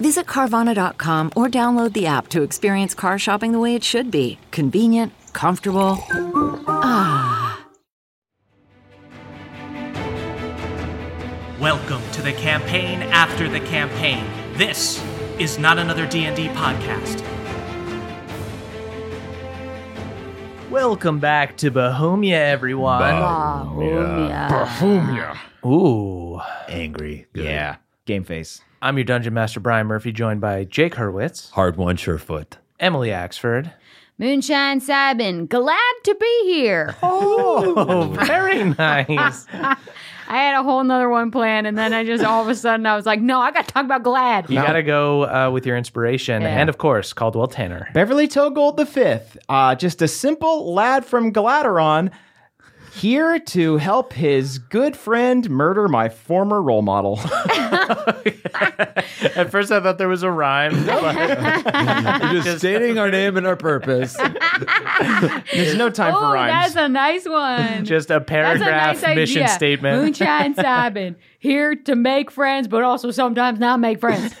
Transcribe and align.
Visit 0.00 0.24
Carvana.com 0.24 1.32
or 1.36 1.48
download 1.48 1.92
the 1.92 2.06
app 2.06 2.28
to 2.28 2.40
experience 2.40 2.94
car 2.94 3.18
shopping 3.18 3.52
the 3.52 3.58
way 3.58 3.74
it 3.74 3.84
should 3.84 4.10
be 4.10 4.38
convenient, 4.50 5.12
comfortable. 5.34 5.98
Ah. 6.66 7.66
Welcome 11.60 12.00
to 12.12 12.22
the 12.22 12.32
campaign 12.32 13.02
after 13.02 13.46
the 13.46 13.60
campaign. 13.60 14.24
This 14.54 15.04
is 15.38 15.58
not 15.58 15.78
another 15.78 16.06
D&D 16.06 16.48
podcast. 16.48 17.22
Welcome 20.70 21.18
back 21.18 21.58
to 21.58 21.70
Bohemia, 21.70 22.42
everyone. 22.42 23.02
Bohemia. 24.48 25.38
Ooh. 25.66 26.40
Angry. 26.70 27.26
Good. 27.34 27.44
Yeah. 27.44 27.76
Game 28.10 28.24
face. 28.24 28.60
I'm 28.82 28.98
your 28.98 29.04
Dungeon 29.04 29.34
Master 29.34 29.60
Brian 29.60 29.86
Murphy, 29.86 30.10
joined 30.10 30.40
by 30.40 30.64
Jake 30.64 30.96
Hurwitz, 30.96 31.52
Hardwon, 31.52 31.96
surefoot. 31.96 32.56
Emily 32.80 33.10
Axford. 33.10 33.72
Moonshine 34.18 34.80
Sabin, 34.80 35.46
glad 35.46 35.92
to 36.02 36.16
be 36.16 36.40
here. 36.46 36.96
Oh, 37.04 38.12
very 38.26 38.64
nice. 38.64 39.46
I 39.52 39.76
had 40.26 40.58
a 40.58 40.64
whole 40.64 40.82
nother 40.82 41.08
one 41.08 41.30
planned, 41.30 41.68
and 41.68 41.78
then 41.78 41.92
I 41.92 42.04
just 42.04 42.24
all 42.24 42.42
of 42.42 42.48
a 42.48 42.54
sudden 42.56 42.84
I 42.84 42.96
was 42.96 43.06
like, 43.06 43.20
no, 43.20 43.38
I 43.38 43.52
got 43.52 43.68
to 43.68 43.72
talk 43.74 43.84
about 43.84 44.02
Glad. 44.02 44.50
You 44.50 44.56
got 44.56 44.72
to 44.72 44.82
go 44.82 45.26
uh, 45.26 45.50
with 45.52 45.64
your 45.64 45.76
inspiration. 45.76 46.42
Yeah. 46.42 46.48
And 46.48 46.68
of 46.68 46.78
course, 46.78 47.12
Caldwell 47.12 47.46
Tanner. 47.46 47.88
Beverly 47.94 48.26
Toegold 48.26 48.76
the 48.76 48.86
Fifth, 48.86 49.38
uh, 49.48 49.76
just 49.76 50.02
a 50.02 50.08
simple 50.08 50.74
lad 50.74 51.04
from 51.04 51.32
Galaderon, 51.32 52.10
here 52.92 53.38
to 53.38 53.76
help 53.76 54.12
his 54.12 54.58
good 54.58 54.96
friend 54.96 55.48
murder 55.48 55.88
my 55.88 56.08
former 56.08 56.60
role 56.60 56.82
model. 56.82 57.18
At 59.36 59.50
first, 59.50 59.70
I 59.70 59.80
thought 59.80 59.98
there 59.98 60.08
was 60.08 60.22
a 60.22 60.30
rhyme. 60.30 60.84
but- 60.86 62.32
Just 62.42 62.58
stating 62.58 62.98
our 62.98 63.10
name 63.10 63.36
and 63.36 63.46
our 63.46 63.56
purpose. 63.56 64.14
There's 65.52 65.76
no 65.76 65.90
time 65.90 66.14
Oh, 66.14 66.20
for 66.20 66.34
rhymes. 66.34 66.74
that's 66.74 66.84
a 66.84 66.88
nice 66.88 67.26
one. 67.28 67.84
Just 67.84 68.10
a 68.10 68.14
That's 68.14 68.22
a 68.22 68.24
paragraph 68.24 69.02
nice 69.02 69.14
mission 69.14 69.42
idea. 69.42 69.54
statement. 69.54 70.02
Moonshine 70.02 70.54
Sabin, 70.54 71.16
here 71.40 71.74
to 71.74 71.96
make 71.96 72.30
friends, 72.30 72.68
but 72.68 72.84
also 72.84 73.10
sometimes 73.10 73.58
not 73.58 73.80
make 73.80 73.98
friends. 73.98 74.32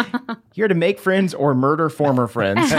here 0.54 0.66
to 0.66 0.74
make 0.74 0.98
friends 0.98 1.32
or 1.34 1.54
murder 1.54 1.88
former 1.88 2.26
friends. 2.26 2.72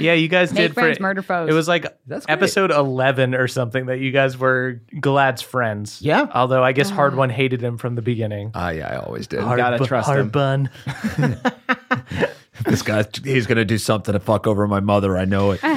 Yeah, 0.00 0.14
you 0.14 0.26
guys 0.26 0.52
Make 0.52 0.60
did 0.70 0.74
friends, 0.74 0.96
for, 0.96 1.02
murder 1.04 1.22
foes. 1.22 1.48
It 1.48 1.52
was 1.52 1.68
like 1.68 1.86
That's 2.08 2.26
episode 2.28 2.72
eleven 2.72 3.34
or 3.36 3.46
something 3.46 3.86
that 3.86 3.98
you 4.00 4.10
guys 4.10 4.36
were 4.36 4.80
Glad's 5.00 5.40
friends. 5.40 6.02
Yeah. 6.02 6.26
Although 6.34 6.64
I 6.64 6.72
guess 6.72 6.90
Uh-huh. 6.90 7.00
Hardwon 7.10 7.30
hated 7.30 7.60
him 7.62 7.78
from 7.78 7.94
the 7.94 8.02
beginning. 8.02 8.50
Ah, 8.54 8.70
yeah, 8.70 8.88
I 8.88 8.96
always 8.96 9.28
did. 9.28 9.40
Hard 9.40 9.56
gotta 9.56 9.78
bu- 9.78 9.86
trust 9.86 10.06
hard 10.06 10.20
him. 10.20 10.28
bun. 10.30 10.70
This 12.64 12.82
guy, 12.82 13.04
he's 13.24 13.46
gonna 13.46 13.64
do 13.64 13.78
something 13.78 14.12
to 14.12 14.20
fuck 14.20 14.46
over 14.46 14.66
my 14.68 14.80
mother. 14.80 15.16
I 15.16 15.24
know 15.24 15.50
it. 15.50 15.62
All 15.64 15.70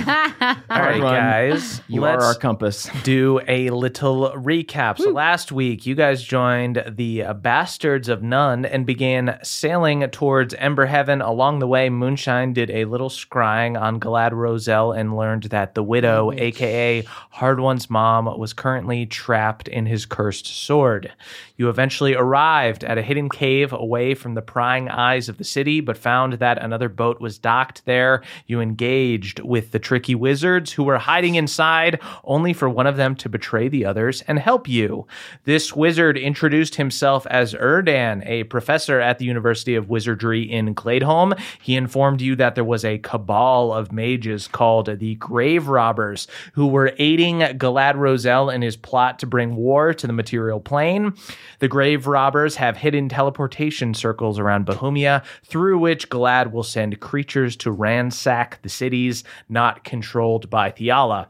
right, 0.70 1.02
Run. 1.02 1.02
guys. 1.02 1.82
You 1.88 2.02
let's 2.02 2.24
are 2.24 2.28
our 2.28 2.36
compass. 2.36 2.88
do 3.04 3.42
a 3.48 3.72
little 3.72 4.32
recap. 4.32 5.00
So 5.00 5.10
last 5.10 5.52
week, 5.52 5.86
you 5.88 5.96
guys 5.96 6.22
joined 6.22 6.84
the 6.88 7.24
uh, 7.24 7.34
Bastards 7.34 8.10
of 8.10 8.22
None 8.22 8.64
and 8.64 8.86
began 8.86 9.40
sailing 9.44 10.08
towards 10.12 10.54
Ember 10.54 10.86
Heaven. 10.86 11.22
Along 11.22 11.60
the 11.60 11.68
way, 11.68 11.90
Moonshine 11.90 12.54
did 12.54 12.70
a 12.70 12.86
little 12.86 13.10
scrying 13.10 13.80
on 13.80 14.00
Galad 14.00 14.32
Roselle 14.34 14.92
and 14.92 15.18
learned 15.18 15.44
that 15.46 15.74
the 15.74 15.84
widow, 15.84 16.32
aka 16.32 17.04
Hardwon's 17.32 17.90
mom, 17.90 18.26
was 18.38 18.54
currently 18.54 19.08
trapped 19.08 19.68
in 19.68 19.88
his 19.88 20.06
cursed 20.06 20.46
sword. 20.46 21.12
You 21.58 21.70
eventually 21.70 22.14
arrived 22.14 22.84
at 22.84 23.00
a 23.00 23.02
hidden 23.02 23.30
cave 23.30 23.74
away 23.74 24.14
from 24.14 24.36
the 24.36 24.44
prying 24.44 24.90
eyes 24.90 25.28
of 25.28 25.40
the 25.40 25.44
city, 25.44 25.82
but 25.82 25.98
found 25.98 26.34
that 26.34 26.64
another 26.64 26.88
boat 26.88 27.20
was 27.20 27.40
docked 27.40 27.84
there. 27.86 28.22
You 28.46 28.62
engaged 28.62 29.40
with 29.40 29.72
the 29.72 29.80
tricky 29.80 30.14
wizards 30.14 30.72
who 30.72 30.84
were 30.84 31.00
hiding 31.00 31.34
inside, 31.34 32.00
only 32.24 32.54
for 32.54 32.70
one 32.70 32.86
of 32.86 32.96
them 32.96 33.16
to 33.16 33.30
betray 33.30 33.68
the 33.70 33.86
others 33.86 34.22
and 34.28 34.38
help 34.38 34.68
you. 34.68 35.08
This 35.46 35.76
wizard 35.76 36.16
introduced 36.16 36.76
himself 36.76 37.26
as 37.28 37.56
Erdan, 37.56 38.24
a 38.28 38.44
professor 38.44 39.00
at 39.00 39.18
the 39.18 39.26
University 39.26 39.74
of 39.74 39.90
Wizardry 39.90 40.44
in 40.44 40.76
Gladeholm. 40.76 41.40
He 41.60 41.76
informed 41.76 42.22
you 42.22 42.36
that 42.36 42.54
there 42.54 42.64
was 42.64 42.86
a 42.86 43.00
cabal 43.00 43.74
of 43.74 43.92
mages 43.92 44.48
called 44.48 45.00
the 45.00 45.16
Grave 45.16 45.68
Robbers 45.68 46.28
who 46.54 46.68
were 46.68 46.94
aiding 47.00 47.40
Galad 47.40 47.96
Roselle 47.96 48.52
in 48.52 48.62
his 48.62 48.78
plot 48.78 49.18
to 49.20 49.26
bring 49.26 49.56
war 49.56 49.94
to 49.96 50.06
the 50.06 50.14
material 50.14 50.60
plane. 50.60 51.14
The 51.60 51.68
Grave 51.68 52.06
Robbers 52.06 52.58
have 52.58 52.78
hidden 52.78 53.10
teleportation 53.10 53.96
circles 53.96 54.38
around 54.38 54.66
Bohemia 54.66 55.24
through 55.44 55.80
which 55.80 56.10
Glad 56.10 56.54
will 56.54 56.64
send 56.64 57.00
creatures 57.00 57.56
to 57.58 57.72
ransack 57.72 58.62
the 58.62 58.70
cities 58.70 59.24
not 59.50 59.84
controlled 59.84 60.52
by 60.52 60.72
Theala. 60.72 61.28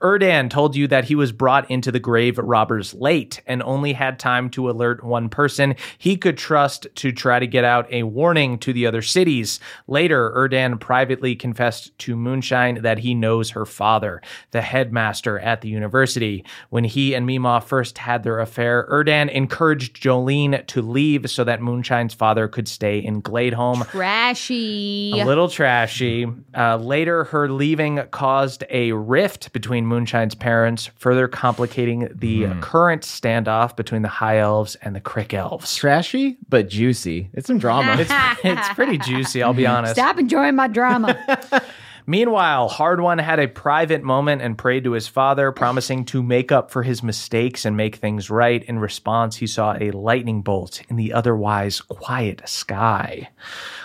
Erdan 0.00 0.50
told 0.50 0.76
you 0.76 0.86
that 0.88 1.06
he 1.06 1.14
was 1.14 1.32
brought 1.32 1.70
into 1.70 1.90
the 1.90 1.98
grave 1.98 2.38
robbers 2.38 2.92
late 2.94 3.40
and 3.46 3.62
only 3.62 3.94
had 3.94 4.18
time 4.18 4.50
to 4.50 4.68
alert 4.68 5.02
one 5.02 5.28
person 5.28 5.74
he 5.96 6.16
could 6.16 6.36
trust 6.36 6.86
to 6.96 7.12
try 7.12 7.38
to 7.38 7.46
get 7.46 7.64
out 7.64 7.90
a 7.92 8.02
warning 8.02 8.58
to 8.58 8.72
the 8.72 8.86
other 8.86 9.02
cities. 9.02 9.58
Later, 9.86 10.32
Erdan 10.36 10.78
privately 10.78 11.34
confessed 11.34 11.96
to 11.98 12.16
Moonshine 12.16 12.82
that 12.82 12.98
he 12.98 13.14
knows 13.14 13.50
her 13.50 13.64
father, 13.64 14.20
the 14.50 14.60
headmaster 14.60 15.38
at 15.38 15.62
the 15.62 15.68
university. 15.68 16.44
When 16.70 16.84
he 16.84 17.14
and 17.14 17.26
Mima 17.26 17.60
first 17.60 17.98
had 17.98 18.22
their 18.22 18.40
affair, 18.40 18.86
Erdan 18.90 19.30
encouraged 19.30 20.02
Jolene 20.02 20.66
to 20.66 20.82
leave 20.82 21.30
so 21.30 21.44
that 21.44 21.62
Moonshine's 21.62 22.14
father 22.14 22.48
could 22.48 22.68
stay 22.68 22.98
in 22.98 23.22
Gladeholm. 23.22 23.88
Trashy. 23.88 25.12
A 25.18 25.24
little 25.24 25.48
trashy. 25.48 26.26
Uh, 26.54 26.76
later, 26.76 27.24
her 27.24 27.48
leaving 27.48 28.02
caused 28.10 28.64
a 28.70 28.92
rift 28.92 29.52
between 29.52 29.85
Moonshine's 29.86 30.34
parents, 30.34 30.90
further 30.96 31.28
complicating 31.28 32.08
the 32.14 32.44
hmm. 32.44 32.60
current 32.60 33.02
standoff 33.02 33.76
between 33.76 34.02
the 34.02 34.08
High 34.08 34.38
Elves 34.38 34.74
and 34.76 34.94
the 34.94 35.00
Crick 35.00 35.32
Elves. 35.32 35.74
Trashy, 35.76 36.36
but 36.48 36.68
juicy. 36.68 37.30
It's 37.32 37.46
some 37.46 37.58
drama. 37.58 37.96
It's, 37.98 38.10
it's 38.44 38.68
pretty 38.70 38.98
juicy, 38.98 39.42
I'll 39.42 39.54
be 39.54 39.66
honest. 39.66 39.94
Stop 39.94 40.18
enjoying 40.18 40.56
my 40.56 40.68
drama. 40.68 41.16
Meanwhile, 42.08 42.70
Hardwon 42.70 43.20
had 43.20 43.40
a 43.40 43.48
private 43.48 44.04
moment 44.04 44.40
and 44.40 44.56
prayed 44.56 44.84
to 44.84 44.92
his 44.92 45.08
father, 45.08 45.50
promising 45.50 46.04
to 46.04 46.22
make 46.22 46.52
up 46.52 46.70
for 46.70 46.84
his 46.84 47.02
mistakes 47.02 47.64
and 47.64 47.76
make 47.76 47.96
things 47.96 48.30
right. 48.30 48.62
In 48.62 48.78
response, 48.78 49.36
he 49.36 49.48
saw 49.48 49.74
a 49.80 49.90
lightning 49.90 50.42
bolt 50.42 50.82
in 50.88 50.94
the 50.94 51.12
otherwise 51.12 51.80
quiet 51.80 52.42
sky. 52.48 53.30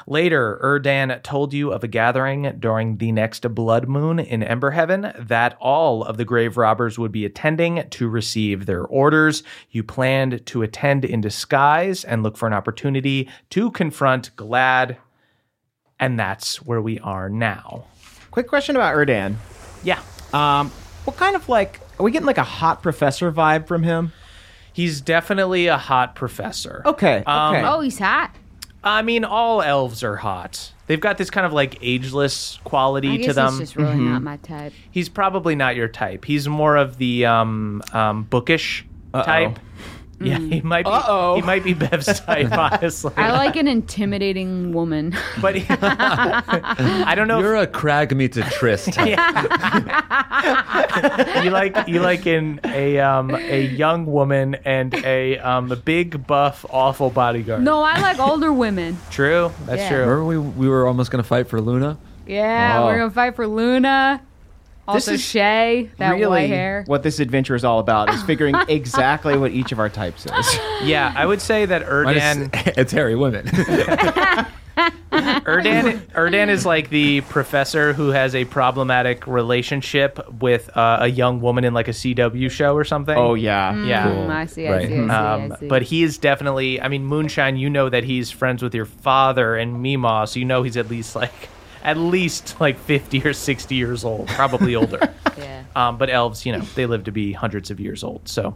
Later, 0.05 0.59
Erdan 0.61 1.23
told 1.23 1.51
you 1.51 1.71
of 1.71 1.83
a 1.83 1.87
gathering 1.87 2.57
during 2.59 2.97
the 2.97 3.11
next 3.11 3.41
blood 3.55 3.87
moon 3.87 4.19
in 4.19 4.43
Ember 4.43 4.69
Heaven 4.69 5.11
that 5.17 5.57
all 5.59 6.03
of 6.03 6.17
the 6.17 6.25
grave 6.25 6.57
robbers 6.57 6.99
would 6.99 7.11
be 7.11 7.25
attending 7.25 7.89
to 7.89 8.07
receive 8.07 8.67
their 8.67 8.85
orders. 8.85 9.41
You 9.71 9.83
planned 9.83 10.45
to 10.45 10.61
attend 10.61 11.05
in 11.05 11.21
disguise 11.21 12.03
and 12.03 12.21
look 12.21 12.37
for 12.37 12.45
an 12.45 12.53
opportunity 12.53 13.27
to 13.49 13.71
confront 13.71 14.35
Glad. 14.35 14.97
And 15.99 16.19
that's 16.19 16.61
where 16.61 16.81
we 16.81 16.99
are 16.99 17.27
now. 17.27 17.85
Quick 18.31 18.47
question 18.47 18.75
about 18.75 18.95
Erdan. 18.95 19.35
Yeah. 19.83 19.99
Um, 20.33 20.71
what 21.03 21.17
kind 21.17 21.35
of 21.35 21.49
like 21.49 21.79
are 21.99 22.03
we 22.03 22.11
getting 22.11 22.25
like 22.25 22.37
a 22.37 22.43
hot 22.43 22.81
professor 22.81 23.31
vibe 23.31 23.67
from 23.67 23.83
him? 23.83 24.13
He's 24.73 25.01
definitely 25.01 25.67
a 25.67 25.77
hot 25.77 26.15
professor. 26.15 26.81
Okay. 26.85 27.23
Um, 27.25 27.55
okay. 27.55 27.67
oh, 27.67 27.81
he's 27.81 27.99
hot. 27.99 28.33
I 28.83 29.01
mean, 29.01 29.25
all 29.25 29.61
elves 29.61 30.01
are 30.03 30.15
hot. 30.15 30.71
They've 30.87 30.99
got 30.99 31.17
this 31.17 31.29
kind 31.29 31.45
of 31.45 31.53
like 31.53 31.77
ageless 31.81 32.57
quality 32.63 33.11
I 33.11 33.17
to 33.17 33.33
them. 33.33 33.51
he's 33.51 33.59
just 33.59 33.75
really 33.75 33.97
not 33.97 34.23
my 34.23 34.37
type. 34.37 34.73
He's 34.89 35.09
probably 35.09 35.55
not 35.55 35.75
your 35.75 35.87
type. 35.87 36.25
He's 36.25 36.47
more 36.47 36.77
of 36.77 36.97
the 36.97 37.25
um, 37.25 37.83
um, 37.93 38.23
bookish 38.23 38.85
type. 39.13 39.59
Yeah, 40.23 40.39
he 40.39 40.61
might 40.61 40.85
be. 40.85 40.91
Uh-oh. 40.91 41.35
He 41.35 41.41
might 41.41 41.63
be 41.63 41.73
Bev's 41.73 42.19
type, 42.21 42.51
honestly. 42.57 43.11
I 43.17 43.31
like 43.31 43.55
an 43.55 43.67
intimidating 43.67 44.73
woman. 44.73 45.15
but 45.41 45.55
he- 45.55 45.65
I 45.69 47.13
don't 47.15 47.27
know. 47.27 47.39
You're 47.39 47.55
a 47.55 47.67
crag 47.67 48.15
meets 48.15 48.37
a 48.37 48.43
tryst. 48.43 48.89
if 48.97 49.05
you 51.43 51.49
like 51.51 51.87
you 51.87 51.99
like 52.01 52.25
in 52.27 52.59
a 52.65 52.99
um, 52.99 53.31
a 53.35 53.61
young 53.67 54.05
woman 54.05 54.55
and 54.65 54.93
a 55.05 55.37
um, 55.39 55.71
a 55.71 55.75
big 55.75 56.25
buff 56.27 56.65
awful 56.69 57.09
bodyguard. 57.09 57.63
no, 57.63 57.81
I 57.81 57.99
like 57.99 58.19
older 58.19 58.51
women. 58.53 58.97
True. 59.09 59.51
That's 59.65 59.81
Yeah. 59.81 59.89
true. 59.89 59.99
Remember 59.99 60.25
we 60.25 60.37
we 60.37 60.69
were 60.69 60.85
almost 60.87 61.11
gonna 61.11 61.23
fight 61.23 61.47
for 61.47 61.59
Luna? 61.61 61.97
Yeah, 62.27 62.79
Oh. 62.79 62.85
we're 62.85 62.97
gonna 62.99 63.11
fight 63.11 63.35
for 63.35 63.47
Luna. 63.47 64.21
Also, 64.93 65.13
is 65.13 65.21
Shay, 65.21 65.89
that 65.97 66.11
really 66.11 66.25
white 66.27 66.47
hair. 66.49 66.83
what 66.87 67.03
this 67.03 67.19
adventure 67.19 67.55
is 67.55 67.63
all 67.63 67.79
about 67.79 68.13
is 68.13 68.21
figuring 68.23 68.55
exactly 68.67 69.37
what 69.37 69.51
each 69.51 69.71
of 69.71 69.79
our 69.79 69.89
types 69.89 70.25
is. 70.25 70.59
Yeah, 70.83 71.13
I 71.15 71.25
would 71.25 71.41
say 71.41 71.65
that 71.65 71.81
Mine 72.03 72.17
is- 72.17 72.23
Erdan 72.49 72.73
it's 72.77 72.91
hairy 72.91 73.15
women. 73.15 73.45
Erdan 75.11 75.99
Erdan 76.13 76.47
is 76.49 76.65
like 76.65 76.89
the 76.89 77.21
professor 77.21 77.93
who 77.93 78.09
has 78.09 78.33
a 78.33 78.45
problematic 78.45 79.27
relationship 79.27 80.19
with 80.41 80.75
uh, 80.75 80.99
a 81.01 81.07
young 81.07 81.41
woman 81.41 81.63
in 81.65 81.73
like 81.73 81.87
a 81.87 81.91
CW 81.91 82.49
show 82.49 82.75
or 82.75 82.83
something. 82.85 83.15
Oh 83.17 83.33
yeah. 83.33 83.75
yeah. 83.83 84.07
Mm, 84.07 84.29
I 84.29 84.45
see, 84.45 84.67
I 84.67 84.71
Right. 84.71 84.87
see, 84.87 84.93
I 84.95 84.97
see, 84.97 85.09
Um, 85.09 85.51
I 85.51 85.55
see. 85.57 85.67
but 85.67 85.81
he 85.83 86.03
is 86.03 86.17
definitely. 86.17 86.81
I 86.81 86.87
mean, 86.87 87.05
Moonshine. 87.05 87.57
You 87.57 87.69
know 87.69 87.89
that 87.89 88.03
he's 88.05 88.31
friends 88.31 88.63
with 88.63 88.73
your 88.73 88.85
father 88.85 89.55
and 89.55 89.81
Mima, 89.81 90.25
so 90.27 90.39
you 90.39 90.45
know 90.45 90.63
he's 90.63 90.77
at 90.77 90.89
least 90.89 91.15
like, 91.15 91.49
at 91.83 91.97
least 91.97 92.59
like 92.59 92.77
fifty 92.79 93.21
or 93.25 93.33
sixty 93.33 93.75
years 93.75 94.03
old, 94.03 94.27
probably 94.27 94.75
older. 94.75 95.13
yeah. 95.37 95.63
um, 95.75 95.97
but 95.97 96.09
elves, 96.09 96.45
you 96.45 96.51
know, 96.51 96.59
they 96.75 96.85
live 96.85 97.05
to 97.05 97.11
be 97.11 97.33
hundreds 97.33 97.71
of 97.71 97.79
years 97.79 98.03
old, 98.03 98.27
so 98.27 98.55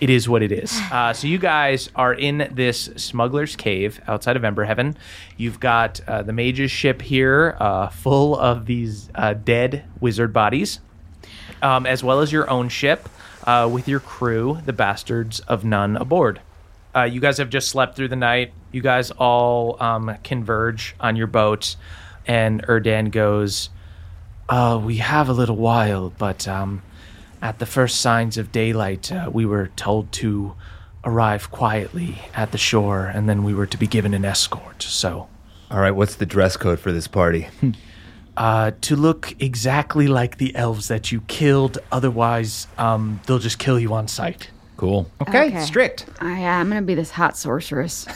it 0.00 0.10
is 0.10 0.28
what 0.28 0.42
it 0.42 0.52
is. 0.52 0.78
Uh, 0.98 1.12
so 1.12 1.26
you 1.26 1.38
guys 1.38 1.90
are 1.94 2.14
in 2.14 2.48
this 2.50 2.88
smuggler's 2.96 3.54
cave 3.54 4.00
outside 4.08 4.36
of 4.36 4.42
Emberheaven. 4.42 4.96
You've 5.36 5.60
got 5.60 6.00
uh, 6.08 6.22
the 6.22 6.32
mage's 6.32 6.70
ship 6.70 7.02
here, 7.02 7.56
uh, 7.60 7.88
full 7.88 8.36
of 8.36 8.66
these 8.66 9.10
uh, 9.14 9.34
dead 9.34 9.84
wizard 10.00 10.32
bodies, 10.32 10.80
um, 11.62 11.86
as 11.86 12.02
well 12.02 12.20
as 12.20 12.32
your 12.32 12.48
own 12.50 12.68
ship 12.68 13.08
uh, 13.44 13.68
with 13.70 13.86
your 13.86 14.00
crew, 14.00 14.58
the 14.64 14.72
bastards 14.72 15.40
of 15.40 15.64
none 15.64 15.96
aboard. 15.96 16.40
Uh, 16.94 17.02
you 17.02 17.20
guys 17.20 17.38
have 17.38 17.50
just 17.50 17.68
slept 17.68 17.96
through 17.96 18.08
the 18.08 18.16
night. 18.16 18.52
You 18.72 18.80
guys 18.80 19.10
all 19.10 19.80
um, 19.82 20.16
converge 20.24 20.94
on 21.00 21.16
your 21.16 21.26
boat, 21.26 21.76
and 22.26 22.62
Erdan 22.66 23.10
goes, 23.10 23.70
uh, 24.48 24.80
we 24.82 24.96
have 24.96 25.28
a 25.28 25.32
little 25.32 25.56
while, 25.56 26.10
but 26.16 26.48
um, 26.48 26.82
at 27.42 27.58
the 27.58 27.66
first 27.66 28.00
signs 28.00 28.38
of 28.38 28.50
daylight, 28.50 29.12
uh, 29.12 29.30
we 29.32 29.44
were 29.44 29.68
told 29.76 30.10
to 30.12 30.54
arrive 31.04 31.50
quietly 31.50 32.18
at 32.34 32.52
the 32.52 32.58
shore, 32.58 33.06
and 33.06 33.28
then 33.28 33.44
we 33.44 33.54
were 33.54 33.66
to 33.66 33.76
be 33.76 33.86
given 33.86 34.14
an 34.14 34.24
escort. 34.24 34.82
So, 34.82 35.28
All 35.70 35.80
right, 35.80 35.90
what's 35.90 36.16
the 36.16 36.26
dress 36.26 36.56
code 36.56 36.80
for 36.80 36.92
this 36.92 37.06
party? 37.06 37.48
uh, 38.36 38.72
to 38.80 38.96
look 38.96 39.34
exactly 39.38 40.06
like 40.06 40.38
the 40.38 40.54
elves 40.56 40.88
that 40.88 41.12
you 41.12 41.20
killed, 41.22 41.78
otherwise, 41.92 42.66
um, 42.78 43.20
they'll 43.26 43.38
just 43.38 43.58
kill 43.58 43.78
you 43.78 43.92
on 43.92 44.08
sight. 44.08 44.50
Cool. 44.78 45.10
Okay, 45.20 45.48
Okay. 45.48 45.60
strict. 45.60 46.06
I, 46.20 46.44
uh, 46.44 46.48
I'm 46.60 46.68
gonna 46.68 46.82
be 46.82 46.94
this 46.94 47.10
hot 47.10 47.36
sorceress. 47.36 48.06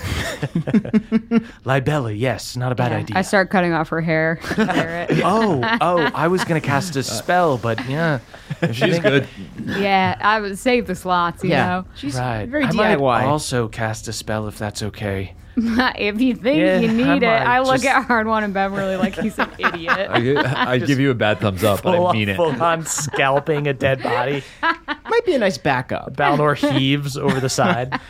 Libella, 1.64 2.12
yes, 2.12 2.56
not 2.56 2.72
a 2.72 2.74
bad 2.74 2.92
Yeah. 2.92 2.98
idea. 2.98 3.16
I 3.18 3.22
start 3.22 3.50
cutting 3.50 3.72
off 3.72 3.88
her 3.88 4.00
hair. 4.00 4.38
Wear 4.56 5.06
it. 5.10 5.20
oh, 5.24 5.60
oh, 5.80 6.10
I 6.14 6.28
was 6.28 6.44
gonna 6.44 6.60
cast 6.60 6.94
a 6.96 7.02
spell, 7.02 7.58
but 7.58 7.84
yeah, 7.88 8.16
if 8.16 8.22
you 8.22 8.41
She's 8.72 8.98
good. 8.98 9.26
yeah, 9.66 10.16
I 10.20 10.40
would 10.40 10.58
save 10.58 10.86
the 10.86 10.94
slots. 10.94 11.42
You 11.42 11.50
Yeah. 11.50 11.66
know, 11.66 11.84
She's 11.96 12.14
Right. 12.16 12.46
very 12.48 12.64
I 12.64 12.72
might 12.72 12.96
DIY. 12.98 13.24
also 13.24 13.68
cast 13.68 14.06
a 14.08 14.12
spell 14.12 14.46
if 14.46 14.58
that's 14.58 14.82
okay. 14.82 15.34
if 15.56 16.18
you 16.20 16.34
think 16.34 16.58
Yeah, 16.60 16.78
you 16.78 16.88
I 16.88 16.92
need 16.92 17.22
it, 17.22 17.26
might 17.26 17.42
I 17.46 17.60
look 17.60 17.74
just- 17.82 17.84
at 17.86 18.08
Hardwon 18.08 18.42
and 18.44 18.54
Beverly 18.54 18.96
like 18.96 19.14
he's 19.18 19.38
an 19.38 19.50
idiot. 19.58 20.08
I, 20.10 20.20
gi- 20.20 20.36
I 20.38 20.78
give 20.78 20.98
you 20.98 21.10
a 21.10 21.14
bad 21.14 21.40
thumbs 21.40 21.62
up, 21.64 21.82
but 21.82 22.02
I 22.06 22.12
mean 22.12 22.28
it. 22.30 22.36
full 22.36 22.60
on 22.62 22.86
scalping 22.86 23.66
a 23.66 23.74
dead 23.74 24.02
body. 24.02 24.42
Might 24.62 25.26
be 25.26 25.34
a 25.34 25.38
nice 25.38 25.58
backup. 25.58 26.14
Balnor 26.16 26.56
heaves 26.56 27.18
over 27.18 27.38
the 27.38 27.50
side. 27.50 28.00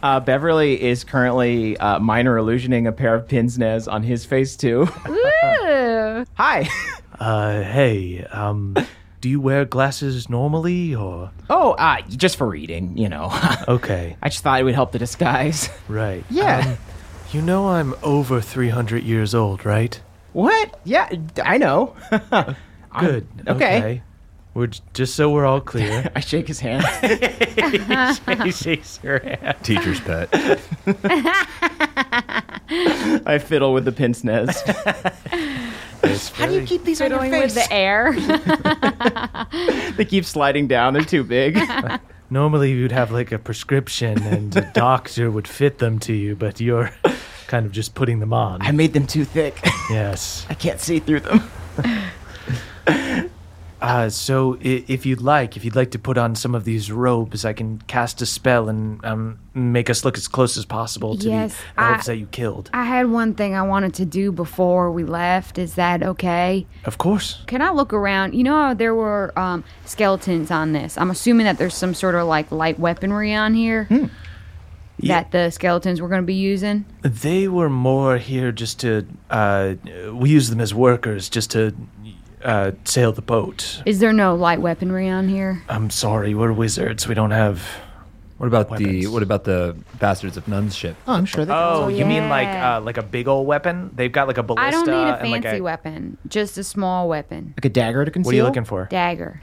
Uh, 0.00 0.20
Beverly 0.20 0.80
is 0.80 1.02
currently 1.04 1.76
uh, 1.78 1.98
minor 1.98 2.36
illusioning 2.36 2.86
a 2.86 2.92
pair 2.92 3.14
of 3.16 3.26
pince-nez 3.26 3.88
on 3.88 4.02
his 4.04 4.24
face 4.24 4.56
too. 4.56 4.88
Ooh. 5.08 6.24
Hi. 6.34 6.68
Uh, 7.18 7.62
hey, 7.62 8.24
um, 8.30 8.76
do 9.22 9.28
you 9.28 9.40
wear 9.40 9.64
glasses 9.64 10.28
normally 10.28 10.94
or? 10.96 11.30
Oh, 11.48 11.70
uh, 11.78 12.00
just 12.08 12.36
for 12.36 12.48
reading, 12.48 12.98
you 12.98 13.08
know. 13.08 13.30
Okay, 13.68 14.16
I 14.20 14.28
just 14.28 14.42
thought 14.42 14.60
it 14.60 14.64
would 14.64 14.74
help 14.74 14.90
the 14.90 14.98
disguise. 14.98 15.70
right. 15.88 16.24
Yeah. 16.28 16.66
Um, 16.72 16.76
you 17.30 17.40
know 17.40 17.68
I'm 17.68 17.94
over 18.02 18.40
300 18.40 19.04
years 19.04 19.34
old, 19.34 19.64
right? 19.64 19.98
what? 20.32 20.80
Yeah, 20.84 21.08
I 21.44 21.56
know. 21.58 21.94
Good. 22.98 23.26
okay. 23.46 24.02
We're 24.54 24.66
j- 24.66 24.80
just 24.92 25.14
so 25.14 25.30
we're 25.30 25.46
all 25.46 25.60
clear. 25.60 26.10
I 26.16 26.20
shake 26.20 26.48
his 26.48 26.58
hand. 26.60 26.84
he 28.42 28.50
shakes 28.50 28.98
your 29.02 29.20
hand. 29.20 29.56
Teacher's 29.62 30.00
pet. 30.00 30.28
I 33.24 33.38
fiddle 33.42 33.72
with 33.72 33.84
the 33.86 33.92
pince-nez. 33.92 34.62
How 36.34 36.46
do 36.46 36.54
you 36.54 36.66
keep 36.66 36.84
these 36.84 36.98
Fiddling 36.98 37.30
with 37.30 37.54
the 37.54 37.72
air. 37.72 38.12
They 39.96 40.04
keep 40.06 40.24
sliding 40.24 40.68
down. 40.68 40.94
They're 40.94 41.04
too 41.04 41.22
big. 41.22 41.58
Normally 42.30 42.72
you'd 42.72 42.92
have 42.92 43.10
like 43.10 43.30
a 43.30 43.38
prescription 43.38 44.22
and 44.22 44.56
a 44.56 44.62
doctor 44.72 45.30
would 45.30 45.46
fit 45.46 45.78
them 45.78 45.98
to 46.00 46.14
you, 46.14 46.34
but 46.34 46.60
you're 46.60 46.90
kind 47.46 47.66
of 47.66 47.72
just 47.72 47.94
putting 47.94 48.20
them 48.20 48.32
on. 48.32 48.62
I 48.62 48.72
made 48.72 48.94
them 48.94 49.06
too 49.06 49.24
thick. 49.26 49.58
yes. 49.90 50.46
I 50.48 50.54
can't 50.54 50.80
see 50.80 50.98
through 50.98 51.20
them. 51.20 51.50
Uh, 53.82 54.08
so 54.08 54.54
i- 54.64 54.84
if 54.86 55.04
you'd 55.04 55.20
like, 55.20 55.56
if 55.56 55.64
you'd 55.64 55.74
like 55.74 55.90
to 55.90 55.98
put 55.98 56.16
on 56.16 56.36
some 56.36 56.54
of 56.54 56.64
these 56.64 56.92
robes, 56.92 57.44
I 57.44 57.52
can 57.52 57.82
cast 57.88 58.22
a 58.22 58.26
spell 58.26 58.68
and 58.68 59.04
um, 59.04 59.38
make 59.54 59.90
us 59.90 60.04
look 60.04 60.16
as 60.16 60.28
close 60.28 60.56
as 60.56 60.64
possible 60.64 61.16
to 61.18 61.28
Yes, 61.28 61.56
the 61.76 61.82
elves 61.82 62.08
I- 62.08 62.12
that 62.12 62.18
you 62.18 62.26
killed. 62.26 62.70
I 62.72 62.84
had 62.84 63.10
one 63.10 63.34
thing 63.34 63.56
I 63.56 63.62
wanted 63.62 63.92
to 63.94 64.04
do 64.04 64.30
before 64.30 64.92
we 64.92 65.02
left. 65.02 65.58
Is 65.58 65.74
that 65.74 66.02
okay? 66.02 66.64
Of 66.84 66.98
course. 66.98 67.42
Can 67.48 67.60
I 67.60 67.70
look 67.70 67.92
around? 67.92 68.34
You 68.34 68.44
know 68.44 68.54
how 68.54 68.74
there 68.74 68.94
were 68.94 69.36
um, 69.36 69.64
skeletons 69.84 70.52
on 70.52 70.72
this. 70.72 70.96
I'm 70.96 71.10
assuming 71.10 71.44
that 71.46 71.58
there's 71.58 71.74
some 71.74 71.92
sort 71.92 72.14
of 72.14 72.28
like 72.28 72.52
light 72.52 72.78
weaponry 72.78 73.34
on 73.34 73.52
here 73.54 73.88
that 75.04 75.32
the 75.32 75.50
skeletons 75.50 76.00
were 76.00 76.06
going 76.08 76.20
to 76.20 76.26
be 76.26 76.34
using. 76.34 76.84
They 77.02 77.48
were 77.48 77.68
more 77.68 78.18
here 78.18 78.52
just 78.52 78.78
to. 78.80 79.04
Uh, 79.28 79.74
we 80.12 80.30
use 80.30 80.48
them 80.50 80.60
as 80.60 80.72
workers 80.72 81.28
just 81.28 81.50
to 81.52 81.74
uh, 82.44 82.72
sail 82.84 83.12
the 83.12 83.22
boat. 83.22 83.82
Is 83.86 84.00
there 84.00 84.12
no 84.12 84.34
light 84.34 84.60
weaponry 84.60 85.08
on 85.08 85.28
here? 85.28 85.62
I'm 85.68 85.90
sorry, 85.90 86.34
we're 86.34 86.52
wizards. 86.52 87.06
We 87.08 87.14
don't 87.14 87.30
have. 87.30 87.62
What 88.38 88.48
about 88.48 88.76
the 88.76 89.06
what 89.06 89.22
about 89.22 89.44
the 89.44 89.76
bastards 90.00 90.36
of 90.36 90.48
Nun's 90.48 90.74
ship? 90.74 90.96
Oh, 91.06 91.12
I'm 91.12 91.26
sure 91.26 91.44
they 91.44 91.52
Oh, 91.54 91.86
you 91.86 92.04
mean 92.04 92.28
like 92.28 92.48
yeah. 92.48 92.76
uh, 92.76 92.80
like 92.80 92.96
a 92.96 93.02
big 93.02 93.28
old 93.28 93.46
weapon? 93.46 93.92
They've 93.94 94.10
got 94.10 94.26
like 94.26 94.38
a 94.38 94.42
ballista. 94.42 94.66
I 94.66 94.70
don't 94.72 94.86
need 94.86 94.92
a 94.94 95.20
and 95.20 95.30
like 95.30 95.42
fancy 95.44 95.58
a, 95.58 95.62
weapon, 95.62 96.18
just 96.26 96.58
a 96.58 96.64
small 96.64 97.08
weapon, 97.08 97.54
like 97.56 97.66
a 97.66 97.68
dagger 97.68 98.04
to 98.04 98.10
conceal. 98.10 98.26
What 98.26 98.34
are 98.34 98.36
you 98.38 98.42
looking 98.42 98.64
for? 98.64 98.86
dagger, 98.90 99.40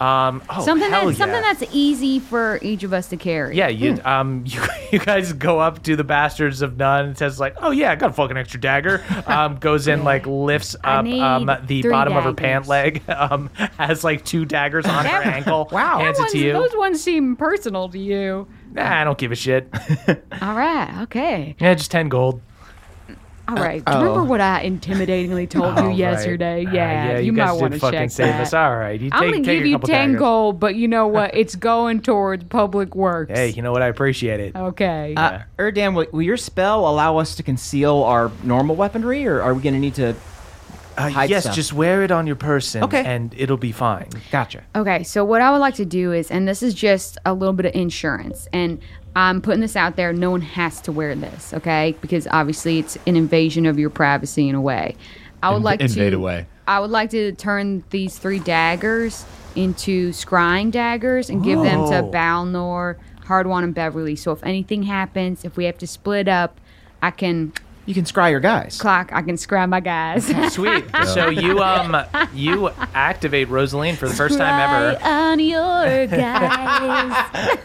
Um, 0.00 0.42
oh, 0.48 0.64
something 0.64 0.90
that's 0.90 1.04
yeah. 1.04 1.12
something 1.12 1.42
that's 1.42 1.62
easy 1.74 2.20
for 2.20 2.58
each 2.62 2.84
of 2.84 2.94
us 2.94 3.08
to 3.08 3.18
carry. 3.18 3.54
Yeah, 3.54 3.68
you 3.68 4.00
um 4.06 4.44
you, 4.46 4.62
you 4.90 4.98
guys 4.98 5.34
go 5.34 5.58
up 5.58 5.82
to 5.82 5.94
the 5.94 6.04
bastards 6.04 6.62
of 6.62 6.78
none 6.78 7.04
and 7.06 7.18
says 7.18 7.38
like, 7.38 7.54
oh 7.58 7.70
yeah, 7.70 7.92
I 7.92 7.96
got 7.96 8.10
a 8.10 8.12
fucking 8.14 8.36
extra 8.36 8.60
dagger. 8.60 9.04
Um, 9.30 9.58
goes 9.58 9.86
in 9.86 10.02
like 10.02 10.26
lifts 10.26 10.74
up 10.82 11.04
um 11.06 11.46
the 11.66 11.82
bottom 11.82 12.16
of 12.16 12.24
her 12.24 12.32
pant 12.32 12.66
leg. 12.66 13.02
Um, 13.20 13.50
has 13.76 14.02
like 14.02 14.24
two 14.24 14.44
daggers 14.46 14.86
on 14.86 15.04
her 15.04 15.22
ankle. 15.22 15.68
Wow. 15.70 15.98
hands 15.98 16.18
it 16.18 16.28
to 16.30 16.38
you. 16.38 16.52
Those 16.52 16.74
ones 16.74 17.02
seem 17.02 17.36
personal 17.36 17.88
to 17.90 17.98
you. 17.98 18.48
Nah, 18.72 19.00
I 19.00 19.04
don't 19.04 19.18
give 19.18 19.30
a 19.30 19.36
shit. 19.36 19.68
All 20.40 20.54
right, 20.54 21.02
okay. 21.02 21.54
yeah, 21.58 21.74
just 21.74 21.90
ten 21.90 22.08
gold. 22.08 22.40
All 23.50 23.56
right. 23.56 23.82
oh. 23.86 24.00
Remember 24.00 24.24
what 24.24 24.40
I 24.40 24.64
intimidatingly 24.66 25.48
told 25.50 25.78
Oh, 25.78 25.82
you 25.82 25.88
right. 25.88 25.96
yesterday? 25.96 26.64
Ah, 26.68 26.72
Yeah, 26.72 27.18
you, 27.18 27.26
you, 27.26 27.32
guys 27.32 27.48
might 27.48 27.52
did 27.54 27.60
want 27.60 27.72
to 27.74 27.80
fucking 27.80 27.98
check 28.00 28.10
save 28.10 28.26
that. 28.28 28.40
us. 28.42 28.54
All 28.54 28.76
right, 28.76 29.00
you 29.00 29.10
I'm 29.12 29.30
gonna 29.30 29.36
take 29.36 29.44
give 29.44 29.64
a 29.64 29.68
you 29.68 29.74
couple 29.76 29.88
ten 29.88 30.08
daggers. 30.10 30.18
gold, 30.18 30.60
but 30.60 30.74
you 30.76 30.88
know 30.88 31.06
what? 31.06 31.34
It's 31.40 31.54
going 31.56 32.00
towards 32.02 32.44
public 32.44 32.94
works. 32.94 33.32
Hey, 33.32 33.48
you 33.50 33.62
know 33.62 33.72
what? 33.72 33.82
I 33.82 33.86
appreciate 33.86 34.40
it. 34.40 34.54
Okay. 34.56 35.14
Uh, 35.16 35.40
Erdan, 35.58 35.94
will, 35.94 36.06
will 36.12 36.22
your 36.22 36.36
spell 36.36 36.86
allow 36.88 37.16
us 37.18 37.34
to 37.36 37.42
conceal 37.42 38.02
our 38.02 38.30
normal 38.42 38.76
weaponry, 38.76 39.26
or 39.26 39.40
are 39.42 39.54
we 39.54 39.62
going 39.62 39.74
to 39.74 39.80
need 39.80 39.94
to? 39.94 40.14
Uh, 40.98 41.08
hide 41.08 41.30
yes, 41.30 41.44
stuff. 41.44 41.54
just 41.54 41.72
wear 41.72 42.02
it 42.02 42.10
on 42.10 42.26
your 42.26 42.36
person, 42.36 42.82
Okay. 42.82 43.02
and 43.04 43.32
it'll 43.38 43.56
be 43.56 43.72
fine. 43.72 44.08
Gotcha. 44.30 44.62
Okay, 44.76 45.02
so 45.04 45.24
what 45.24 45.40
I 45.40 45.50
would 45.50 45.58
like 45.58 45.74
to 45.76 45.84
do 45.86 46.12
is, 46.12 46.30
and 46.30 46.46
this 46.46 46.62
is 46.62 46.74
just 46.74 47.16
a 47.24 47.32
little 47.32 47.54
bit 47.54 47.64
of 47.64 47.74
insurance, 47.74 48.48
and 48.52 48.80
I'm 49.16 49.40
putting 49.42 49.60
this 49.60 49.76
out 49.76 49.96
there. 49.96 50.12
No 50.12 50.30
one 50.30 50.40
has 50.40 50.80
to 50.82 50.92
wear 50.92 51.14
this, 51.14 51.52
okay? 51.54 51.96
Because 52.00 52.28
obviously 52.30 52.78
it's 52.78 52.96
an 53.06 53.16
invasion 53.16 53.66
of 53.66 53.78
your 53.78 53.90
privacy 53.90 54.48
in 54.48 54.54
a 54.54 54.60
way. 54.60 54.94
I 55.42 55.50
would 55.52 55.62
Inv- 55.62 55.64
like 55.64 55.80
invade 55.80 56.12
to. 56.12 56.16
away. 56.18 56.46
I 56.68 56.78
would 56.80 56.90
like 56.90 57.10
to 57.10 57.32
turn 57.32 57.82
these 57.90 58.18
three 58.18 58.38
daggers 58.38 59.24
into 59.56 60.10
scrying 60.10 60.70
daggers 60.70 61.28
and 61.28 61.42
give 61.42 61.60
them 61.60 61.86
to 61.88 61.98
Oh. 61.98 62.10
Balnor, 62.12 62.96
Hardwon, 63.26 63.64
and 63.64 63.74
Beverly. 63.74 64.14
So 64.14 64.30
if 64.32 64.44
anything 64.44 64.84
happens, 64.84 65.44
if 65.44 65.56
we 65.56 65.64
have 65.64 65.78
to 65.78 65.86
split 65.86 66.28
up, 66.28 66.60
I 67.02 67.10
can 67.10 67.52
You 67.86 67.94
can 67.94 68.04
scry 68.04 68.30
your 68.30 68.40
guys. 68.40 68.78
Clock. 68.78 69.10
I 69.12 69.22
can 69.22 69.34
scry 69.36 69.68
my 69.68 69.80
guys. 69.80 70.26
Sweet. 70.52 70.84
So 71.06 71.28
you 71.28 71.60
um 71.60 71.96
you 72.34 72.68
activate 72.94 73.48
Rosaline 73.48 73.96
for 73.96 74.08
the 74.08 74.14
first 74.14 74.38
time 74.38 74.60
ever. 74.60 74.98
on 75.02 75.40
your 75.40 76.06
guys. 76.06 77.58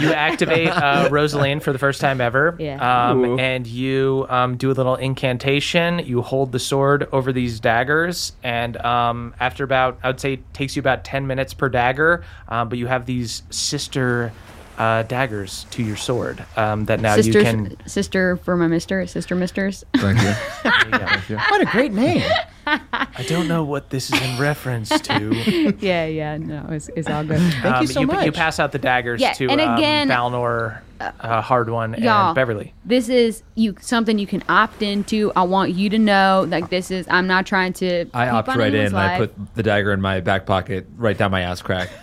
You 0.00 0.12
activate 0.12 0.68
uh, 0.68 1.08
Rosaline 1.10 1.60
for 1.60 1.72
the 1.72 1.78
first 1.78 2.00
time 2.00 2.20
ever. 2.20 2.56
Yeah. 2.58 3.10
Um, 3.10 3.38
and 3.38 3.66
you 3.66 4.26
um, 4.28 4.56
do 4.56 4.70
a 4.70 4.74
little 4.74 4.96
incantation. 4.96 6.00
You 6.00 6.22
hold 6.22 6.52
the 6.52 6.58
sword 6.58 7.08
over 7.12 7.32
these 7.32 7.60
daggers, 7.60 8.32
and 8.42 8.76
um, 8.78 9.34
after 9.38 9.62
about, 9.62 9.98
I 10.02 10.08
would 10.08 10.20
say, 10.20 10.34
it 10.34 10.54
takes 10.54 10.74
you 10.76 10.80
about 10.80 11.04
ten 11.04 11.26
minutes 11.26 11.54
per 11.54 11.68
dagger. 11.68 12.24
Um, 12.48 12.68
but 12.68 12.78
you 12.78 12.86
have 12.88 13.06
these 13.06 13.42
sister 13.50 14.32
uh, 14.80 15.02
daggers 15.02 15.66
to 15.70 15.82
your 15.82 15.96
sword 15.96 16.42
um, 16.56 16.86
that 16.86 17.00
now 17.00 17.14
sister, 17.14 17.38
you 17.38 17.44
can. 17.44 17.76
sister 17.86 18.38
for 18.38 18.56
my 18.56 18.66
mister, 18.66 19.06
sister 19.06 19.34
misters. 19.34 19.84
Thank 19.94 20.18
you. 21.28 21.36
What 21.36 21.60
a 21.60 21.66
great 21.66 21.92
name. 21.92 22.22
I 22.66 23.24
don't 23.28 23.46
know 23.46 23.62
what 23.62 23.90
this 23.90 24.10
is 24.10 24.22
in 24.22 24.38
reference 24.38 24.88
to. 24.88 25.74
yeah, 25.80 26.06
yeah, 26.06 26.38
no, 26.38 26.66
it's, 26.70 26.88
it's 26.96 27.10
all 27.10 27.24
good. 27.24 27.40
Thank 27.60 27.82
you 27.82 27.86
so 27.88 28.00
you, 28.00 28.06
much. 28.06 28.24
You 28.24 28.32
pass 28.32 28.58
out 28.58 28.72
the 28.72 28.78
daggers 28.78 29.20
Yeah, 29.20 29.34
to 29.34 29.50
and 29.50 29.60
um, 29.60 29.78
Balnor, 29.78 30.80
uh, 30.98 31.42
Hardwon, 31.42 31.94
and 31.94 32.34
Beverly. 32.34 32.72
This 32.84 33.10
is 33.10 33.42
you 33.56 33.74
something 33.80 34.18
you 34.18 34.26
can 34.26 34.42
opt 34.48 34.82
into. 34.82 35.30
I 35.36 35.42
want 35.42 35.74
you 35.74 35.90
to 35.90 35.98
know, 35.98 36.46
like 36.48 36.70
this 36.70 36.90
is. 36.90 37.06
I'm 37.10 37.26
not 37.26 37.44
trying 37.44 37.72
to. 37.74 38.06
I 38.14 38.26
peep 38.26 38.34
opt 38.34 38.48
right 38.48 38.72
anyone's 38.72 38.92
in. 38.92 38.98
I 38.98 39.18
put 39.18 39.54
the 39.56 39.62
dagger 39.62 39.92
in 39.92 40.00
my 40.00 40.20
back 40.20 40.46
pocket, 40.46 40.86
right 40.96 41.18
down 41.18 41.30
my 41.30 41.42
ass 41.42 41.60
crack. 41.60 41.90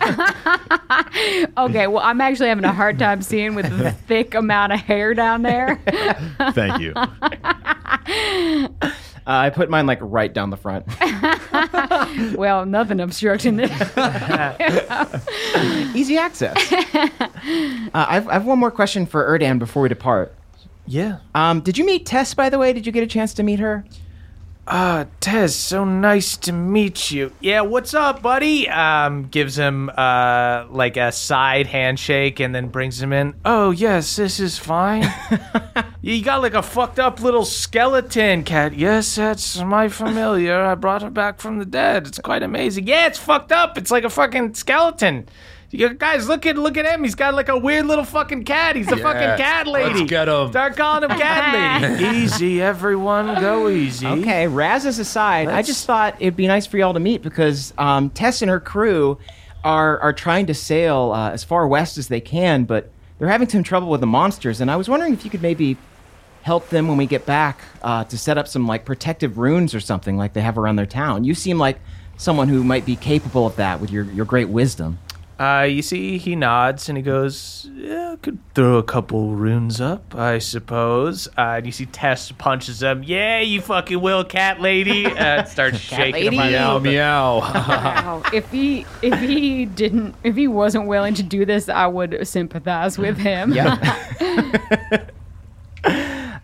Okay, 1.58 1.86
well, 1.86 2.02
I'm 2.02 2.20
actually 2.20 2.48
having 2.48 2.64
a 2.64 2.72
hard 2.72 2.98
time 2.98 3.22
seeing 3.22 3.54
with 3.54 3.68
the 3.76 3.90
thick 4.06 4.34
amount 4.34 4.72
of 4.72 4.80
hair 4.80 5.14
down 5.14 5.42
there. 5.42 5.76
Thank 6.52 6.80
you. 6.80 6.92
Uh, 6.94 8.70
I 9.26 9.50
put 9.50 9.68
mine 9.68 9.86
like 9.86 9.98
right 10.00 10.32
down 10.32 10.50
the 10.50 10.56
front. 10.56 10.86
well, 12.36 12.64
nothing 12.64 13.00
obstructing 13.00 13.56
this. 13.56 13.70
Easy 15.94 16.16
access. 16.16 16.56
uh, 16.72 17.18
I've, 17.94 18.28
I 18.28 18.32
have 18.34 18.46
one 18.46 18.58
more 18.58 18.70
question 18.70 19.04
for 19.06 19.26
Erdan 19.26 19.58
before 19.58 19.82
we 19.82 19.88
depart. 19.88 20.34
Yeah. 20.86 21.18
Um, 21.34 21.60
did 21.60 21.76
you 21.76 21.84
meet 21.84 22.06
Tess, 22.06 22.32
by 22.34 22.48
the 22.48 22.58
way? 22.58 22.72
Did 22.72 22.86
you 22.86 22.92
get 22.92 23.02
a 23.02 23.06
chance 23.06 23.34
to 23.34 23.42
meet 23.42 23.58
her? 23.60 23.84
Ah, 24.70 25.06
Tez, 25.20 25.54
so 25.54 25.86
nice 25.86 26.36
to 26.36 26.52
meet 26.52 27.10
you. 27.10 27.32
Yeah, 27.40 27.62
what's 27.62 27.94
up, 27.94 28.20
buddy? 28.20 28.68
Um, 28.68 29.28
gives 29.28 29.56
him 29.56 29.88
uh 29.96 30.66
like 30.68 30.98
a 30.98 31.10
side 31.10 31.66
handshake 31.68 32.38
and 32.38 32.54
then 32.54 32.68
brings 32.68 33.00
him 33.00 33.14
in. 33.14 33.32
Oh 33.46 33.70
yes, 33.70 34.16
this 34.16 34.38
is 34.38 34.58
fine. 34.58 35.10
you 36.02 36.22
got 36.22 36.42
like 36.42 36.52
a 36.52 36.62
fucked 36.62 36.98
up 36.98 37.22
little 37.22 37.46
skeleton 37.46 38.44
cat. 38.44 38.74
Yes, 38.76 39.16
that's 39.16 39.58
my 39.58 39.88
familiar. 39.88 40.60
I 40.60 40.74
brought 40.74 41.00
her 41.00 41.08
back 41.10 41.40
from 41.40 41.58
the 41.58 41.64
dead. 41.64 42.06
It's 42.06 42.18
quite 42.18 42.42
amazing. 42.42 42.86
Yeah, 42.86 43.06
it's 43.06 43.18
fucked 43.18 43.52
up. 43.52 43.78
It's 43.78 43.90
like 43.90 44.04
a 44.04 44.10
fucking 44.10 44.52
skeleton. 44.52 45.30
You 45.70 45.92
guys, 45.92 46.26
look 46.28 46.46
at 46.46 46.56
look 46.56 46.78
at 46.78 46.86
him. 46.86 47.04
He's 47.04 47.14
got 47.14 47.34
like 47.34 47.50
a 47.50 47.58
weird 47.58 47.84
little 47.86 48.04
fucking 48.04 48.44
cat. 48.44 48.74
He's 48.74 48.86
the 48.86 48.96
fucking 48.96 49.36
cat 49.36 49.66
lady. 49.66 49.98
let's 50.00 50.10
get 50.10 50.26
him. 50.28 50.48
Start 50.50 50.76
calling 50.76 51.02
him 51.10 51.18
cat 51.18 51.90
lady. 52.00 52.16
easy, 52.18 52.62
everyone, 52.62 53.38
go 53.40 53.68
easy. 53.68 54.06
Okay, 54.06 54.48
Raz's 54.48 54.98
aside, 54.98 55.48
I 55.48 55.56
Let's- 55.56 55.68
just 55.68 55.84
thought 55.86 56.16
it'd 56.20 56.36
be 56.36 56.46
nice 56.46 56.64
for 56.64 56.78
y'all 56.78 56.94
to 56.94 57.00
meet 57.00 57.20
because 57.22 57.74
um, 57.76 58.08
Tess 58.10 58.40
and 58.40 58.50
her 58.50 58.60
crew 58.60 59.18
are 59.62 59.98
are 60.00 60.12
trying 60.14 60.46
to 60.46 60.54
sail 60.54 61.12
uh, 61.14 61.30
as 61.32 61.44
far 61.44 61.68
west 61.68 61.98
as 61.98 62.08
they 62.08 62.20
can, 62.20 62.64
but 62.64 62.90
they're 63.18 63.28
having 63.28 63.48
some 63.48 63.62
trouble 63.62 63.88
with 63.90 64.00
the 64.00 64.06
monsters. 64.06 64.62
And 64.62 64.70
I 64.70 64.76
was 64.76 64.88
wondering 64.88 65.12
if 65.12 65.22
you 65.24 65.30
could 65.30 65.42
maybe 65.42 65.76
help 66.42 66.70
them 66.70 66.88
when 66.88 66.96
we 66.96 67.04
get 67.04 67.26
back 67.26 67.60
uh, 67.82 68.04
to 68.04 68.16
set 68.16 68.38
up 68.38 68.48
some 68.48 68.66
like 68.66 68.86
protective 68.86 69.36
runes 69.36 69.74
or 69.74 69.80
something 69.80 70.16
like 70.16 70.32
they 70.32 70.40
have 70.40 70.56
around 70.56 70.76
their 70.76 70.86
town. 70.86 71.24
You 71.24 71.34
seem 71.34 71.58
like 71.58 71.78
someone 72.16 72.48
who 72.48 72.64
might 72.64 72.86
be 72.86 72.96
capable 72.96 73.46
of 73.46 73.56
that 73.56 73.80
with 73.82 73.90
your, 73.90 74.04
your 74.04 74.24
great 74.24 74.48
wisdom. 74.48 74.98
Uh, 75.38 75.62
you 75.70 75.82
see, 75.82 76.18
he 76.18 76.34
nods 76.34 76.88
and 76.88 76.98
he 76.98 77.02
goes, 77.02 77.70
"Yeah, 77.76 78.12
I 78.12 78.16
could 78.16 78.40
throw 78.54 78.76
a 78.76 78.82
couple 78.82 79.36
runes 79.36 79.80
up, 79.80 80.14
I 80.16 80.40
suppose." 80.40 81.28
Uh, 81.38 81.56
and 81.58 81.66
you 81.66 81.70
see 81.70 81.86
Tess 81.86 82.32
punches 82.32 82.82
him. 82.82 83.04
Yeah, 83.04 83.38
you 83.40 83.60
fucking 83.60 84.00
will, 84.00 84.24
cat 84.24 84.60
lady. 84.60 85.06
Uh, 85.18 85.42
starts 85.44 85.78
shaking 85.78 86.32
him 86.32 86.36
by 86.36 86.50
meow, 86.50 86.78
meow. 86.78 87.40
Wow. 87.68 88.22
If 88.32 88.48
he 88.50 88.86
if 89.02 89.18
he 89.18 89.64
didn't 89.64 90.14
if 90.22 90.36
he 90.36 90.46
wasn't 90.46 90.86
willing 90.86 91.14
to 91.14 91.22
do 91.24 91.44
this, 91.44 91.68
I 91.68 91.86
would 91.86 92.26
sympathize 92.26 92.98
with 92.98 93.18
him. 93.18 93.52
Yeah. 93.52 93.78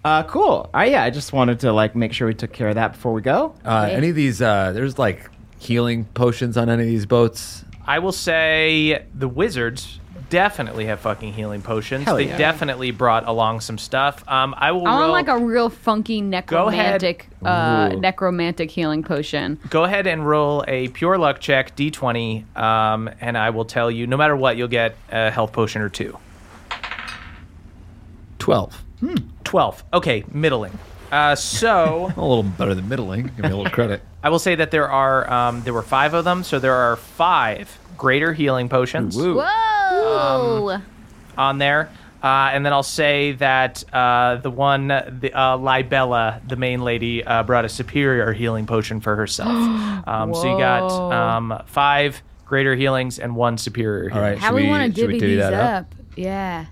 uh, 0.05 0.23
cool. 0.25 0.71
Uh, 0.75 0.87
yeah, 0.89 1.05
I 1.05 1.11
just 1.11 1.33
wanted 1.33 1.61
to 1.61 1.73
like 1.73 1.95
make 1.95 2.13
sure 2.13 2.27
we 2.27 2.35
took 2.35 2.53
care 2.53 2.69
of 2.69 2.75
that 2.75 2.93
before 2.93 3.13
we 3.13 3.23
go. 3.23 3.55
Uh, 3.65 3.89
any 3.91 4.11
of 4.11 4.17
these, 4.17 4.43
uh, 4.43 4.73
there's 4.73 4.99
like 4.99 5.31
healing 5.59 6.05
potions 6.15 6.57
on 6.57 6.69
any 6.69 6.83
of 6.83 6.89
these 6.89 7.07
boats. 7.07 7.65
I 7.87 7.99
will 7.99 8.13
say 8.13 9.05
the 9.15 9.29
wizards 9.29 10.01
definitely 10.31 10.87
have 10.87 11.01
fucking 11.01 11.33
healing 11.33 11.63
potions. 11.63 12.05
Hell 12.05 12.17
they 12.17 12.27
yeah. 12.27 12.37
definitely 12.37 12.91
brought 12.91 13.27
along 13.29 13.61
some 13.61 13.79
stuff. 13.79 14.27
Um, 14.27 14.55
I 14.57 14.73
will 14.73 14.87
I 14.87 14.93
want 14.93 15.03
roll, 15.03 15.13
like 15.13 15.29
a 15.29 15.39
real 15.39 15.69
funky 15.69 16.21
necromantic 16.21 17.29
uh 17.45 17.89
necromantic 17.99 18.71
healing 18.71 19.03
potion. 19.03 19.61
go 19.71 19.85
ahead 19.85 20.07
and 20.07 20.27
roll 20.27 20.65
a 20.67 20.89
pure 20.89 21.19
luck 21.19 21.41
check, 21.41 21.77
d20, 21.77 22.57
um, 22.57 23.11
and 23.21 23.37
I 23.37 23.51
will 23.51 23.65
tell 23.65 23.91
you, 23.91 24.07
no 24.07 24.17
matter 24.17 24.37
what, 24.37 24.57
you'll 24.57 24.69
get 24.69 24.97
a 25.11 25.31
health 25.31 25.53
potion 25.53 25.83
or 25.83 25.89
two. 25.89 26.19
12. 28.39 28.83
12. 29.45 29.85
Okay, 29.95 30.25
middling. 30.33 30.79
Uh, 31.15 31.37
so 31.37 32.13
A 32.17 32.21
little 32.21 32.43
better 32.43 32.75
than 32.75 32.89
middling. 32.89 33.27
Give 33.27 33.45
me 33.45 33.51
a 33.51 33.57
little 33.57 33.71
credit. 33.71 34.03
I 34.23 34.31
will 34.31 34.41
say 34.41 34.57
that 34.57 34.73
there 34.73 34.91
are 34.91 35.31
um, 35.31 35.63
there 35.63 35.73
were 35.73 35.83
five 35.83 36.13
of 36.13 36.25
them, 36.25 36.43
so 36.43 36.59
there 36.59 36.75
are 36.75 36.97
five 36.97 37.79
greater 37.97 38.33
healing 38.33 38.69
potions 38.69 39.17
Woo. 39.17 39.37
Whoa! 39.37 40.81
on 41.39 41.59
there. 41.59 41.89
Uh, 42.21 42.51
and 42.53 42.67
then 42.67 42.73
I'll 42.73 42.83
say 42.83 43.33
that 43.33 43.85
uh, 43.93 44.37
the 44.37 44.51
one, 44.51 44.89
the 44.89 45.31
uh, 45.33 45.57
Libella, 45.59 46.41
the 46.49 46.57
main 46.57 46.83
lady, 46.83 47.23
uh, 47.23 47.43
brought 47.45 47.65
a 47.65 47.69
superior 47.69 48.33
healing 48.33 48.67
potion 48.67 49.01
for 49.01 49.15
herself. 49.15 49.51
um, 50.09 50.35
so 50.35 50.51
you 50.51 50.59
got 50.59 50.91
um, 50.91 51.63
five 51.67 52.23
greater 52.45 52.75
healings 52.75 53.21
and 53.21 53.37
one 53.37 53.57
superior. 53.57 54.13
All 54.13 54.21
right. 54.21 54.39
How 54.39 54.49
should 54.49 54.57
we, 54.57 54.63
we, 54.63 54.69
want 54.69 54.83
to 54.95 55.01
should 55.01 55.07
divvy 55.07 55.21
divvy 55.21 55.35
these 55.35 55.45
that 55.45 55.55
up? 55.55 55.83
up? 55.83 55.95
Yeah. 56.17 56.67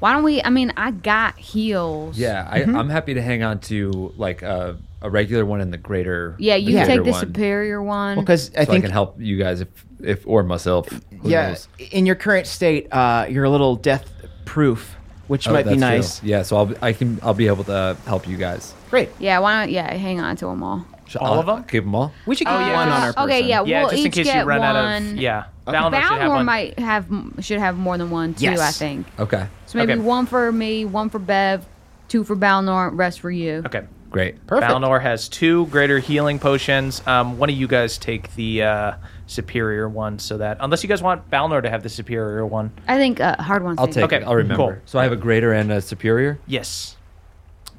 Why 0.00 0.12
don't 0.12 0.22
we? 0.22 0.42
I 0.42 0.50
mean, 0.50 0.72
I 0.76 0.90
got 0.92 1.36
heels. 1.38 2.18
Yeah, 2.18 2.46
I, 2.50 2.62
I'm 2.62 2.88
happy 2.88 3.14
to 3.14 3.22
hang 3.22 3.42
on 3.42 3.58
to 3.60 4.12
like 4.16 4.42
a, 4.42 4.78
a 5.02 5.10
regular 5.10 5.44
one 5.44 5.60
and 5.60 5.72
the 5.72 5.76
greater. 5.78 6.36
Yeah, 6.38 6.54
you 6.54 6.78
the 6.78 6.84
take 6.84 7.04
the 7.04 7.10
one, 7.10 7.20
superior 7.20 7.82
one. 7.82 8.18
Because 8.20 8.50
I 8.54 8.54
so 8.54 8.60
I 8.62 8.64
think 8.66 8.84
can 8.84 8.92
help 8.92 9.20
you 9.20 9.38
guys 9.38 9.60
if 9.60 9.68
if 10.00 10.26
or 10.26 10.42
myself. 10.44 10.88
Who 10.88 11.30
yeah, 11.30 11.48
knows? 11.48 11.68
in 11.90 12.06
your 12.06 12.14
current 12.14 12.46
state, 12.46 12.86
uh, 12.92 13.26
you're 13.28 13.44
a 13.44 13.50
little 13.50 13.74
death 13.74 14.08
proof, 14.44 14.94
which 15.26 15.48
Oh, 15.48 15.52
might 15.52 15.66
be 15.66 15.76
nice. 15.76 16.20
true. 16.20 16.28
Yeah, 16.28 16.42
so 16.42 16.56
I'll 16.56 16.66
be- 16.66 16.76
I 16.80 16.92
can 16.92 17.18
I'll 17.22 17.34
be 17.34 17.48
able 17.48 17.64
to 17.64 17.96
help 18.06 18.28
you 18.28 18.36
guys. 18.36 18.74
Great. 18.90 19.08
yeah, 19.18 19.38
why 19.40 19.60
don't 19.64 19.72
Yeah, 19.72 19.92
hang 19.94 20.20
on 20.20 20.36
to 20.36 20.46
them 20.46 20.62
all. 20.62 20.86
Should- 21.08 21.20
All 21.22 21.34
I'll- 21.34 21.40
of 21.40 21.46
them? 21.46 21.56
I'll 21.56 21.62
Keep 21.64 21.84
them 21.84 21.94
all. 21.94 22.12
We 22.26 22.34
should 22.36 22.46
keep 22.46 22.52
yeah, 22.54 22.72
one 22.74 22.88
on 22.88 22.92
our 22.92 23.06
just- 23.08 23.16
person. 23.16 23.30
Okay, 23.30 23.48
yeah, 23.48 23.62
Yeah, 23.64 23.80
we'll 23.80 23.90
just 23.90 24.00
in 24.02 24.06
each 24.08 24.12
case 24.14 24.26
get 24.26 24.36
you 24.36 24.42
run 24.44 24.58
one. 24.60 24.76
out 24.76 24.96
of 25.02 25.16
yeah. 25.16 25.44
Balnor 25.66 25.72
should 25.94 25.94
have 25.94 26.20
Balnor 26.20 26.28
one. 26.28 26.46
might 26.46 26.78
have 26.78 27.06
should 27.40 27.58
have 27.58 27.76
more 27.76 27.98
than 27.98 28.10
one 28.10 28.34
too. 28.34 28.44
Yes. 28.44 28.60
I 28.60 28.70
think. 28.70 29.06
Okay, 29.18 29.46
So 29.66 29.78
maybe 29.78 29.92
Okay. 29.94 30.00
one 30.02 30.26
for 30.26 30.52
me, 30.52 30.84
one 30.84 31.08
for 31.10 31.18
Bev, 31.18 31.66
two 32.08 32.24
for 32.24 32.36
Balnor, 32.36 32.90
rest 32.92 33.20
for 33.20 33.30
you. 33.30 33.62
Okay. 33.66 33.82
great. 34.10 34.46
Perfect. 34.46 34.72
Balnor 34.72 35.02
has 35.02 35.28
two 35.28 35.66
greater 35.66 35.98
healing 35.98 36.38
potions. 36.38 37.02
Um, 37.06 37.36
one 37.38 37.50
of 37.50 37.56
you 37.56 37.66
guys 37.68 37.98
take 37.98 38.34
the 38.36 38.62
uh, 38.62 38.92
superior 39.26 39.86
one, 39.88 40.18
so 40.18 40.38
that 40.38 40.56
unless 40.60 40.82
you 40.82 40.88
guys 40.88 41.02
want 41.02 41.30
Balnor 41.30 41.62
to 41.62 41.68
have 41.68 41.82
the 41.82 41.90
superior 41.90 42.46
one, 42.46 42.70
I 42.88 42.96
think 42.96 43.20
uh, 43.20 43.36
hard 43.36 43.62
ones. 43.62 43.78
I'll 43.78 43.86
take 43.86 44.04
Okay, 44.04 44.16
it. 44.16 44.24
I'll 44.24 44.34
remember. 44.34 44.72
cool. 44.74 44.82
So 44.86 44.98
I 44.98 45.02
have 45.02 45.12
a 45.12 45.16
greater 45.16 45.52
and 45.52 45.70
a 45.70 45.80
superior. 45.82 46.38
yes. 46.46 46.96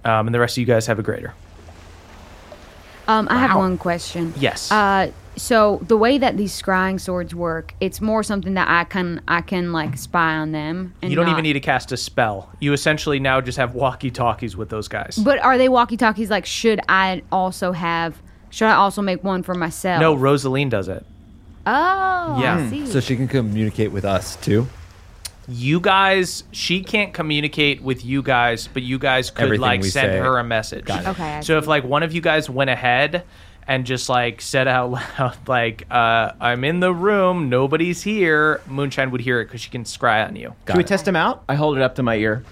Um, 0.05 0.27
and 0.27 0.33
the 0.33 0.39
rest 0.39 0.53
of 0.53 0.61
you 0.61 0.65
guys 0.65 0.85
have 0.87 0.97
a 0.99 1.03
greater. 1.03 1.33
Um, 3.09 3.27
I 3.29 3.39
have 3.39 3.57
one 3.57 3.77
question. 3.79 4.33
Yes. 4.37 4.71
Uh, 4.71 5.11
so 5.35 5.81
the 5.87 5.97
way 5.97 6.19
that 6.19 6.37
these 6.37 6.53
scrying 6.59 6.99
swords 7.01 7.33
work, 7.33 7.73
it's 7.79 8.01
more 8.01 8.21
something 8.21 8.53
that 8.53 8.67
I 8.69 8.83
can 8.83 9.21
I 9.27 9.41
can 9.41 9.71
like 9.71 9.97
spy 9.97 10.35
on 10.35 10.51
them. 10.51 10.93
And 11.01 11.09
you 11.09 11.15
don't 11.15 11.25
not- 11.25 11.31
even 11.31 11.43
need 11.43 11.53
to 11.53 11.59
cast 11.59 11.91
a 11.91 11.97
spell. 11.97 12.49
You 12.59 12.71
essentially 12.73 13.19
now 13.19 13.41
just 13.41 13.57
have 13.57 13.73
walkie 13.73 14.11
talkies 14.11 14.55
with 14.55 14.69
those 14.69 14.87
guys. 14.87 15.17
But 15.17 15.39
are 15.39 15.57
they 15.57 15.69
walkie 15.69 15.97
talkies? 15.97 16.29
Like, 16.29 16.45
should 16.45 16.81
I 16.87 17.23
also 17.31 17.71
have? 17.71 18.21
Should 18.51 18.67
I 18.67 18.73
also 18.75 19.01
make 19.01 19.23
one 19.23 19.41
for 19.43 19.55
myself? 19.55 20.01
no, 20.01 20.13
Rosaline 20.13 20.69
does 20.69 20.87
it. 20.87 21.03
Oh, 21.65 22.39
Yeah. 22.41 22.57
I 22.57 22.69
see. 22.69 22.85
So 22.85 22.99
she 22.99 23.15
can 23.15 23.27
communicate 23.27 23.91
with 23.91 24.05
us 24.05 24.35
too. 24.37 24.67
You 25.49 25.79
guys, 25.79 26.43
she 26.51 26.83
can't 26.83 27.13
communicate 27.13 27.81
with 27.81 28.05
you 28.05 28.21
guys, 28.21 28.67
but 28.71 28.83
you 28.83 28.99
guys 28.99 29.31
could 29.31 29.45
Everything 29.45 29.61
like 29.61 29.81
we 29.81 29.89
send 29.89 30.11
say. 30.11 30.17
her 30.19 30.37
a 30.37 30.43
message. 30.43 30.85
Got 30.85 31.03
it. 31.03 31.07
Okay, 31.09 31.37
I 31.37 31.41
So 31.41 31.57
if 31.57 31.65
like 31.67 31.83
one 31.83 32.03
of 32.03 32.13
you 32.13 32.21
guys 32.21 32.49
went 32.49 32.69
ahead 32.69 33.23
and 33.67 33.85
just 33.85 34.09
like 34.09 34.41
said 34.41 34.67
out 34.67 34.91
loud, 35.19 35.37
like, 35.47 35.85
uh, 35.91 36.31
"I'm 36.39 36.63
in 36.63 36.79
the 36.79 36.93
room, 36.93 37.49
nobody's 37.49 38.01
here," 38.03 38.61
Moonshine 38.67 39.11
would 39.11 39.21
hear 39.21 39.41
it 39.41 39.45
because 39.45 39.61
she 39.61 39.69
can 39.69 39.83
scry 39.83 40.27
on 40.27 40.35
you. 40.35 40.53
Got 40.65 40.73
Should 40.73 40.77
we 40.77 40.83
it. 40.83 40.87
test 40.87 41.07
him 41.07 41.15
out? 41.15 41.43
I 41.49 41.55
hold 41.55 41.77
it 41.77 41.81
up 41.83 41.95
to 41.95 42.03
my 42.03 42.15
ear. 42.15 42.43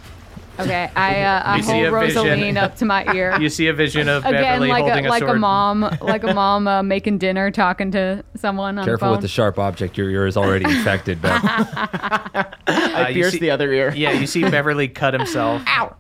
Okay, 0.60 0.90
I 0.96 1.22
uh, 1.22 1.42
I 1.46 1.62
hold 1.62 1.86
a 1.86 1.92
vision. 1.92 1.94
Rosaline 1.94 2.58
up 2.58 2.76
to 2.78 2.86
my 2.86 3.06
ear. 3.16 3.40
You 3.40 3.50
see 3.50 3.68
a 3.68 3.74
vision 3.74 4.10
of 4.10 4.26
Again, 4.26 4.42
Beverly 4.42 4.70
like 4.70 4.84
holding 4.86 5.06
a 5.06 5.08
a, 5.08 5.12
like 5.12 5.20
sword. 5.24 5.36
a 5.38 5.40
mom, 5.40 5.82
like 6.02 6.24
a 6.24 6.34
mom 6.34 6.68
uh, 6.68 6.82
making 6.84 7.20
dinner, 7.20 7.52
talking 7.52 7.92
to 7.92 8.24
someone 8.36 8.78
on 8.80 8.86
Careful 8.86 9.08
the 9.10 9.12
with 9.14 9.22
the 9.22 9.28
sharp 9.28 9.60
object. 9.60 9.98
Your 9.98 10.10
ear 10.10 10.26
is 10.26 10.36
already 10.38 10.66
infected, 10.74 11.22
Beth. 11.22 11.42
I 11.44 12.46
Uh, 12.68 13.06
pierced 13.14 13.34
see- 13.34 13.40
the 13.40 13.52
other 13.52 13.72
ear. 13.72 13.94
Yeah, 13.96 14.12
you 14.14 14.28
see 14.28 14.42
Beverly 14.42 14.88
cut 14.88 15.14
himself. 15.14 15.62
Ow. 15.68 15.96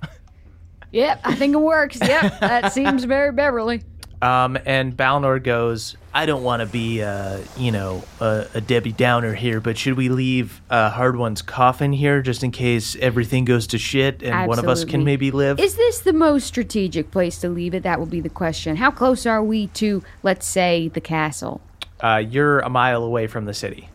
Yep, 0.91 1.21
I 1.25 1.35
think 1.35 1.53
it 1.53 1.59
works. 1.59 1.99
Yep, 2.01 2.39
that 2.39 2.71
seems 2.73 3.03
very 3.03 3.31
Beverly. 3.31 3.83
Um, 4.21 4.57
and 4.65 4.95
Balnor 4.97 5.43
goes, 5.43 5.95
I 6.17 6.25
don't 6.25 6.41
want 6.41 6.61
to 6.61 6.65
be, 6.65 7.03
uh, 7.03 7.37
you 7.57 7.71
know, 7.71 8.03
a, 8.19 8.47
a 8.55 8.59
Debbie 8.59 8.91
Downer 8.91 9.35
here, 9.35 9.61
but 9.61 9.77
should 9.77 9.93
we 9.93 10.09
leave 10.09 10.63
uh, 10.67 10.89
Hardwon's 10.89 11.43
coffin 11.43 11.93
here 11.93 12.23
just 12.23 12.43
in 12.43 12.49
case 12.49 12.95
everything 12.95 13.45
goes 13.45 13.67
to 13.67 13.77
shit 13.77 14.23
and 14.23 14.47
one 14.47 14.57
of 14.57 14.67
us 14.67 14.83
can 14.83 15.03
maybe 15.03 15.29
live? 15.29 15.59
Is 15.59 15.75
this 15.75 15.99
the 15.99 16.13
most 16.13 16.47
strategic 16.47 17.11
place 17.11 17.37
to 17.41 17.49
leave 17.49 17.75
it? 17.75 17.83
That 17.83 17.99
will 17.99 18.07
be 18.07 18.19
the 18.19 18.29
question. 18.31 18.77
How 18.77 18.89
close 18.89 19.27
are 19.27 19.43
we 19.43 19.67
to, 19.67 20.01
let's 20.23 20.47
say, 20.47 20.87
the 20.87 21.01
castle? 21.01 21.61
Uh, 22.01 22.23
you're 22.27 22.61
a 22.61 22.69
mile 22.69 23.03
away 23.03 23.27
from 23.27 23.45
the 23.45 23.53
city. 23.53 23.89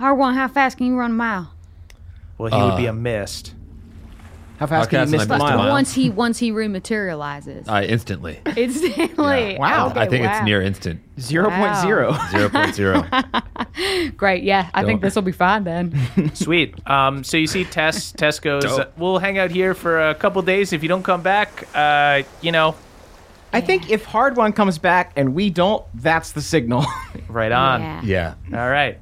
Hardwon, 0.00 0.32
how 0.32 0.48
fast 0.48 0.78
can 0.78 0.86
you 0.86 0.96
run 0.96 1.10
a 1.10 1.14
mile? 1.14 1.52
Well, 2.38 2.50
he 2.50 2.56
would 2.56 2.72
Uh, 2.72 2.76
be 2.78 2.86
a 2.86 2.94
mist. 2.94 3.52
How 4.58 4.66
fast 4.66 4.88
can 4.90 5.00
Outcast 5.00 5.12
you 5.12 5.20
and 5.20 5.28
miss 5.28 5.30
I 5.30 5.38
the 5.38 5.38
mile? 5.38 5.58
mile. 5.58 5.70
Once 5.70 5.92
he 5.94 6.08
once 6.10 6.38
he 6.38 6.50
rematerializes. 6.50 7.68
I 7.68 7.84
instantly. 7.84 8.40
Instantly. 8.56 9.56
Wow. 9.58 9.90
Okay, 9.90 10.00
I 10.00 10.06
think 10.06 10.24
wow. 10.24 10.36
it's 10.36 10.44
near 10.44 10.62
instant. 10.62 11.00
Zero 11.20 11.50
point 11.50 11.76
zero. 11.76 12.12
0.0. 12.92 14.16
Great. 14.16 14.42
Yeah, 14.44 14.70
I 14.72 14.82
think 14.84 15.00
Don't- 15.00 15.06
this 15.06 15.14
will 15.14 15.22
be 15.22 15.32
fine 15.32 15.64
then. 15.64 16.32
Sweet. 16.34 16.74
Um, 16.88 17.22
so 17.24 17.36
you 17.36 17.46
see 17.46 17.64
Tess. 17.64 18.12
Tess 18.12 18.40
goes, 18.40 18.64
Dope. 18.64 18.96
we'll 18.96 19.18
hang 19.18 19.38
out 19.38 19.50
here 19.50 19.74
for 19.74 20.08
a 20.08 20.14
couple 20.14 20.40
days. 20.42 20.72
If 20.72 20.82
you 20.82 20.88
don't 20.88 21.02
come 21.02 21.22
back, 21.22 21.68
uh, 21.74 22.22
you 22.40 22.52
know, 22.52 22.74
I 23.52 23.60
think 23.60 23.90
if 23.90 24.06
Hardwon 24.06 24.54
comes 24.54 24.78
back 24.78 25.12
and 25.16 25.34
we 25.34 25.50
don't, 25.50 25.84
that's 25.94 26.32
the 26.32 26.42
signal. 26.42 26.84
right 27.28 27.52
on. 27.52 27.80
yeah. 28.06 28.34
yeah. 28.50 28.62
All 28.62 28.70
right. 28.70 28.98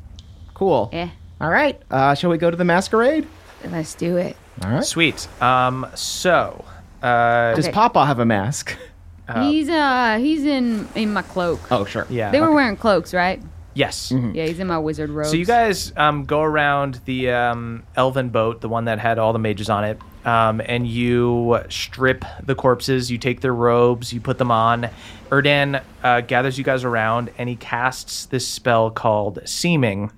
cool. 0.54 0.90
Yeah. 0.92 1.10
All 1.40 1.50
right. 1.50 1.80
Uh, 1.90 2.14
shall 2.14 2.30
we 2.30 2.38
go 2.38 2.50
to 2.50 2.56
the 2.56 2.64
masquerade? 2.64 3.26
Let's 3.64 3.94
do 3.94 4.16
it. 4.16 4.36
All 4.62 4.70
right. 4.70 4.84
Sweet. 4.84 5.26
Um, 5.42 5.86
so, 5.94 6.64
uh, 7.02 7.54
Does 7.54 7.66
Okay. 7.66 7.72
Papa 7.74 8.06
have 8.06 8.18
a 8.18 8.24
mask? 8.24 8.76
he's 9.40 9.68
uh 9.70 10.18
he's 10.20 10.44
in 10.44 10.86
in 10.94 11.12
my 11.12 11.22
cloak. 11.22 11.60
Oh, 11.70 11.84
sure. 11.84 12.06
yeah. 12.10 12.30
They 12.30 12.40
were 12.40 12.52
wearing 12.52 12.76
cloaks, 12.76 13.14
right? 13.14 13.42
yes. 13.74 14.12
Yeah, 14.12 14.46
he's 14.46 14.60
in 14.60 14.68
my 14.68 14.78
wizard 14.78 15.10
robes. 15.10 15.30
So 15.30 15.36
you 15.36 15.44
guys 15.44 15.92
um, 15.96 16.24
go 16.24 16.40
around 16.42 17.00
the 17.06 17.30
um, 17.30 17.82
elven 17.96 18.28
boat, 18.28 18.60
the 18.60 18.68
one 18.68 18.84
that 18.84 19.00
had 19.00 19.18
all 19.18 19.32
the 19.32 19.40
mages 19.40 19.68
on 19.68 19.82
it, 19.82 19.98
um, 20.24 20.60
and 20.64 20.86
you 20.86 21.58
strip 21.70 22.24
the 22.42 22.54
corpses. 22.54 23.10
You 23.10 23.18
take 23.18 23.40
their 23.40 23.54
robes, 23.54 24.12
you 24.12 24.20
put 24.20 24.38
them 24.38 24.52
on. 24.52 24.88
Erdan 25.30 25.82
uh, 26.04 26.20
gathers 26.20 26.56
you 26.56 26.62
guys 26.62 26.84
around, 26.84 27.30
and 27.36 27.48
he 27.48 27.56
casts 27.56 28.26
this 28.26 28.46
spell 28.46 28.90
called 28.90 29.40
Seeming. 29.44 30.12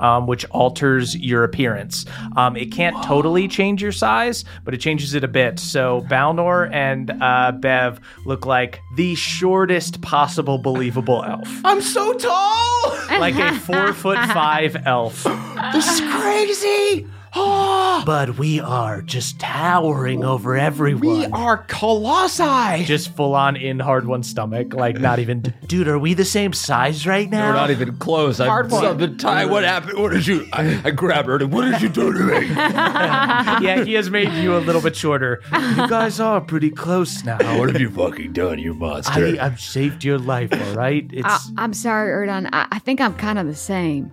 Um, 0.00 0.26
which 0.26 0.44
alters 0.46 1.16
your 1.16 1.44
appearance. 1.44 2.04
Um, 2.36 2.56
it 2.56 2.72
can't 2.72 2.96
totally 3.04 3.48
change 3.48 3.82
your 3.82 3.92
size, 3.92 4.44
but 4.64 4.74
it 4.74 4.78
changes 4.78 5.14
it 5.14 5.24
a 5.24 5.28
bit. 5.28 5.58
So 5.58 6.02
Balnor 6.10 6.70
and 6.72 7.10
uh, 7.20 7.52
Bev 7.52 8.00
look 8.24 8.46
like 8.46 8.80
the 8.96 9.14
shortest 9.14 10.00
possible 10.02 10.58
believable 10.58 11.24
elf, 11.24 11.48
I'm 11.64 11.80
so 11.80 12.12
tall. 12.14 12.96
like 13.18 13.34
a 13.36 13.58
four 13.60 13.92
foot 13.92 14.18
five 14.32 14.76
elf. 14.86 15.24
this 15.72 15.90
is 15.90 16.00
crazy. 16.12 17.06
But 18.06 18.38
we 18.38 18.60
are 18.60 19.02
just 19.02 19.40
towering 19.40 20.22
over 20.22 20.54
everyone. 20.56 21.00
we 21.00 21.24
are 21.26 21.58
colossi. 21.66 22.84
just 22.84 23.16
full 23.16 23.34
on 23.34 23.56
in 23.56 23.78
Hardwon 23.78 24.24
stomach, 24.24 24.74
like 24.74 25.00
not 25.00 25.18
even. 25.18 25.40
Dude, 25.66 25.88
are 25.88 25.98
we 25.98 26.14
the 26.14 26.24
same 26.24 26.52
size 26.52 27.04
right 27.06 27.28
now? 27.28 27.48
We're 27.48 27.54
not 27.54 27.70
even 27.70 27.96
close. 27.96 28.38
I 28.38 28.46
Hardwon. 28.46 28.70
saw 28.70 28.92
the 28.92 29.08
tie. 29.08 29.46
What 29.46 29.64
happened? 29.64 29.98
What 29.98 30.12
did 30.12 30.26
you? 30.26 30.46
I, 30.52 30.80
I 30.84 30.90
grabbed 30.92 31.26
her. 31.28 31.36
and, 31.36 31.52
What 31.52 31.64
did 31.64 31.82
you 31.82 31.88
do 31.88 32.12
to 32.12 32.18
me? 32.40 32.46
yeah, 32.54 33.82
he 33.82 33.94
has 33.94 34.08
made 34.08 34.32
you 34.34 34.56
a 34.56 34.60
little 34.60 34.82
bit 34.82 34.94
shorter. 34.94 35.40
You 35.52 35.88
guys 35.88 36.20
are 36.20 36.40
pretty 36.40 36.70
close 36.70 37.24
now. 37.24 37.38
what 37.58 37.70
have 37.72 37.80
you 37.80 37.90
fucking 37.90 38.34
done, 38.34 38.58
you 38.60 38.74
monster? 38.74 39.26
I, 39.26 39.38
I've 39.46 39.60
saved 39.60 40.04
your 40.04 40.18
life, 40.18 40.52
all 40.52 40.74
right? 40.74 41.08
It's 41.12 41.26
I, 41.26 41.38
I'm 41.56 41.72
sorry, 41.74 42.12
Erdan. 42.12 42.50
I, 42.52 42.68
I 42.70 42.78
think 42.78 43.00
I'm 43.00 43.14
kind 43.14 43.38
of 43.38 43.46
the 43.46 43.54
same. 43.56 44.12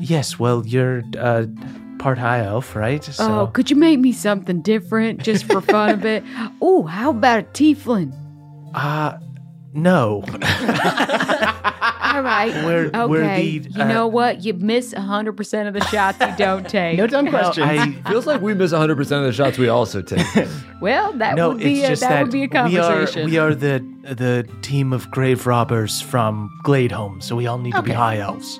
yes. 0.00 0.38
Well, 0.38 0.66
you're 0.66 1.02
uh, 1.18 1.44
part 1.98 2.18
high 2.18 2.44
elf, 2.44 2.74
right? 2.76 3.02
So 3.02 3.40
Oh, 3.40 3.46
could 3.48 3.70
you 3.70 3.76
make 3.76 3.98
me 3.98 4.12
something 4.12 4.62
different 4.62 5.22
just 5.22 5.44
for 5.44 5.60
fun 5.60 5.90
a 5.90 5.96
bit? 5.96 6.24
Oh, 6.60 6.84
how 6.84 7.10
about 7.10 7.40
a 7.40 7.42
tiefling? 7.44 8.12
Uh, 8.74 9.18
no. 9.72 10.22
All 12.18 12.22
right. 12.22 12.52
We're- 12.64 12.86
okay. 12.88 13.06
we're 13.06 13.36
the, 13.36 13.70
you 13.70 13.82
uh, 13.82 13.86
know 13.88 14.06
what? 14.06 14.42
You 14.44 14.54
miss 14.54 14.94
100% 14.94 15.68
of 15.68 15.74
the 15.74 15.84
shots 15.86 16.18
you 16.20 16.34
don't 16.36 16.68
take. 16.68 16.98
no 16.98 17.06
dumb 17.06 17.28
questions. 17.28 17.66
I, 17.66 17.92
Feels 18.10 18.26
like 18.26 18.40
we 18.40 18.54
miss 18.54 18.72
100 18.72 18.96
percent 18.96 19.20
of 19.20 19.26
the 19.26 19.32
shots 19.32 19.58
we 19.58 19.68
also 19.68 20.02
take. 20.02 20.26
well, 20.80 21.12
that 21.14 21.36
no, 21.36 21.50
would 21.50 21.58
be 21.58 21.80
it's 21.80 21.84
a, 21.84 21.88
just 21.90 22.02
that, 22.02 22.08
that, 22.10 22.22
would 22.22 22.32
be 22.32 22.42
a 22.44 22.48
conversation. 22.48 23.30
we 23.30 23.38
are 23.38 23.48
we 23.48 23.52
are 23.52 23.54
the 23.54 24.14
the 24.14 24.48
team 24.62 24.92
of 24.92 25.10
grave 25.10 25.46
robbers 25.46 26.00
from 26.00 26.50
Gladeholm, 26.64 27.22
so 27.22 27.36
we 27.36 27.46
all 27.46 27.58
need 27.58 27.74
to 27.74 27.82
be 27.82 27.92
high 27.92 28.18
elves. 28.18 28.58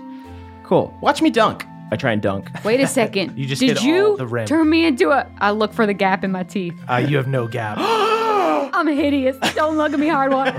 cool. 0.65 0.97
Watch 1.01 1.23
me 1.23 1.31
dunk. 1.31 1.65
I 1.91 1.97
try 1.97 2.13
and 2.13 2.21
dunk. 2.23 2.51
Wait 2.65 2.81
a 2.81 2.87
second. 2.87 3.33
You 3.39 3.47
just 3.47 3.61
Did 3.61 3.79
hit 3.79 3.83
you 3.83 4.07
all 4.09 4.17
the 4.17 4.27
rim. 4.27 4.47
turn 4.47 4.69
me 4.69 4.85
into 4.85 5.11
a? 5.11 5.27
I 5.39 5.51
look 5.53 5.73
for 5.73 5.87
the 5.87 5.95
gap 5.95 6.23
in 6.25 6.31
my 6.33 6.43
teeth. 6.43 6.75
Uh, 6.89 6.97
you 6.97 7.17
have 7.17 7.27
no 7.29 7.47
gap. 7.49 7.79
I'm 8.75 8.87
hideous. 8.87 9.37
Don't 9.55 9.77
look 9.77 9.93
at 9.93 9.99
me 9.99 10.07
Hardwon. 10.09 10.53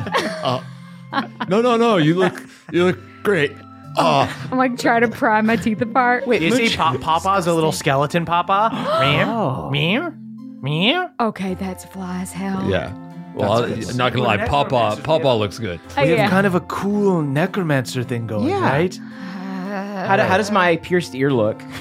no, 1.49 1.61
no, 1.61 1.77
no. 1.77 1.97
You 1.97 2.15
look. 2.15 2.41
You 2.71 2.85
look 2.85 2.99
great. 3.23 3.51
Oh, 3.97 4.31
I'm 4.51 4.57
like 4.57 4.77
trying 4.77 5.01
to 5.01 5.07
pry 5.07 5.41
my 5.41 5.55
teeth 5.55 5.81
apart. 5.81 6.25
Wait, 6.27 6.41
You 6.41 6.51
see, 6.51 6.63
Mooch- 6.63 6.77
pa- 6.77 6.97
Papa's 6.97 7.47
a 7.47 7.53
little 7.53 7.71
skeleton 7.71 8.25
Papa. 8.25 8.69
Meow, 9.01 9.69
meow, 9.71 10.13
meow. 10.61 11.09
Okay, 11.19 11.55
that's 11.55 11.85
fly 11.85 12.21
as 12.21 12.31
hell. 12.31 12.69
yeah. 12.69 12.93
Well, 13.35 13.63
I'm 13.63 13.97
not 13.97 14.11
gonna 14.13 14.25
lie. 14.25 14.37
Papa, 14.47 14.99
Papa 15.03 15.27
looks 15.29 15.59
good. 15.59 15.79
Oh, 15.97 16.03
We 16.03 16.09
yeah. 16.11 16.23
have 16.23 16.29
kind 16.31 16.47
of 16.47 16.55
a 16.55 16.61
cool 16.61 17.21
necromancer 17.21 18.03
thing 18.03 18.27
going, 18.27 18.47
Yeah. 18.49 18.61
right? 18.67 18.99
How, 19.69 20.15
do, 20.15 20.23
how 20.23 20.37
does 20.37 20.51
my 20.51 20.77
pierced 20.77 21.15
ear 21.15 21.31
look? 21.31 21.61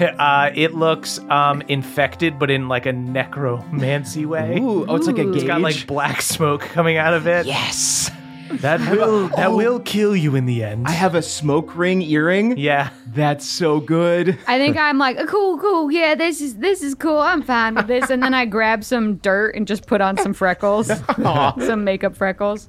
Uh, 0.00 0.50
it 0.54 0.74
looks 0.74 1.18
um, 1.28 1.62
infected, 1.68 2.38
but 2.38 2.50
in 2.50 2.68
like 2.68 2.86
a 2.86 2.92
necromancy 2.92 4.24
way. 4.24 4.58
Ooh, 4.58 4.86
oh, 4.88 4.96
it's 4.96 5.06
like 5.06 5.18
a 5.18 5.20
Ooh. 5.20 5.26
gauge. 5.32 5.42
It's 5.42 5.44
got 5.44 5.60
like 5.60 5.86
black 5.86 6.22
smoke 6.22 6.62
coming 6.62 6.96
out 6.96 7.12
of 7.12 7.26
it. 7.26 7.44
yes. 7.46 8.10
That 8.50 8.80
will 8.90 9.28
that 9.36 9.52
will 9.52 9.78
kill 9.78 10.16
you 10.16 10.34
in 10.36 10.46
the 10.46 10.64
end. 10.64 10.88
I 10.88 10.92
have 10.92 11.14
a 11.14 11.22
smoke 11.22 11.76
ring 11.76 12.00
earring. 12.02 12.56
yeah. 12.56 12.90
That's 13.08 13.46
so 13.46 13.78
good. 13.78 14.38
I 14.48 14.58
think 14.58 14.76
I'm 14.76 14.98
like, 14.98 15.18
"Oh, 15.20 15.26
cool, 15.26 15.58
cool. 15.58 15.92
Yeah, 15.92 16.14
this 16.14 16.40
is 16.40 16.56
this 16.56 16.82
is 16.82 16.94
cool. 16.94 17.18
I'm 17.18 17.42
fine 17.42 17.74
with 17.74 17.86
this. 17.86 18.10
And 18.10 18.22
then 18.22 18.34
I 18.34 18.46
grab 18.46 18.82
some 18.82 19.16
dirt 19.16 19.54
and 19.54 19.68
just 19.68 19.86
put 19.86 20.00
on 20.00 20.16
some 20.16 20.32
freckles, 20.32 20.90
some 21.16 21.84
makeup 21.84 22.16
freckles. 22.16 22.68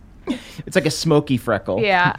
It's 0.65 0.75
like 0.75 0.85
a 0.85 0.91
smoky 0.91 1.37
freckle. 1.37 1.81
Yeah. 1.81 2.15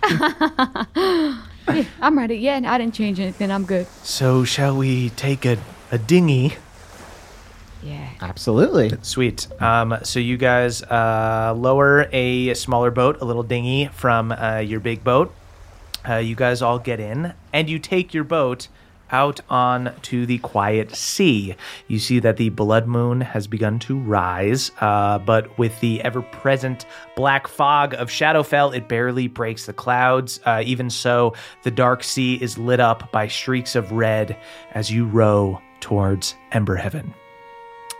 yeah, 1.68 1.85
I'm 2.01 2.18
ready. 2.18 2.37
Yeah, 2.37 2.61
I 2.64 2.79
didn't 2.79 2.94
change 2.94 3.20
anything. 3.20 3.51
I'm 3.51 3.64
good. 3.64 3.87
So 4.03 4.44
shall 4.44 4.77
we 4.77 5.11
take 5.11 5.44
a, 5.44 5.59
a 5.90 5.98
dinghy? 5.98 6.57
Yeah. 7.83 8.09
Absolutely. 8.20 8.92
Sweet. 9.03 9.48
Um, 9.61 9.98
so 10.05 10.20
you 10.20 10.37
guys 10.37 10.83
uh, 10.85 11.53
lower 11.57 12.09
a 12.12 12.55
smaller 12.55 12.90
boat, 12.90 13.20
a 13.20 13.25
little 13.25 13.42
dinghy, 13.42 13.88
from 13.88 14.31
uh, 14.31 14.59
your 14.59 14.81
big 14.81 15.03
boat. 15.03 15.35
Uh, 16.09 16.16
you 16.16 16.35
guys 16.35 16.62
all 16.62 16.79
get 16.79 17.01
in, 17.01 17.35
and 17.53 17.68
you 17.68 17.79
take 17.79 18.14
your 18.14 18.25
boat 18.25 18.68
out 19.12 19.40
on 19.48 19.94
to 20.03 20.27
the 20.27 20.38
quiet 20.38 20.94
sea. 20.94 21.55
You 21.88 21.98
see 21.98 22.18
that 22.20 22.37
the 22.37 22.48
blood 22.48 22.87
moon 22.87 23.20
has 23.20 23.46
begun 23.46 23.79
to 23.81 23.98
rise, 23.98 24.70
uh, 24.81 25.18
but 25.18 25.57
with 25.59 25.79
the 25.81 26.03
ever-present 26.03 26.87
black 27.14 27.46
fog 27.46 27.94
of 27.94 28.09
Shadowfell, 28.09 28.75
it 28.75 28.88
barely 28.88 29.29
breaks 29.29 29.66
the 29.66 29.72
clouds. 29.72 30.40
Uh, 30.44 30.62
even 30.64 30.90
so, 30.90 31.35
the 31.62 31.70
dark 31.70 32.03
sea 32.03 32.35
is 32.35 32.59
lit 32.59 32.81
up 32.81 33.12
by 33.12 33.29
streaks 33.29 33.77
of 33.77 33.92
red 33.92 34.37
as 34.72 34.90
you 34.90 35.07
row 35.07 35.61
towards 35.81 36.35
Ember 36.53 36.77
Heaven. 36.77 37.14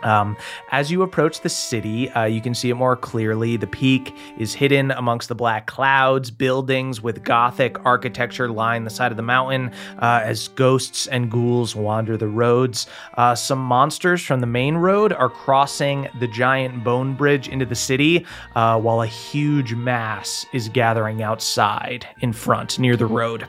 Um, 0.03 0.37
as 0.71 0.91
you 0.91 1.01
approach 1.01 1.41
the 1.41 1.49
city, 1.49 2.09
uh, 2.11 2.25
you 2.25 2.41
can 2.41 2.53
see 2.53 2.69
it 2.69 2.75
more 2.75 2.95
clearly. 2.95 3.57
The 3.57 3.67
peak 3.67 4.15
is 4.37 4.53
hidden 4.53 4.91
amongst 4.91 5.29
the 5.29 5.35
black 5.35 5.67
clouds. 5.67 6.31
Buildings 6.31 7.01
with 7.01 7.23
Gothic 7.23 7.83
architecture 7.85 8.49
line 8.49 8.83
the 8.83 8.89
side 8.89 9.11
of 9.11 9.17
the 9.17 9.23
mountain 9.23 9.71
uh, 9.99 10.21
as 10.23 10.47
ghosts 10.49 11.07
and 11.07 11.31
ghouls 11.31 11.75
wander 11.75 12.17
the 12.17 12.27
roads. 12.27 12.87
Uh, 13.15 13.35
some 13.35 13.59
monsters 13.59 14.21
from 14.21 14.39
the 14.39 14.47
main 14.47 14.75
road 14.75 15.13
are 15.13 15.29
crossing 15.29 16.07
the 16.19 16.27
giant 16.27 16.83
bone 16.83 17.15
bridge 17.15 17.47
into 17.47 17.65
the 17.65 17.75
city, 17.75 18.25
uh, 18.55 18.79
while 18.79 19.01
a 19.01 19.07
huge 19.07 19.73
mass 19.73 20.45
is 20.53 20.69
gathering 20.69 21.21
outside 21.23 22.07
in 22.19 22.33
front 22.33 22.79
near 22.79 22.95
the 22.95 23.05
road. 23.05 23.47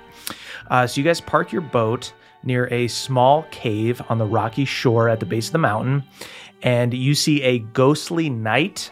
Uh, 0.70 0.86
so 0.86 1.00
you 1.00 1.04
guys 1.04 1.20
park 1.20 1.52
your 1.52 1.60
boat 1.60 2.12
near 2.42 2.68
a 2.72 2.88
small 2.88 3.44
cave 3.50 4.02
on 4.08 4.18
the 4.18 4.26
rocky 4.26 4.64
shore 4.64 5.08
at 5.08 5.20
the 5.20 5.26
base 5.26 5.46
of 5.46 5.52
the 5.52 5.58
mountain. 5.58 6.04
And 6.64 6.92
you 6.92 7.14
see 7.14 7.42
a 7.42 7.60
ghostly 7.60 8.28
knight 8.28 8.90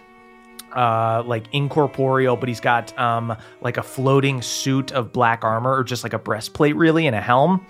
uh, 0.77 1.23
like 1.27 1.45
incorporeal, 1.53 2.37
but 2.37 2.49
he's 2.49 2.61
got 2.61 2.97
um, 2.99 3.37
like 3.61 3.77
a 3.77 3.83
floating 3.83 4.41
suit 4.43 4.93
of 4.93 5.13
black 5.13 5.45
armor, 5.45 5.75
or 5.75 5.85
just 5.85 6.03
like 6.03 6.13
a 6.13 6.19
breastplate, 6.19 6.77
really, 6.77 7.07
and 7.07 7.17
a 7.17 7.21
helm. 7.21 7.67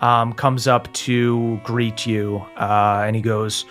Um, 0.00 0.32
comes 0.32 0.66
up 0.66 0.92
to 0.94 1.60
greet 1.64 2.06
you, 2.06 2.44
uh, 2.56 3.04
and 3.06 3.16
he 3.16 3.22
goes, 3.22 3.64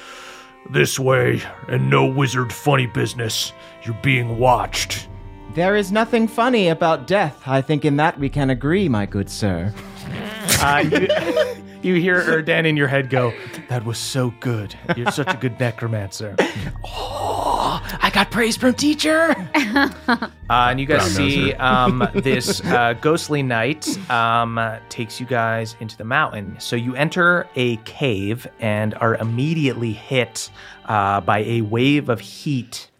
This 0.72 1.00
way, 1.00 1.42
and 1.68 1.90
no 1.90 2.06
wizard 2.06 2.52
funny 2.52 2.88
business. 2.88 3.54
You're 3.84 3.98
being 4.02 4.38
watched. 4.40 5.08
There 5.54 5.76
is 5.76 5.92
nothing 5.92 6.28
funny 6.28 6.68
about 6.68 7.08
death. 7.08 7.48
I 7.48 7.62
think 7.62 7.86
in 7.86 7.98
that 7.98 8.20
we 8.20 8.30
can 8.30 8.50
agree, 8.50 8.90
my 8.90 9.06
good 9.06 9.30
sir. 9.30 9.74
uh, 10.62 10.84
you, 10.92 11.08
you 11.86 11.96
hear 11.96 12.22
Erdan 12.22 12.66
in 12.70 12.76
your 12.76 12.88
head 12.88 13.10
go, 13.10 13.34
"That 13.70 13.86
was 13.86 13.98
so 13.98 14.34
good. 14.40 14.76
You're 14.96 15.12
such 15.12 15.34
a 15.34 15.38
good 15.38 15.60
necromancer." 15.60 16.36
Oh, 16.84 17.82
I 18.02 18.10
got 18.10 18.32
praise 18.32 18.58
from 18.58 18.74
teacher. 18.74 19.36
Uh, 20.48 20.68
and 20.70 20.80
you 20.80 20.86
guys 20.86 21.04
see 21.16 21.54
um, 21.56 22.08
this 22.14 22.64
uh, 22.66 22.94
ghostly 23.02 23.42
knight 23.42 23.88
um, 24.12 24.60
uh, 24.60 24.78
takes 24.90 25.20
you 25.20 25.26
guys 25.26 25.76
into 25.80 25.98
the 25.98 26.04
mountain. 26.04 26.56
So 26.60 26.76
you 26.76 26.96
enter 26.96 27.48
a 27.56 27.78
cave 27.78 28.46
and 28.60 28.94
are 28.96 29.16
immediately 29.16 29.92
hit 29.92 30.52
uh, 30.86 31.22
by 31.22 31.40
a 31.40 31.62
wave 31.62 32.10
of 32.10 32.20
heat 32.20 32.92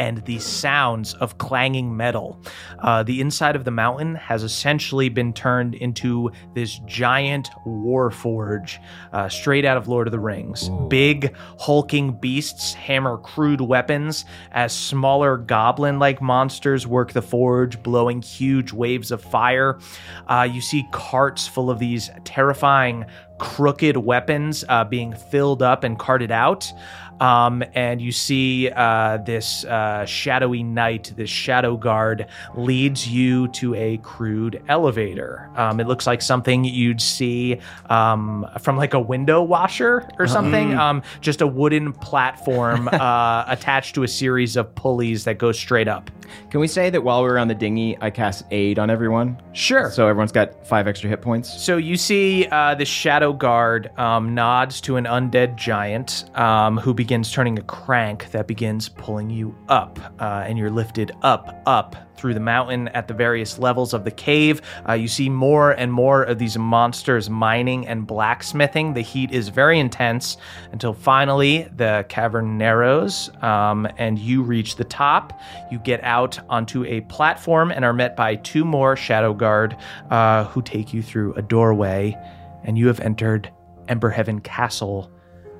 and 0.00 0.24
the 0.24 0.38
sounds 0.38 1.12
of 1.14 1.36
clanging 1.36 1.94
metal. 1.94 2.42
Uh, 2.78 3.02
the 3.02 3.20
inside 3.20 3.54
of 3.54 3.64
the 3.64 3.70
mountain 3.70 4.14
has 4.14 4.42
essentially 4.42 5.10
been 5.10 5.30
turned 5.30 5.74
into 5.74 6.30
this 6.54 6.80
giant 6.86 7.50
war 7.66 8.10
forge, 8.10 8.80
uh, 9.12 9.28
straight 9.28 9.66
out 9.66 9.76
of 9.76 9.88
Lord 9.88 10.08
of 10.08 10.12
the 10.12 10.18
Rings. 10.18 10.70
Big, 10.88 11.36
hulking 11.58 12.18
beasts 12.18 12.72
hammer 12.72 13.18
crude 13.18 13.60
weapons 13.60 14.24
as 14.52 14.72
smaller 14.72 15.36
goblin 15.36 15.98
like 15.98 16.22
monsters 16.22 16.86
work 16.86 17.12
the 17.12 17.20
forge, 17.20 17.80
blowing 17.82 18.22
huge 18.22 18.72
waves 18.72 19.10
of 19.10 19.22
fire. 19.22 19.78
Uh, 20.28 20.48
you 20.50 20.62
see 20.62 20.88
carts 20.92 21.46
full 21.46 21.70
of 21.70 21.78
these 21.78 22.08
terrifying 22.24 23.04
crooked 23.40 23.96
weapons 23.96 24.64
uh, 24.68 24.84
being 24.84 25.14
filled 25.14 25.62
up 25.62 25.82
and 25.82 25.98
carted 25.98 26.30
out. 26.30 26.70
Um, 27.20 27.62
and 27.74 28.00
you 28.00 28.12
see 28.12 28.70
uh, 28.70 29.18
this 29.18 29.64
uh, 29.64 30.04
shadowy 30.06 30.62
knight, 30.62 31.12
this 31.16 31.30
shadow 31.30 31.76
guard, 31.76 32.26
leads 32.56 33.06
you 33.06 33.48
to 33.48 33.74
a 33.74 33.98
crude 33.98 34.62
elevator. 34.68 35.50
Um, 35.54 35.80
it 35.80 35.86
looks 35.86 36.06
like 36.06 36.22
something 36.22 36.64
you'd 36.64 37.00
see 37.00 37.60
um, 37.88 38.46
from 38.60 38.76
like 38.76 38.94
a 38.94 39.00
window 39.00 39.42
washer 39.42 40.08
or 40.18 40.26
something. 40.26 40.74
Um, 40.74 41.02
just 41.20 41.40
a 41.40 41.46
wooden 41.46 41.92
platform 41.92 42.88
uh, 42.92 43.44
attached 43.46 43.94
to 43.96 44.02
a 44.02 44.08
series 44.08 44.56
of 44.56 44.74
pulleys 44.74 45.24
that 45.24 45.38
go 45.38 45.52
straight 45.52 45.88
up. 45.88 46.10
Can 46.50 46.60
we 46.60 46.68
say 46.68 46.90
that 46.90 47.02
while 47.02 47.22
we 47.22 47.28
were 47.28 47.38
on 47.38 47.48
the 47.48 47.54
dinghy, 47.54 47.96
I 48.00 48.10
cast 48.10 48.44
aid 48.50 48.78
on 48.78 48.90
everyone? 48.90 49.40
Sure. 49.52 49.90
So 49.90 50.06
everyone's 50.06 50.32
got 50.32 50.66
five 50.66 50.86
extra 50.86 51.10
hit 51.10 51.22
points. 51.22 51.62
So 51.62 51.76
you 51.76 51.96
see 51.96 52.46
uh, 52.46 52.74
the 52.74 52.84
shadow 52.84 53.32
guard 53.32 53.90
um, 53.98 54.34
nods 54.34 54.80
to 54.82 54.96
an 54.96 55.04
undead 55.04 55.56
giant 55.56 56.24
um, 56.38 56.78
who 56.78 56.94
begins 56.94 57.09
turning 57.10 57.58
a 57.58 57.62
crank 57.62 58.30
that 58.30 58.46
begins 58.46 58.88
pulling 58.88 59.30
you 59.30 59.52
up, 59.68 59.98
uh, 60.20 60.44
and 60.46 60.56
you're 60.56 60.70
lifted 60.70 61.10
up, 61.22 61.60
up 61.66 61.96
through 62.16 62.34
the 62.34 62.40
mountain 62.40 62.86
at 62.88 63.08
the 63.08 63.14
various 63.14 63.58
levels 63.58 63.92
of 63.92 64.04
the 64.04 64.10
cave. 64.12 64.62
Uh, 64.88 64.92
you 64.92 65.08
see 65.08 65.28
more 65.28 65.72
and 65.72 65.92
more 65.92 66.22
of 66.22 66.38
these 66.38 66.56
monsters 66.56 67.28
mining 67.28 67.84
and 67.88 68.06
blacksmithing. 68.06 68.94
The 68.94 69.00
heat 69.00 69.32
is 69.32 69.48
very 69.48 69.80
intense 69.80 70.36
until 70.70 70.92
finally 70.92 71.68
the 71.76 72.06
cavern 72.08 72.56
narrows 72.56 73.28
um, 73.42 73.88
and 73.96 74.16
you 74.16 74.42
reach 74.42 74.76
the 74.76 74.84
top. 74.84 75.40
You 75.70 75.80
get 75.80 76.04
out 76.04 76.38
onto 76.48 76.84
a 76.84 77.00
platform 77.02 77.72
and 77.72 77.84
are 77.84 77.92
met 77.92 78.14
by 78.14 78.36
two 78.36 78.64
more 78.64 78.94
shadow 78.94 79.34
guard 79.34 79.76
uh, 80.10 80.44
who 80.44 80.62
take 80.62 80.94
you 80.94 81.02
through 81.02 81.34
a 81.34 81.42
doorway, 81.42 82.16
and 82.62 82.78
you 82.78 82.86
have 82.86 83.00
entered 83.00 83.50
Emberheaven 83.88 84.44
Castle, 84.44 85.10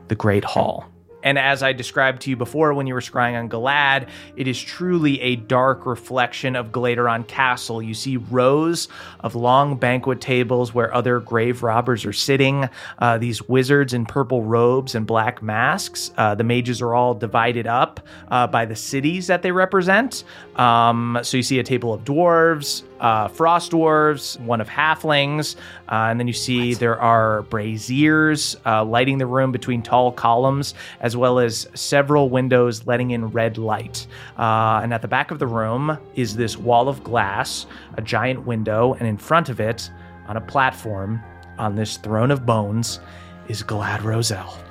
the 0.09 0.15
Great 0.15 0.45
Hall. 0.45 0.90
And 1.23 1.39
as 1.39 1.63
I 1.63 1.73
described 1.73 2.23
to 2.23 2.31
you 2.31 2.37
before 2.37 2.75
when 2.75 2.87
you 2.87 2.95
were 2.95 3.01
scrying 3.01 3.39
on 3.39 3.49
Galad, 3.49 4.09
it 4.37 4.47
is 4.47 4.61
truly 4.61 5.21
a 5.21 5.37
dark 5.37 5.87
reflection 5.87 6.57
of 6.57 6.73
Galaderon 6.73 7.27
Castle. 7.27 7.83
You 7.83 7.95
see 7.95 8.17
rows 8.17 8.89
of 9.21 9.35
long 9.35 9.77
banquet 9.77 10.21
tables 10.21 10.75
where 10.75 10.93
other 10.95 11.21
grave 11.21 11.63
robbers 11.63 12.05
are 12.05 12.13
sitting, 12.13 12.69
uh, 12.99 13.19
these 13.19 13.47
wizards 13.49 13.93
in 13.93 14.07
purple 14.07 14.43
robes 14.43 14.95
and 14.95 15.07
black 15.07 15.43
masks. 15.43 16.11
Uh, 16.17 16.35
the 16.35 16.45
mages 16.45 16.81
are 16.81 16.95
all 16.95 17.15
divided 17.15 17.67
up 17.67 18.01
uh, 18.31 18.47
by 18.47 18.65
the 18.65 18.77
cities 18.77 19.27
that 19.27 19.43
they 19.43 19.53
represent. 19.53 20.25
Um, 20.57 21.19
so 21.23 21.37
you 21.37 21.43
see 21.43 21.59
a 21.59 21.65
table 21.65 21.93
of 21.93 22.05
dwarves, 22.05 22.83
uh, 23.01 23.29
frost 23.29 23.73
dwarves, 23.73 24.39
one 24.41 24.61
of 24.61 24.69
halflings, 24.69 25.57
uh, 25.89 26.09
and 26.11 26.21
then 26.21 26.27
you 26.27 26.33
see 26.33 26.75
there 26.75 27.01
are 27.01 27.43
braziers 27.43 28.57
uh, 28.67 28.85
lighting 28.85 29.19
the 29.19 29.27
room 29.27 29.51
between 29.51 29.83
tall 29.83 30.13
columns, 30.13 30.75
as 31.01 31.17
well 31.17 31.39
as 31.39 31.67
several 31.75 32.29
windows 32.29 32.87
letting 32.87 33.11
in 33.11 33.27
red 33.29 33.59
light. 33.59 34.07
Uh, 34.39 34.81
and 34.83 34.95
at 34.95 35.03
the 35.03 35.09
back 35.09 35.31
of 35.31 35.39
the 35.39 35.47
room 35.47 35.99
is 36.15 36.37
this 36.37 36.57
wall 36.57 36.89
of 36.89 37.03
glass, 37.03 37.67
a 37.95 38.03
giant 38.03 38.47
window, 38.47 38.95
and 38.95 39.09
in 39.09 39.17
front 39.17 39.49
of 39.49 39.61
it, 39.61 39.91
on 40.29 40.37
a 40.37 40.41
platform, 40.41 41.21
on 41.59 41.75
this 41.75 41.97
throne 41.97 42.31
of 42.31 42.47
bones, 42.47 43.01
is 43.49 43.63
Glad 43.63 44.03
Roselle. 44.03 44.70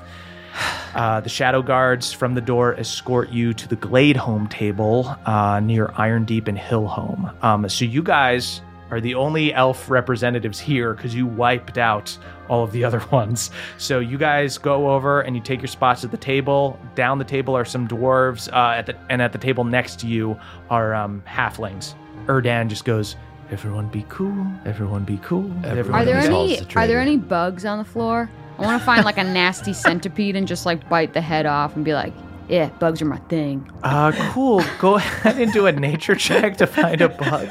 Uh, 0.96 1.20
the 1.22 1.30
shadow 1.30 1.62
guards 1.62 2.12
from 2.12 2.34
the 2.34 2.42
door 2.42 2.76
escort 2.76 3.30
you 3.30 3.54
to 3.54 3.68
the 3.68 3.78
Gladeholm 3.78 4.50
table 4.50 5.16
uh, 5.26 5.60
near 5.60 5.94
Iron 5.98 6.26
Deep 6.26 6.48
and 6.48 6.58
Hill 6.58 6.88
Home. 6.88 7.30
Um, 7.42 7.70
so 7.70 7.86
you 7.86 8.02
guys 8.02 8.62
are 8.92 9.00
the 9.00 9.16
only 9.16 9.54
elf 9.54 9.90
representatives 9.90 10.60
here 10.60 10.94
because 10.94 11.14
you 11.14 11.26
wiped 11.26 11.78
out 11.78 12.18
all 12.48 12.64
of 12.64 12.72
the 12.72 12.84
other 12.86 13.04
ones. 13.12 13.52
So 13.78 14.00
you 14.00 14.18
guys 14.18 14.58
go 14.58 14.90
over 14.90 15.22
and 15.22 15.36
you 15.36 15.42
take 15.42 15.62
your 15.62 15.68
spots 15.68 16.04
at 16.04 16.12
the 16.12 16.18
table. 16.18 16.80
Down 16.96 17.20
the 17.20 17.26
table 17.26 17.56
are 17.56 17.66
some 17.66 17.88
dwarves, 17.88 18.52
uh, 18.52 18.78
at 18.78 18.88
the, 18.88 18.96
and 19.10 19.22
at 19.22 19.32
the 19.32 19.38
table 19.38 19.64
next 19.64 20.00
to 20.00 20.08
you 20.08 20.40
are 20.70 20.94
um, 20.94 21.24
halflings. 21.28 21.94
Erdan 22.26 22.68
just 22.68 22.86
goes, 22.86 23.16
"Everyone 23.52 23.88
be 23.88 24.06
cool. 24.10 24.46
Everyone 24.66 25.04
be 25.04 25.18
cool. 25.24 25.52
Everyone 25.64 26.02
Are 26.02 26.06
there 26.06 26.18
any 26.18 26.36
always 26.36 26.62
a 26.62 26.80
are 26.80 26.88
there 26.88 27.00
any 27.00 27.18
bugs 27.18 27.66
on 27.66 27.78
the 27.78 27.86
floor? 27.86 28.30
I 28.60 28.62
want 28.64 28.82
to 28.82 28.86
find 28.86 29.06
like 29.06 29.18
a 29.18 29.24
nasty 29.24 29.72
centipede 29.72 30.36
and 30.36 30.46
just 30.46 30.66
like 30.66 30.88
bite 30.90 31.14
the 31.14 31.22
head 31.22 31.46
off 31.46 31.78
and 31.78 31.86
be 31.86 31.94
like, 31.94 32.14
yeah, 32.50 32.68
bugs 32.80 33.02
are 33.02 33.06
my 33.06 33.20
thing. 33.30 33.72
Uh, 33.84 34.12
cool. 34.34 34.62
Go 34.80 34.96
ahead 34.96 35.40
and 35.40 35.54
do 35.54 35.66
a 35.68 35.72
nature 35.72 36.14
check 36.16 36.58
to 36.58 36.68
find 36.68 37.00
a 37.00 37.08
bug. 37.08 37.48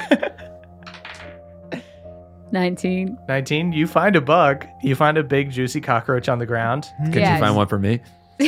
19. 2.52 3.18
19, 3.28 3.72
you 3.72 3.86
find 3.86 4.16
a 4.16 4.20
bug. 4.20 4.66
You 4.82 4.94
find 4.94 5.16
a 5.18 5.22
big, 5.24 5.50
juicy 5.50 5.80
cockroach 5.80 6.28
on 6.28 6.38
the 6.38 6.46
ground. 6.46 6.86
Could 7.06 7.16
Yes. 7.16 7.38
you 7.38 7.44
find 7.44 7.56
one 7.56 7.68
for 7.68 7.78
me? 7.78 8.00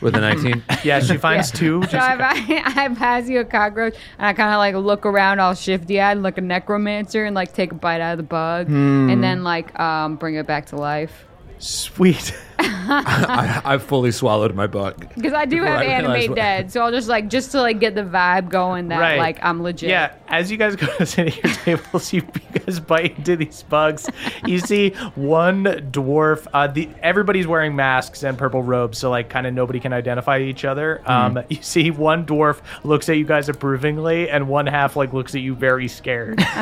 With 0.00 0.14
a 0.16 0.20
19? 0.20 0.62
Yeah, 0.84 1.00
she 1.00 1.16
finds 1.16 1.50
two. 1.50 1.82
So 1.84 1.98
I, 1.98 2.62
I 2.76 2.94
pass 2.94 3.28
you 3.28 3.40
a 3.40 3.44
cockroach 3.44 3.94
and 4.18 4.26
I 4.26 4.32
kind 4.32 4.52
of 4.52 4.58
like 4.58 4.74
look 4.74 5.06
around 5.06 5.38
all 5.40 5.54
shifty 5.54 6.00
eyed 6.00 6.18
like 6.18 6.36
a 6.38 6.42
necromancer 6.42 7.24
and 7.24 7.34
like 7.34 7.52
take 7.54 7.72
a 7.72 7.74
bite 7.74 8.00
out 8.00 8.12
of 8.12 8.16
the 8.18 8.22
bug 8.24 8.68
and 8.70 9.22
then 9.22 9.42
like 9.44 9.78
um, 9.78 10.16
bring 10.16 10.34
it 10.34 10.46
back 10.46 10.66
to 10.66 10.76
life. 10.76 11.26
Sweet. 11.64 12.34
I, 12.58 13.62
I 13.64 13.78
fully 13.78 14.12
swallowed 14.12 14.54
my 14.54 14.66
bug. 14.66 15.08
Because 15.14 15.32
I 15.32 15.44
do 15.46 15.62
have 15.64 15.80
I 15.80 15.84
anime 15.84 16.30
what- 16.30 16.36
dead, 16.36 16.70
so 16.72 16.82
I'll 16.82 16.90
just 16.92 17.08
like 17.08 17.28
just 17.28 17.50
to 17.52 17.60
like 17.60 17.80
get 17.80 17.94
the 17.94 18.02
vibe 18.02 18.48
going 18.50 18.88
that 18.88 18.98
Right. 19.00 19.18
like 19.18 19.38
I'm 19.42 19.62
legit. 19.62 19.88
Yeah, 19.90 20.12
as 20.28 20.50
you 20.50 20.56
guys 20.56 20.76
go 20.76 20.86
to 20.98 21.06
sit 21.06 21.28
at 21.28 21.42
your 21.42 21.52
tables, 21.78 22.12
you, 22.12 22.22
you 22.52 22.60
guys 22.60 22.80
bite 22.80 23.16
into 23.18 23.36
these 23.36 23.62
bugs. 23.64 24.08
You 24.46 24.58
see 24.58 24.90
one 25.14 25.64
dwarf. 25.64 26.46
Uh, 26.52 26.66
the 26.66 26.88
everybody's 27.02 27.46
wearing 27.46 27.74
masks 27.74 28.22
and 28.22 28.36
purple 28.38 28.62
robes, 28.62 28.98
so 28.98 29.10
like 29.10 29.28
kind 29.30 29.46
of 29.46 29.54
nobody 29.54 29.80
can 29.80 29.92
identify 29.92 30.38
each 30.40 30.64
other. 30.64 31.00
Um, 31.06 31.42
you 31.48 31.62
see 31.62 31.90
one 31.90 32.24
dwarf 32.26 32.60
looks 32.84 33.08
at 33.08 33.16
you 33.16 33.24
guys 33.24 33.48
approvingly, 33.48 34.28
and 34.30 34.48
one 34.48 34.66
half 34.66 34.96
like 34.96 35.12
looks 35.12 35.34
at 35.34 35.40
you 35.40 35.54
very 35.54 35.88
scared. 35.88 36.40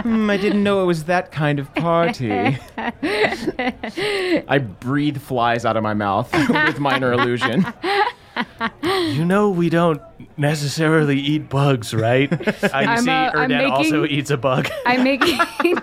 Hmm, 0.00 0.30
I 0.30 0.36
didn't 0.36 0.62
know 0.62 0.82
it 0.82 0.86
was 0.86 1.04
that 1.04 1.30
kind 1.32 1.58
of 1.58 1.74
party. 1.74 2.58
I 3.02 4.58
breathe 4.80 5.18
flies 5.30 5.64
out 5.64 5.76
of 5.76 5.82
my 5.84 5.94
mouth 5.94 6.28
with 6.66 6.80
minor 6.80 7.12
illusion. 7.12 7.64
you 8.82 9.24
know 9.24 9.48
we 9.48 9.70
don't 9.70 10.02
necessarily 10.36 11.16
eat 11.20 11.48
bugs, 11.48 11.94
right? 11.94 12.28
You 12.62 12.68
I'm, 12.72 13.02
see, 13.04 13.10
uh, 13.10 13.30
I'm 13.32 13.48
Erdan 13.50 13.70
also 13.70 14.02
making- 14.02 14.18
eats 14.18 14.30
a 14.30 14.36
bug. 14.36 14.68
I'm 14.86 15.04
making 15.04 15.38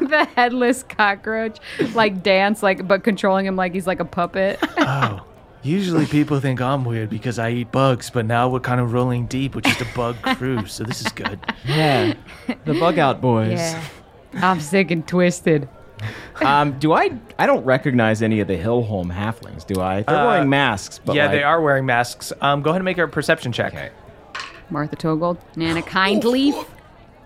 the 0.10 0.28
headless 0.36 0.84
cockroach 0.84 1.60
like 1.94 2.24
dance 2.24 2.62
like 2.62 2.86
but 2.90 3.06
controlling 3.06 3.46
him 3.46 3.56
like 3.56 3.74
he's 3.74 3.88
like 3.88 4.02
a 4.02 4.06
puppet. 4.06 4.60
Oh. 4.78 5.24
Usually 5.64 6.06
people 6.06 6.40
think 6.42 6.60
I'm 6.62 6.84
weird 6.84 7.10
because 7.10 7.40
I 7.40 7.52
eat 7.52 7.72
bugs, 7.72 8.10
but 8.10 8.26
now 8.26 8.50
we're 8.50 8.60
kind 8.60 8.82
of 8.82 8.92
rolling 8.92 9.28
deep 9.28 9.56
with 9.56 9.64
just 9.64 9.80
a 9.82 9.88
bug 9.96 10.16
crew, 10.38 10.66
so 10.66 10.84
this 10.84 11.02
is 11.06 11.12
good. 11.14 11.40
Yeah, 11.66 12.14
the 12.66 12.74
bug 12.74 13.00
out 13.00 13.22
boys. 13.22 13.60
yeah. 13.60 13.84
I'm 14.34 14.60
sick 14.60 14.92
and 14.92 15.06
twisted. 15.08 15.68
Um, 16.42 16.78
do 16.78 16.94
I? 16.94 17.10
I 17.40 17.48
don't 17.48 17.66
recognize 17.66 18.22
any 18.22 18.40
of 18.42 18.48
the 18.48 18.56
Hillholm 18.56 19.10
halflings. 19.12 19.66
Do 19.66 19.82
I? 19.82 20.04
They're 20.04 20.26
wearing 20.26 20.50
masks. 20.50 21.00
But 21.04 21.16
yeah, 21.16 21.24
like- 21.24 21.32
they 21.32 21.44
are 21.44 21.60
wearing 21.62 21.86
masks. 21.88 22.32
Um, 22.42 22.62
go 22.62 22.70
ahead 22.70 22.80
and 22.82 22.86
make 22.86 23.00
a 23.00 23.08
perception 23.08 23.52
check. 23.52 23.92
Martha 24.70 24.96
Toegold, 24.96 25.38
Nana 25.56 25.82
Kindleaf. 25.82 26.68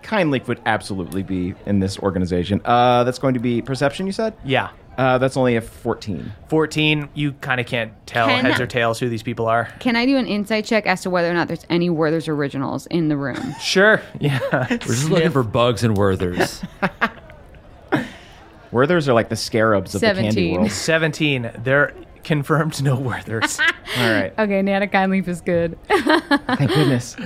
Kindleaf 0.02 0.46
would 0.48 0.60
absolutely 0.64 1.22
be 1.22 1.54
in 1.66 1.78
this 1.80 1.98
organization. 1.98 2.60
Uh, 2.64 3.04
that's 3.04 3.18
going 3.18 3.34
to 3.34 3.40
be 3.40 3.60
perception. 3.60 4.06
You 4.06 4.12
said? 4.12 4.32
Yeah. 4.44 4.70
Uh, 4.96 5.18
that's 5.18 5.36
only 5.36 5.56
a 5.56 5.60
fourteen. 5.60 6.32
14, 6.48 7.08
you 7.14 7.32
kind 7.34 7.60
of 7.60 7.66
can't 7.66 7.92
tell 8.06 8.28
Can- 8.28 8.44
heads 8.44 8.60
or 8.60 8.66
tails 8.66 8.98
who 8.98 9.08
these 9.08 9.22
people 9.22 9.46
are. 9.46 9.68
Can 9.80 9.96
I 9.96 10.04
do 10.06 10.16
an 10.16 10.26
insight 10.26 10.64
check 10.64 10.86
as 10.86 11.02
to 11.02 11.10
whether 11.10 11.30
or 11.30 11.34
not 11.34 11.48
there's 11.48 11.64
any 11.70 11.88
Werther's 11.90 12.28
originals 12.28 12.86
in 12.86 13.08
the 13.08 13.16
room? 13.16 13.54
Sure. 13.60 14.00
Yeah. 14.20 14.38
We're 14.70 14.78
just 14.78 15.10
looking 15.10 15.30
for 15.30 15.42
bugs 15.42 15.82
and 15.84 15.96
Werthers. 15.96 16.62
Werthers 18.72 19.06
are 19.08 19.12
like 19.12 19.28
the 19.28 19.36
scarabs 19.36 19.94
of 19.94 20.00
the 20.00 20.06
candy 20.08 20.30
17. 20.30 20.54
world. 20.56 20.70
17. 20.72 21.50
They're 21.58 21.94
confirmed 22.24 22.82
no 22.82 22.96
Werthers. 22.96 23.60
All 23.98 24.10
right. 24.10 24.32
Okay, 24.38 24.62
Nana 24.62 24.86
Kindleaf 24.86 25.28
is 25.28 25.40
good. 25.40 25.78
Thank 25.88 26.70
goodness. 26.70 27.16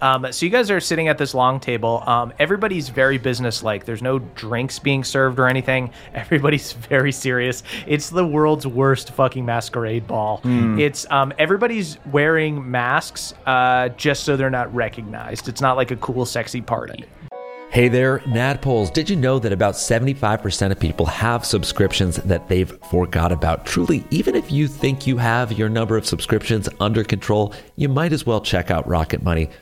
Um, 0.00 0.30
so 0.30 0.46
you 0.46 0.50
guys 0.50 0.70
are 0.70 0.78
sitting 0.78 1.08
at 1.08 1.18
this 1.18 1.34
long 1.34 1.58
table. 1.58 2.04
Um, 2.06 2.32
everybody's 2.38 2.88
very 2.88 3.18
businesslike. 3.18 3.84
There's 3.84 4.02
no 4.02 4.20
drinks 4.20 4.78
being 4.78 5.02
served 5.02 5.40
or 5.40 5.48
anything. 5.48 5.90
Everybody's 6.14 6.72
very 6.72 7.10
serious. 7.10 7.64
It's 7.86 8.08
the 8.08 8.24
world's 8.24 8.64
worst 8.66 9.10
fucking 9.10 9.44
masquerade 9.44 10.06
ball. 10.06 10.40
It's 10.44 11.04
um, 11.10 11.32
everybody's 11.38 11.98
wearing 12.12 12.70
masks 12.70 13.34
uh, 13.46 13.88
just 13.90 14.22
so 14.22 14.36
they're 14.36 14.50
not 14.50 14.72
recognized. 14.72 15.48
It's 15.48 15.60
not 15.60 15.76
like 15.76 15.90
a 15.90 15.96
cool, 15.96 16.24
sexy 16.26 16.60
party. 16.60 17.04
Hey 17.70 17.88
there, 17.88 18.20
Naddpoles. 18.20 18.90
Did 18.90 19.10
you 19.10 19.16
know 19.16 19.38
that 19.38 19.52
about 19.52 19.74
75% 19.74 20.72
of 20.72 20.80
people 20.80 21.04
have 21.04 21.44
subscriptions 21.44 22.16
that 22.16 22.48
they've 22.48 22.70
forgot 22.90 23.30
about? 23.30 23.66
Truly, 23.66 24.06
even 24.10 24.34
if 24.34 24.50
you 24.50 24.66
think 24.66 25.06
you 25.06 25.18
have 25.18 25.52
your 25.52 25.68
number 25.68 25.94
of 25.98 26.06
subscriptions 26.06 26.70
under 26.80 27.04
control, 27.04 27.52
you 27.76 27.90
might 27.90 28.14
as 28.14 28.24
well 28.24 28.40
check 28.40 28.70
out 28.70 28.88
Rocket 28.88 29.22
Money 29.22 29.50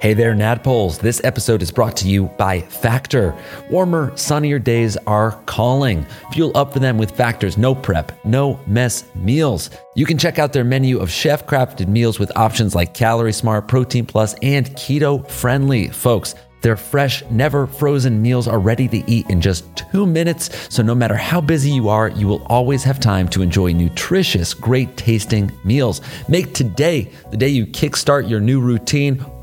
Hey 0.00 0.14
there, 0.14 0.32
Naddpoles. 0.32 0.98
This 0.98 1.20
episode 1.24 1.60
is 1.60 1.70
brought 1.70 1.94
to 1.98 2.08
you 2.08 2.28
by 2.38 2.62
Factor. 2.62 3.36
Warmer, 3.68 4.16
sunnier 4.16 4.58
days 4.58 4.96
are 5.06 5.32
calling. 5.44 6.06
Fuel 6.32 6.56
up 6.56 6.72
for 6.72 6.78
them 6.78 6.96
with 6.96 7.10
Factor's 7.10 7.58
no 7.58 7.74
prep, 7.74 8.10
no 8.24 8.58
mess 8.66 9.04
meals. 9.14 9.68
You 9.94 10.06
can 10.06 10.16
check 10.16 10.38
out 10.38 10.54
their 10.54 10.64
menu 10.64 11.00
of 11.00 11.10
chef 11.10 11.46
crafted 11.46 11.88
meals 11.88 12.18
with 12.18 12.34
options 12.34 12.74
like 12.74 12.94
Calorie 12.94 13.34
Smart, 13.34 13.68
Protein 13.68 14.06
Plus, 14.06 14.32
and 14.40 14.70
Keto 14.70 15.28
Friendly. 15.28 15.88
Folks, 15.88 16.34
their 16.62 16.78
fresh, 16.78 17.22
never 17.30 17.66
frozen 17.66 18.22
meals 18.22 18.48
are 18.48 18.58
ready 18.58 18.88
to 18.88 19.04
eat 19.06 19.28
in 19.28 19.42
just 19.42 19.64
two 19.76 20.06
minutes. 20.06 20.48
So, 20.74 20.82
no 20.82 20.94
matter 20.94 21.14
how 21.14 21.42
busy 21.42 21.70
you 21.70 21.90
are, 21.90 22.08
you 22.08 22.26
will 22.26 22.42
always 22.46 22.82
have 22.84 23.00
time 23.00 23.28
to 23.28 23.42
enjoy 23.42 23.74
nutritious, 23.74 24.54
great 24.54 24.96
tasting 24.96 25.52
meals. 25.62 26.00
Make 26.26 26.54
today 26.54 27.12
the 27.30 27.36
day 27.36 27.48
you 27.48 27.66
kickstart 27.66 28.30
your 28.30 28.40
new 28.40 28.62
routine. 28.62 29.22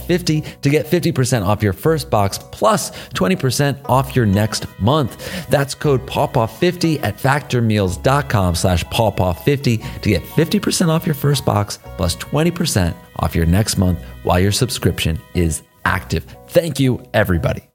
pawpaw50 0.00 0.60
to 0.60 0.70
get 0.70 0.86
50% 0.86 1.46
off 1.46 1.62
your 1.62 1.72
first 1.72 2.10
box 2.10 2.38
plus 2.38 2.90
20% 3.10 3.88
off 3.88 4.16
your 4.16 4.26
next 4.26 4.66
month. 4.80 5.48
That's 5.48 5.74
code 5.74 6.06
pawpaw50 6.06 7.02
at 7.02 7.16
factormeals.com 7.16 8.54
slash 8.54 8.84
pawpaw50 8.84 10.00
to 10.02 10.08
get 10.08 10.22
50% 10.22 10.88
off 10.88 11.06
your 11.06 11.14
first 11.14 11.44
box 11.44 11.78
plus 11.96 12.16
20% 12.16 12.94
off 13.16 13.34
your 13.34 13.46
next 13.46 13.76
month 13.78 14.02
while 14.22 14.40
your 14.40 14.52
subscription 14.52 15.18
is 15.34 15.62
active. 15.84 16.24
Thank 16.48 16.80
you, 16.80 17.02
everybody. 17.14 17.70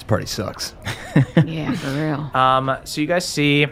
this 0.00 0.06
party 0.06 0.26
sucks. 0.26 0.74
yeah, 1.44 1.72
for 1.72 1.90
real. 1.90 2.30
Um, 2.34 2.78
so 2.84 3.00
you 3.02 3.06
guys 3.06 3.26
see 3.26 3.66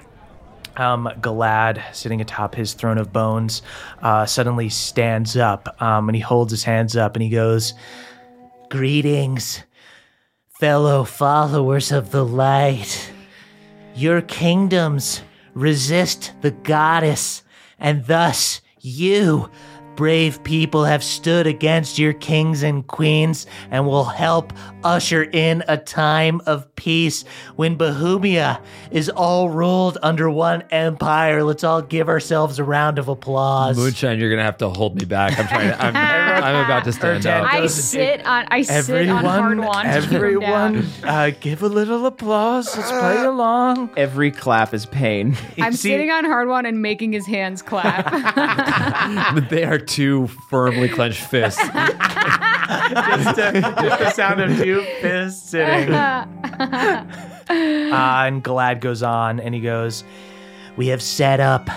um, 0.79 1.09
Galad 1.21 1.83
sitting 1.95 2.21
atop 2.21 2.55
his 2.55 2.75
throne 2.75 2.99
of 2.99 3.13
bones 3.13 3.63
uh, 4.03 4.27
suddenly 4.27 4.69
stands 4.69 5.37
up 5.37 5.81
um, 5.83 6.09
and 6.09 6.17
he 6.17 6.23
holds 6.23 6.51
his 6.51 6.65
hands 6.65 6.97
up 6.97 7.17
and 7.17 7.23
he 7.23 7.29
goes, 7.29 7.75
Greetings, 8.71 9.63
fellow 10.49 11.05
followers 11.05 11.93
of 11.93 12.11
the 12.11 12.25
light. 12.25 13.13
Your 13.95 14.21
kingdoms 14.23 15.23
resist 15.55 16.35
the 16.41 16.51
goddess, 16.51 17.43
and 17.79 18.05
thus 18.07 18.61
you, 18.81 19.51
brave 19.99 20.41
people, 20.45 20.85
have 20.85 21.03
stood 21.03 21.45
against 21.45 21.99
your 21.99 22.13
kings 22.13 22.63
and 22.63 22.87
queens 22.87 23.49
and 23.73 23.85
will 23.85 24.05
help 24.05 24.53
usher 24.85 25.25
in 25.25 25.65
a 25.67 25.77
time 25.77 26.41
of 26.47 26.73
peace 26.77 27.25
when 27.57 27.75
Bohemia 27.75 28.63
is 28.93 29.09
all 29.09 29.51
ruled 29.51 29.99
under 30.01 30.31
one 30.31 30.63
empire. 30.71 31.43
Let's 31.43 31.65
all 31.65 31.83
give 31.83 32.09
ourselves 32.09 32.61
a 32.61 32.65
round 32.65 33.01
of 33.01 33.09
applause. 33.09 33.77
Moonshine, 33.77 34.21
you're 34.21 34.31
gonna 34.31 34.45
have 34.45 34.59
to 34.59 34.69
hold 34.69 34.95
me 34.95 35.05
back. 35.05 35.37
I'm 35.37 35.49
trying. 35.49 35.71
To, 35.71 35.85
I'm, 35.85 35.97
I'm 35.97 36.65
about 36.65 36.85
to 36.85 36.93
stand 36.93 37.27
up. 37.27 37.53
I 37.53 37.67
sit 37.67 38.25
on 38.25 38.47
I 38.53 38.63
sit 38.63 39.09
on 39.09 39.25
Hardwon. 39.25 39.83
to 39.83 40.01
keep 40.03 40.11
'em 40.11 40.15
everyone, 40.15 40.87
uh, 41.03 41.31
give 41.41 41.65
a 41.65 41.69
little 41.69 42.07
applause. 42.07 42.77
Let's 42.77 42.91
play 42.93 43.25
along. 43.25 43.91
Every 43.97 44.31
clap 44.31 44.73
is 44.73 44.87
pain. 44.87 45.37
I'm 45.59 45.73
see- 45.73 45.89
sitting 45.91 46.13
on 46.13 46.25
Hardwon 46.25 46.69
and 46.69 46.81
making 46.81 47.13
his 47.13 47.27
hands 47.27 47.63
clap. 47.63 48.07
they 49.51 49.65
are 49.65 49.88
two 49.89 50.27
firmly 50.49 50.89
clenched 50.89 51.25
fists. 51.25 51.61
just, 51.69 53.37
just 53.37 53.99
the 53.99 54.11
sound 54.11 54.41
of 54.41 54.57
two 54.59 54.83
fists 55.01 55.51
sitting. 55.51 55.93
uh, 55.95 57.07
and 57.49 58.43
Glad 58.43 58.81
goes 58.81 59.03
on 59.03 59.41
and 59.41 59.55
he 59.55 59.61
goes, 59.61 60.05
We 60.77 60.89
have 60.89 61.03
set 61.03 61.41
up 61.41 61.69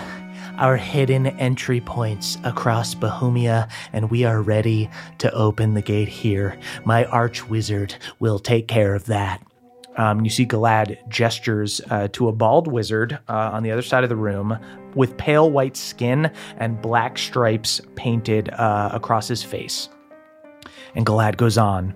our 0.58 0.76
hidden 0.76 1.26
entry 1.26 1.80
points 1.80 2.36
across 2.44 2.94
Bohemia, 2.94 3.68
and 3.92 4.10
we 4.10 4.24
are 4.24 4.42
ready 4.42 4.90
to 5.18 5.32
open 5.32 5.74
the 5.74 5.82
gate 5.82 6.08
here. 6.08 6.58
My 6.84 7.04
arch 7.06 7.48
wizard 7.48 7.96
will 8.20 8.38
take 8.38 8.68
care 8.68 8.94
of 8.94 9.06
that. 9.06 9.42
Um, 9.96 10.24
you 10.24 10.30
see 10.30 10.46
Galad 10.46 10.96
gestures 11.08 11.80
uh, 11.90 12.08
to 12.12 12.28
a 12.28 12.32
bald 12.32 12.66
wizard 12.66 13.18
uh, 13.28 13.50
on 13.52 13.62
the 13.62 13.70
other 13.70 13.82
side 13.82 14.04
of 14.04 14.08
the 14.08 14.16
room 14.16 14.58
with 14.94 15.16
pale 15.16 15.50
white 15.50 15.76
skin 15.76 16.30
and 16.58 16.80
black 16.80 17.18
stripes 17.18 17.80
painted 17.96 18.50
uh, 18.50 18.90
across 18.92 19.28
his 19.28 19.42
face. 19.42 19.88
And 20.94 21.06
Galad 21.06 21.36
goes 21.36 21.58
on 21.58 21.94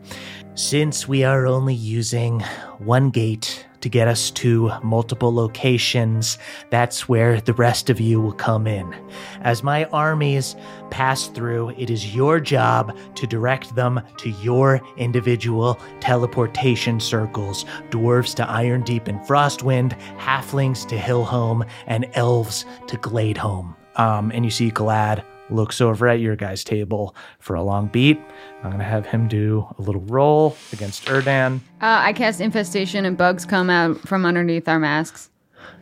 Since 0.55 1.07
we 1.07 1.25
are 1.25 1.47
only 1.47 1.75
using 1.75 2.41
one 2.79 3.11
gate 3.11 3.67
to 3.81 3.89
get 3.89 4.09
us 4.09 4.31
to 4.33 4.71
multiple 4.83 5.35
locations, 5.35 6.39
that's 6.71 7.09
where 7.09 7.41
the 7.41 7.53
rest 7.53 7.91
of 7.91 8.01
you 8.01 8.21
will 8.21 8.33
come 8.33 8.67
in. 8.67 8.95
As 9.43 9.62
my 9.62 9.85
armies 9.87 10.57
pass 10.91 11.29
through, 11.29 11.71
it 11.71 11.91
is 11.91 12.15
your 12.15 12.41
job 12.41 12.97
to 13.17 13.27
direct 13.27 13.75
them 13.75 14.01
to 14.19 14.31
your 14.43 14.81
individual 14.97 15.79
teleportation 16.01 17.01
circles 17.01 17.65
dwarves 17.91 18.35
to 18.35 18.49
Iron 18.49 18.83
Deep 18.83 19.09
and 19.09 19.21
Frostwind, 19.21 19.99
halflings 20.19 20.87
to 20.89 20.97
Hillhome, 20.97 21.67
and 21.87 22.09
elves 22.15 22.65
to 22.89 22.97
Gladeholm. 22.97 23.75
Um, 23.97 24.31
and 24.33 24.45
you 24.45 24.51
see 24.51 24.71
Glad 24.71 25.25
looks 25.51 25.81
over 25.81 26.09
at 26.09 26.21
your 26.21 26.37
guys' 26.37 26.65
table 26.65 27.15
for 27.39 27.55
a 27.55 27.63
long 27.63 27.87
beat. 27.89 28.21
I'm 28.63 28.71
going 28.71 28.79
to 28.79 28.85
have 28.85 29.07
him 29.07 29.29
do 29.29 29.67
a 29.79 29.83
little 29.83 30.01
roll 30.03 30.57
against 30.73 31.05
Erdan. 31.07 31.57
Uh, 31.81 32.01
I 32.03 32.13
cast 32.13 32.41
infestation 32.41 33.05
and 33.05 33.17
bugs 33.17 33.45
come 33.45 33.71
out 33.71 34.01
from 34.01 34.25
underneath 34.25 34.69
our 34.69 34.79
masks. 34.79 35.31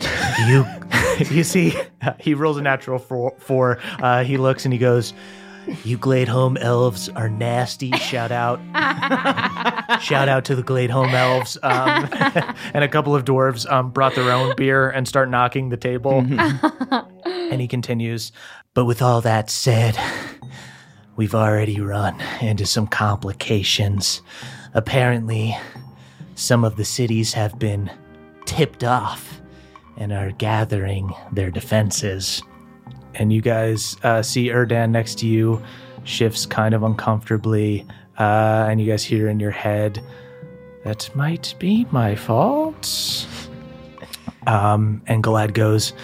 you 0.49 0.67
you 1.31 1.45
see 1.45 1.75
he 2.21 2.35
rolls 2.35 2.57
a 2.57 2.63
natural 2.63 2.99
four, 2.99 3.35
four. 3.39 3.79
Uh, 4.01 4.25
he 4.25 4.37
looks 4.37 4.65
and 4.65 4.73
he 4.73 4.79
goes 4.79 5.15
you 5.83 5.97
Gladeholm 5.97 6.59
elves 6.61 7.09
are 7.11 7.29
nasty 7.29 7.91
shout 7.93 8.31
out 8.31 8.61
shout 10.03 10.29
out 10.29 10.45
to 10.45 10.55
the 10.55 10.63
Gladeholm 10.63 11.13
elves 11.13 11.57
um, 11.63 12.09
and 12.75 12.85
a 12.85 12.89
couple 12.89 13.15
of 13.15 13.25
dwarves 13.25 13.71
um, 13.71 13.91
brought 13.91 14.15
their 14.15 14.31
own 14.31 14.55
beer 14.57 14.91
and 14.91 15.09
start 15.09 15.31
knocking 15.31 15.71
the 15.71 15.77
table 15.77 16.27
and 17.25 17.61
he 17.61 17.69
continues 17.69 18.33
but 18.75 18.85
with 18.85 19.01
all 19.01 19.21
that 19.21 19.49
said 19.51 19.99
we've 21.17 21.35
already 21.35 21.81
run 21.81 22.21
into 22.41 22.67
some 22.67 22.87
complications 22.87 24.21
apparently 24.75 25.57
some 26.35 26.65
of 26.65 26.77
the 26.77 26.85
cities 26.85 27.33
have 27.33 27.59
been 27.59 27.91
tipped 28.45 28.85
off 28.85 29.41
and 29.97 30.13
are 30.13 30.33
gathering 30.33 31.13
their 31.33 31.51
defenses. 31.51 32.43
And 33.15 33.33
you 33.33 33.41
guys 33.41 33.97
uh, 34.03 34.23
see 34.23 34.49
Erdan 34.49 34.91
next 34.91 35.19
to 35.21 35.27
you, 35.27 35.63
shifts 36.03 36.47
kind 36.47 36.75
of 36.75 36.83
uncomfortably, 36.83 37.87
uh, 38.19 38.67
and 38.69 38.81
you 38.81 38.91
guys 38.91 39.05
hear 39.05 39.29
in 39.29 39.39
your 39.39 39.53
head, 39.53 40.03
"That 40.83 41.09
might 41.15 41.55
be 41.59 41.87
my 41.91 42.17
fault." 42.17 43.27
Um, 44.47 45.01
and 45.07 45.23
Galad 45.23 45.55
goes, 45.55 45.95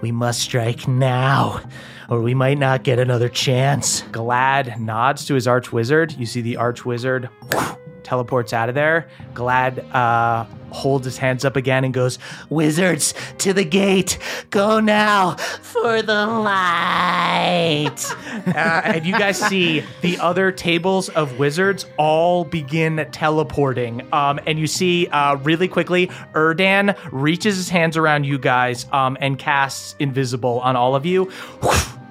"We 0.00 0.12
must 0.12 0.40
strike 0.40 0.86
now." 0.88 1.60
Or 2.08 2.20
we 2.20 2.34
might 2.34 2.58
not 2.58 2.84
get 2.84 3.00
another 3.00 3.28
chance. 3.28 4.02
Galad 4.12 4.78
nods 4.78 5.24
to 5.26 5.34
his 5.34 5.48
arch 5.48 5.72
wizard. 5.72 6.12
You 6.12 6.24
see 6.26 6.40
the 6.40 6.54
archwizard 6.54 7.28
teleports 8.04 8.52
out 8.52 8.68
of 8.68 8.76
there. 8.76 9.08
Galad 9.34 9.84
uh, 9.92 10.46
holds 10.76 11.04
his 11.04 11.16
hands 11.16 11.44
up 11.44 11.56
again 11.56 11.84
and 11.84 11.92
goes, 11.92 12.18
Wizards, 12.50 13.14
to 13.38 13.52
the 13.52 13.64
gate. 13.64 14.18
Go 14.50 14.78
now 14.78 15.36
for 15.62 16.02
the 16.02 16.26
light. 16.26 17.96
uh, 18.46 18.82
and 18.84 19.04
you 19.04 19.12
guys 19.12 19.38
see 19.40 19.82
the 20.02 20.18
other 20.18 20.52
tables 20.52 21.08
of 21.10 21.38
wizards 21.38 21.86
all 21.96 22.44
begin 22.44 23.08
teleporting. 23.10 24.06
Um, 24.12 24.38
and 24.46 24.58
you 24.58 24.66
see 24.66 25.08
uh, 25.08 25.36
really 25.36 25.68
quickly, 25.68 26.08
Erdan 26.34 26.96
reaches 27.10 27.56
his 27.56 27.68
hands 27.68 27.96
around 27.96 28.24
you 28.24 28.38
guys 28.38 28.86
um, 28.92 29.16
and 29.20 29.38
casts 29.38 29.96
invisible 29.98 30.60
on 30.60 30.76
all 30.76 30.94
of 30.94 31.06
you. 31.06 31.30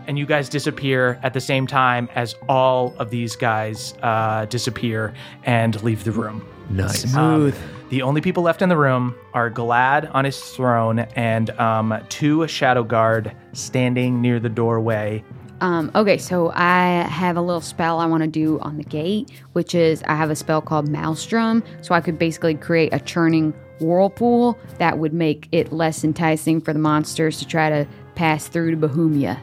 and 0.08 0.20
you 0.20 0.26
guys 0.26 0.50
disappear 0.50 1.20
at 1.24 1.34
the 1.34 1.42
same 1.42 1.66
time 1.68 2.10
as 2.16 2.36
all 2.48 2.96
of 3.00 3.10
these 3.10 3.36
guys 3.36 3.94
uh, 4.02 4.46
disappear 4.46 5.14
and 5.44 5.82
leave 5.84 6.04
the 6.04 6.12
room. 6.12 6.46
Nice. 6.70 7.02
Smooth. 7.02 7.56
The 7.90 8.02
only 8.02 8.20
people 8.20 8.42
left 8.42 8.64
in 8.64 8.70
the 8.70 8.78
room 8.78 9.16
are 9.34 9.52
Galad 9.52 10.10
on 10.14 10.26
his 10.26 10.40
throne 10.40 11.00
and 11.16 11.52
um, 11.52 11.96
two 12.10 12.48
Shadow 12.48 12.84
Guard 12.84 13.36
standing 13.54 14.22
near 14.22 14.40
the 14.40 14.50
doorway. 14.50 15.24
Um, 15.62 15.92
okay, 15.96 16.18
so 16.18 16.52
I 16.56 17.04
have 17.04 17.38
a 17.38 17.42
little 17.42 17.62
spell 17.62 18.00
I 18.00 18.08
want 18.08 18.22
to 18.24 18.28
do 18.28 18.60
on 18.60 18.78
the 18.78 18.84
gate, 18.84 19.30
which 19.54 19.76
is 19.76 20.04
I 20.04 20.16
have 20.16 20.32
a 20.32 20.36
spell 20.36 20.62
called 20.62 20.90
Maelstrom. 20.90 21.64
So 21.82 21.94
I 21.94 22.02
could 22.02 22.18
basically 22.18 22.56
create 22.56 22.92
a 22.92 23.00
churning 23.00 23.54
whirlpool 23.80 24.58
that 24.80 24.98
would 24.98 25.14
make 25.14 25.48
it 25.52 25.72
less 25.72 26.04
enticing 26.04 26.62
for 26.62 26.74
the 26.74 26.80
monsters 26.80 27.38
to 27.40 27.48
try 27.48 27.70
to 27.70 27.88
pass 28.16 28.48
through 28.48 28.72
to 28.72 28.78
Bohemia. 28.78 29.42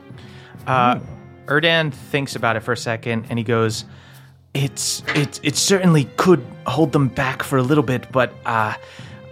Uh, 0.66 0.98
Erdan 1.46 1.92
thinks 1.92 2.34
about 2.34 2.56
it 2.56 2.60
for 2.60 2.72
a 2.72 2.76
second 2.76 3.26
and 3.30 3.38
he 3.38 3.44
goes, 3.44 3.84
"It's 4.54 5.02
it 5.14 5.40
it 5.42 5.56
certainly 5.56 6.04
could 6.16 6.44
hold 6.66 6.92
them 6.92 7.08
back 7.08 7.42
for 7.42 7.56
a 7.58 7.62
little 7.62 7.82
bit, 7.84 8.10
but 8.12 8.30
uh, 8.44 8.74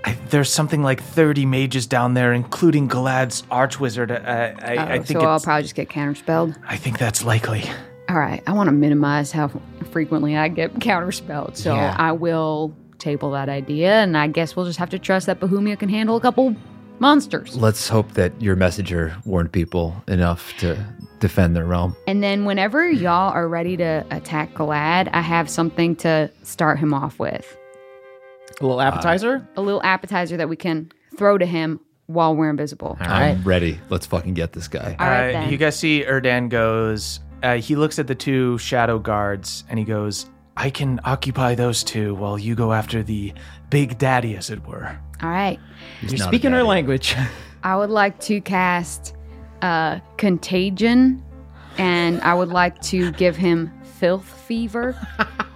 I, 0.04 0.16
there's 0.30 0.50
something 0.50 0.82
like 0.82 1.02
30 1.02 1.44
mages 1.46 1.86
down 1.86 2.14
there, 2.14 2.32
including 2.32 2.88
Galad's 2.88 3.42
archwizard. 3.50 4.10
Uh, 4.10 4.54
I, 4.64 4.76
I 4.76 4.98
Oh, 4.98 5.02
think 5.02 5.20
so 5.20 5.26
I'll 5.26 5.36
it's, 5.36 5.44
probably 5.44 5.62
just 5.62 5.74
get 5.74 5.88
counterspelled. 5.90 6.56
I 6.66 6.76
think 6.76 6.98
that's 6.98 7.22
likely. 7.24 7.64
All 8.08 8.18
right, 8.18 8.42
I 8.46 8.52
want 8.52 8.68
to 8.68 8.72
minimize 8.72 9.30
how 9.30 9.50
frequently 9.92 10.36
I 10.36 10.48
get 10.48 10.74
counterspelled, 10.80 11.56
so 11.56 11.74
Yeah. 11.74 11.94
I 11.98 12.12
will 12.12 12.74
table 12.98 13.30
that 13.32 13.48
idea, 13.48 14.02
and 14.02 14.16
I 14.16 14.26
guess 14.26 14.56
we'll 14.56 14.66
just 14.66 14.78
have 14.78 14.90
to 14.90 14.98
trust 14.98 15.26
that 15.26 15.38
Bohemia 15.38 15.76
can 15.76 15.88
handle 15.88 16.16
a 16.16 16.20
couple 16.20 16.56
monsters. 16.98 17.56
Let's 17.56 17.88
hope 17.88 18.12
that 18.14 18.32
your 18.42 18.56
messenger 18.56 19.14
warned 19.24 19.52
people 19.52 20.02
enough 20.08 20.52
to 20.58 20.76
defend 21.20 21.54
their 21.54 21.64
realm. 21.66 21.94
And 22.06 22.22
then 22.22 22.44
whenever 22.44 22.90
y'all 22.90 23.32
are 23.32 23.48
ready 23.48 23.76
to 23.76 24.04
attack 24.10 24.54
Galad, 24.54 25.08
I 25.12 25.20
have 25.20 25.48
something 25.48 25.94
to 25.96 26.30
start 26.42 26.78
him 26.78 26.92
off 26.92 27.18
with. 27.18 27.56
A 28.60 28.64
little 28.64 28.80
appetizer. 28.80 29.46
A 29.56 29.60
little 29.62 29.82
appetizer 29.82 30.36
that 30.36 30.48
we 30.48 30.56
can 30.56 30.90
throw 31.16 31.38
to 31.38 31.46
him 31.46 31.80
while 32.06 32.34
we're 32.34 32.50
invisible. 32.50 32.98
All 33.00 33.06
I'm 33.06 33.42
ready. 33.44 33.78
Let's 33.88 34.06
fucking 34.06 34.34
get 34.34 34.52
this 34.52 34.68
guy. 34.68 34.96
All 34.98 35.06
right, 35.06 35.46
Uh, 35.46 35.48
you 35.48 35.56
guys 35.56 35.78
see 35.78 36.04
Erdan 36.04 36.48
goes, 36.48 37.20
uh, 37.42 37.56
he 37.56 37.76
looks 37.76 37.98
at 37.98 38.06
the 38.06 38.14
two 38.14 38.58
shadow 38.58 38.98
guards 38.98 39.64
and 39.68 39.78
he 39.78 39.84
goes, 39.84 40.26
I 40.56 40.70
can 40.70 41.00
occupy 41.04 41.54
those 41.54 41.84
two 41.84 42.14
while 42.16 42.38
you 42.38 42.54
go 42.54 42.72
after 42.72 43.02
the 43.02 43.32
big 43.70 43.96
daddy, 43.96 44.36
as 44.36 44.50
it 44.50 44.66
were. 44.66 44.98
All 45.22 45.30
right. 45.30 45.58
He's 46.00 46.12
You're 46.12 46.26
speaking 46.26 46.52
our 46.52 46.64
language. 46.64 47.14
I 47.62 47.76
would 47.76 47.90
like 47.90 48.18
to 48.20 48.40
cast 48.40 49.14
uh, 49.62 50.00
Contagion, 50.16 51.22
and 51.78 52.20
I 52.22 52.34
would 52.34 52.48
like 52.50 52.80
to 52.82 53.12
give 53.12 53.36
him 53.36 53.70
Filth 53.98 54.24
Fever. 54.24 54.96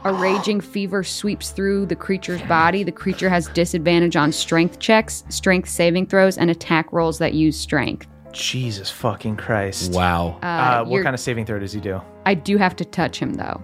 A 0.05 0.13
raging 0.13 0.61
fever 0.61 1.03
sweeps 1.03 1.51
through 1.51 1.87
the 1.87 1.97
creature's 1.97 2.43
body. 2.43 2.83
The 2.83 2.93
creature 2.93 3.31
has 3.31 3.49
disadvantage 3.49 4.17
on 4.17 4.33
strength 4.33 4.79
checks, 4.79 5.25
strength 5.31 5.69
saving 5.69 6.07
throws, 6.09 6.37
and 6.37 6.51
attack 6.51 6.93
rolls 6.93 7.17
that 7.19 7.33
use 7.33 7.59
strength. 7.59 8.07
Jesus 8.33 8.91
fucking 8.91 9.37
Christ. 9.37 9.93
Wow. 9.93 10.39
Uh, 10.43 10.85
what 10.85 10.93
you're- 10.93 11.05
kind 11.05 11.15
of 11.15 11.21
saving 11.21 11.47
throw 11.47 11.59
does 11.59 11.73
he 11.73 11.81
do? 11.81 12.03
I 12.27 12.35
do 12.35 12.59
have 12.59 12.77
to 12.77 12.85
touch 12.85 13.19
him 13.19 13.35
though. 13.35 13.63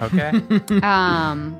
Okay. 0.00 0.32
Um, 0.84 1.58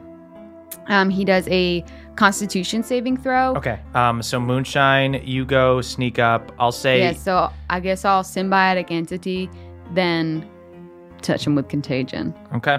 um, 0.89 1.09
he 1.11 1.25
does 1.25 1.49
a 1.49 1.85
Constitution 2.17 2.83
saving 2.83 3.17
throw. 3.17 3.55
okay. 3.57 3.81
Um, 3.95 4.23
so 4.23 4.39
Moonshine, 4.41 5.15
you 5.25 5.45
go 5.45 5.81
sneak 5.81 6.19
up. 6.19 6.53
I'll 6.59 6.73
say 6.73 7.01
Yeah, 7.01 7.13
so 7.13 7.51
I 7.71 7.81
guess 7.81 8.05
I'll 8.05 8.23
symbiotic 8.23 8.91
entity, 8.91 9.51
then 9.93 10.49
touch 11.23 11.47
him 11.47 11.55
with 11.55 11.69
contagion. 11.69 12.35
Okay. 12.55 12.79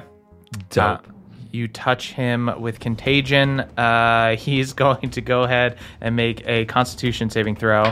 Dope. 0.69 1.07
Uh, 1.07 1.11
you 1.51 1.67
touch 1.67 2.13
him 2.13 2.51
with 2.59 2.79
contagion. 2.79 3.61
Uh, 3.77 4.35
he's 4.37 4.73
going 4.73 5.09
to 5.09 5.21
go 5.21 5.43
ahead 5.43 5.77
and 6.01 6.15
make 6.15 6.45
a 6.47 6.65
Constitution 6.65 7.29
saving 7.29 7.55
throw. 7.55 7.91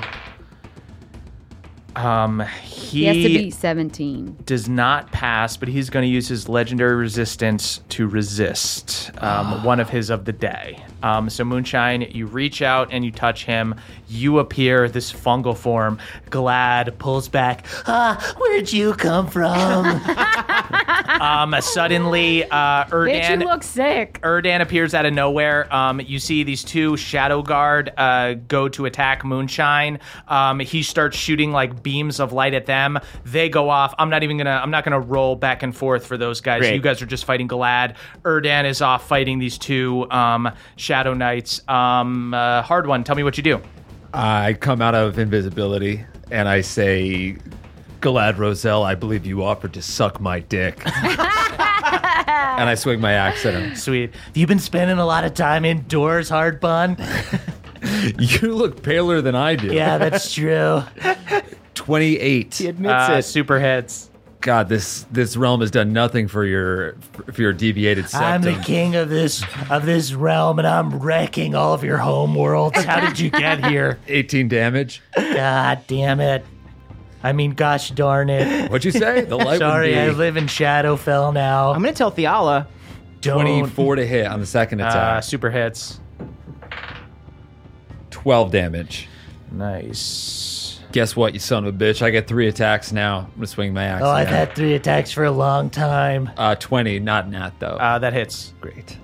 Um, 1.95 2.39
he, 2.63 2.99
He 3.01 3.06
has 3.06 3.15
to 3.17 3.27
beat 3.27 3.53
17. 3.53 4.38
does 4.45 4.67
not 4.67 5.12
pass, 5.12 5.58
but 5.58 5.67
he's 5.69 5.91
going 5.91 6.03
to 6.03 6.10
use 6.10 6.27
his 6.27 6.49
legendary 6.49 6.95
resistance 6.95 7.82
to 7.89 8.08
resist 8.08 9.12
um, 9.19 9.63
one 9.65 9.79
of 9.79 9.89
his 9.89 10.10
of 10.10 10.25
the 10.25 10.34
day. 10.34 10.84
Um, 11.04 11.30
so, 11.30 11.44
Moonshine, 11.44 12.02
you 12.12 12.26
reach 12.26 12.62
out 12.62 12.89
and 12.92 13.06
you 13.06 13.12
touch 13.12 13.46
him. 13.46 13.76
You 14.08 14.39
appear 14.39 14.88
this 14.89 15.12
fungal 15.12 15.56
form. 15.58 16.00
Galad 16.30 16.98
pulls 16.98 17.28
back. 17.28 17.66
Ah, 17.86 18.36
where'd 18.39 18.72
you 18.72 18.94
come 18.94 19.28
from? 19.28 19.86
um, 21.22 21.56
suddenly, 21.62 22.44
uh, 22.46 22.86
Bitch, 22.86 22.89
Erdan. 22.89 23.42
you 23.42 23.48
look 23.48 23.63
sick. 23.63 24.20
Erdan 24.22 24.62
appears 24.62 24.93
out 24.93 25.06
of 25.06 25.14
nowhere. 25.14 25.74
Um, 25.74 25.99
you 25.99 26.20
see 26.20 26.43
these 26.43 26.64
two 26.64 26.95
Shadow 26.97 27.41
Guard 27.41 27.91
uh, 27.97 28.36
go 28.47 28.70
to 28.70 28.86
attack 28.86 29.26
Moonshine. 29.26 29.99
Um, 30.28 30.60
he 30.60 30.84
starts 30.84 31.18
shooting 31.18 31.51
like 31.51 31.84
beams 31.84 32.20
of 32.20 32.32
light 32.34 32.54
at 32.54 32.66
them. 32.66 32.99
They 33.26 33.49
go 33.49 33.70
off. 33.70 33.93
I'm 33.99 34.10
not 34.10 34.24
even 34.24 34.38
gonna. 34.38 34.60
I'm 34.64 34.72
not 34.72 34.84
gonna 34.84 34.99
roll 34.99 35.36
back 35.36 35.64
and 35.64 35.76
forth 35.76 36.06
for 36.06 36.18
those 36.18 36.39
guys. 36.41 36.62
Great. 36.62 36.76
You 36.76 36.82
guys 36.82 37.01
are 37.01 37.06
just 37.06 37.26
fighting 37.26 37.47
Galad. 37.47 37.95
Erdan 38.24 38.66
is 38.66 38.82
off 38.82 39.08
fighting 39.08 39.39
these 39.39 39.58
two 39.58 40.10
um, 40.12 40.49
Shadow 40.76 40.93
Shadow 40.94 41.16
Knights. 41.16 41.68
Um, 41.68 42.36
uh, 42.36 42.62
Hardwon. 42.62 43.04
Tell 43.04 43.16
me 43.16 43.24
what 43.24 43.36
you 43.36 43.41
do. 43.41 43.60
I 44.14 44.54
come 44.54 44.80
out 44.80 44.94
of 44.94 45.18
invisibility 45.18 46.06
and 46.30 46.48
I 46.48 46.62
say, 46.62 47.36
Galad 48.00 48.38
Roselle, 48.38 48.84
I 48.84 48.94
believe 48.94 49.26
you 49.26 49.44
offered 49.44 49.74
to 49.74 49.82
suck 49.82 50.22
my 50.22 50.39
dick. 50.41 50.80
and 50.86 50.94
I 52.70 52.76
swing 52.76 53.02
my 53.02 53.14
axe 53.14 53.44
at 53.44 53.56
him. 53.56 53.76
Sweet. 53.76 54.12
you've 54.36 54.36
you 54.36 54.46
been 54.46 54.60
spending 54.60 55.00
a 55.00 55.06
lot 55.08 55.24
of 55.24 55.34
time 55.34 55.66
indoors, 55.66 56.30
Hardwon? 56.30 57.00
You 58.18 58.54
look 58.54 58.82
paler 58.82 59.20
than 59.22 59.36
I 59.36 59.56
do. 59.58 59.68
Yeah, 59.68 59.98
that's 59.98 60.34
true. 60.34 60.84
28. 61.74 62.54
He 62.56 62.68
admits 62.68 63.10
Uh, 63.10 63.16
it. 63.18 63.24
super 63.24 63.60
hits. 63.60 64.10
God, 64.44 64.68
this 64.68 65.06
this 65.10 65.38
realm 65.38 65.62
has 65.62 65.72
done 65.72 65.94
nothing 65.94 66.28
for 66.28 66.44
your 66.46 66.94
for 67.32 67.41
your 67.41 67.54
deviated 67.54 68.10
septum. 68.10 68.28
I'm 68.28 68.41
the 68.41 68.62
king 68.64 68.96
of 68.96 69.08
this 69.10 69.41
of 69.70 69.86
this 69.86 70.14
realm, 70.14 70.60
and 70.60 70.68
I'm 70.68 71.00
wrecking 71.00 71.56
all 71.56 71.74
of 71.74 71.82
your 71.84 71.98
home 71.98 72.36
worlds. 72.36 72.84
How 72.84 73.00
did 73.00 73.18
you 73.20 73.30
get 73.30 73.66
here? 73.66 73.98
18 74.08 74.50
damage. 74.50 75.02
God 75.16 75.80
damn 75.88 76.20
it! 76.20 76.46
I 77.24 77.32
mean, 77.32 77.52
gosh 77.52 77.91
darn 77.91 78.30
it! 78.30 78.70
What'd 78.70 78.84
you 78.84 78.91
say? 78.91 79.22
The 79.22 79.38
light 79.38 79.60
Sorry, 79.60 79.91
would 79.91 79.98
I 79.98 80.10
be 80.10 80.16
live 80.16 80.36
in 80.36 80.46
Shadowfell 80.48 81.34
now. 81.34 81.72
I'm 81.72 81.82
going 81.82 81.94
to 81.94 81.98
tell 81.98 82.12
Theala. 82.12 82.68
Don't 83.22 83.39
24 83.39 83.96
to 83.96 84.06
hit 84.06 84.28
on 84.28 84.41
the 84.41 84.46
second 84.46 84.82
Uh, 84.82 84.88
attack. 84.89 85.24
super 85.24 85.50
hits. 85.50 86.02
12 88.12 88.52
damage. 88.52 89.08
Nice. 89.52 90.53
Guess 90.94 91.16
what, 91.16 91.34
you 91.34 91.39
son 91.39 91.66
of 91.66 91.74
a 91.76 91.78
bitch? 91.78 92.02
I 92.02 92.12
get 92.12 92.28
three 92.28 92.48
attacks 92.48 92.91
now. 92.91 93.22
I'm 93.22 93.32
gonna 93.36 93.48
swing 93.48 93.74
my 93.74 93.84
axe. 93.84 94.04
Oh, 94.06 94.10
I've 94.10 94.28
again. 94.28 94.38
had 94.48 94.56
three 94.56 94.74
attacks 94.76 95.12
for 95.12 95.24
a 95.26 95.32
long 95.32 95.70
time. 95.72 96.30
uh, 96.38 96.56
20, 96.56 97.00
not 97.00 97.28
nat 97.30 97.52
though. 97.60 97.68
Uh, 97.78 97.98
that 98.00 98.14
hits. 98.14 98.54
Great. 98.62 98.98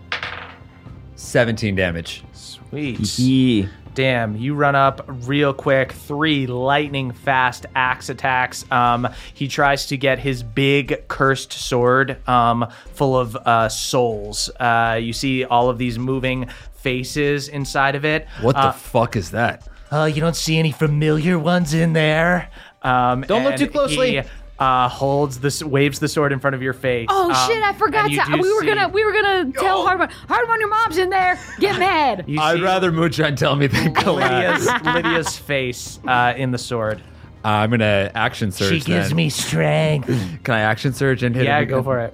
17 1.15 1.75
damage. 1.75 2.23
Sweet. 2.33 3.19
Yeah. 3.19 3.67
Damn, 3.95 4.37
you 4.37 4.53
run 4.53 4.75
up 4.75 5.03
real 5.25 5.51
quick. 5.51 5.91
Three 5.91 6.45
lightning 6.47 7.11
fast 7.11 7.65
axe 7.75 8.07
attacks. 8.09 8.63
Um, 8.71 9.07
he 9.33 9.47
tries 9.47 9.87
to 9.87 9.97
get 9.97 10.19
his 10.19 10.43
big 10.43 11.07
cursed 11.07 11.51
sword 11.51 12.25
um, 12.29 12.67
full 12.93 13.17
of 13.17 13.35
uh, 13.35 13.67
souls. 13.67 14.49
Uh, 14.59 14.99
you 15.01 15.11
see 15.11 15.43
all 15.43 15.69
of 15.69 15.77
these 15.79 15.97
moving 15.99 16.47
faces 16.75 17.49
inside 17.49 17.95
of 17.95 18.05
it. 18.05 18.27
What 18.41 18.55
Uh, 18.55 18.67
the 18.67 18.77
fuck 18.77 19.15
is 19.17 19.31
that? 19.31 19.67
Oh, 19.91 20.05
you 20.05 20.21
don't 20.21 20.35
see 20.35 20.57
any 20.59 20.71
familiar 20.71 21.37
ones 21.39 21.73
in 21.73 21.93
there. 21.93 22.49
Um, 22.83 23.21
Don't 23.21 23.43
look 23.43 23.55
too 23.55 23.67
closely. 23.67 24.11
He, 24.21 24.21
uh, 24.59 24.87
holds 24.89 25.39
this, 25.39 25.63
waves 25.63 25.99
the 25.99 26.07
sword 26.07 26.31
in 26.33 26.39
front 26.39 26.53
of 26.53 26.61
your 26.61 26.73
face. 26.73 27.07
Oh 27.09 27.31
Um, 27.31 27.47
shit! 27.47 27.63
I 27.63 27.71
forgot 27.73 28.09
to. 28.09 28.15
do 28.15 28.41
We 28.41 28.53
were 28.53 28.59
see- 28.61 28.67
gonna. 28.67 28.89
We 28.89 29.05
were 29.05 29.13
gonna 29.13 29.51
tell 29.53 29.85
Hardman. 29.85 30.09
Hardman, 30.27 30.59
your 30.59 30.69
mom's 30.69 30.97
in 30.97 31.09
there. 31.09 31.39
Get 31.59 31.79
mad. 31.79 32.25
You 32.27 32.39
I'd 32.41 32.57
see 32.57 32.61
rather 32.63 32.91
Moonshine 32.91 33.35
tell 33.37 33.55
me 33.55 33.67
than 33.67 33.93
Lydia's. 33.93 34.65
Lydia's, 34.67 34.85
Lydia's 34.85 35.37
face 35.37 35.99
uh, 36.07 36.33
in 36.35 36.51
the 36.51 36.57
sword. 36.57 37.01
I'm 37.43 37.69
gonna 37.69 38.11
action 38.15 38.51
surge. 38.51 38.69
She 38.69 38.79
gives 38.81 39.07
then. 39.09 39.15
me 39.15 39.29
strength. 39.29 40.07
Can 40.43 40.53
I 40.55 40.59
action 40.59 40.91
surge 40.93 41.23
and 41.23 41.33
hit 41.33 41.45
Yeah, 41.45 41.59
him 41.61 41.69
go 41.69 41.81
for 41.81 41.99
it. 42.01 42.13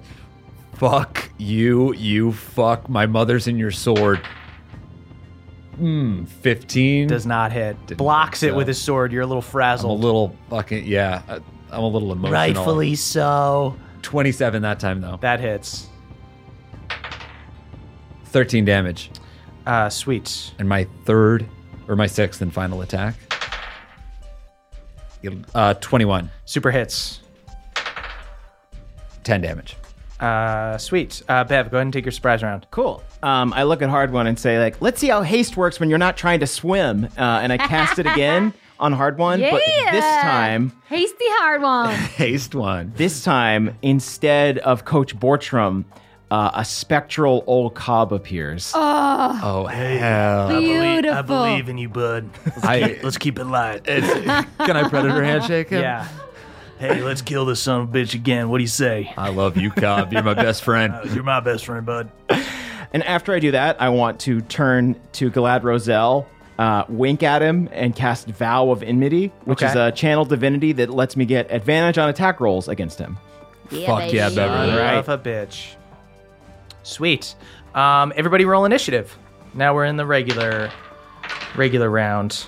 Fuck 0.74 1.30
you, 1.38 1.94
you 1.94 2.32
fuck. 2.32 2.88
My 2.88 3.06
mother's 3.06 3.48
in 3.48 3.56
your 3.58 3.70
sword. 3.72 4.20
Hmm, 5.76 6.24
15. 6.24 7.08
Does 7.08 7.26
not 7.26 7.52
hit. 7.52 7.76
Didn't 7.86 7.98
Blocks 7.98 8.42
it 8.42 8.50
so. 8.50 8.56
with 8.56 8.66
his 8.66 8.80
sword. 8.80 9.12
You're 9.12 9.22
a 9.22 9.26
little 9.26 9.42
I'm 9.84 9.90
a 9.90 9.92
little 9.92 10.34
fucking, 10.50 10.86
yeah. 10.86 11.22
I'm 11.70 11.82
a 11.82 11.88
little 11.88 12.12
emotional. 12.12 12.32
Rightfully 12.32 12.94
so. 12.94 13.76
27 14.02 14.62
that 14.62 14.80
time, 14.80 15.00
though. 15.00 15.18
that 15.20 15.40
hits. 15.40 15.88
13 18.26 18.64
damage. 18.64 19.10
Uh, 19.66 19.88
sweet. 19.90 20.52
And 20.58 20.68
my 20.68 20.86
third, 21.04 21.46
or 21.88 21.96
my 21.96 22.06
sixth 22.06 22.40
and 22.40 22.52
final 22.52 22.82
attack. 22.82 23.14
Uh, 25.54 25.74
21. 25.74 26.30
Super 26.44 26.70
hits. 26.70 27.20
10 29.24 29.40
damage. 29.40 29.76
Uh, 30.20 30.78
sweet. 30.78 31.22
Uh, 31.28 31.44
Bev, 31.44 31.70
go 31.70 31.76
ahead 31.76 31.86
and 31.86 31.92
take 31.92 32.04
your 32.04 32.12
surprise 32.12 32.42
round. 32.42 32.66
Cool. 32.70 33.02
Um, 33.22 33.52
I 33.52 33.64
look 33.64 33.82
at 33.82 33.88
Hardwon 33.90 34.26
and 34.26 34.38
say, 34.38 34.58
like, 34.58 34.80
let's 34.80 35.00
see 35.00 35.08
how 35.08 35.22
haste 35.22 35.56
works 35.56 35.78
when 35.80 35.88
you're 35.90 35.98
not 35.98 36.16
trying 36.16 36.40
to 36.40 36.46
swim. 36.46 37.04
Uh, 37.18 37.40
and 37.42 37.52
I 37.52 37.58
cast 37.58 37.98
it 37.98 38.06
again 38.06 38.54
on 38.78 38.94
Hardwon, 38.94 39.40
yeah. 39.40 39.50
but 39.50 39.62
this 39.92 40.04
time, 40.22 40.72
hasty 40.88 41.24
Hardwon. 41.40 41.92
Haste 42.16 42.54
one. 42.54 42.92
this 42.96 43.24
time, 43.24 43.76
instead 43.82 44.58
of 44.58 44.84
Coach 44.84 45.16
Bortram, 45.18 45.84
uh, 46.30 46.50
a 46.54 46.64
spectral 46.64 47.44
old 47.46 47.74
cob 47.74 48.12
appears. 48.12 48.72
Oh, 48.74 49.40
Oh, 49.42 49.66
hell. 49.66 50.60
Beautiful. 50.60 51.16
I 51.18 51.22
believe 51.22 51.68
in 51.68 51.78
you, 51.78 51.88
bud. 51.88 52.28
I, 52.62 52.98
Let's 53.02 53.16
keep 53.18 53.38
it 53.38 53.44
light. 53.44 53.84
can 53.84 54.76
I 54.76 54.88
predator 54.88 55.22
handshake 55.22 55.68
him? 55.70 55.82
Yeah. 55.82 56.06
Hey, 56.78 57.02
let's 57.02 57.22
kill 57.22 57.46
this 57.46 57.60
son 57.60 57.80
of 57.82 57.94
a 57.94 57.98
bitch 57.98 58.14
again. 58.14 58.50
What 58.50 58.58
do 58.58 58.64
you 58.64 58.68
say? 58.68 59.12
I 59.16 59.30
love 59.30 59.56
you, 59.56 59.70
Cobb. 59.70 60.12
You're 60.12 60.22
my 60.22 60.34
best 60.34 60.62
friend. 60.62 60.94
You're 61.14 61.24
my 61.24 61.40
best 61.40 61.64
friend, 61.64 61.86
bud. 61.86 62.10
And 62.92 63.02
after 63.04 63.32
I 63.34 63.38
do 63.38 63.52
that, 63.52 63.80
I 63.80 63.88
want 63.88 64.20
to 64.20 64.42
turn 64.42 64.94
to 65.12 65.30
Galad 65.30 65.62
Roselle, 65.62 66.26
uh, 66.58 66.84
wink 66.88 67.22
at 67.22 67.40
him, 67.42 67.68
and 67.72 67.96
cast 67.96 68.28
Vow 68.28 68.70
of 68.70 68.82
Enmity, 68.82 69.32
which 69.44 69.62
Okay. 69.62 69.70
is 69.70 69.76
a 69.76 69.90
channel 69.92 70.24
divinity 70.26 70.72
that 70.72 70.90
lets 70.90 71.16
me 71.16 71.24
get 71.24 71.50
advantage 71.50 71.96
on 71.98 72.08
attack 72.10 72.40
rolls 72.40 72.68
against 72.68 72.98
him. 72.98 73.16
Fuck 73.70 74.12
yeah, 74.12 74.28
Son 74.28 74.36
Beverly. 74.36 74.78
Right. 74.78 74.94
of 74.98 75.08
a 75.08 75.18
bitch. 75.18 75.74
Sweet. 76.82 77.34
Um, 77.74 78.12
everybody 78.16 78.44
roll 78.44 78.64
initiative. 78.66 79.16
Now 79.54 79.74
we're 79.74 79.86
in 79.86 79.96
the 79.96 80.06
regular, 80.06 80.70
regular 81.56 81.88
round. 81.90 82.44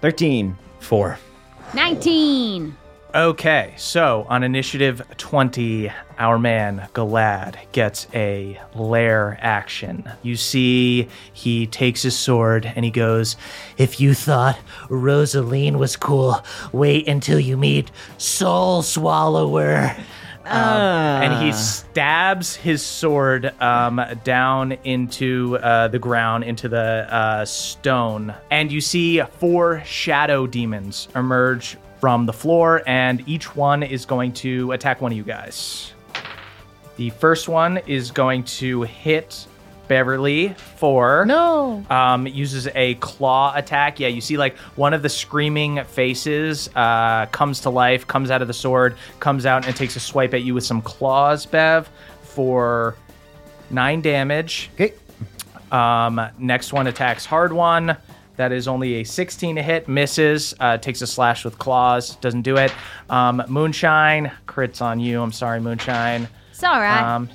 13. 0.00 0.56
Four. 0.80 1.18
Nineteen. 1.74 2.76
Okay, 3.14 3.74
so 3.76 4.26
on 4.28 4.42
initiative 4.42 5.00
20, 5.18 5.88
our 6.18 6.36
man 6.36 6.88
Galad 6.94 7.54
gets 7.70 8.08
a 8.12 8.60
lair 8.74 9.38
action. 9.40 10.10
You 10.24 10.34
see, 10.34 11.06
he 11.32 11.68
takes 11.68 12.02
his 12.02 12.18
sword 12.18 12.72
and 12.74 12.84
he 12.84 12.90
goes, 12.90 13.36
If 13.78 14.00
you 14.00 14.14
thought 14.14 14.58
Rosaline 14.88 15.78
was 15.78 15.94
cool, 15.94 16.44
wait 16.72 17.06
until 17.06 17.38
you 17.38 17.56
meet 17.56 17.92
Soul 18.18 18.82
Swallower. 18.82 19.94
and 20.44 21.44
he 21.44 21.52
stabs 21.52 22.56
his 22.56 22.82
sword 22.82 23.54
um, 23.62 24.04
down 24.24 24.72
into 24.82 25.56
uh, 25.58 25.86
the 25.86 26.00
ground, 26.00 26.42
into 26.42 26.68
the 26.68 27.06
uh, 27.14 27.44
stone. 27.44 28.34
And 28.50 28.72
you 28.72 28.80
see 28.80 29.20
four 29.38 29.84
shadow 29.84 30.48
demons 30.48 31.06
emerge 31.14 31.76
from 32.04 32.26
the 32.26 32.32
floor, 32.34 32.82
and 32.86 33.26
each 33.26 33.56
one 33.56 33.82
is 33.82 34.04
going 34.04 34.30
to 34.30 34.72
attack 34.72 35.00
one 35.00 35.10
of 35.10 35.16
you 35.16 35.24
guys. 35.24 35.94
The 36.96 37.08
first 37.08 37.48
one 37.48 37.78
is 37.86 38.10
going 38.10 38.44
to 38.44 38.82
hit 38.82 39.46
Beverly 39.88 40.50
for 40.76 41.24
No. 41.24 41.82
um, 41.88 42.26
uses 42.26 42.68
a 42.74 42.96
claw 42.96 43.54
attack. 43.56 43.98
Yeah, 44.00 44.08
you 44.08 44.20
see 44.20 44.36
like 44.36 44.54
one 44.76 44.92
of 44.92 45.00
the 45.00 45.08
screaming 45.08 45.82
faces 45.84 46.68
uh, 46.76 47.24
comes 47.32 47.60
to 47.60 47.70
life, 47.70 48.06
comes 48.06 48.30
out 48.30 48.42
of 48.42 48.48
the 48.48 48.54
sword, 48.54 48.96
comes 49.18 49.46
out 49.46 49.66
and 49.66 49.74
takes 49.74 49.96
a 49.96 50.00
swipe 50.00 50.34
at 50.34 50.42
you 50.42 50.52
with 50.52 50.64
some 50.66 50.82
claws, 50.82 51.46
Bev, 51.46 51.88
for 52.20 52.96
nine 53.70 54.02
damage. 54.02 54.68
Okay. 54.74 54.92
Um, 55.72 56.20
next 56.38 56.74
one 56.74 56.86
attacks 56.86 57.26
Hardwon. 57.26 57.96
That 58.36 58.50
is 58.50 58.66
only 58.66 58.94
a 58.96 59.04
16 59.04 59.56
to 59.56 59.62
hit, 59.62 59.88
misses, 59.88 60.54
uh, 60.58 60.78
takes 60.78 61.02
a 61.02 61.06
slash 61.06 61.44
with 61.44 61.58
claws, 61.58 62.16
doesn't 62.16 62.42
do 62.42 62.56
it. 62.56 62.72
Um, 63.08 63.42
Moonshine, 63.48 64.32
crits 64.46 64.82
on 64.82 64.98
you. 64.98 65.22
I'm 65.22 65.32
sorry, 65.32 65.60
Moonshine. 65.60 66.28
It's 66.50 66.64
all 66.64 66.80
right. 66.80 67.00
Um, 67.00 67.28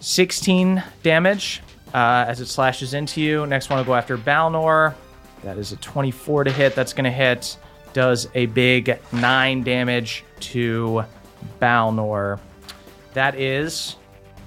16 0.00 0.82
damage 1.02 1.62
uh, 1.94 2.24
as 2.28 2.40
it 2.40 2.46
slashes 2.46 2.92
into 2.94 3.20
you. 3.20 3.46
Next 3.46 3.70
one 3.70 3.78
will 3.78 3.84
go 3.84 3.94
after 3.94 4.18
Balnor. 4.18 4.94
That 5.44 5.58
is 5.58 5.72
a 5.72 5.76
24 5.76 6.44
to 6.44 6.52
hit. 6.52 6.74
That's 6.74 6.92
going 6.92 7.04
to 7.04 7.10
hit. 7.10 7.56
Does 7.92 8.28
a 8.34 8.46
big 8.46 8.98
9 9.12 9.62
damage 9.62 10.24
to 10.40 11.04
Balnor. 11.60 12.38
That 13.14 13.34
is 13.34 13.96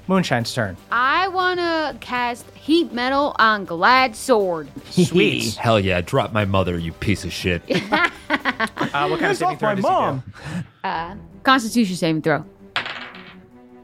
Moonshine's 0.08 0.54
turn. 0.54 0.78
I 0.92 1.28
want 1.30 1.60
to 1.60 1.98
cast 2.00 2.46
heat 2.52 2.94
metal 2.94 3.36
on 3.40 3.66
Galad's 3.66 4.18
sword. 4.18 4.70
Sweet. 4.92 5.56
Hell 5.56 5.80
yeah, 5.80 6.02
drop 6.02 6.32
my 6.32 6.46
mother, 6.46 6.78
you 6.78 6.92
piece 6.94 7.26
of 7.26 7.34
shit. 7.34 7.62
Uh, 8.28 9.08
what 9.08 9.20
kind 9.20 9.32
of 9.32 9.38
saving 9.38 9.58
throw 9.58 9.76
does 9.76 9.86
he 9.86 11.12
do? 11.14 11.20
Constitution 11.44 11.96
saving 11.96 12.22
throw. 12.22 12.46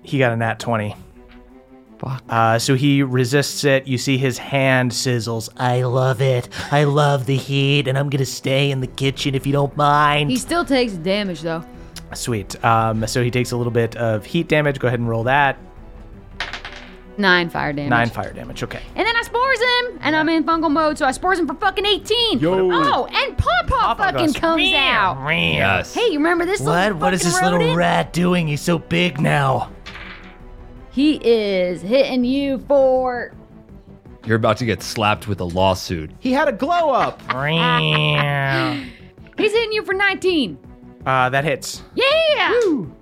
He 0.04 0.18
got 0.18 0.32
a 0.32 0.36
nat 0.38 0.60
20. 0.60 0.96
Uh, 2.30 2.58
so 2.58 2.76
he 2.76 3.04
resists 3.04 3.64
it. 3.64 3.88
You 3.88 3.98
see 3.98 4.18
his 4.18 4.38
hand 4.38 4.92
sizzles. 4.92 5.50
I 5.58 5.84
love 5.84 6.22
it. 6.22 6.50
I 6.72 6.86
love 6.86 7.26
the 7.26 7.36
heat, 7.36 7.88
and 7.88 7.98
I'm 7.98 8.10
gonna 8.10 8.26
stay 8.26 8.72
in 8.72 8.80
the 8.82 8.88
kitchen 8.88 9.36
if 9.36 9.46
you 9.46 9.54
don't 9.54 9.76
mind. 9.78 10.32
He 10.32 10.38
still 10.38 10.66
takes 10.66 10.94
damage 10.94 11.42
though. 11.42 11.64
Sweet. 12.14 12.64
Um, 12.66 13.06
so 13.08 13.24
he 13.24 13.30
takes 13.32 13.52
a 13.52 13.58
little 13.58 13.72
bit 13.72 13.96
of 13.98 14.26
heat 14.26 14.48
damage. 14.48 14.80
Go 14.80 14.88
ahead 14.88 15.00
and 15.00 15.08
roll 15.08 15.24
that. 15.26 15.58
Nine 17.22 17.50
fire 17.50 17.72
damage. 17.72 17.90
Nine 17.90 18.10
fire 18.10 18.34
damage. 18.34 18.64
Okay. 18.64 18.82
And 18.96 19.06
then 19.08 19.16
I 19.16 19.22
spores 19.22 19.60
him, 19.60 20.00
and 20.02 20.16
I'm 20.16 20.28
in 20.30 20.44
fungal 20.44 20.72
mode, 20.72 20.98
so 20.98 21.06
I 21.06 21.12
spores 21.12 21.40
him 21.40 21.48
for 21.48 21.54
fucking 21.54 21.86
18. 21.86 22.44
Oh, 22.46 23.06
and 23.06 23.38
Paw 23.38 23.64
Paw 23.68 23.96
fucking 23.96 24.28
goes, 24.28 24.36
comes 24.36 24.58
"Meow, 24.58 25.14
out. 25.14 25.30
Yes. 25.30 25.94
Hey, 25.94 26.08
you 26.08 26.18
remember 26.18 26.46
this 26.46 26.60
What? 26.60 26.72
little 26.74 26.98
What 26.98 27.14
is 27.14 27.22
fucking 27.22 27.34
this 27.34 27.42
little 27.44 27.60
rodent? 27.60 27.78
rat 27.78 28.14
doing? 28.14 28.48
He's 28.48 28.62
so 28.62 28.80
big 28.80 29.22
now. 29.22 29.70
He 30.92 31.16
is 31.24 31.82
hitting 31.82 32.26
you 32.26 32.58
for. 32.68 33.34
You're 34.26 34.36
about 34.38 34.58
to 34.58 34.66
get 34.66 34.84
slapped 34.84 35.28
with 35.28 35.40
a 35.40 35.46
lawsuit. 35.46 36.12
He 36.20 36.32
had 36.34 36.48
a 36.48 36.52
glow 36.52 36.90
up. 36.92 37.22
He's 39.38 39.52
hitting 39.52 39.72
you 39.72 39.84
for 39.84 39.94
19. 39.94 40.58
Uh, 41.06 41.30
that 41.30 41.44
hits. 41.44 41.82
Yeah. 41.96 42.54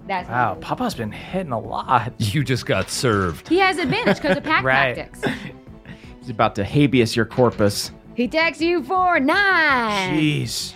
That's 0.07 0.27
Wow, 0.29 0.57
Papa's 0.61 0.95
been 0.95 1.11
hitting 1.11 1.51
a 1.51 1.59
lot. 1.59 2.13
You 2.19 2.43
just 2.43 2.65
got 2.65 2.89
served. 2.89 3.47
He 3.47 3.59
has 3.59 3.77
advantage 3.77 4.17
because 4.17 4.37
of 4.37 4.43
pack 4.43 4.63
Right. 4.63 4.95
tactics. 4.95 5.35
He's 6.19 6.29
about 6.29 6.55
to 6.55 6.63
habeas 6.63 7.15
your 7.15 7.25
corpus. 7.25 7.91
He 8.15 8.25
attacks 8.25 8.61
you 8.61 8.83
for 8.83 9.19
nine. 9.19 10.17
Jeez. 10.17 10.73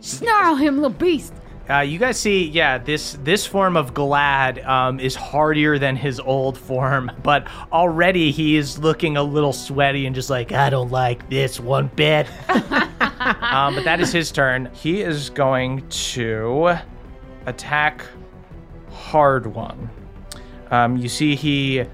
Snarl 0.00 0.56
him, 0.56 0.76
little 0.76 0.90
beast. 0.90 1.32
Uh, 1.70 1.78
you 1.78 1.98
guys 1.98 2.18
see, 2.18 2.48
yeah, 2.48 2.76
this 2.76 3.16
this 3.22 3.46
form 3.46 3.76
of 3.76 3.94
Galad 3.94 4.66
um, 4.66 4.98
is 4.98 5.14
hardier 5.14 5.78
than 5.78 5.94
his 5.94 6.18
old 6.18 6.58
form, 6.58 7.10
but 7.22 7.46
already 7.70 8.32
he 8.32 8.56
is 8.56 8.78
looking 8.80 9.16
a 9.16 9.22
little 9.22 9.52
sweaty 9.52 10.04
and 10.06 10.14
just 10.14 10.28
like, 10.28 10.50
I 10.52 10.70
don't 10.70 10.90
like 10.90 11.28
this 11.30 11.60
one 11.60 11.88
bit. 11.94 12.26
Um, 13.20 13.74
but 13.74 13.84
that 13.84 14.00
is 14.00 14.12
his 14.12 14.32
turn. 14.32 14.70
He 14.74 15.02
is 15.02 15.30
going 15.30 15.88
to 15.88 16.76
attack 17.46 18.04
Hardwon. 18.90 19.88
Um, 20.70 20.96
you 20.96 21.08
see, 21.08 21.34
he 21.36 21.84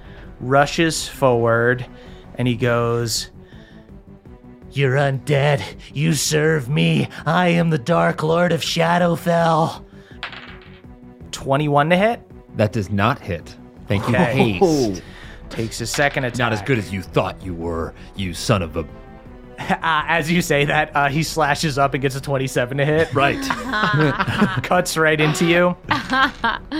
rushes 0.40 1.08
forward 1.08 1.84
and 2.36 2.46
he 2.46 2.54
goes, 2.56 3.30
You're 4.72 4.94
undead. 4.94 5.62
You 5.92 6.14
serve 6.14 6.68
me. 6.68 7.08
I 7.26 7.48
am 7.48 7.70
the 7.70 7.78
Dark 7.78 8.22
Lord 8.22 8.52
of 8.52 8.60
Shadowfell. 8.60 9.84
21 11.32 11.90
to 11.90 11.96
hit. 11.96 12.20
That 12.56 12.72
does 12.72 12.90
not 12.90 13.18
hit. 13.20 13.56
Thank 13.86 14.08
you, 14.08 14.14
Okay. 14.14 14.52
haste. 14.58 15.02
Takes 15.50 15.78
his 15.78 15.90
second 15.90 16.24
attack. 16.24 16.38
Not 16.38 16.52
as 16.52 16.62
good 16.62 16.78
as 16.78 16.92
you 16.92 17.02
thought 17.02 17.42
you 17.42 17.54
were, 17.54 17.94
you 18.16 18.34
son 18.34 18.62
of 18.62 18.76
a. 18.76 18.84
Uh, 19.68 20.04
as 20.06 20.30
you 20.30 20.40
say 20.40 20.64
that, 20.64 20.94
uh, 20.94 21.08
he 21.08 21.22
slashes 21.22 21.78
up 21.78 21.92
and 21.94 22.00
gets 22.00 22.14
a 22.16 22.20
27 22.20 22.78
to 22.78 22.84
hit. 22.84 23.12
Right. 23.12 23.40
Cuts 24.62 24.96
right 24.96 25.20
into 25.20 25.46
you. 25.46 25.76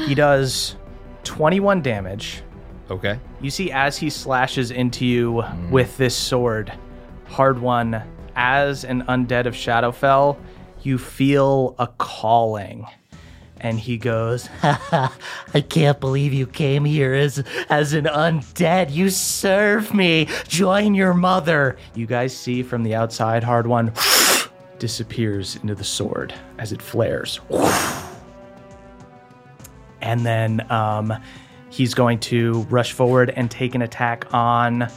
he 0.07 0.15
does 0.15 0.77
21 1.25 1.83
damage. 1.83 2.43
okay. 2.91 3.19
You 3.41 3.51
see, 3.51 3.71
as 3.73 3.99
he 3.99 4.11
slashes 4.11 4.71
into 4.71 5.05
you 5.05 5.43
with 5.71 5.97
this 5.97 6.15
sword, 6.17 6.73
Hardwon, 7.29 8.05
as 8.37 8.85
an 8.85 9.03
undead 9.03 9.47
of 9.47 9.55
Shadowfell, 9.55 10.39
you 10.83 10.99
feel 10.99 11.75
a 11.79 11.89
calling. 11.99 12.87
And 13.61 13.79
he 13.79 13.97
goes, 13.99 14.49
I 14.63 15.65
can't 15.69 15.99
believe 16.01 16.33
you 16.33 16.47
came 16.47 16.85
here 16.85 17.15
as 17.15 17.43
as 17.69 17.93
an 17.93 18.05
undead. 18.05 18.93
You 18.93 19.11
serve 19.11 19.93
me. 19.93 20.29
Join 20.47 20.95
your 20.95 21.15
mother. 21.15 21.77
You 21.95 22.07
guys 22.07 22.37
see 22.37 22.63
from 22.63 22.83
the 22.83 22.95
outside, 22.95 23.43
Hardwon 23.43 23.93
disappears 24.79 25.57
into 25.57 25.75
the 25.75 25.85
sword 25.85 26.35
as 26.59 26.73
it 26.73 26.83
flares. 26.83 27.41
And 30.01 30.25
then 30.25 30.71
um, 30.71 31.13
he's 31.71 31.93
going 31.93 32.21
to 32.21 32.63
rush 32.71 32.93
forward 32.93 33.31
and 33.31 33.51
take 33.51 33.75
an 33.75 33.83
attack 33.83 34.33
on, 34.33 34.89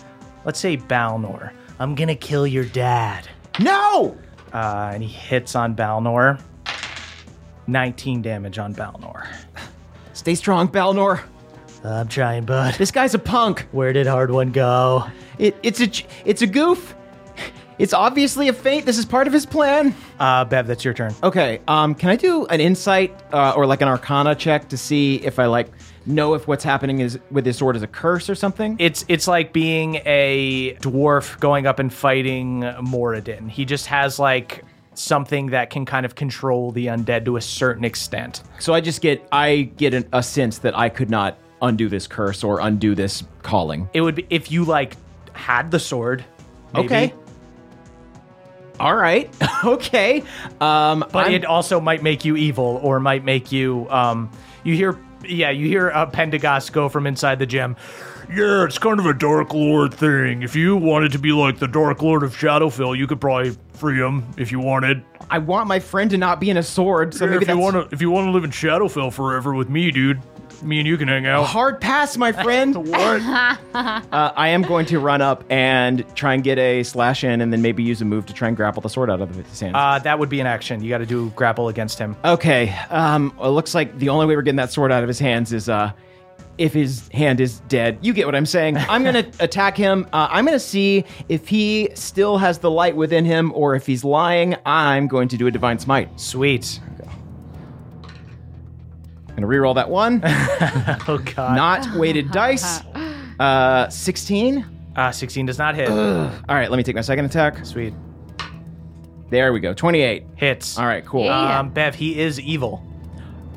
let's 0.46 0.60
say, 0.60 0.78
Balnor. 0.78 1.52
I'm 1.80 1.96
gonna 1.96 2.16
kill 2.16 2.46
your 2.46 2.66
dad. 2.66 3.28
No! 3.60 4.18
Uh, 4.54 4.92
and 4.94 5.04
he 5.04 5.10
hits 5.10 5.56
on 5.56 5.76
Balnor. 5.76 6.40
19 7.72 8.22
damage 8.22 8.60
on 8.60 8.76
Balnor. 8.76 9.28
Stay 10.14 10.36
strong, 10.36 10.68
Balnor. 10.68 11.22
I'm 11.84 12.08
trying, 12.08 12.46
bud. 12.46 12.76
This 12.76 12.92
guy's 12.92 13.16
a 13.16 13.20
punk. 13.20 13.68
Where 13.72 13.92
did 13.94 14.06
Hardwon 14.06 14.54
go? 14.54 15.06
It, 15.40 15.56
it's 15.64 15.82
a 15.82 15.90
it's 16.26 16.42
a 16.44 16.48
goof. 16.48 16.96
It's 17.80 17.94
obviously 17.94 18.48
a 18.48 18.54
feint. 18.54 18.86
This 18.86 19.00
is 19.00 19.06
part 19.06 19.26
of 19.26 19.34
his 19.34 19.48
plan. 19.48 19.96
Uh, 20.20 20.46
Bev, 20.46 20.68
that's 20.68 20.86
your 20.86 20.94
turn. 20.94 21.16
Okay. 21.24 21.62
Um, 21.68 21.96
can 21.96 22.10
I 22.10 22.16
do 22.16 22.46
an 22.46 22.62
insight 22.62 23.20
uh, 23.34 23.54
or 23.56 23.66
like 23.66 23.82
an 23.82 23.88
Arcana 23.88 24.36
check 24.36 24.70
to 24.70 24.78
see 24.78 25.16
if 25.16 25.40
I 25.40 25.48
like 25.48 25.72
know 26.06 26.36
if 26.36 26.48
what's 26.48 26.64
happening 26.64 27.00
is 27.00 27.18
with 27.32 27.44
this 27.44 27.58
sword 27.58 27.76
is 27.76 27.82
a 27.82 27.88
curse 27.88 28.30
or 28.30 28.36
something? 28.36 28.76
It's 28.78 29.04
it's 29.08 29.28
like 29.28 29.52
being 29.52 29.96
a 30.06 30.76
dwarf 30.82 31.40
going 31.40 31.66
up 31.66 31.80
and 31.80 31.92
fighting 31.92 32.62
Moradin. 32.62 33.50
He 33.50 33.66
just 33.66 33.88
has 33.88 34.20
like 34.20 34.64
something 35.02 35.48
that 35.48 35.70
can 35.70 35.86
kind 35.86 36.06
of 36.06 36.16
control 36.16 36.72
the 36.72 36.88
undead 36.88 37.26
to 37.26 37.38
a 37.38 37.42
certain 37.42 37.84
extent. 37.84 38.44
so 38.60 38.74
I 38.74 38.82
just 38.82 39.02
get 39.02 39.26
I 39.32 39.64
get 39.78 39.94
an, 39.94 40.08
a 40.14 40.22
sense 40.24 40.60
that 40.60 40.78
I 40.78 40.90
could 40.90 41.10
not 41.10 41.38
undo 41.62 41.90
this 41.90 42.08
curse 42.08 42.44
or 42.44 42.60
undo 42.60 42.96
this 42.96 43.24
calling. 43.44 43.90
It 43.94 44.02
would 44.02 44.16
be 44.16 44.26
if 44.30 44.52
you 44.52 44.64
like 44.64 44.96
had 45.34 45.72
the 45.72 45.80
sword. 45.80 46.24
maybe, 46.74 46.86
Okay. 46.86 47.14
All 48.80 48.96
right. 48.96 49.30
okay. 49.64 50.24
Um, 50.60 51.06
But 51.12 51.26
I'm- 51.26 51.34
it 51.34 51.46
also 51.46 51.80
might 51.80 52.02
make 52.04 52.26
you 52.26 52.36
evil 52.36 52.80
or 52.82 53.00
might 53.00 53.24
make 53.24 53.52
you 53.52 53.88
um 53.90 54.32
you 54.64 54.76
hear 54.76 54.98
yeah, 55.24 55.52
you 55.52 55.68
hear 55.68 55.90
a 55.90 56.08
Pendergast 56.08 56.74
go 56.74 56.90
from 56.90 57.06
inside 57.06 57.38
the 57.38 57.46
gym. 57.46 57.76
Yeah, 58.34 58.64
it's 58.64 58.78
kind 58.78 58.98
of 58.98 59.06
a 59.06 59.14
Dark 59.14 59.54
Lord 59.54 59.94
thing. 59.94 60.42
If 60.42 60.56
you 60.56 60.78
wanted 60.78 61.12
to 61.12 61.20
be 61.20 61.34
like 61.34 61.60
the 61.60 61.68
Dark 61.68 62.02
Lord 62.02 62.24
of 62.24 62.34
Shadowfell, 62.36 62.98
you 62.98 63.06
could 63.06 63.20
probably 63.20 63.58
free 63.74 63.98
him 63.98 64.26
if 64.38 64.52
you 64.54 64.60
wanted. 64.60 65.04
I 65.30 65.40
want 65.40 65.68
my 65.68 65.80
friend 65.80 66.10
to 66.12 66.18
not 66.18 66.40
be 66.40 66.50
in 66.50 66.56
a 66.58 66.64
sword. 66.64 67.14
So 67.14 67.26
Yeah, 67.26 67.32
maybe 67.32 67.44
if 67.44 67.50
you 67.50 67.58
want 67.58 67.76
to, 67.90 67.94
if 67.94 68.02
you 68.02 68.10
want 68.10 68.28
to 68.28 68.32
live 68.32 68.46
in 68.46 68.52
Shadowfell 68.52 69.12
forever 69.12 69.54
with 69.54 69.70
me, 69.70 69.92
dude, 69.92 70.22
me 70.64 70.78
and 70.80 70.88
you 70.88 70.96
can 70.96 71.10
hang 71.10 71.26
out. 71.26 71.44
hard 71.44 71.82
pass, 71.82 72.16
my 72.16 72.32
friend. 72.32 72.76
What? 72.88 73.22
uh, 73.74 74.02
I 74.14 74.50
am 74.50 74.62
going 74.62 74.86
to 74.88 75.00
run 75.00 75.22
up 75.22 75.44
and 75.50 76.06
try 76.16 76.34
and 76.34 76.44
get 76.44 76.58
a 76.58 76.84
slash 76.84 77.26
in, 77.26 77.42
and 77.42 77.52
then 77.52 77.62
maybe 77.62 77.84
use 77.84 78.02
a 78.02 78.06
move 78.06 78.28
to 78.28 78.34
try 78.34 78.48
and 78.48 78.56
grapple 78.56 78.82
the 78.82 78.90
sword 78.90 79.10
out 79.10 79.20
of 79.20 79.36
his 79.36 79.60
hands. 79.60 79.74
Uh 79.76 80.00
that 80.00 80.20
would 80.20 80.30
be 80.30 80.40
an 80.40 80.48
action. 80.48 80.82
You 80.82 80.90
got 80.90 81.00
to 81.00 81.06
do 81.06 81.32
grapple 81.32 81.68
against 81.68 82.00
him. 82.00 82.16
okay. 82.24 82.70
Um, 82.90 83.34
it 83.42 83.48
looks 83.48 83.76
like 83.76 83.98
the 84.00 84.08
only 84.10 84.26
way 84.26 84.36
we're 84.38 84.42
getting 84.42 84.56
that 84.58 84.72
sword 84.72 84.92
out 84.94 85.04
of 85.04 85.08
his 85.10 85.20
hands 85.20 85.52
is 85.52 85.68
uh, 85.68 85.92
if 86.58 86.74
his 86.74 87.08
hand 87.10 87.40
is 87.40 87.60
dead. 87.62 87.98
You 88.02 88.14
get 88.14 88.26
what 88.26 88.36
I'm 88.36 88.46
saying. 88.46 88.78
I'm 88.90 89.04
gonna 89.04 89.26
attack 89.40 89.76
him. 89.78 90.08
Uh, 90.14 90.28
I'm 90.30 90.46
gonna 90.46 90.60
see 90.60 91.06
if 91.30 91.48
he 91.48 91.90
still 91.96 92.38
has 92.38 92.60
the 92.60 92.70
light 92.72 92.96
within 92.96 93.26
him, 93.26 93.52
or 93.56 93.76
if 93.76 93.86
he's 93.86 94.04
lying. 94.04 94.56
I'm 94.66 95.08
going 95.08 95.28
to 95.30 95.38
do 95.38 95.48
a 95.48 95.52
divine 95.52 95.80
smite. 95.80 96.20
Sweet. 96.20 96.80
I'm 99.30 99.36
gonna 99.36 99.48
reroll 99.48 99.76
that 99.76 99.90
one. 99.90 100.22
Oh 101.08 101.18
god. 101.36 101.56
Not 101.56 101.96
weighted 101.98 102.32
dice. 102.32 102.82
Uh, 103.40 103.90
16. 103.90 104.66
Uh 104.96 105.12
16 105.12 105.46
does 105.46 105.58
not 105.58 105.74
hit. 105.76 105.90
All 105.90 106.30
right, 106.50 106.70
let 106.70 106.78
me 106.78 106.84
take 106.84 106.96
my 106.96 107.02
second 107.02 107.26
attack. 107.26 107.66
Sweet. 107.66 107.94
There 109.30 109.54
we 109.54 109.62
go. 109.62 109.74
28. 109.74 110.26
Hits. 110.36 110.78
All 110.78 110.86
right, 110.86 111.06
cool. 111.06 111.24
Yeah. 111.26 111.60
Um 111.60 111.70
Bev, 111.70 111.96
he 111.96 112.20
is 112.20 112.40
evil. 112.40 112.86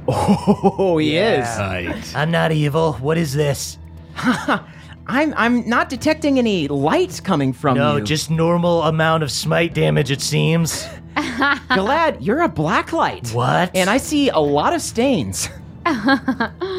Oh, 0.07 0.99
he 0.99 1.17
is. 1.17 1.47
Right. 1.59 2.13
I'm 2.17 2.31
not 2.31 2.53
evil. 2.53 2.95
What 2.95 3.17
is 3.19 3.33
this? 3.33 3.79
I'm 5.07 5.35
I'm 5.37 5.69
not 5.69 5.89
detecting 5.89 6.39
any 6.39 6.69
light 6.69 7.21
coming 7.25 7.53
from 7.53 7.77
No, 7.77 7.97
you. 7.97 8.05
just 8.05 8.31
normal 8.31 8.83
amount 8.83 9.23
of 9.23 9.31
smite 9.31 9.75
damage, 9.75 10.11
it 10.11 10.21
seems. 10.21 10.87
Galad 11.17 12.19
you're 12.21 12.41
a 12.43 12.49
black 12.49 12.93
light. 12.93 13.29
What? 13.31 13.71
And 13.75 13.91
I 13.91 13.99
see 13.99 14.29
a 14.31 14.39
lot 14.39 14.73
of 14.73 14.81
stains. 14.81 15.49
All 15.87 15.95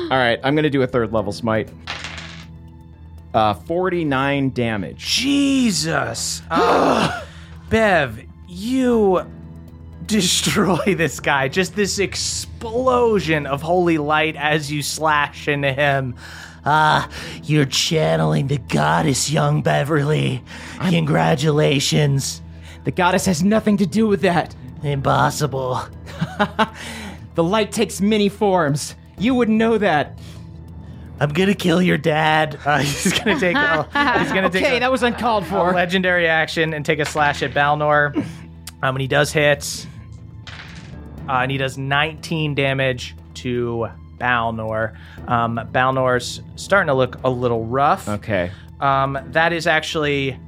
right, 0.09 0.39
I'm 0.43 0.55
gonna 0.55 0.69
do 0.69 0.81
a 0.81 0.87
third 0.87 1.13
level 1.13 1.31
smite. 1.31 1.69
Uh, 3.33 3.53
49 3.53 4.51
damage. 4.51 4.97
Jesus. 5.05 6.41
Uh, 6.51 7.21
Bev, 7.69 8.23
you 8.47 9.25
destroy 10.07 10.95
this 10.95 11.19
guy. 11.19 11.47
Just 11.47 11.75
this 11.75 11.99
explosion 11.99 13.45
of 13.45 13.61
holy 13.61 13.97
light 13.97 14.35
as 14.35 14.71
you 14.71 14.81
slash 14.81 15.47
into 15.47 15.71
him. 15.73 16.15
Ah, 16.65 17.09
you're 17.43 17.65
channeling 17.65 18.47
the 18.47 18.57
goddess, 18.57 19.29
young 19.29 19.61
Beverly. 19.61 20.43
Congratulations. 20.89 22.41
The 22.85 22.91
goddess 22.91 23.25
has 23.27 23.43
nothing 23.43 23.77
to 23.77 23.85
do 23.85 24.07
with 24.07 24.21
that. 24.21 24.55
Impossible. 24.83 25.79
The 27.35 27.43
light 27.43 27.73
takes 27.73 27.99
many 27.99 28.29
forms. 28.29 28.95
You 29.17 29.35
wouldn't 29.35 29.57
know 29.57 29.77
that. 29.77 30.17
I'm 31.19 31.33
gonna 31.33 31.53
kill 31.53 31.81
your 31.81 31.97
dad. 31.97 32.57
Uh, 32.65 32.77
he's 32.79 33.11
gonna 33.11 33.37
take. 33.37 33.57
A, 33.57 33.83
he's 34.23 34.31
gonna 34.31 34.49
take 34.49 34.63
Okay, 34.63 34.77
a, 34.77 34.79
that 34.79 34.89
was 34.89 35.03
uncalled 35.03 35.45
for. 35.45 35.73
legendary 35.73 36.29
action 36.29 36.73
and 36.73 36.85
take 36.85 36.99
a 36.99 37.05
slash 37.05 37.43
at 37.43 37.51
Balnor. 37.51 38.15
Um, 38.81 38.95
and 38.95 39.01
he 39.01 39.07
does 39.07 39.33
hit. 39.33 39.85
Uh, 41.27 41.39
and 41.41 41.51
he 41.51 41.57
does 41.57 41.77
19 41.77 42.55
damage 42.55 43.15
to 43.35 43.87
Balnor. 44.17 44.95
Um, 45.27 45.59
Balnor's 45.71 46.41
starting 46.55 46.87
to 46.87 46.93
look 46.93 47.17
a 47.23 47.29
little 47.29 47.65
rough. 47.65 48.07
Okay. 48.07 48.51
Um, 48.79 49.17
that 49.27 49.53
is 49.53 49.67
actually 49.67 50.39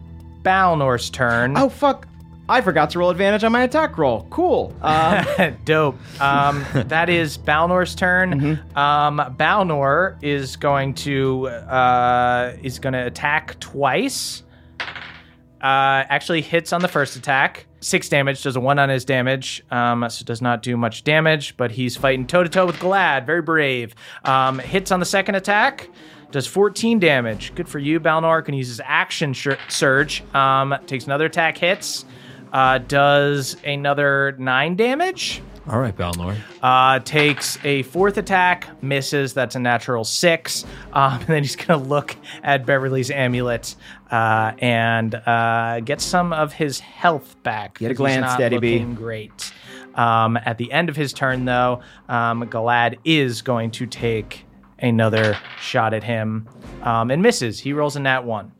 Balnor's 0.43 1.09
turn. 1.09 1.57
Oh 1.57 1.69
fuck! 1.69 2.07
I 2.49 2.61
forgot 2.61 2.91
to 2.91 2.99
roll 2.99 3.09
advantage 3.09 3.43
on 3.43 3.51
my 3.51 3.63
attack 3.63 3.97
roll. 3.97 4.25
Cool. 4.29 4.73
Uh, 4.81 5.51
Dope. 5.65 5.97
Um, 6.21 6.65
that 6.73 7.09
is 7.09 7.37
Balnor's 7.37 7.93
turn. 7.95 8.39
Mm-hmm. 8.39 8.77
Um, 8.77 9.35
Balnor 9.37 10.17
is 10.21 10.55
going 10.55 10.93
to 10.95 11.47
uh, 11.47 12.53
is 12.63 12.79
going 12.79 12.93
to 12.93 13.05
attack 13.05 13.59
twice. 13.59 14.43
Uh, 14.79 16.05
actually 16.09 16.41
hits 16.41 16.71
on 16.71 16.81
the 16.81 16.87
first 16.87 17.15
attack. 17.15 17.66
Six 17.79 18.09
damage, 18.09 18.41
does 18.41 18.55
a 18.55 18.59
one 18.59 18.79
on 18.79 18.89
his 18.89 19.05
damage, 19.05 19.63
um, 19.69 20.09
so 20.09 20.25
does 20.25 20.41
not 20.41 20.63
do 20.63 20.75
much 20.75 21.03
damage. 21.03 21.55
But 21.57 21.71
he's 21.71 21.95
fighting 21.95 22.25
toe 22.25 22.43
to 22.43 22.49
toe 22.49 22.65
with 22.65 22.77
Galad, 22.77 23.25
very 23.25 23.41
brave. 23.41 23.93
Um, 24.25 24.59
hits 24.59 24.91
on 24.91 24.99
the 24.99 25.05
second 25.05 25.35
attack, 25.35 25.89
does 26.31 26.47
14 26.47 26.99
damage. 26.99 27.53
Good 27.53 27.69
for 27.69 27.79
you, 27.79 27.99
Balnor. 27.99 28.43
Can 28.43 28.55
use 28.55 28.67
his 28.67 28.81
action 28.83 29.33
surge. 29.69 30.23
Um, 30.33 30.75
takes 30.87 31.05
another 31.05 31.25
attack, 31.25 31.57
hits, 31.57 32.05
uh, 32.51 32.79
does 32.79 33.55
another 33.63 34.35
nine 34.39 34.75
damage. 34.75 35.41
All 35.69 35.79
right, 35.79 35.95
Balnor. 35.95 36.37
Uh, 36.63 36.99
takes 36.99 37.57
a 37.65 37.83
fourth 37.83 38.17
attack, 38.17 38.81
misses. 38.81 39.33
That's 39.33 39.55
a 39.55 39.59
natural 39.59 40.05
six. 40.05 40.63
Um, 40.93 41.13
and 41.19 41.27
then 41.27 41.43
he's 41.43 41.57
going 41.57 41.81
to 41.81 41.89
look 41.89 42.15
at 42.41 42.65
Beverly's 42.65 43.11
amulet 43.11 43.75
uh, 44.09 44.53
and 44.59 45.13
uh, 45.15 45.81
get 45.81 45.99
some 45.99 46.31
of 46.31 46.53
his 46.53 46.79
health 46.79 47.35
back. 47.43 47.79
Get 47.79 47.87
a 47.87 47.89
'cause 47.89 47.91
he's 47.91 47.97
glance, 47.97 48.21
not 48.21 48.35
Steady 48.35 48.57
B. 48.59 48.73
looking 48.79 48.95
Great. 48.95 49.53
Um, 49.95 50.37
at 50.37 50.57
the 50.57 50.71
end 50.71 50.87
of 50.87 50.95
his 50.95 51.11
turn, 51.11 51.43
though, 51.43 51.81
um, 52.07 52.43
Galad 52.47 52.97
is 53.03 53.41
going 53.41 53.71
to 53.71 53.85
take 53.87 54.45
another 54.79 55.35
shot 55.59 55.93
at 55.93 56.03
him 56.03 56.47
um, 56.83 57.11
and 57.11 57.21
misses. 57.21 57.59
He 57.59 57.73
rolls 57.73 57.95
a 57.95 57.99
nat 57.99 58.23
one. 58.23 58.51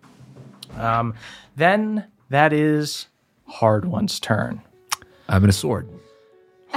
Um, 0.76 1.14
then 1.56 2.06
that 2.30 2.52
is 2.52 3.08
Hardwon's 3.48 4.20
turn. 4.20 4.62
I'm 5.30 5.44
in 5.44 5.50
a 5.50 5.54
sword. 5.54 5.88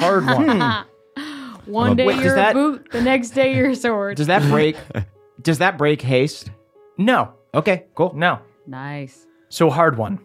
Hardwon. 0.00 0.84
Hmm. 1.16 1.50
One 1.70 1.90
uh, 1.90 1.94
day 1.94 2.06
Wait, 2.06 2.14
does 2.16 2.24
you're 2.24 2.34
that- 2.34 2.50
a 2.52 2.54
boot, 2.54 2.88
the 2.90 3.02
next 3.02 3.30
day 3.30 3.54
you're 3.54 3.70
a 3.70 3.76
sword. 3.76 4.16
does 4.16 4.26
that 4.28 4.42
break? 4.50 4.76
does 5.42 5.58
that 5.58 5.78
break 5.78 6.02
haste? 6.02 6.50
no, 6.98 7.32
Okay. 7.54 7.86
Cool. 7.94 8.12
no. 8.14 8.38
nice. 8.66 9.26
So, 9.48 9.68
Hardwon. 9.70 10.20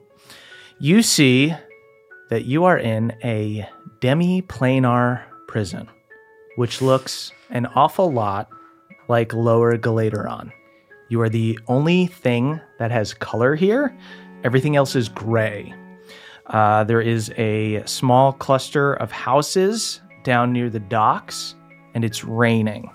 You 0.79 1.01
see 1.01 1.53
that 2.29 2.45
you 2.45 2.65
are 2.65 2.77
in 2.77 3.13
a 3.23 3.67
demi-planar 4.01 5.23
prison, 5.47 5.87
which 6.57 6.81
looks 6.81 7.31
an 7.49 7.65
awful 7.67 8.11
lot 8.11 8.49
like 9.07 9.33
Lower 9.33 9.77
Galaderon. 9.77 10.51
You 11.09 11.21
are 11.21 11.29
the 11.29 11.57
only 11.67 12.07
thing 12.07 12.59
that 12.79 12.91
has 12.91 13.13
color 13.13 13.55
here. 13.55 13.95
Everything 14.43 14.75
else 14.75 14.95
is 14.95 15.09
gray. 15.09 15.73
Uh, 16.47 16.83
there 16.83 17.01
is 17.01 17.31
a 17.37 17.83
small 17.85 18.33
cluster 18.33 18.93
of 18.93 19.11
houses 19.11 20.01
down 20.23 20.53
near 20.53 20.69
the 20.69 20.79
docks, 20.79 21.55
and 21.93 22.05
it's 22.05 22.23
raining. 22.23 22.89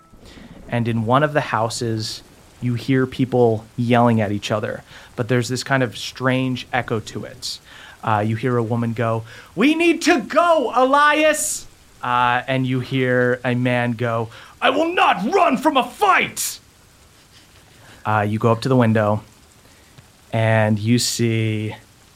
And 0.69 0.87
in 0.87 1.05
one 1.05 1.23
of 1.23 1.33
the 1.33 1.41
houses, 1.41 2.23
you 2.61 2.75
hear 2.75 3.07
people 3.07 3.65
yelling 3.77 4.21
at 4.21 4.31
each 4.33 4.51
other, 4.51 4.85
but 5.17 5.29
there's 5.29 5.49
this 5.49 5.65
kind 5.65 5.83
of 5.83 5.97
strange 5.97 6.67
echo 6.73 7.01
to 7.01 7.25
it. 7.25 7.59
Uh, 8.03 8.25
you 8.27 8.37
hear 8.37 8.57
a 8.57 8.63
woman 8.63 8.93
go, 8.93 9.25
We 9.55 9.75
need 9.75 10.03
to 10.03 10.21
go, 10.21 10.73
Elias! 10.75 11.67
Uh, 12.03 12.43
and 12.47 12.67
you 12.67 12.81
hear 12.81 13.41
a 13.45 13.55
man 13.55 13.93
go, 13.93 14.31
I 14.61 14.71
will 14.71 14.93
not 14.95 15.33
run 15.33 15.57
from 15.57 15.77
a 15.77 15.85
fight! 15.85 16.61
Uh, 18.05 18.27
you 18.29 18.39
go 18.39 18.51
up 18.51 18.63
to 18.63 18.69
the 18.69 18.77
window 18.77 19.23
and 20.33 20.79
you 20.79 20.99
see 20.99 21.75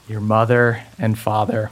your 0.08 0.20
mother 0.20 0.82
and 0.98 1.18
father. 1.18 1.70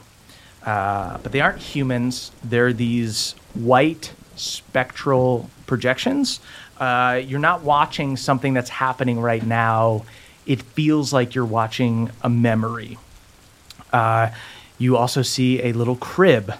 Uh, 0.65 1.17
but 1.21 1.31
they 1.31 1.41
aren't 1.41 1.59
humans. 1.59 2.31
They're 2.43 2.73
these 2.73 3.35
white 3.53 4.13
spectral 4.35 5.49
projections. 5.67 6.39
Uh, 6.79 7.21
you're 7.25 7.39
not 7.39 7.61
watching 7.61 8.17
something 8.17 8.53
that's 8.53 8.69
happening 8.69 9.19
right 9.19 9.45
now. 9.45 10.05
It 10.45 10.61
feels 10.61 11.13
like 11.13 11.35
you're 11.35 11.45
watching 11.45 12.09
a 12.21 12.29
memory. 12.29 12.97
Uh, 13.91 14.31
you 14.77 14.97
also 14.97 15.21
see 15.21 15.61
a 15.61 15.73
little 15.73 15.95
crib 15.95 16.53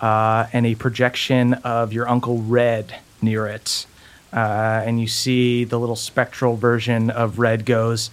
uh, 0.00 0.46
and 0.52 0.66
a 0.66 0.74
projection 0.74 1.54
of 1.54 1.92
your 1.92 2.08
Uncle 2.08 2.38
Red 2.42 2.94
near 3.20 3.46
it. 3.46 3.86
Uh, 4.32 4.82
and 4.84 5.00
you 5.00 5.06
see 5.06 5.64
the 5.64 5.78
little 5.78 5.96
spectral 5.96 6.56
version 6.56 7.10
of 7.10 7.38
Red 7.38 7.64
goes, 7.64 8.10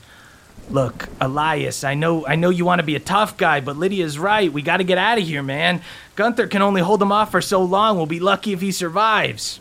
Look, 0.70 1.08
Elias, 1.20 1.84
I 1.84 1.94
know 1.94 2.26
I 2.26 2.36
know 2.36 2.50
you 2.50 2.66
want 2.66 2.80
to 2.80 2.86
be 2.86 2.96
a 2.96 3.00
tough 3.00 3.38
guy, 3.38 3.60
but 3.60 3.78
Lydia's 3.78 4.18
right. 4.18 4.52
We 4.52 4.62
got 4.62 4.78
to 4.78 4.84
get 4.84 4.98
out 4.98 5.18
of 5.18 5.24
here, 5.24 5.44
man. 5.44 5.82
Gunther 6.16 6.48
can 6.48 6.62
only 6.62 6.82
hold 6.82 7.02
him 7.02 7.12
off 7.12 7.32
for 7.32 7.42
so 7.42 7.62
long. 7.64 7.98
We'll 7.98 8.06
be 8.06 8.20
lucky 8.20 8.54
if 8.54 8.62
he 8.62 8.72
survives. 8.72 9.60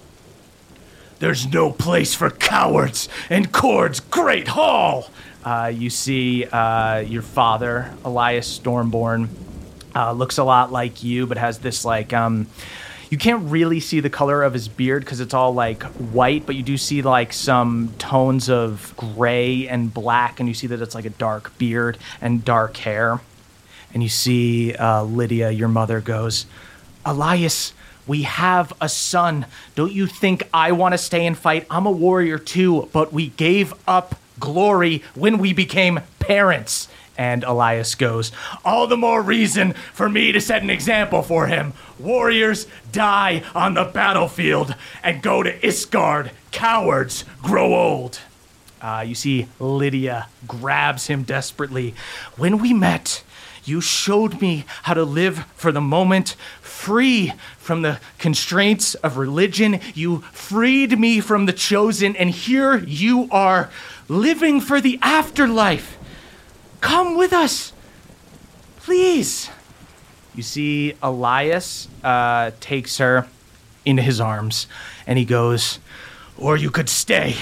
There's 1.18 1.46
no 1.46 1.70
place 1.70 2.14
for 2.14 2.30
cowards 2.30 3.08
in 3.30 3.46
Kord's 3.46 4.00
Great 4.00 4.48
Hall. 4.48 5.08
Uh, 5.44 5.72
you 5.74 5.90
see 5.90 6.44
uh, 6.46 6.98
your 6.98 7.22
father, 7.22 7.92
Elias 8.04 8.58
Stormborn, 8.58 9.28
uh, 9.94 10.12
looks 10.12 10.38
a 10.38 10.44
lot 10.44 10.72
like 10.72 11.02
you, 11.02 11.26
but 11.26 11.36
has 11.36 11.58
this 11.58 11.84
like 11.84 12.12
um, 12.12 12.46
you 13.12 13.18
can't 13.18 13.50
really 13.50 13.78
see 13.78 14.00
the 14.00 14.08
color 14.08 14.42
of 14.42 14.54
his 14.54 14.68
beard 14.68 15.04
because 15.04 15.20
it's 15.20 15.34
all 15.34 15.52
like 15.52 15.82
white, 15.82 16.46
but 16.46 16.56
you 16.56 16.62
do 16.62 16.78
see 16.78 17.02
like 17.02 17.34
some 17.34 17.92
tones 17.98 18.48
of 18.48 18.94
gray 18.96 19.68
and 19.68 19.92
black, 19.92 20.40
and 20.40 20.48
you 20.48 20.54
see 20.54 20.66
that 20.68 20.80
it's 20.80 20.94
like 20.94 21.04
a 21.04 21.10
dark 21.10 21.56
beard 21.58 21.98
and 22.22 22.42
dark 22.42 22.74
hair. 22.78 23.20
And 23.92 24.02
you 24.02 24.08
see 24.08 24.72
uh, 24.72 25.02
Lydia, 25.02 25.50
your 25.50 25.68
mother, 25.68 26.00
goes, 26.00 26.46
Elias, 27.04 27.74
we 28.06 28.22
have 28.22 28.72
a 28.80 28.88
son. 28.88 29.44
Don't 29.74 29.92
you 29.92 30.06
think 30.06 30.48
I 30.54 30.72
want 30.72 30.92
to 30.92 30.98
stay 30.98 31.26
and 31.26 31.36
fight? 31.36 31.66
I'm 31.68 31.84
a 31.84 31.92
warrior 31.92 32.38
too, 32.38 32.88
but 32.94 33.12
we 33.12 33.28
gave 33.28 33.74
up 33.86 34.14
glory 34.40 35.02
when 35.14 35.36
we 35.36 35.52
became 35.52 36.00
parents. 36.18 36.88
And 37.18 37.44
Elias 37.44 37.94
goes, 37.94 38.32
All 38.64 38.86
the 38.86 38.96
more 38.96 39.22
reason 39.22 39.74
for 39.92 40.08
me 40.08 40.32
to 40.32 40.40
set 40.40 40.62
an 40.62 40.70
example 40.70 41.22
for 41.22 41.46
him. 41.46 41.74
Warriors 41.98 42.66
die 42.90 43.42
on 43.54 43.74
the 43.74 43.84
battlefield 43.84 44.74
and 45.02 45.22
go 45.22 45.42
to 45.42 45.58
Ysgard. 45.60 46.30
Cowards 46.50 47.24
grow 47.42 47.74
old. 47.74 48.20
Uh, 48.80 49.04
you 49.06 49.14
see, 49.14 49.46
Lydia 49.60 50.26
grabs 50.48 51.06
him 51.06 51.22
desperately. 51.22 51.94
When 52.36 52.58
we 52.58 52.72
met, 52.72 53.22
you 53.64 53.80
showed 53.80 54.40
me 54.40 54.64
how 54.82 54.94
to 54.94 55.04
live 55.04 55.44
for 55.54 55.70
the 55.70 55.80
moment, 55.80 56.30
free 56.60 57.32
from 57.58 57.82
the 57.82 58.00
constraints 58.18 58.96
of 58.96 59.16
religion. 59.16 59.80
You 59.94 60.22
freed 60.32 60.98
me 60.98 61.20
from 61.20 61.46
the 61.46 61.52
chosen, 61.52 62.16
and 62.16 62.30
here 62.30 62.78
you 62.78 63.28
are, 63.30 63.70
living 64.08 64.60
for 64.60 64.80
the 64.80 64.98
afterlife. 65.00 65.96
Come 66.82 67.16
with 67.16 67.32
us, 67.32 67.72
please. 68.80 69.48
You 70.34 70.42
see, 70.42 70.94
Elias 71.00 71.88
uh, 72.04 72.50
takes 72.60 72.98
her 72.98 73.28
into 73.86 74.02
his 74.02 74.20
arms, 74.20 74.66
and 75.06 75.18
he 75.18 75.24
goes, 75.24 75.78
Or 76.36 76.56
you 76.56 76.70
could 76.70 76.88
stay, 76.88 77.36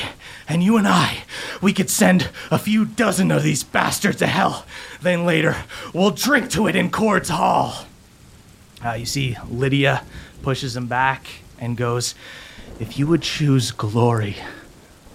and 0.46 0.62
you 0.62 0.76
and 0.76 0.86
I, 0.86 1.24
we 1.62 1.72
could 1.72 1.88
send 1.88 2.28
a 2.50 2.58
few 2.58 2.84
dozen 2.84 3.30
of 3.30 3.42
these 3.42 3.64
bastards 3.64 4.18
to 4.18 4.26
hell. 4.26 4.66
Then 5.00 5.24
later, 5.24 5.56
we'll 5.94 6.10
drink 6.10 6.50
to 6.50 6.66
it 6.66 6.76
in 6.76 6.90
Kord's 6.90 7.30
Hall. 7.30 7.86
Uh, 8.84 8.92
you 8.92 9.06
see, 9.06 9.36
Lydia 9.48 10.04
pushes 10.42 10.76
him 10.76 10.86
back 10.86 11.26
and 11.58 11.76
goes, 11.76 12.14
If 12.78 12.98
you 12.98 13.06
would 13.06 13.22
choose 13.22 13.70
glory 13.70 14.36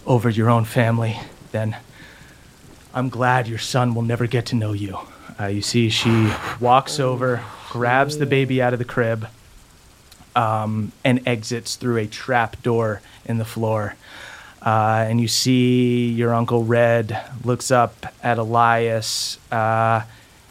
over 0.05 0.29
your 0.29 0.49
own 0.49 0.65
family, 0.65 1.19
then 1.51 1.77
I'm 2.95 3.09
glad 3.09 3.49
your 3.49 3.59
son 3.59 3.93
will 3.93 4.03
never 4.03 4.25
get 4.25 4.45
to 4.47 4.55
know 4.55 4.71
you. 4.71 4.97
Uh, 5.37 5.47
you 5.47 5.61
see, 5.61 5.89
she 5.89 6.31
walks 6.61 6.97
over, 6.97 7.43
grabs 7.69 8.17
the 8.17 8.25
baby 8.25 8.61
out 8.61 8.71
of 8.71 8.79
the 8.79 8.85
crib, 8.85 9.27
um, 10.33 10.93
and 11.03 11.27
exits 11.27 11.75
through 11.75 11.97
a 11.97 12.07
trap 12.07 12.63
door 12.63 13.01
in 13.25 13.37
the 13.37 13.43
floor. 13.43 13.95
Uh, 14.65 15.05
and 15.09 15.19
you 15.19 15.27
see 15.27 16.07
your 16.07 16.33
uncle 16.33 16.63
Red 16.63 17.21
looks 17.43 17.69
up 17.69 18.13
at 18.23 18.37
Elias, 18.37 19.39
uh, 19.51 20.03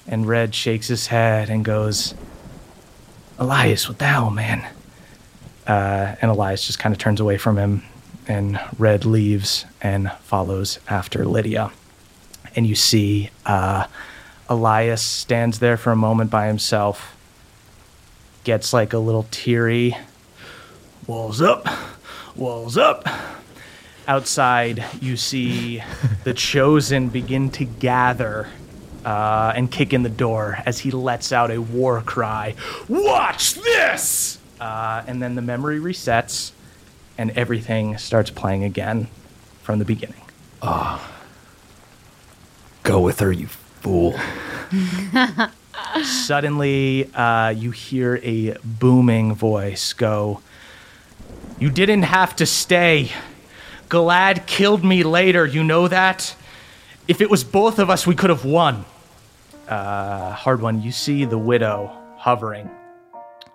and 0.07 0.29
Red 0.29 0.55
shakes 0.55 0.89
his 0.89 1.07
head 1.07 1.49
and 1.49 1.65
goes, 1.65 2.15
Elias, 3.39 3.89
what 3.89 3.99
the 3.99 4.05
hell, 4.05 4.29
man? 4.29 4.71
Uh, 5.67 6.15
and 6.21 6.31
Elias 6.31 6.67
just 6.67 6.79
kind 6.79 6.95
of 6.95 6.99
turns 6.99 7.21
away 7.21 7.39
from 7.39 7.57
him, 7.57 7.83
and 8.29 8.61
Red 8.79 9.07
leaves 9.07 9.65
and 9.81 10.13
follows 10.25 10.79
after 10.89 11.25
Lydia. 11.25 11.73
And 12.57 12.67
you 12.67 12.75
see 12.75 13.31
uh, 13.47 13.87
Elias 14.49 15.03
stands 15.03 15.59
there 15.59 15.77
for 15.77 15.91
a 15.91 15.97
moment 15.97 16.31
by 16.31 16.47
himself, 16.47 17.17
gets 18.45 18.73
like 18.73 18.93
a 18.93 18.99
little 18.99 19.27
teary. 19.31 19.97
Wall's 21.07 21.41
up. 21.43 21.67
Walls 22.37 22.77
up. 22.77 23.09
Outside, 24.07 24.85
you 25.01 25.17
see 25.17 25.83
the 26.25 26.35
chosen 26.35 27.09
begin 27.09 27.51
to 27.53 27.65
gather 27.65 28.49
uh, 29.05 29.53
and 29.55 29.71
kick 29.71 29.93
in 29.93 30.03
the 30.03 30.09
door 30.09 30.59
as 30.67 30.81
he 30.81 30.91
lets 30.91 31.33
out 31.33 31.51
a 31.51 31.59
war 31.59 32.01
cry 32.03 32.55
Watch 32.89 33.55
this! 33.55 34.39
Uh, 34.61 35.03
and 35.07 35.23
then 35.23 35.35
the 35.35 35.43
memory 35.43 35.79
resets 35.79 36.53
and 37.19 37.31
everything 37.33 37.99
starts 37.99 38.31
playing 38.31 38.65
again 38.65 39.09
from 39.63 39.79
the 39.79 39.85
beginning. 39.85 40.23
Go 42.85 43.01
with 43.01 43.21
her, 43.21 43.33
you 43.33 43.49
fool. 43.49 44.15
Suddenly, 46.03 47.13
uh, 47.15 47.49
you 47.49 47.71
hear 47.71 48.21
a 48.23 48.57
booming 48.63 49.35
voice 49.35 49.95
go, 49.95 50.43
You 51.59 51.71
didn't 51.71 52.03
have 52.03 52.37
to 52.37 52.47
stay. 52.47 53.11
Galad 53.89 54.47
killed 54.47 54.85
me 54.85 55.03
later, 55.03 55.47
you 55.47 55.65
know 55.65 55.89
that? 55.89 56.37
If 57.09 57.21
it 57.21 57.31
was 57.31 57.43
both 57.43 57.79
of 57.79 57.89
us, 57.89 58.07
we 58.07 58.15
could 58.15 58.31
have 58.31 58.45
won. 58.45 58.85
Uh, 59.67 60.35
Hardwon. 60.35 60.83
You 60.83 60.93
see 60.93 61.25
the 61.25 61.39
widow 61.39 61.91
hovering. 62.17 62.71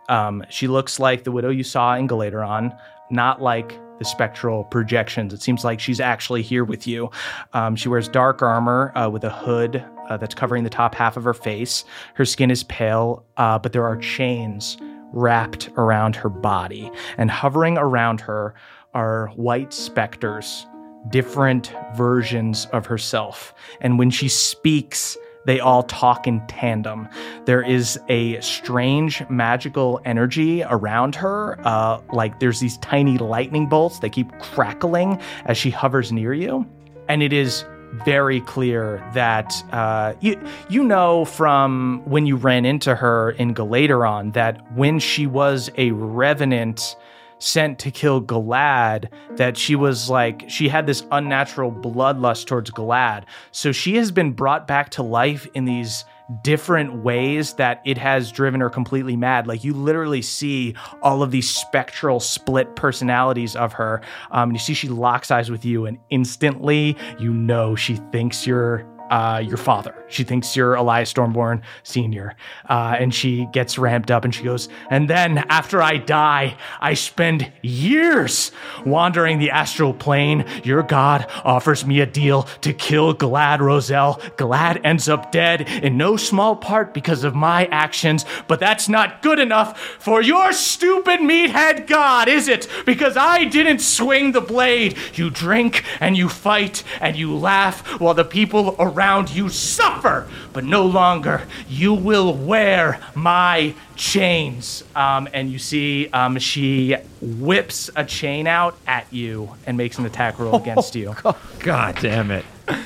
Um, 0.07 0.43
she 0.49 0.67
looks 0.67 0.99
like 0.99 1.23
the 1.23 1.31
widow 1.31 1.49
you 1.49 1.63
saw 1.63 1.95
in 1.95 2.07
Galaderon, 2.07 2.75
not 3.11 3.41
like 3.41 3.77
the 3.99 4.05
spectral 4.05 4.63
projections. 4.63 5.33
It 5.33 5.41
seems 5.41 5.63
like 5.63 5.79
she's 5.79 5.99
actually 5.99 6.41
here 6.41 6.63
with 6.63 6.87
you. 6.87 7.11
Um, 7.53 7.75
she 7.75 7.89
wears 7.89 8.07
dark 8.07 8.41
armor 8.41 8.91
uh, 8.95 9.09
with 9.09 9.23
a 9.23 9.29
hood 9.29 9.85
uh, 10.09 10.17
that's 10.17 10.33
covering 10.33 10.63
the 10.63 10.69
top 10.69 10.95
half 10.95 11.17
of 11.17 11.23
her 11.23 11.33
face. 11.33 11.85
Her 12.15 12.25
skin 12.25 12.49
is 12.49 12.63
pale, 12.63 13.23
uh, 13.37 13.59
but 13.59 13.73
there 13.73 13.85
are 13.85 13.97
chains 13.97 14.77
wrapped 15.13 15.69
around 15.77 16.15
her 16.15 16.29
body. 16.29 16.91
And 17.17 17.29
hovering 17.29 17.77
around 17.77 18.21
her 18.21 18.55
are 18.93 19.27
white 19.35 19.73
specters, 19.73 20.65
different 21.09 21.73
versions 21.95 22.65
of 22.67 22.85
herself. 22.85 23.53
And 23.81 23.99
when 23.99 24.09
she 24.09 24.27
speaks, 24.27 25.17
they 25.45 25.59
all 25.59 25.83
talk 25.83 26.27
in 26.27 26.45
tandem. 26.47 27.07
There 27.45 27.61
is 27.61 27.99
a 28.09 28.39
strange 28.41 29.27
magical 29.29 30.01
energy 30.05 30.63
around 30.63 31.15
her. 31.15 31.59
Uh, 31.65 32.01
like 32.11 32.39
there's 32.39 32.59
these 32.59 32.77
tiny 32.77 33.17
lightning 33.17 33.67
bolts 33.67 33.99
that 33.99 34.09
keep 34.09 34.31
crackling 34.39 35.19
as 35.45 35.57
she 35.57 35.69
hovers 35.69 36.11
near 36.11 36.33
you. 36.33 36.67
And 37.07 37.23
it 37.23 37.33
is 37.33 37.65
very 38.05 38.41
clear 38.41 39.03
that 39.13 39.51
uh, 39.71 40.13
you 40.21 40.39
you 40.69 40.83
know 40.83 41.25
from 41.25 42.01
when 42.05 42.25
you 42.25 42.35
ran 42.35 42.65
into 42.65 42.95
her 42.95 43.31
in 43.31 43.55
Galaderon 43.55 44.33
that 44.33 44.71
when 44.75 44.99
she 44.99 45.25
was 45.25 45.71
a 45.77 45.91
revenant 45.91 46.95
sent 47.39 47.79
to 47.79 47.91
kill 47.91 48.21
Galad, 48.21 49.09
that 49.37 49.57
she 49.57 49.75
was 49.75 50.09
like 50.09 50.45
she 50.47 50.69
had 50.69 50.85
this 50.85 51.03
unnatural 51.11 51.71
bloodlust 51.71 52.45
towards 52.45 52.71
Galad. 52.71 53.23
So 53.51 53.71
she 53.71 53.95
has 53.95 54.11
been 54.11 54.31
brought 54.31 54.67
back 54.67 54.89
to 54.91 55.03
life 55.03 55.47
in 55.53 55.65
these 55.65 56.05
different 56.43 57.03
ways 57.03 57.53
that 57.53 57.81
it 57.85 57.97
has 57.97 58.31
driven 58.31 58.61
her 58.61 58.69
completely 58.69 59.15
mad. 59.15 59.47
Like 59.47 59.63
you 59.63 59.73
literally 59.73 60.21
see 60.21 60.75
all 61.01 61.23
of 61.23 61.31
these 61.31 61.49
spectral 61.49 62.19
split 62.19 62.75
personalities 62.75 63.55
of 63.55 63.73
her. 63.73 64.01
Um, 64.31 64.49
and 64.49 64.53
you 64.53 64.59
see 64.59 64.73
she 64.73 64.89
locks 64.89 65.31
eyes 65.31 65.49
with 65.49 65.65
you, 65.65 65.85
and 65.85 65.97
instantly 66.09 66.95
you 67.19 67.33
know 67.33 67.75
she 67.75 67.95
thinks 68.11 68.45
you're 68.45 68.85
uh, 69.09 69.41
your 69.43 69.57
father. 69.57 69.95
She 70.07 70.23
thinks 70.23 70.55
you're 70.55 70.75
Elias 70.75 71.11
Stormborn 71.11 71.61
Sr. 71.83 72.35
Uh, 72.67 72.95
and 72.99 73.13
she 73.13 73.47
gets 73.51 73.77
ramped 73.77 74.11
up 74.11 74.23
and 74.23 74.33
she 74.33 74.43
goes, 74.43 74.69
And 74.89 75.09
then 75.09 75.39
after 75.49 75.81
I 75.81 75.97
die, 75.97 76.57
I 76.79 76.93
spend 76.93 77.51
years 77.61 78.51
wandering 78.85 79.39
the 79.39 79.51
astral 79.51 79.93
plane. 79.93 80.45
Your 80.63 80.83
God 80.83 81.25
offers 81.43 81.85
me 81.85 82.01
a 82.01 82.05
deal 82.05 82.43
to 82.61 82.73
kill 82.73 83.15
Galad 83.15 83.59
Roselle. 83.59 84.15
Galad 84.37 84.81
ends 84.83 85.09
up 85.09 85.31
dead 85.31 85.67
in 85.83 85.97
no 85.97 86.15
small 86.15 86.55
part 86.55 86.93
because 86.93 87.23
of 87.23 87.35
my 87.35 87.65
actions, 87.65 88.25
but 88.47 88.59
that's 88.59 88.89
not 88.89 89.21
good 89.21 89.39
enough 89.39 89.79
for 89.79 90.21
your 90.21 90.53
stupid 90.53 91.19
meathead 91.19 91.87
God, 91.87 92.27
is 92.27 92.47
it? 92.47 92.67
Because 92.85 93.17
I 93.17 93.45
didn't 93.45 93.79
swing 93.79 94.31
the 94.31 94.41
blade. 94.41 94.97
You 95.15 95.29
drink 95.29 95.83
and 95.99 96.15
you 96.17 96.29
fight 96.29 96.83
and 97.01 97.15
you 97.15 97.35
laugh 97.35 97.99
while 97.99 98.13
the 98.13 98.23
people 98.23 98.75
around 98.79 98.98
you 99.33 99.49
suffer, 99.49 100.27
but 100.53 100.63
no 100.63 100.85
longer. 100.85 101.43
You 101.67 101.93
will 101.93 102.33
wear 102.33 102.99
my 103.15 103.73
chains. 103.95 104.83
Um, 104.95 105.27
and 105.33 105.51
you 105.51 105.59
see 105.59 106.07
um, 106.09 106.37
she 106.39 106.95
whips 107.21 107.89
a 107.95 108.03
chain 108.05 108.47
out 108.47 108.77
at 108.87 109.11
you 109.11 109.55
and 109.65 109.77
makes 109.77 109.97
an 109.97 110.05
attack 110.05 110.39
roll 110.39 110.55
against 110.55 110.95
you. 110.95 111.15
God 111.59 111.97
damn 112.01 112.31
it. 112.31 112.45
At 112.67 112.79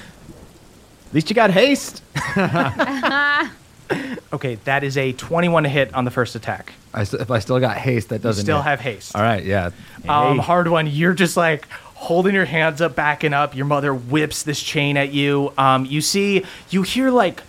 least 1.14 1.30
you 1.30 1.36
got 1.36 1.52
haste. 1.52 2.02
Okay, 4.34 4.56
that 4.64 4.84
is 4.84 4.98
a 4.98 5.14
21 5.14 5.64
to 5.64 5.70
hit 5.70 5.94
on 5.94 6.06
the 6.06 6.12
first 6.12 6.36
attack. 6.36 6.74
I 6.94 7.04
st- 7.04 7.22
if 7.22 7.30
I 7.30 7.38
still 7.38 7.60
got 7.60 7.78
haste, 7.78 8.10
that 8.10 8.24
doesn't. 8.24 8.44
still 8.44 8.58
hit. 8.58 8.66
have 8.66 8.80
haste. 8.80 9.16
All 9.16 9.22
right, 9.22 9.44
yeah. 9.44 9.68
Um, 10.10 10.40
Hardwon. 10.40 10.90
You're 10.92 11.14
just 11.14 11.38
like 11.38 11.68
holding 12.04 12.36
your 12.36 12.46
hands 12.46 12.82
up, 12.82 12.96
backing 12.96 13.34
up. 13.34 13.56
Your 13.56 13.66
mother 13.66 13.94
whips 13.94 14.44
this 14.44 14.62
chain 14.62 14.98
at 14.98 15.14
you. 15.14 15.54
Um, 15.58 15.86
you 15.86 16.02
see, 16.02 16.46
you 16.70 16.84
hear 16.84 17.10
like 17.10 17.42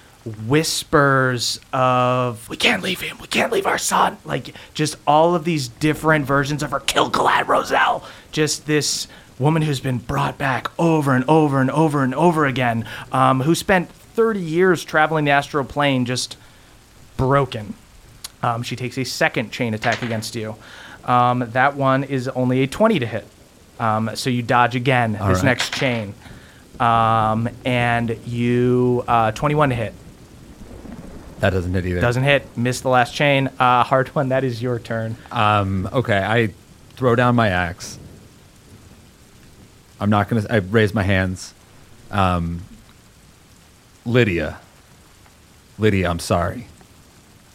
whispers 0.46 1.60
of 1.72 2.48
"We 2.48 2.56
can't 2.56 2.82
leave 2.82 3.00
him. 3.00 3.18
We 3.20 3.26
can't 3.26 3.52
leave 3.52 3.66
our 3.66 3.78
son." 3.78 4.16
Like 4.24 4.54
just 4.72 4.96
all 5.06 5.34
of 5.34 5.44
these 5.44 5.68
different 5.68 6.24
versions 6.24 6.62
of 6.62 6.70
her. 6.70 6.80
Kill 6.80 7.10
Galad 7.10 7.48
Roselle. 7.48 8.04
Just 8.32 8.66
this 8.66 9.08
woman 9.38 9.62
who's 9.62 9.80
been 9.80 9.98
brought 9.98 10.38
back 10.38 10.68
over 10.78 11.14
and 11.14 11.24
over 11.28 11.60
and 11.60 11.70
over 11.70 12.02
and 12.02 12.14
over 12.14 12.46
again. 12.46 12.86
Um, 13.12 13.40
who 13.40 13.54
spent 13.54 13.90
30 13.90 14.40
years 14.40 14.84
traveling 14.84 15.24
the 15.24 15.32
astral 15.32 15.64
plane, 15.64 16.04
just 16.04 16.36
broken. 17.16 17.74
Um, 18.42 18.62
she 18.62 18.76
takes 18.76 18.96
a 18.98 19.04
second 19.04 19.50
chain 19.50 19.74
attack 19.74 20.02
against 20.02 20.36
you. 20.36 20.54
Um, 21.04 21.44
that 21.52 21.76
one 21.76 22.04
is 22.04 22.28
only 22.28 22.62
a 22.62 22.66
20 22.66 22.98
to 23.00 23.06
hit. 23.06 23.26
Um, 23.78 24.10
so 24.14 24.30
you 24.30 24.42
dodge 24.42 24.76
again 24.76 25.12
this 25.12 25.20
right. 25.20 25.44
next 25.44 25.74
chain. 25.74 26.14
Um, 26.78 27.48
and 27.64 28.18
you, 28.26 29.04
uh, 29.06 29.32
21 29.32 29.70
to 29.70 29.74
hit. 29.74 29.94
That 31.40 31.50
doesn't 31.50 31.74
hit 31.74 31.86
either. 31.86 32.00
Doesn't 32.00 32.22
hit. 32.22 32.56
Miss 32.56 32.80
the 32.80 32.88
last 32.88 33.14
chain. 33.14 33.48
Uh, 33.58 33.84
Hardwon. 33.84 34.30
That 34.30 34.44
is 34.44 34.62
your 34.62 34.78
turn. 34.78 35.16
Um, 35.30 35.88
okay, 35.92 36.18
I 36.18 36.54
throw 36.96 37.14
down 37.14 37.34
my 37.34 37.48
axe. 37.48 37.98
I'm 40.00 40.10
not 40.10 40.28
gonna. 40.28 40.46
I 40.48 40.56
raise 40.56 40.94
my 40.94 41.02
hands. 41.02 41.52
Um, 42.10 42.62
Lydia. 44.06 44.58
Lydia, 45.78 46.08
I'm 46.08 46.18
sorry. 46.18 46.68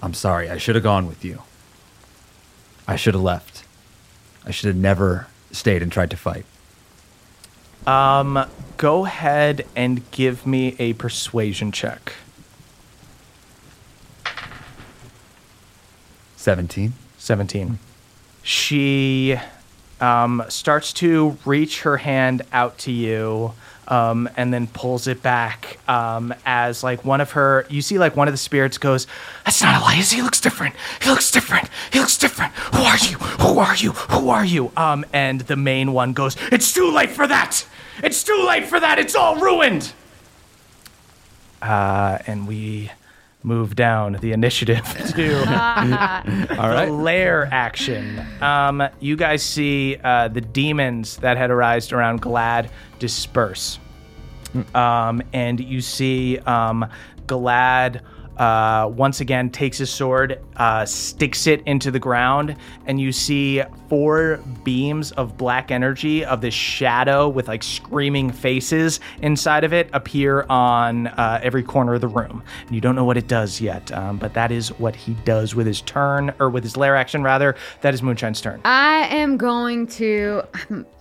I'm 0.02 0.14
sorry. 0.14 0.50
I 0.50 0.58
should 0.58 0.76
have 0.76 0.84
gone 0.84 1.08
with 1.08 1.24
you. 1.24 1.42
I 2.88 2.96
should 2.96 3.14
have 3.14 3.24
left. 3.24 3.64
I 4.46 4.52
should 4.52 4.68
have 4.68 4.76
never 4.76 5.28
stayed 5.52 5.82
and 5.82 5.92
tried 5.92 6.10
to 6.12 6.18
fight. 6.18 6.46
Um, 7.88 8.46
go 8.78 9.06
ahead 9.06 9.66
and 9.76 10.10
give 10.12 10.46
me 10.46 10.76
a 10.80 10.94
persuasion 10.94 11.72
check. 11.72 12.14
17. 16.36 16.94
17. 17.18 17.80
She 18.44 19.38
um, 20.00 20.44
starts 20.48 20.94
to 20.94 21.38
reach 21.46 21.82
her 21.82 21.98
hand 21.98 22.44
out 22.52 22.78
to 22.80 22.92
you 22.92 23.54
um, 23.90 24.30
and 24.38 24.54
then 24.54 24.68
pulls 24.68 25.08
it 25.08 25.22
back 25.22 25.80
um, 25.90 26.34
as 26.46 26.84
like 26.84 27.04
one 27.04 27.22
of 27.22 27.32
her 27.32 27.66
you 27.70 27.82
see 27.82 27.98
like 27.98 28.16
one 28.16 28.28
of 28.28 28.34
the 28.34 28.38
spirits 28.38 28.78
goes 28.78 29.08
that's 29.46 29.62
not 29.62 29.82
elias 29.82 30.12
he 30.12 30.22
looks 30.22 30.40
different. 30.40 30.76
He 31.02 31.10
looks 31.10 31.32
different. 31.32 31.70
He 31.92 32.00
looks 32.00 32.18
different. 32.18 32.54
Who 32.54 32.84
are 32.84 32.98
you? 32.98 33.18
Who 33.18 33.60
are 33.60 33.76
you? 33.76 33.92
Who 33.92 34.30
are 34.30 34.46
you? 34.46 34.72
Um, 34.78 35.06
and 35.14 35.42
the 35.42 35.56
main 35.56 35.94
one 35.94 36.14
goes 36.14 36.36
it's 36.52 36.74
too 36.74 36.92
late 36.92 37.10
for 37.12 37.28
that. 37.28 37.66
It's 38.04 38.24
too 38.24 38.44
late 38.48 38.66
for 38.66 38.80
that. 38.80 39.00
It's 39.00 39.16
all 39.16 39.36
ruined. 39.38 39.94
Uh, 41.62 42.20
and 42.26 42.48
we 42.48 42.92
move 43.44 43.76
down 43.76 44.18
the 44.22 44.32
initiative 44.34 44.84
to 45.16 45.38
All 46.60 46.70
right. 46.70 46.86
the 46.86 46.92
lair 46.92 47.48
action. 47.52 48.22
Um, 48.42 48.84
you 49.00 49.16
guys 49.16 49.42
see 49.44 49.98
uh, 50.04 50.28
the 50.28 50.42
demons 50.42 51.18
that 51.18 51.38
had 51.38 51.50
arisen 51.52 51.98
around 51.98 52.22
Galad 52.22 52.70
disperse. 53.00 53.80
Um, 54.74 55.22
and 55.32 55.60
you 55.60 55.80
see 55.82 56.40
um, 56.40 56.86
Galad 57.28 58.02
uh, 58.40 58.90
once 58.96 59.20
again 59.20 59.50
takes 59.50 59.78
his 59.78 59.90
sword, 59.90 60.42
uh, 60.56 60.86
sticks 60.86 61.46
it 61.46 61.62
into 61.66 61.92
the 61.92 62.00
ground, 62.00 62.56
and 62.86 63.00
you 63.00 63.12
see 63.12 63.62
four 63.90 64.40
beams 64.64 65.12
of 65.14 65.38
black 65.38 65.72
energy 65.72 66.24
of 66.24 66.40
this 66.40 66.54
shadow 66.54 67.28
with 67.28 67.50
like 67.50 67.62
screaming 67.62 68.32
faces 68.32 69.02
inside 69.22 69.64
of 69.64 69.74
it 69.74 69.90
appear 69.94 70.46
on 70.50 71.08
uh, 71.08 71.40
every 71.44 71.64
corner 71.64 71.94
of 71.96 72.02
the 72.02 72.08
room. 72.08 72.42
And 72.66 72.74
you 72.74 72.80
don't 72.82 72.96
know 72.96 73.04
what 73.04 73.18
it 73.18 73.28
does 73.28 73.60
yet, 73.60 73.92
um, 73.92 74.18
but 74.18 74.34
that 74.34 74.52
is 74.52 74.70
what 74.80 74.96
he 74.96 75.16
does 75.26 75.54
with 75.54 75.68
his 75.68 75.82
turn, 75.82 76.34
or 76.40 76.50
with 76.50 76.64
his 76.64 76.78
lair 76.78 76.96
action 76.96 77.24
rather. 77.24 77.56
That 77.82 77.94
is 77.94 78.02
Moonshine's 78.02 78.40
turn. 78.40 78.62
I 78.64 79.08
am 79.08 79.36
going 79.38 79.88
to. 79.88 80.44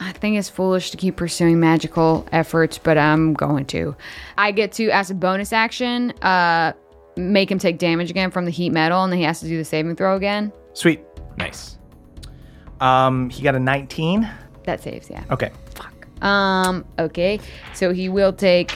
I 0.00 0.12
think 0.12 0.38
it's 0.38 0.48
foolish 0.48 0.90
to 0.90 0.96
keep 0.96 1.16
pursuing 1.16 1.60
magical 1.60 2.26
efforts, 2.32 2.78
but 2.78 2.98
I'm 2.98 3.34
going 3.34 3.66
to. 3.66 3.94
I 4.36 4.50
get 4.50 4.72
to, 4.72 4.90
as 4.90 5.10
a 5.10 5.14
bonus 5.14 5.52
action, 5.52 6.10
uh, 6.22 6.72
make 7.18 7.50
him 7.50 7.58
take 7.58 7.78
damage 7.78 8.10
again 8.10 8.30
from 8.30 8.44
the 8.44 8.50
heat 8.50 8.70
metal, 8.70 9.02
and 9.04 9.12
then 9.12 9.18
he 9.18 9.24
has 9.24 9.40
to 9.40 9.46
do 9.46 9.56
the 9.58 9.64
saving 9.64 9.96
throw 9.96 10.16
again. 10.16 10.52
Sweet. 10.72 11.00
Nice. 11.36 11.78
Um, 12.80 13.28
he 13.30 13.42
got 13.42 13.54
a 13.54 13.58
19. 13.60 14.28
That 14.64 14.82
saves, 14.82 15.10
yeah. 15.10 15.24
Okay. 15.30 15.50
Fuck. 15.74 16.24
Um. 16.24 16.84
Okay. 16.98 17.40
So 17.74 17.92
he 17.92 18.08
will 18.08 18.32
take 18.32 18.72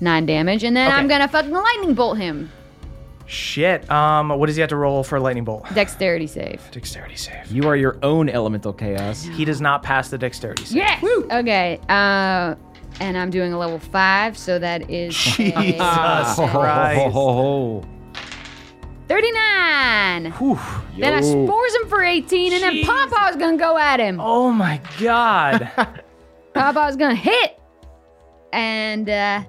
nine 0.00 0.26
damage, 0.26 0.64
and 0.64 0.76
then 0.76 0.88
Okay. 0.88 0.96
I'm 0.96 1.08
gonna 1.08 1.28
fucking 1.28 1.50
lightning 1.52 1.94
bolt 1.94 2.18
him. 2.18 2.50
Shit. 3.26 3.90
Um, 3.90 4.28
what 4.28 4.46
does 4.46 4.56
he 4.56 4.60
have 4.60 4.68
to 4.70 4.76
roll 4.76 5.02
for 5.02 5.16
a 5.16 5.20
lightning 5.20 5.44
bolt? 5.44 5.66
Dexterity 5.74 6.26
save. 6.26 6.60
Dexterity 6.70 7.16
save. 7.16 7.50
You 7.50 7.66
are 7.68 7.76
your 7.76 7.98
own 8.02 8.28
elemental 8.28 8.72
chaos. 8.72 9.22
He 9.24 9.44
does 9.46 9.60
not 9.62 9.82
pass 9.82 10.10
the 10.10 10.18
dexterity 10.18 10.64
save. 10.66 10.76
Yes. 10.76 11.04
Okay. 11.32 11.80
Uh, 11.88 12.54
and 13.00 13.16
I'm 13.18 13.30
doing 13.30 13.52
a 13.52 13.58
level 13.58 13.78
five, 13.78 14.36
so 14.38 14.58
that 14.58 14.90
is 14.90 15.14
Jesus 15.36 15.80
a 15.80 16.48
Christ. 16.50 17.12
39. 19.06 20.32
Then 20.98 21.12
I 21.12 21.20
spores 21.20 21.74
him 21.74 21.88
for 21.88 22.02
18, 22.02 22.52
and 22.54 22.62
then 22.62 22.72
Jesus. 22.74 22.88
Papa's 22.88 23.36
gonna 23.36 23.56
go 23.56 23.76
at 23.76 24.00
him. 24.00 24.18
Oh 24.20 24.50
my 24.50 24.80
god. 24.98 25.70
Papa's 26.54 26.96
gonna 26.96 27.14
hit, 27.14 27.58
and 28.52 29.08
uh, 29.10 29.42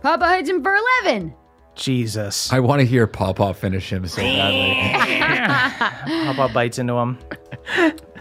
Papa 0.00 0.36
hits 0.36 0.48
him 0.48 0.62
for 0.62 0.74
11. 1.04 1.34
Jesus. 1.74 2.52
I 2.52 2.60
want 2.60 2.80
to 2.80 2.86
hear 2.86 3.06
Pawpaw 3.06 3.54
finish 3.54 3.90
him 3.90 4.06
so 4.06 4.20
badly. 4.20 4.74
Papa 6.26 6.52
bites 6.52 6.78
into 6.78 6.94
him. 6.94 7.18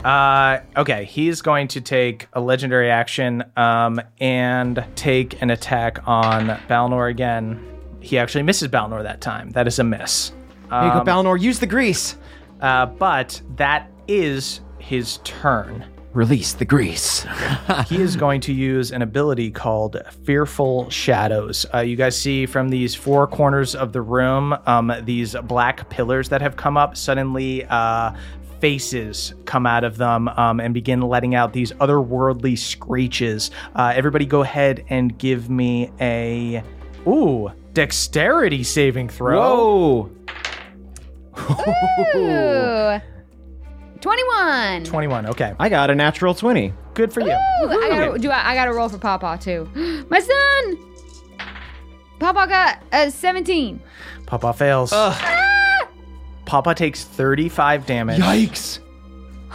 Uh, 0.04 0.62
okay, 0.78 1.06
he's 1.06 1.42
going 1.42 1.68
to 1.70 1.82
take 1.82 2.28
a 2.34 2.42
legendary 2.42 2.90
action 2.90 3.44
um, 3.56 4.02
and 4.20 4.84
take 4.96 5.42
an 5.42 5.52
attack 5.52 6.00
on 6.08 6.48
Balnor 6.68 7.10
again. 7.10 7.68
He 8.00 8.18
actually 8.18 8.44
misses 8.44 8.68
Balnor 8.70 9.04
that 9.04 9.22
time. 9.22 9.52
That 9.52 9.68
is 9.68 9.78
a 9.78 9.84
miss. 9.84 10.32
There 10.70 10.86
you 10.86 10.94
go, 10.94 11.02
Balnor. 11.02 11.40
Use 11.40 11.60
the 11.60 11.68
grease. 11.68 12.16
Uh, 12.62 12.86
but 12.86 13.42
that 13.58 13.92
is 14.08 14.62
his 14.80 15.18
turn. 15.24 15.86
Release 16.14 16.54
the 16.54 16.66
grease. 16.66 17.26
he 17.88 18.02
is 18.02 18.16
going 18.16 18.42
to 18.42 18.54
use 18.54 18.92
an 18.92 19.02
ability 19.02 19.50
called 19.50 19.98
Fearful 20.24 20.90
Shadows. 20.90 21.66
Uh, 21.74 21.80
you 21.80 21.96
guys 21.96 22.20
see 22.20 22.46
from 22.46 22.70
these 22.70 22.94
four 22.94 23.28
corners 23.28 23.76
of 23.76 23.94
the 23.94 24.02
room, 24.02 24.54
um, 24.66 24.92
these 25.04 25.36
black 25.44 25.90
pillars 25.90 26.28
that 26.30 26.42
have 26.42 26.58
come 26.58 26.76
up. 26.76 26.98
Suddenly, 26.98 27.66
uh, 27.66 28.14
faces 28.62 29.34
come 29.46 29.66
out 29.66 29.84
of 29.84 29.98
them 29.98 30.28
um, 30.30 30.60
and 30.60 30.74
begin 30.74 31.02
letting 31.02 31.36
out 31.36 31.52
these 31.52 31.72
otherworldly 31.74 32.58
screeches. 32.58 33.52
Uh, 33.76 33.92
everybody, 33.96 34.26
go 34.26 34.42
ahead 34.42 34.86
and 34.90 35.18
give 35.18 35.50
me 35.50 35.92
a 36.00 36.64
ooh 37.08 37.52
dexterity 37.74 38.64
saving 38.64 39.10
throw. 39.10 39.40
Whoa. 39.42 40.12
Ooh. 42.16 43.02
21. 44.02 44.84
21. 44.84 45.26
Okay, 45.28 45.54
I 45.60 45.70
got 45.70 45.90
a 45.90 45.96
natural 45.96 46.34
20. 46.34 46.74
good 46.94 47.14
for 47.14 47.22
you. 47.22 47.28
Ooh, 47.28 47.70
I 47.70 47.88
gotta, 47.90 48.20
do 48.20 48.30
I, 48.30 48.52
I 48.52 48.56
gotta 48.56 48.74
roll 48.74 48.90
for 48.90 48.98
Papa 48.98 49.40
too. 49.42 49.70
My 50.10 50.20
son! 50.20 50.78
Papa 52.20 52.48
got 52.48 52.84
a 52.92 53.10
17. 53.12 53.82
Papa 54.26 54.54
fails. 54.54 54.92
Papa 56.52 56.76
takes 56.76 57.06
35 57.06 57.86
damage. 57.86 58.20
Yikes. 58.20 58.80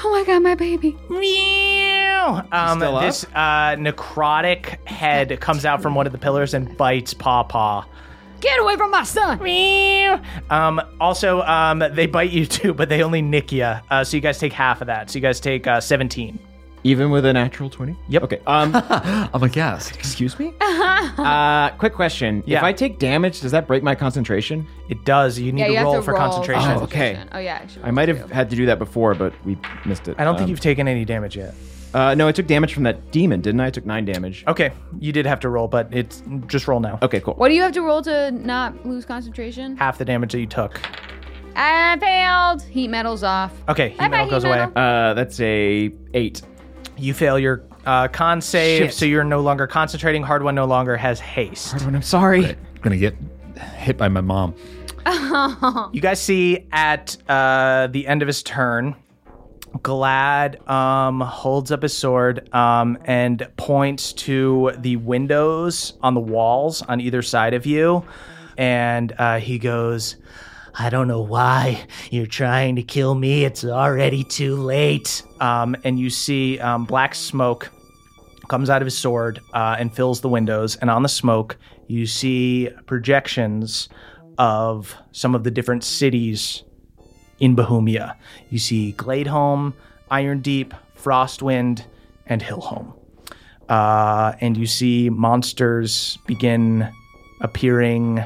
Oh 0.03 0.11
my 0.11 0.25
god, 0.25 0.43
my 0.43 0.55
baby. 0.55 0.97
Meow. 1.11 2.43
Um, 2.51 2.79
Still 2.79 2.97
up? 2.97 3.03
this 3.03 3.27
uh, 3.35 3.77
necrotic 3.77 4.83
head 4.89 5.39
comes 5.39 5.67
out 5.67 5.83
from 5.83 5.95
one 5.95 6.07
of 6.07 6.13
the 6.13 6.19
pillars 6.19 6.55
and 6.55 6.75
bites 6.79 7.13
Pawpaw. 7.13 7.85
Get 8.41 8.59
away 8.61 8.77
from 8.77 8.91
my 8.93 9.03
son! 9.03 9.43
Meow. 9.43 10.23
Um, 10.49 10.81
also, 10.99 11.43
um, 11.43 11.85
they 11.93 12.07
bite 12.07 12.31
you 12.31 12.47
too, 12.47 12.73
but 12.73 12.89
they 12.89 13.03
only 13.03 13.21
nick 13.21 13.53
you. 13.53 13.65
Uh, 13.65 14.03
so 14.03 14.17
you 14.17 14.23
guys 14.23 14.39
take 14.39 14.55
half 14.55 14.81
of 14.81 14.87
that. 14.87 15.11
So 15.11 15.17
you 15.19 15.21
guys 15.21 15.39
take 15.39 15.67
uh, 15.67 15.83
17. 15.83 16.39
Even 16.87 17.11
with 17.11 17.27
a 17.27 17.33
natural 17.33 17.69
20? 17.69 17.97
Yep. 18.09 18.23
Okay. 18.23 18.41
Um, 18.47 18.71
I'm 19.35 19.43
aghast. 19.43 19.97
excuse 19.97 20.39
me? 20.39 20.55
uh, 20.61 21.71
quick 21.71 21.95
question. 21.95 22.45
Yeah. 22.47 22.59
If 22.59 22.63
I 22.65 22.73
take 22.73 23.01
damage, 23.01 23.41
does 23.41 23.51
that 23.51 23.67
break 23.67 23.83
my 23.83 23.97
concentration? 23.97 24.65
It 24.89 25.05
does. 25.05 25.37
You 25.37 25.51
need 25.51 25.63
Yeah, 25.63 25.67
to 25.67 25.73
you 25.73 25.79
have 25.79 25.85
roll 25.87 25.95
to 25.97 26.03
for 26.03 26.13
roll 26.13 26.21
concentration. 26.21 26.71
Oh, 26.71 26.83
okay. 26.85 27.21
Oh, 27.33 27.39
yeah. 27.41 27.55
actually, 27.55 27.85
I 27.87 27.91
might 27.91 28.09
have 28.09 28.31
had 28.31 28.49
to 28.51 28.57
do 28.57 28.67
that 28.67 28.79
before, 28.79 29.17
but 29.17 29.35
we 29.45 29.59
missed 29.85 30.07
it. 30.07 30.15
I 30.17 30.23
don't 30.23 30.37
think 30.37 30.45
Um, 30.45 30.51
you've 30.51 30.61
taken 30.61 30.87
any 30.87 31.05
damage 31.05 31.37
yet. 31.37 31.55
Uh, 31.93 32.15
no, 32.15 32.29
I 32.29 32.33
took 32.33 32.47
damage 32.47 32.73
from 32.73 32.85
that 32.85 33.11
demon, 33.11 33.41
didn't 33.41 33.61
I? 33.61 33.67
I 33.67 33.71
took 33.71 33.85
nine 33.85 34.05
damage. 34.05 34.45
Okay, 34.47 34.71
you 35.01 35.11
did 35.11 35.27
have 35.27 35.41
to 35.41 35.49
roll, 35.49 35.67
but 35.67 35.89
it's 35.93 36.23
just 36.47 36.69
roll 36.69 36.79
now. 36.79 37.01
Okay, 37.03 37.19
cool. 37.19 37.35
What 37.35 37.49
do 37.49 37.55
you 37.55 37.63
have 37.63 37.73
to 37.73 37.81
roll 37.83 38.01
to 38.03 38.31
not 38.31 38.87
lose 38.87 39.05
concentration? 39.05 39.77
Half 39.77 39.99
the 39.99 40.05
damage 40.05 40.31
that 40.33 40.41
you 40.41 40.47
took. 40.47 40.81
I 41.57 41.97
failed. 41.99 42.63
Heat 42.71 42.89
metal's 42.89 43.25
off. 43.25 43.53
Okay, 43.69 43.89
heat 43.89 43.99
Bye-bye, 43.99 44.09
metal 44.11 44.25
heat 44.27 44.31
goes 44.31 44.45
away. 44.45 44.59
metal. 44.59 44.73
Uh, 44.77 45.15
that's 45.15 45.41
a 45.41 45.91
eight. 46.15 46.43
You 46.97 47.15
fail 47.15 47.39
your 47.39 47.63
uh, 47.85 48.09
con 48.09 48.41
save, 48.41 48.87
Shit. 48.87 48.95
so 48.95 49.05
you're 49.05 49.25
no 49.25 49.41
longer 49.41 49.67
concentrating. 49.67 50.23
Hardwon 50.23 50.55
no 50.55 50.65
longer 50.65 50.97
has 50.97 51.21
haste. 51.21 51.75
Hardwon, 51.75 51.95
I'm 51.95 52.03
sorry. 52.03 52.45
I'm 52.47 52.57
gonna 52.83 52.97
get 52.97 53.15
hit 53.77 53.97
by 53.97 54.09
my 54.09 54.21
mom. 54.21 54.55
You 55.93 56.01
guys 56.01 56.21
see 56.21 56.67
at 56.73 57.17
uh, 57.29 57.89
the 57.89 58.07
end 58.07 58.23
of 58.23 58.27
his 58.29 58.43
turn, 58.43 58.97
Galad 59.83 60.67
um, 60.69 61.21
holds 61.21 61.71
up 61.71 61.83
his 61.83 61.93
sword 61.97 62.53
um, 62.55 62.99
and 63.05 63.47
points 63.57 64.13
to 64.15 64.73
the 64.79 64.97
windows 64.97 65.95
on 66.03 66.15
the 66.15 66.21
walls 66.21 66.81
on 66.83 67.01
either 67.01 67.21
side 67.23 67.53
of 67.55 67.67
you. 67.67 68.05
And 68.57 69.13
uh, 69.19 69.39
he 69.39 69.59
goes, 69.59 70.17
I 70.79 70.91
don't 70.91 71.09
know 71.09 71.23
why 71.23 71.87
you're 72.11 72.27
trying 72.27 72.77
to 72.77 72.83
kill 72.83 73.15
me. 73.15 73.45
It's 73.45 73.65
already 73.65 74.23
too 74.25 74.57
late. 74.57 75.23
um, 75.41 75.77
and 75.85 75.99
you 75.99 76.11
see 76.11 76.59
um, 76.59 76.85
black 76.85 77.15
smoke 77.15 77.71
comes 78.49 78.71
out 78.71 78.83
of 78.83 78.87
his 78.87 78.97
sword 78.97 79.41
uh, 79.55 79.77
and 79.79 79.93
fills 79.93 80.21
the 80.21 80.29
windows. 80.29 80.77
And 80.77 80.91
on 80.91 81.03
the 81.03 81.09
smoke, 81.09 81.57
you 81.87 82.07
see 82.07 82.69
projections 82.87 83.89
of 84.39 84.95
some 85.13 85.35
of 85.35 85.45
the 85.45 85.51
different 85.51 85.83
cities 85.83 86.63
in 87.39 87.55
Bohemia. 87.55 88.17
You 88.51 88.59
see 88.59 88.95
Gladeholm, 88.97 89.73
Iron 90.11 90.41
Deep, 90.41 90.75
Frostwind, 90.97 91.85
and 92.27 92.43
Hillholm. 92.43 92.93
Uh, 93.69 94.35
and 94.41 94.57
you 94.57 94.67
see 94.67 95.11
monsters 95.11 96.19
begin 96.27 96.89
appearing 97.41 98.25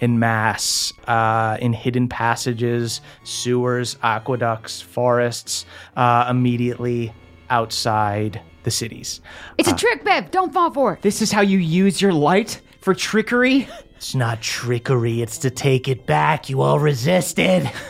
in 0.00 0.18
mass 0.18 0.92
uh, 1.06 1.56
in 1.60 1.72
hidden 1.72 2.08
passages, 2.08 3.00
sewers, 3.24 3.96
aqueducts, 4.02 4.80
forests, 4.80 5.66
uh, 5.96 6.26
immediately 6.28 7.12
outside 7.50 8.40
the 8.64 8.70
cities. 8.70 9.20
It's 9.58 9.70
a 9.70 9.74
trick, 9.74 10.04
Bev. 10.04 10.30
Don't 10.30 10.52
fall 10.52 10.70
for 10.72 10.94
it. 10.94 11.02
This 11.02 11.22
is 11.22 11.32
how 11.32 11.40
you 11.40 11.58
use 11.58 12.02
your 12.02 12.12
light 12.12 12.60
for 12.80 12.94
trickery? 12.94 13.68
It's 13.96 14.14
not 14.14 14.42
trickery, 14.42 15.22
it's 15.22 15.38
to 15.38 15.50
take 15.50 15.88
it 15.88 16.06
back. 16.06 16.50
You 16.50 16.60
all 16.60 16.78
resisted. 16.78 17.70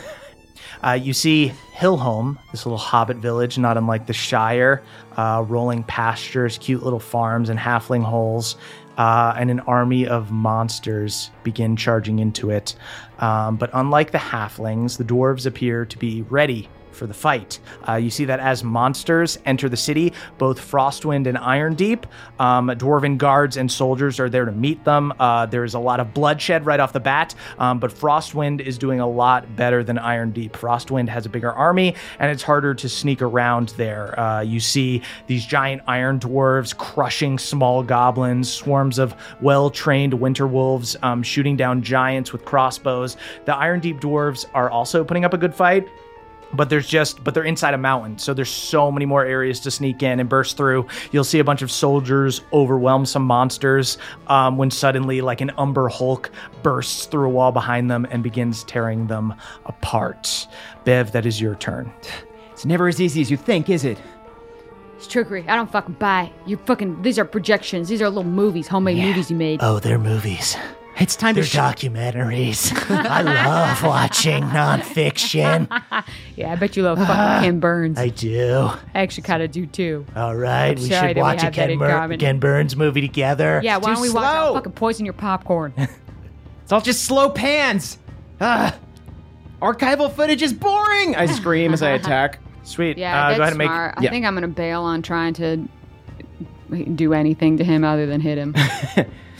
Uh, 0.83 0.91
you 0.91 1.11
see 1.11 1.51
Hillholm, 1.73 2.37
this 2.51 2.65
little 2.65 2.77
hobbit 2.77 3.17
village, 3.17 3.57
not 3.57 3.77
unlike 3.77 4.05
the 4.05 4.13
Shire, 4.13 4.83
uh, 5.17 5.43
rolling 5.47 5.83
pastures, 5.83 6.59
cute 6.59 6.83
little 6.83 6.99
farms, 6.99 7.49
and 7.49 7.59
halfling 7.59 8.03
holes, 8.03 8.57
uh, 8.97 9.33
and 9.37 9.51
an 9.51 9.59
army 9.61 10.07
of 10.07 10.31
monsters 10.31 11.29
begin 11.43 11.75
charging 11.75 12.19
into 12.19 12.49
it. 12.49 12.75
Um, 13.19 13.55
but 13.55 13.69
unlike 13.73 14.11
the 14.11 14.17
halflings, 14.17 14.97
the 14.97 15.03
dwarves 15.03 15.45
appear 15.45 15.85
to 15.85 15.97
be 15.97 16.23
ready 16.23 16.69
for 16.97 17.07
the 17.07 17.13
fight. 17.13 17.59
Uh, 17.87 17.95
you 17.95 18.09
see 18.09 18.25
that 18.25 18.39
as 18.39 18.63
monsters 18.63 19.39
enter 19.45 19.69
the 19.69 19.77
city, 19.77 20.13
both 20.37 20.59
Frostwind 20.59 21.27
and 21.27 21.37
Iron 21.37 21.75
Deep, 21.75 22.05
um, 22.39 22.67
dwarven 22.69 23.17
guards 23.17 23.57
and 23.57 23.71
soldiers 23.71 24.19
are 24.19 24.29
there 24.29 24.45
to 24.45 24.51
meet 24.51 24.83
them. 24.83 25.13
Uh, 25.19 25.45
there's 25.45 25.75
a 25.75 25.79
lot 25.79 25.99
of 25.99 26.13
bloodshed 26.13 26.65
right 26.65 26.79
off 26.79 26.93
the 26.93 26.99
bat, 26.99 27.35
um, 27.59 27.79
but 27.79 27.91
Frostwind 27.91 28.61
is 28.61 28.77
doing 28.77 28.99
a 28.99 29.07
lot 29.07 29.55
better 29.55 29.83
than 29.83 29.97
Iron 29.97 30.31
Deep. 30.31 30.53
Frostwind 30.53 31.07
has 31.09 31.25
a 31.25 31.29
bigger 31.29 31.51
army, 31.51 31.95
and 32.19 32.31
it's 32.31 32.43
harder 32.43 32.73
to 32.73 32.89
sneak 32.89 33.21
around 33.21 33.69
there. 33.77 34.19
Uh, 34.19 34.41
you 34.41 34.59
see 34.59 35.01
these 35.27 35.45
giant 35.45 35.81
iron 35.87 36.19
dwarves 36.19 36.75
crushing 36.75 37.37
small 37.37 37.83
goblins, 37.83 38.51
swarms 38.51 38.97
of 38.99 39.15
well 39.41 39.69
trained 39.69 40.13
winter 40.13 40.47
wolves 40.47 40.95
um, 41.03 41.21
shooting 41.23 41.55
down 41.55 41.81
giants 41.81 42.33
with 42.33 42.43
crossbows. 42.45 43.17
The 43.45 43.55
Iron 43.55 43.79
Deep 43.79 43.99
dwarves 43.99 44.45
are 44.53 44.69
also 44.69 45.03
putting 45.03 45.25
up 45.25 45.33
a 45.33 45.37
good 45.37 45.53
fight 45.53 45.87
but 46.53 46.69
there's 46.69 46.87
just 46.87 47.23
but 47.23 47.33
they're 47.33 47.43
inside 47.43 47.73
a 47.73 47.77
mountain 47.77 48.17
so 48.17 48.33
there's 48.33 48.49
so 48.49 48.91
many 48.91 49.05
more 49.05 49.25
areas 49.25 49.59
to 49.59 49.69
sneak 49.71 50.01
in 50.01 50.19
and 50.19 50.29
burst 50.29 50.57
through 50.57 50.85
you'll 51.11 51.23
see 51.23 51.39
a 51.39 51.43
bunch 51.43 51.61
of 51.61 51.71
soldiers 51.71 52.41
overwhelm 52.53 53.05
some 53.05 53.23
monsters 53.23 53.97
um, 54.27 54.57
when 54.57 54.71
suddenly 54.71 55.21
like 55.21 55.41
an 55.41 55.51
umber 55.57 55.89
hulk 55.89 56.31
bursts 56.63 57.05
through 57.05 57.25
a 57.25 57.29
wall 57.29 57.51
behind 57.51 57.91
them 57.91 58.07
and 58.11 58.23
begins 58.23 58.63
tearing 58.63 59.07
them 59.07 59.33
apart 59.65 60.47
bev 60.85 61.11
that 61.11 61.25
is 61.25 61.39
your 61.41 61.55
turn 61.55 61.91
It's 62.53 62.65
never 62.65 62.87
as 62.87 62.99
easy 62.99 63.21
as 63.21 63.29
you 63.29 63.37
think, 63.37 63.69
is 63.69 63.83
it? 63.85 64.01
It's 64.95 65.05
trickery. 65.05 65.47
I 65.47 65.55
don't 65.55 65.71
fucking 65.71 65.93
buy. 65.99 66.23
it. 66.23 66.49
You 66.49 66.57
fucking. 66.57 67.03
These 67.03 67.19
are 67.19 67.25
projections. 67.25 67.87
These 67.87 68.01
are 68.01 68.09
little 68.09 68.23
movies, 68.23 68.67
homemade 68.67 68.97
movies 68.97 69.29
you 69.29 69.37
made. 69.37 69.59
Oh, 69.61 69.77
they're 69.79 69.99
movies. 69.99 70.57
It's 70.99 71.15
time 71.15 71.35
to 71.35 71.41
They're 71.41 71.47
sh- 71.47 71.55
documentaries. 71.55 72.73
I 73.05 73.21
love 73.21 73.83
watching 73.83 74.43
nonfiction. 74.45 75.67
Yeah, 76.35 76.51
I 76.51 76.55
bet 76.55 76.77
you 76.77 76.83
love 76.83 76.99
fucking 76.99 77.43
Ken 77.43 77.59
Burns. 77.59 77.97
I 77.97 78.03
I 78.03 78.09
do. 78.09 78.69
actually 78.93 79.23
kind 79.23 79.41
of 79.41 79.49
do 79.51 79.65
too. 79.65 80.05
All 80.15 80.35
right, 80.35 80.77
we 80.77 80.87
sorry 80.87 80.89
that 80.89 81.07
should 81.09 81.15
we 81.15 81.21
watch 81.21 81.43
a 81.43 81.49
Ken, 81.49 81.71
in 82.11 82.19
Ken 82.19 82.39
Burns 82.39 82.75
movie 82.75 83.01
together. 83.01 83.59
Yeah, 83.63 83.77
why 83.77 83.89
too 83.89 83.93
don't 83.95 84.01
we 84.03 84.09
watch? 84.11 84.23
I'll 84.25 84.53
fucking 84.53 84.73
poison 84.73 85.05
your 85.05 85.13
popcorn. 85.13 85.73
It's 86.63 86.71
all 86.73 86.81
just 86.81 87.05
slow 87.05 87.29
pans. 87.29 87.97
Ah, 88.41 88.77
archival 89.61 90.11
footage 90.13 90.41
is 90.41 90.51
boring. 90.51 91.15
I 91.15 91.25
scream 91.25 91.71
as 91.73 91.81
I 91.81 91.91
attack. 91.91 92.39
sweet 92.63 92.97
Yeah, 92.97 93.17
uh, 93.17 93.27
that's 93.29 93.37
go 93.37 93.41
ahead 93.43 93.53
and 93.53 93.57
make 93.57 93.67
smart. 93.69 93.95
yeah. 94.01 94.09
I 94.09 94.11
think 94.11 94.25
I'm 94.25 94.33
gonna 94.35 94.49
bail 94.49 94.81
on 94.83 95.01
trying 95.01 95.33
to 95.35 95.65
do 96.95 97.13
anything 97.13 97.55
to 97.57 97.63
him 97.63 97.85
other 97.85 98.05
than 98.05 98.19
hit 98.19 98.37
him. 98.37 98.53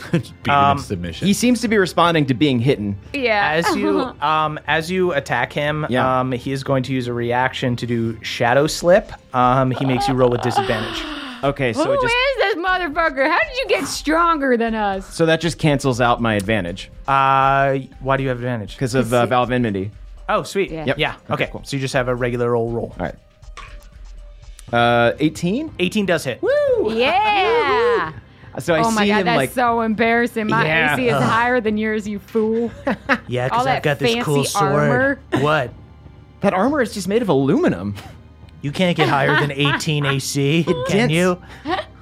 Beat 0.12 0.48
Um, 0.50 0.78
submission. 0.80 1.28
He 1.28 1.34
seems 1.34 1.62
to 1.62 1.68
be 1.68 1.78
responding 1.78 2.26
to 2.28 2.34
being 2.34 2.60
hitten. 2.60 2.98
yeah. 3.14 3.52
as 3.54 3.76
you 3.76 4.00
um 4.22 4.60
as 4.68 4.90
you 4.92 5.12
attack 5.14 5.52
him 5.54 5.86
Yeah. 5.90 6.20
um 6.20 6.32
he 6.32 6.52
is 6.52 6.64
going 6.64 6.84
to 6.84 6.94
use 6.94 7.08
a 7.08 7.14
reaction 7.14 7.76
to 7.78 7.86
do 7.88 8.18
shadow 8.24 8.68
slip 8.68 9.12
um 9.36 9.72
he 9.72 9.86
makes 9.86 10.08
you 10.08 10.14
roll 10.14 10.30
with 10.30 10.42
disadvantage 10.42 11.02
Okay, 11.44 11.72
so 11.72 11.84
Who 11.84 11.92
it 11.92 11.96
is 11.98 12.02
just 12.02 12.16
this 12.40 12.56
motherfucker? 12.66 13.30
How 13.30 13.38
did 13.40 13.58
you 13.60 13.68
get 13.68 13.86
stronger 13.86 14.58
than 14.58 14.74
us? 14.74 15.14
so 15.14 15.26
that 15.28 15.40
just 15.40 15.60
cancels 15.60 16.02
out 16.02 16.22
my 16.22 16.34
advantage 16.36 16.90
uh 17.08 17.78
why 18.00 18.18
do 18.18 18.24
you 18.24 18.30
have 18.30 18.38
advantage 18.40 18.74
because 18.76 18.96
of 18.96 19.14
uh, 19.14 19.26
Vow 19.28 19.44
of 19.44 19.52
Enmity. 19.52 19.92
oh 20.30 20.44
sweet 20.44 20.72
Yeah. 20.72 20.86
Yep. 20.86 20.98
yeah 21.00 21.16
Okay, 21.30 21.34
okay 21.46 21.50
cool. 21.52 21.62
so 21.64 21.76
you 21.76 21.82
just 21.82 21.94
have 21.94 22.08
a 22.08 22.16
regular 22.16 22.56
old 22.56 22.74
roll 22.74 22.94
All 23.00 23.06
right. 23.06 23.16
Uh, 24.72 25.14
18. 25.20 25.74
18 25.80 26.06
does 26.06 26.24
hit 26.26 26.42
Woo! 26.42 26.92
Yeah. 26.94 28.12
So 28.60 28.74
I 28.74 28.80
oh 28.80 28.92
my 28.92 29.04
see 29.04 29.10
god, 29.10 29.18
him 29.20 29.26
that's 29.26 29.38
like 29.38 29.52
so 29.52 29.82
embarrassing. 29.82 30.48
My 30.48 30.66
Yeah. 30.66 30.94
AC 30.96 31.08
is 31.10 31.14
higher 31.16 31.62
than 31.62 31.78
yours, 31.78 32.08
you 32.08 32.20
fool. 32.20 32.72
Yeah, 33.28 33.44
All 33.44 33.50
because 33.50 33.66
that 33.66 33.76
I've 33.78 33.84
got 33.84 34.00
this 34.00 34.24
cool 34.24 34.36
fancy 34.44 34.50
sword. 34.50 34.74
armor. 34.74 35.20
What? 35.42 35.74
that 36.42 36.54
armor 36.54 36.82
is 36.82 36.94
just 36.94 37.08
made 37.08 37.22
of 37.22 37.30
aluminum. 37.30 37.96
You 38.62 38.72
can't 38.72 38.96
get 38.98 39.10
higher 39.10 39.40
than 39.40 39.52
18 39.76 40.06
AC, 40.06 40.64
can 40.64 40.84
dents. 40.88 41.14
you? 41.14 41.42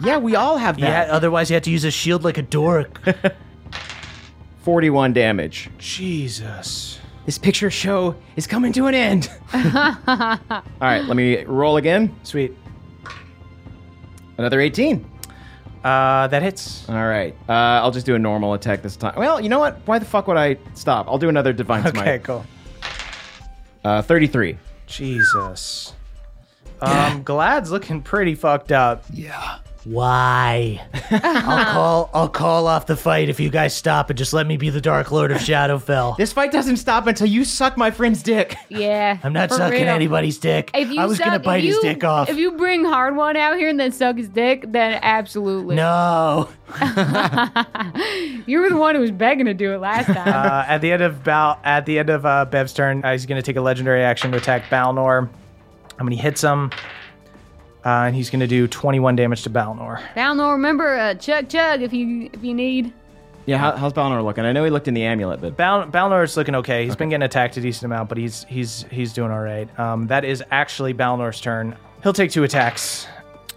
Yeah, 0.01 0.17
we 0.17 0.35
all 0.35 0.57
have 0.57 0.77
Yeah, 0.79 0.89
that. 1.05 1.09
otherwise 1.09 1.49
you 1.49 1.55
have 1.55 1.63
to 1.63 1.71
use 1.71 1.83
a 1.83 1.91
shield 1.91 2.23
like 2.23 2.37
a 2.37 2.41
dork. 2.41 3.01
41 4.63 5.13
damage. 5.13 5.69
jesus 5.77 6.99
This 7.25 7.37
picture 7.37 7.69
show 7.69 8.15
is 8.35 8.47
coming 8.47 8.71
to 8.73 8.87
an 8.87 8.95
end. 8.95 9.29
all 9.53 9.61
right, 10.81 11.03
let 11.05 11.15
me 11.15 11.43
roll 11.45 11.77
again. 11.77 12.15
sweet 12.23 12.53
Another 14.37 14.59
18. 14.59 15.05
Uh 15.85 16.27
that 16.27 16.41
hits 16.41 16.87
All 16.89 16.95
right. 16.95 17.35
Uh, 17.47 17.53
I'll 17.83 17.91
just 17.91 18.05
do 18.07 18.15
a 18.15 18.19
normal 18.19 18.53
attack 18.55 18.81
this 18.81 18.95
time. 18.97 19.13
Well, 19.17 19.39
you 19.39 19.49
know 19.49 19.59
what? 19.59 19.77
Why 19.85 19.99
the 19.99 20.05
fuck 20.05 20.27
would 20.27 20.35
I 20.37 20.57
stop? 20.73 21.07
I'll 21.07 21.19
do 21.19 21.29
another 21.29 21.53
divine 21.53 21.83
smite. 21.83 21.97
okay 22.07 22.19
cool 22.19 22.43
Uh, 23.83 24.01
33. 24.01 24.57
jesus 24.87 25.93
um 26.81 27.23
glad's 27.23 27.71
looking 27.71 28.01
pretty 28.01 28.35
fucked 28.35 28.71
up 28.71 29.05
Why? 29.85 30.81
I'll 31.11 31.65
call 31.73 32.09
I'll 32.13 32.29
call 32.29 32.67
off 32.67 32.87
the 32.87 32.95
fight 32.97 33.29
if 33.29 33.39
you 33.39 33.49
guys 33.49 33.75
stop 33.75 34.09
and 34.09 34.17
just 34.17 34.33
let 34.33 34.47
me 34.47 34.57
be 34.57 34.69
the 34.71 34.81
Dark 34.81 35.11
Lord 35.11 35.31
of 35.31 35.37
Shadowfell. 35.37 36.17
This 36.17 36.33
fight 36.33 36.51
doesn't 36.51 36.77
stop 36.77 37.05
until 37.07 37.27
you 37.27 37.45
suck 37.45 37.77
my 37.77 37.91
friend's 37.91 38.23
dick. 38.23 38.55
Yeah. 38.69 39.19
I'm 39.23 39.31
not 39.31 39.49
for 39.49 39.55
sucking 39.57 39.81
real. 39.83 39.89
anybody's 39.89 40.39
dick. 40.39 40.71
If 40.73 40.89
you 40.89 40.99
I 40.99 41.05
was 41.05 41.17
suck, 41.17 41.25
gonna 41.27 41.37
if 41.37 41.43
bite 41.43 41.63
his 41.63 41.75
you- 41.75 41.81
dick 41.83 42.03
off. 42.03 42.29
If 42.29 42.37
you 42.37 42.53
bring 42.53 42.83
Hardwon 42.83 43.35
out 43.35 43.57
here 43.57 43.69
and 43.69 43.79
then 43.79 43.91
suck 43.91 44.17
his 44.17 44.27
dick, 44.27 44.65
then 44.67 44.99
absolutely. 45.01 45.75
no. 45.75 46.49
You 48.47 48.59
were 48.59 48.69
the 48.69 48.77
one 48.77 48.93
who 48.95 49.01
was 49.01 49.11
begging 49.11 49.45
to 49.47 49.53
do 49.55 49.73
it 49.73 49.79
last 49.79 50.05
time. 50.07 50.27
uh, 50.27 50.65
at 50.67 50.79
the 50.79 50.91
end 50.91 51.01
of 51.01 51.23
Bal- 51.23 51.59
at 51.63 51.85
the 51.85 51.97
end 51.97 52.09
of 52.09 52.25
uh, 52.25 52.45
Bev's 52.45 52.73
turn, 52.73 53.03
uh, 53.03 53.11
he's 53.11 53.25
going 53.25 53.41
to 53.41 53.45
take 53.45 53.55
a 53.55 53.61
legendary 53.61 54.03
action 54.03 54.31
to 54.31 54.37
attack 54.37 54.63
Balnor. 54.65 55.29
I 55.99 56.03
mean, 56.03 56.11
he 56.15 56.21
hits 56.21 56.41
him, 56.43 56.69
uh, 57.85 58.05
and 58.07 58.15
he's 58.15 58.29
going 58.29 58.39
to 58.39 58.47
do 58.47 58.67
21 58.67 59.15
damage 59.15 59.43
to 59.43 59.49
Balnor. 59.49 60.01
Balnor, 60.15 60.53
remember 60.53 60.95
uh, 60.97 61.13
chug 61.15 61.47
chug 61.49 61.81
if 61.81 61.93
you 61.93 62.29
if 62.33 62.43
you 62.43 62.53
need. 62.53 62.91
Yeah, 63.45 63.57
how, 63.59 63.73
how's 63.75 63.93
Balnor 63.93 64.23
looking? 64.23 64.43
I 64.43 64.51
know 64.53 64.63
he 64.63 64.71
looked 64.71 64.87
in 64.87 64.95
the 64.95 65.03
amulet, 65.03 65.39
but 65.39 65.55
Bal- 65.55 65.85
Balnor's 65.87 66.35
looking 66.35 66.55
okay. 66.55 66.83
He's 66.83 66.95
been 66.95 67.09
getting 67.09 67.23
attacked 67.25 67.55
a 67.57 67.61
decent 67.61 67.85
amount, 67.85 68.09
but 68.09 68.17
he's 68.17 68.43
he's 68.49 68.85
he's 68.89 69.13
doing 69.13 69.29
all 69.31 69.39
right. 69.41 69.69
Um, 69.79 70.07
that 70.07 70.25
is 70.25 70.43
actually 70.49 70.93
Balnor's 70.95 71.39
turn. 71.39 71.75
He'll 72.01 72.11
take 72.13 72.31
two 72.31 72.43
attacks, 72.43 73.05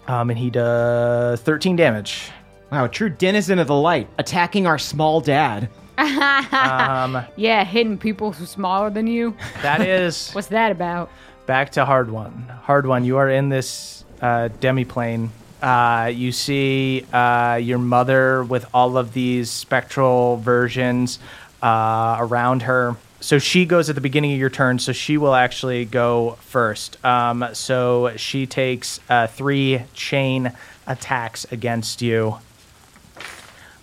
um, 0.07 0.29
and 0.29 0.37
he 0.37 0.51
does 0.51 1.41
13 1.41 1.75
damage. 1.75 2.29
wow, 2.71 2.85
a 2.85 2.89
true 2.89 3.09
denizen 3.09 3.57
of 3.57 3.65
the 3.67 3.75
light, 3.75 4.07
attacking 4.19 4.67
our 4.67 4.77
small 4.77 5.21
dad. 5.21 5.69
Um, 5.97 7.23
Yeah, 7.35 7.63
hitting 7.63 7.97
people 7.97 8.31
who 8.31 8.45
smaller 8.45 8.89
than 8.89 9.07
you. 9.07 9.35
that 9.63 9.81
is 9.81 10.29
What's 10.33 10.47
that 10.49 10.71
about? 10.71 11.09
back 11.47 11.71
to 11.71 11.83
Hardwon. 11.83 12.47
Hard 12.61 12.85
one. 12.85 13.03
You 13.03 13.17
are 13.17 13.27
in 13.29 13.49
this 13.49 13.98
uh, 14.21 14.49
demiplane. 14.59 15.29
Uh, 15.61 16.11
you 16.13 16.31
see 16.31 17.05
uh, 17.11 17.59
your 17.61 17.79
mother 17.79 18.43
with 18.43 18.65
all 18.73 18.97
of 18.97 19.13
these 19.13 19.49
spectral 19.49 20.37
versions 20.37 21.19
uh, 21.61 22.17
around 22.19 22.63
her. 22.63 22.95
So 23.21 23.37
she 23.37 23.65
goes 23.65 23.89
at 23.89 23.95
the 23.95 24.01
beginning 24.01 24.31
of 24.31 24.39
your 24.39 24.49
turn. 24.49 24.79
So 24.79 24.93
she 24.93 25.17
will 25.17 25.35
actually 25.35 25.83
go 25.85 26.37
first. 26.41 27.03
Um, 27.03 27.45
so 27.53 28.15
she 28.15 28.45
takes 28.45 29.01
uh, 29.09 29.27
three 29.27 29.81
chain 29.93 30.53
attacks 30.87 31.45
against 31.51 32.01
you. 32.01 32.37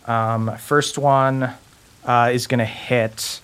Um, 0.06 0.56
first 0.56 0.96
one 0.96 1.52
uh, 2.04 2.30
is 2.32 2.46
going 2.46 2.60
to 2.60 2.64
hit. 2.64 3.40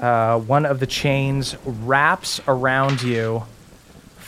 Uh, 0.00 0.38
one 0.40 0.66
of 0.66 0.80
the 0.80 0.86
chains 0.86 1.54
wraps 1.64 2.40
around 2.48 3.02
you 3.02 3.44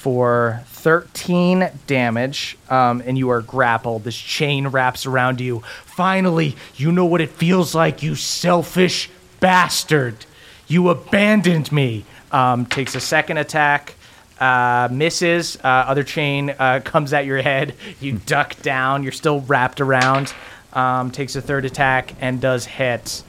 for 0.03 0.61
13 0.67 1.71
damage, 1.87 2.59
um, 2.69 3.01
and 3.07 3.17
you 3.17 3.29
are 3.31 3.41
grappled. 3.41 4.03
This 4.03 4.17
chain 4.17 4.67
wraps 4.67 5.07
around 5.07 5.41
you. 5.41 5.63
Finally, 5.85 6.57
you 6.75 6.91
know 6.91 7.05
what 7.05 7.21
it 7.21 7.31
feels 7.31 7.73
like, 7.73 8.03
you 8.03 8.17
selfish 8.17 9.09
bastard. 9.39 10.27
You 10.67 10.89
abandoned 10.89 11.71
me. 11.71 12.05
Um, 12.33 12.67
takes 12.67 12.97
a 12.97 13.01
second 13.01 13.37
attack. 13.37 13.95
Uh, 14.41 14.89
misses. 14.91 15.57
Uh, 15.63 15.69
other 15.69 16.03
chain 16.03 16.51
uh, 16.59 16.81
comes 16.85 17.13
at 17.13 17.25
your 17.25 17.41
head. 17.41 17.77
You 18.01 18.19
duck 18.27 18.61
down. 18.61 19.05
You're 19.05 19.13
still 19.13 19.43
wrapped 19.43 19.81
around. 19.81 20.35
Um, 20.73 21.13
takes 21.13 21.37
a 21.37 21.41
third 21.41 21.65
attack 21.65 22.13
and 22.21 22.41
does 22.41 22.65
hit. 22.65 23.23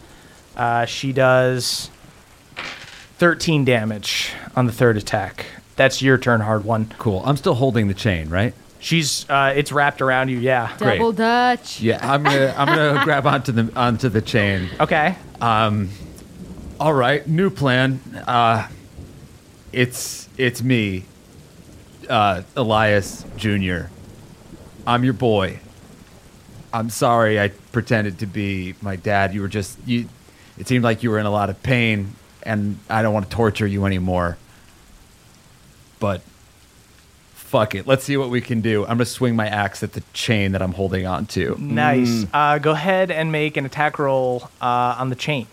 Uh, 0.58 0.86
she 0.86 1.14
does 1.14 1.92
13 3.20 3.64
damage 3.64 4.32
on 4.56 4.66
the 4.66 4.72
third 4.72 4.98
attack. 4.98 5.46
That's 5.76 6.02
your 6.02 6.18
turn, 6.18 6.42
Hardwon. 6.42 6.90
Cool. 6.98 7.24
I'm 7.26 7.38
still 7.38 7.56
holding 7.56 7.88
the 7.88 7.94
chain, 7.94 8.30
right? 8.30 8.54
She's 8.80 9.28
uh, 9.30 9.54
it's 9.56 9.72
wrapped 9.72 10.02
around 10.02 10.30
you. 10.30 10.40
Yeah. 10.40 10.76
Great. 10.78 10.98
Double 10.98 11.14
Dutch. 11.14 11.80
Yeah, 11.80 12.00
I'm 12.02 12.22
gonna 12.24 12.54
I'm 12.58 12.68
gonna 12.68 13.02
grab 13.06 13.26
onto 13.26 13.52
the 13.52 13.72
onto 13.80 14.10
the 14.10 14.22
chain. 14.22 14.70
Okay. 14.80 15.16
Um, 15.40 15.90
All 16.80 16.94
right, 16.94 17.26
new 17.28 17.50
plan. 17.50 18.02
Uh, 18.28 18.68
it's 19.72 20.28
it's 20.38 20.62
me, 20.62 21.06
uh, 22.10 22.44
Elias 22.58 23.26
Jr. 23.38 23.84
I'm 24.86 25.04
your 25.06 25.14
boy. 25.14 25.60
I'm 26.74 26.90
sorry 26.90 27.40
I 27.40 27.50
pretended 27.72 28.20
to 28.20 28.26
be 28.26 28.76
my 28.82 28.96
dad. 28.98 29.34
You 29.34 29.42
were 29.42 29.48
just 29.48 29.78
you. 29.86 30.10
It 30.58 30.68
seemed 30.68 30.84
like 30.84 31.04
you 31.04 31.10
were 31.10 31.20
in 31.20 31.26
a 31.26 31.32
lot 31.32 31.50
of 31.50 31.64
pain, 31.64 32.16
and 32.44 32.78
I 32.90 33.02
don't 33.02 33.14
want 33.14 33.30
to 33.30 33.36
torture 33.36 33.66
you 33.66 33.86
anymore. 33.86 34.38
But 36.00 36.22
fuck 37.34 37.76
it. 37.76 37.86
Let's 37.86 38.04
see 38.04 38.18
what 38.18 38.30
we 38.30 38.42
can 38.42 38.62
do. 38.62 38.82
I'm 38.82 38.98
going 38.98 39.00
to 39.00 39.06
swing 39.06 39.36
my 39.36 39.48
axe 39.48 39.84
at 39.84 39.94
the 39.94 40.04
chain 40.14 40.54
that 40.54 40.62
I'm 40.62 40.74
holding 40.74 41.06
on 41.06 41.26
to. 41.28 41.56
Nice. 41.60 42.26
Uh, 42.34 42.58
go 42.58 42.72
ahead 42.72 43.12
and 43.12 43.32
make 43.32 43.58
an 43.58 43.66
attack 43.66 44.00
roll 44.00 44.50
uh, 44.62 44.96
on 44.98 45.10
the 45.10 45.16
chain. 45.16 45.48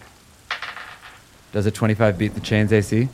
Does 1.52 1.66
a 1.66 1.70
25 1.70 2.16
beat 2.16 2.34
the 2.34 2.40
chain's 2.40 2.72
AC? 2.72 3.08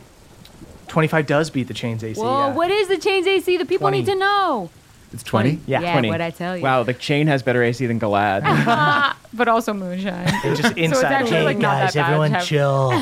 25 0.88 1.26
does 1.26 1.50
beat 1.50 1.68
the 1.68 1.74
chain's 1.74 2.04
AC. 2.04 2.20
Whoa, 2.20 2.48
yeah. 2.48 2.54
what 2.54 2.70
is 2.70 2.88
the 2.88 2.98
chain's 2.98 3.26
AC? 3.26 3.56
The 3.56 3.64
people 3.64 3.88
20. 3.88 3.98
need 3.98 4.06
to 4.06 4.14
know. 4.14 4.70
It's 5.12 5.22
20? 5.22 5.60
Yeah, 5.66 5.80
yeah 5.80 5.92
20. 5.92 6.08
what 6.08 6.20
I 6.20 6.30
tell 6.30 6.56
you. 6.56 6.62
Wow, 6.62 6.82
the 6.82 6.94
chain 6.94 7.26
has 7.26 7.42
better 7.42 7.62
AC 7.62 7.86
than 7.86 7.98
Galad. 7.98 8.42
But 9.32 9.48
also 9.48 9.74
moonshine. 9.74 10.30
It's 10.44 10.60
just 10.60 10.76
inside. 10.78 11.12
actually 11.12 11.40
the 11.40 11.44
like 11.44 11.58
not 11.58 11.78
Guys, 11.78 11.94
that 11.94 12.06
bad. 12.06 12.12
everyone 12.12 12.44
chill. 12.44 12.92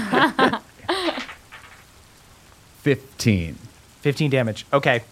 15. 2.78 3.58
15 4.04 4.28
damage. 4.28 4.66
Okay. 4.70 5.02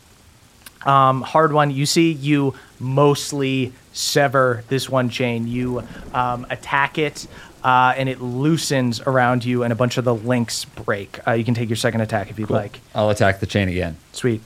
Um, 0.84 1.24
Hardwon. 1.24 1.74
You 1.74 1.86
see, 1.86 2.12
you 2.12 2.52
mostly 2.78 3.72
sever 3.94 4.64
this 4.68 4.86
one 4.86 5.08
chain. 5.08 5.48
You 5.48 5.82
um, 6.12 6.46
attack 6.50 6.98
it, 6.98 7.26
uh, 7.64 7.94
and 7.96 8.06
it 8.06 8.20
loosens 8.20 9.00
around 9.00 9.46
you, 9.46 9.62
and 9.62 9.72
a 9.72 9.76
bunch 9.76 9.96
of 9.96 10.04
the 10.04 10.14
links 10.14 10.66
break. 10.66 11.26
Uh, 11.26 11.30
you 11.32 11.42
can 11.42 11.54
take 11.54 11.70
your 11.70 11.76
second 11.76 12.02
attack 12.02 12.28
if 12.28 12.38
you'd 12.38 12.50
like. 12.50 12.80
I'll 12.94 13.08
attack 13.08 13.40
the 13.40 13.46
chain 13.46 13.70
again. 13.70 13.96
Sweet. 14.12 14.42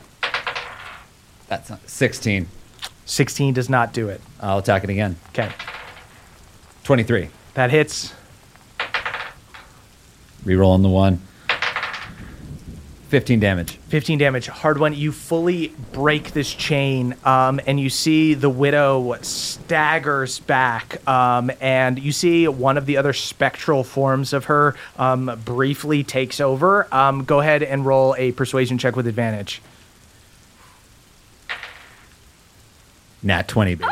That's 1.49 1.68
not 1.68 1.88
16. 1.88 2.47
16 3.05 3.55
does 3.55 3.68
not 3.68 3.92
do 3.92 4.09
it. 4.09 4.20
I'll 4.40 4.59
attack 4.59 4.84
it 4.84 4.90
again. 4.90 5.16
Okay. 5.30 5.51
23. 6.84 7.30
That 7.55 7.72
hits. 7.72 8.14
Reroll 10.44 10.68
on 10.68 10.82
the 10.82 10.88
one. 10.88 11.20
15 13.16 13.40
damage. 13.40 13.78
15 13.88 14.18
damage. 14.18 14.46
Hardwon. 14.46 14.94
You 14.94 15.10
fully 15.10 15.72
break 15.92 16.32
this 16.32 16.52
chain, 16.52 17.14
um, 17.24 17.58
and 17.66 17.80
you 17.80 17.88
see 17.88 18.34
the 18.34 18.50
widow 18.50 19.16
staggers 19.22 20.40
back, 20.40 21.00
um, 21.08 21.50
and 21.62 21.98
you 21.98 22.12
see 22.12 22.46
one 22.46 22.76
of 22.76 22.84
the 22.84 22.98
other 22.98 23.14
spectral 23.14 23.84
forms 23.84 24.34
of 24.34 24.44
her 24.44 24.74
um, 24.98 25.40
briefly 25.46 26.04
takes 26.04 26.40
over. 26.40 26.94
Um, 26.94 27.24
go 27.24 27.40
ahead 27.40 27.62
and 27.62 27.86
roll 27.86 28.14
a 28.18 28.32
persuasion 28.32 28.76
check 28.76 28.96
with 28.96 29.06
advantage. 29.06 29.62
Nat 33.22 33.48
20, 33.48 33.76
baby. 33.76 33.90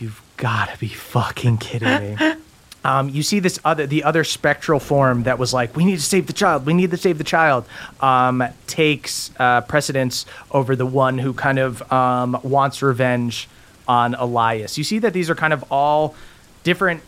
You've 0.00 0.20
got 0.36 0.70
to 0.70 0.78
be 0.80 0.88
fucking 0.88 1.58
kidding 1.58 2.16
me. 2.16 2.34
Um, 2.84 3.08
you 3.10 3.22
see 3.22 3.40
this 3.40 3.58
other, 3.64 3.86
the 3.86 4.04
other 4.04 4.24
spectral 4.24 4.80
form 4.80 5.24
that 5.24 5.38
was 5.38 5.52
like, 5.52 5.76
"We 5.76 5.84
need 5.84 5.96
to 5.96 6.02
save 6.02 6.26
the 6.26 6.32
child. 6.32 6.66
We 6.66 6.74
need 6.74 6.90
to 6.90 6.96
save 6.96 7.18
the 7.18 7.24
child." 7.24 7.66
Um, 8.00 8.42
takes 8.66 9.30
uh, 9.38 9.60
precedence 9.62 10.26
over 10.50 10.76
the 10.76 10.86
one 10.86 11.18
who 11.18 11.32
kind 11.32 11.58
of 11.58 11.92
um, 11.92 12.38
wants 12.42 12.82
revenge 12.82 13.48
on 13.86 14.14
Elias. 14.14 14.78
You 14.78 14.84
see 14.84 15.00
that 15.00 15.12
these 15.12 15.28
are 15.28 15.34
kind 15.34 15.52
of 15.52 15.64
all 15.70 16.14
different 16.62 17.02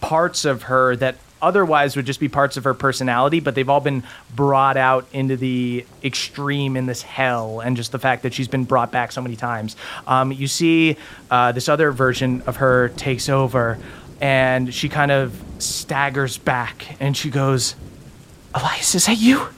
parts 0.00 0.44
of 0.44 0.64
her 0.64 0.96
that 0.96 1.16
otherwise 1.40 1.94
would 1.94 2.06
just 2.06 2.20
be 2.20 2.28
parts 2.28 2.56
of 2.56 2.64
her 2.64 2.72
personality, 2.74 3.38
but 3.38 3.54
they've 3.54 3.68
all 3.68 3.80
been 3.80 4.02
brought 4.34 4.78
out 4.78 5.06
into 5.12 5.36
the 5.36 5.84
extreme 6.02 6.74
in 6.76 6.86
this 6.86 7.02
hell, 7.02 7.60
and 7.60 7.76
just 7.76 7.92
the 7.92 7.98
fact 7.98 8.22
that 8.22 8.32
she's 8.32 8.48
been 8.48 8.64
brought 8.64 8.90
back 8.90 9.12
so 9.12 9.20
many 9.20 9.36
times. 9.36 9.76
Um, 10.06 10.32
you 10.32 10.48
see, 10.48 10.96
uh, 11.30 11.52
this 11.52 11.68
other 11.68 11.92
version 11.92 12.42
of 12.46 12.56
her 12.56 12.88
takes 12.90 13.28
over, 13.28 13.78
and 14.20 14.72
she 14.72 14.88
kind 14.88 15.10
of 15.10 15.40
staggers 15.58 16.38
back, 16.38 16.96
and 17.00 17.16
she 17.16 17.30
goes, 17.30 17.74
"Elias, 18.54 18.94
is 18.94 19.06
that 19.06 19.18
you?" 19.18 19.48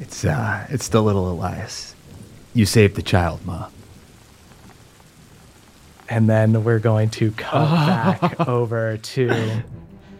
It's 0.00 0.24
uh 0.24 0.66
it's 0.70 0.88
the 0.88 1.02
little 1.02 1.30
Elias. 1.30 1.94
You 2.52 2.66
saved 2.66 2.94
the 2.96 3.02
child, 3.02 3.44
Ma. 3.44 3.68
And 6.08 6.28
then 6.28 6.64
we're 6.64 6.78
going 6.78 7.10
to 7.10 7.30
cut 7.32 8.20
back 8.20 8.48
over 8.48 8.98
to 8.98 9.62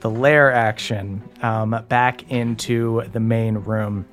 the 0.00 0.10
lair 0.10 0.52
action, 0.52 1.22
um, 1.42 1.82
back 1.88 2.30
into 2.30 3.02
the 3.12 3.20
main 3.20 3.56
room. 3.56 4.06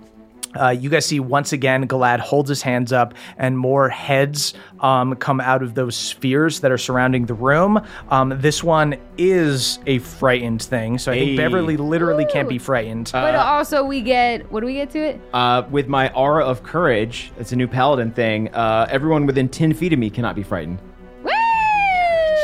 Uh, 0.60 0.70
you 0.70 0.90
guys 0.90 1.06
see 1.06 1.20
once 1.20 1.54
again, 1.54 1.88
Galad 1.88 2.20
holds 2.20 2.50
his 2.50 2.62
hands 2.62 2.92
up, 2.92 3.14
and 3.38 3.58
more 3.58 3.90
heads 3.90 4.54
um, 4.80 5.16
come 5.16 5.40
out 5.40 5.62
of 5.64 5.76
those 5.76 5.96
spheres 5.96 6.60
that 6.62 6.72
are 6.72 6.78
surrounding 6.78 7.26
the 7.26 7.34
room. 7.34 7.80
Um, 8.10 8.34
this 8.42 8.64
one 8.64 8.96
is 9.18 9.80
a 9.86 10.00
frightened 10.00 10.62
thing, 10.62 10.98
so 10.98 11.12
I 11.12 11.16
think 11.16 11.32
Hey. 11.32 11.38
Beverly 11.38 11.78
literally 11.78 12.26
can't 12.26 12.50
be 12.50 12.58
frightened. 12.58 13.10
but 13.14 13.36
also 13.36 13.84
we 13.84 14.02
get 14.02 14.52
what 14.52 14.60
do 14.62 14.66
we 14.66 14.74
get 14.74 14.90
to 14.92 15.00
it? 15.00 15.22
Uh, 15.34 15.64
with 15.70 15.88
my 15.88 16.12
aura 16.14 16.44
of 16.46 16.64
courage, 16.64 17.32
it's 17.40 17.52
a 17.52 17.56
new 17.56 17.68
paladin 17.68 18.12
thing. 18.12 18.50
Uh, 18.54 18.88
everyone 18.90 19.26
within 19.26 19.48
10 19.50 19.74
feet 19.74 19.94
of 19.94 20.00
me 20.00 20.10
cannot 20.10 20.36
be 20.36 20.44
frightened. 20.44 20.80
Woo! 21.24 21.32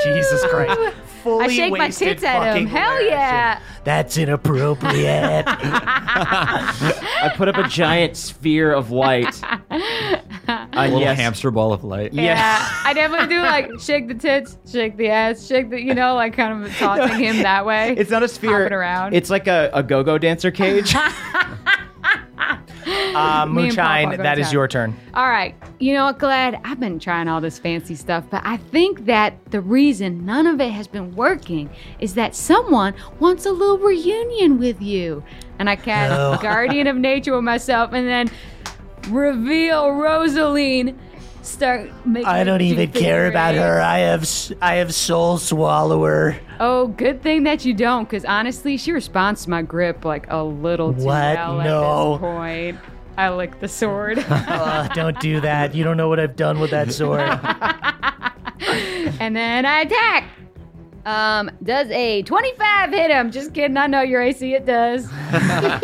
Jesus 0.03 0.43
Christ. 0.47 0.80
Fully 1.28 1.45
I 1.45 1.47
shake 1.49 1.78
my 1.78 1.89
tits 1.89 2.23
at 2.23 2.55
him. 2.55 2.67
Hell 2.67 3.03
yeah! 3.03 3.59
That's 3.84 4.17
inappropriate. 4.17 5.45
I 5.47 7.34
put 7.36 7.49
up 7.49 7.57
a 7.57 7.67
giant 7.67 8.15
sphere 8.15 8.71
of 8.71 8.91
light. 8.91 9.41
A 9.67 10.86
little 10.86 11.01
yes. 11.01 11.17
hamster 11.17 11.51
ball 11.51 11.73
of 11.73 11.84
light. 11.84 12.13
Yeah, 12.13 12.65
I 12.86 12.93
definitely 12.93 13.28
do 13.28 13.41
like 13.41 13.80
shake 13.82 14.07
the 14.07 14.13
tits, 14.13 14.57
shake 14.71 14.95
the 14.95 15.09
ass, 15.09 15.45
shake 15.45 15.69
the, 15.69 15.82
you 15.82 15.93
know, 15.93 16.15
like 16.15 16.34
kind 16.34 16.63
of 16.63 16.73
taunting 16.78 17.19
him 17.19 17.43
that 17.43 17.65
way. 17.65 17.93
It's 17.97 18.09
not 18.11 18.23
a 18.23 18.28
sphere. 18.30 18.63
Hopping 18.63 18.73
around. 18.73 19.13
It's 19.13 19.30
like 19.30 19.47
a, 19.47 19.69
a 19.73 19.84
go-go 19.84 20.17
dancer 20.17 20.51
cage. 20.51 20.95
Uh, 22.88 23.46
Me 23.50 23.68
and 23.68 23.76
Papa 23.76 24.08
Moonshine, 24.08 24.10
go 24.12 24.24
that 24.24 24.40
is 24.40 24.48
down. 24.48 24.54
your 24.54 24.68
turn. 24.68 24.96
All 25.14 25.30
right. 25.30 25.56
You 25.80 25.94
know 25.94 26.06
what, 26.06 26.20
Glad? 26.20 26.60
I've 26.64 26.80
been 26.80 27.00
trying 27.00 27.28
all 27.28 27.42
this 27.42 27.60
fancy 27.60 27.96
stuff, 27.96 28.26
but 28.30 28.42
I 28.46 28.58
think 28.58 29.06
that 29.06 29.34
the 29.52 29.62
reason 29.62 30.26
none 30.26 30.48
of 30.48 30.62
it 30.62 30.72
has 30.72 30.88
been 30.88 31.16
working 31.16 31.70
is 32.00 32.14
that 32.16 32.36
someone 32.36 32.94
wants 33.20 33.46
a 33.46 33.52
little 33.52 33.78
reunion 33.78 34.58
with 34.60 34.82
you. 34.82 35.24
And 35.60 35.70
I 35.70 35.76
cast 35.76 36.42
Guardian 36.42 36.88
of 36.88 36.96
Nature 36.98 37.36
with 37.36 37.44
myself 37.44 37.92
and 37.94 38.08
then 38.08 38.30
reveal 39.10 39.92
Rosaline. 39.92 40.98
Start 41.48 41.89
making 42.06 42.28
I 42.28 42.43
don't 42.43 42.62
even 42.62 42.91
care 42.91 43.28
about 43.28 43.56
her. 43.56 43.80
I 43.82 44.00
have 44.00 44.30
I 44.62 44.76
have 44.76 44.93
Soul 44.93 45.38
Swallower. 45.38 46.38
Oh, 46.60 46.88
good 46.88 47.22
thing 47.24 47.43
that 47.43 47.64
you 47.66 47.74
don't, 47.74 48.04
because 48.04 48.26
honestly, 48.26 48.76
she 48.78 48.91
responds 48.91 49.43
to 49.45 49.50
my 49.50 49.62
grip 49.62 50.04
like 50.04 50.26
a 50.30 50.43
little 50.43 50.93
too 50.93 51.04
What? 51.06 51.36
well 51.38 51.58
No. 51.60 52.16
at 52.16 52.20
this 52.20 52.22
point. 52.22 52.80
I 53.18 53.30
lick 53.34 53.60
the 53.60 53.68
sword. 53.68 54.20
Uh, 54.30 54.88
don't 54.89 55.20
do 55.20 55.39
that. 55.41 55.74
You 55.74 55.84
don't 55.84 55.98
know 55.98 56.10
what 56.10 56.20
I've 56.20 56.36
done 56.36 56.60
with 56.60 56.72
that 56.72 56.91
sword. 56.91 57.22
and 59.20 59.36
then 59.36 59.66
I 59.66 59.82
attack. 59.82 60.26
Um, 61.08 61.49
does 61.64 61.89
a 61.91 62.22
25 62.24 62.89
hit 62.91 63.12
him? 63.12 63.32
Just 63.32 63.53
kidding. 63.53 63.78
I 63.78 63.88
know 63.88 64.01
your 64.01 64.22
AC. 64.22 64.53
It 64.53 64.66
does. 64.66 65.08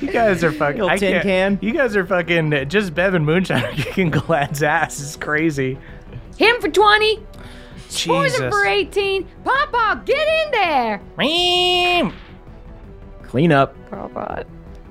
You 0.00 0.10
guys 0.10 0.42
are 0.42 0.50
fucking. 0.52 0.82
I 0.82 0.96
tin 0.96 1.22
can't- 1.22 1.62
You 1.62 1.72
guys 1.72 1.94
are 1.96 2.04
fucking. 2.06 2.68
Just 2.68 2.94
Bev 2.94 3.14
and 3.14 3.24
Moonshine 3.26 3.62
are 3.64 3.72
kicking 3.76 4.10
Glad's 4.10 4.62
ass. 4.62 5.00
It's 5.00 5.16
crazy. 5.16 5.78
Him 6.38 6.60
for 6.60 6.68
20. 6.68 7.18
Jesus. 7.88 8.06
Poison 8.06 8.50
for 8.50 8.64
18. 8.64 9.28
Papa, 9.44 10.02
get 10.06 10.26
in 10.46 10.50
there. 10.50 11.00
Meow. 11.18 12.12
Clean 13.22 13.52
up. 13.52 13.76
Papa, 13.90 14.44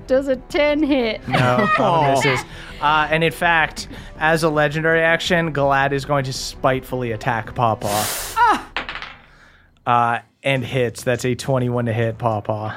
does 0.06 0.28
a 0.28 0.36
10 0.36 0.82
hit? 0.84 1.26
No, 1.28 1.68
Papa 1.76 2.12
misses. 2.12 2.44
Uh, 2.80 3.08
and 3.10 3.22
in 3.24 3.32
fact, 3.32 3.88
as 4.18 4.44
a 4.44 4.48
legendary 4.48 5.02
action, 5.02 5.52
Galad 5.52 5.92
is 5.92 6.04
going 6.04 6.24
to 6.24 6.32
spitefully 6.32 7.10
attack 7.12 7.54
Pawpaw. 7.54 7.88
Ah! 7.90 8.68
Uh, 9.86 10.20
and 10.42 10.64
hits. 10.64 11.04
That's 11.04 11.24
a 11.24 11.34
21 11.34 11.86
to 11.86 11.92
hit 11.92 12.18
Pawpaw. 12.18 12.74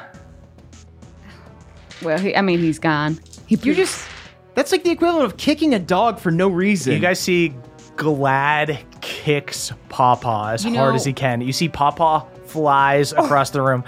Well, 2.02 2.20
he, 2.20 2.36
I 2.36 2.42
mean, 2.42 2.60
he's 2.60 2.80
gone. 2.80 3.20
He 3.48 3.56
You 3.56 3.74
just. 3.74 4.08
That's 4.54 4.72
like 4.72 4.84
the 4.84 4.92
equivalent 4.92 5.26
of 5.26 5.38
kicking 5.38 5.74
a 5.74 5.80
dog 5.80 6.20
for 6.20 6.32
no 6.32 6.48
reason. 6.48 6.94
You 6.94 7.00
guys 7.00 7.20
see 7.20 7.54
Glad 7.98 8.80
kicks 9.02 9.72
Pawpaw 9.90 10.54
as 10.54 10.66
You 10.66 10.76
hard 10.76 10.92
know- 10.92 10.96
as 10.96 11.06
he 11.06 11.14
can. 11.14 11.42
You 11.42 11.54
see 11.54 11.70
Pawpaw 11.70 12.26
flies 12.46 13.12
across 13.12 13.50
the 13.50 13.62
room. 13.62 13.84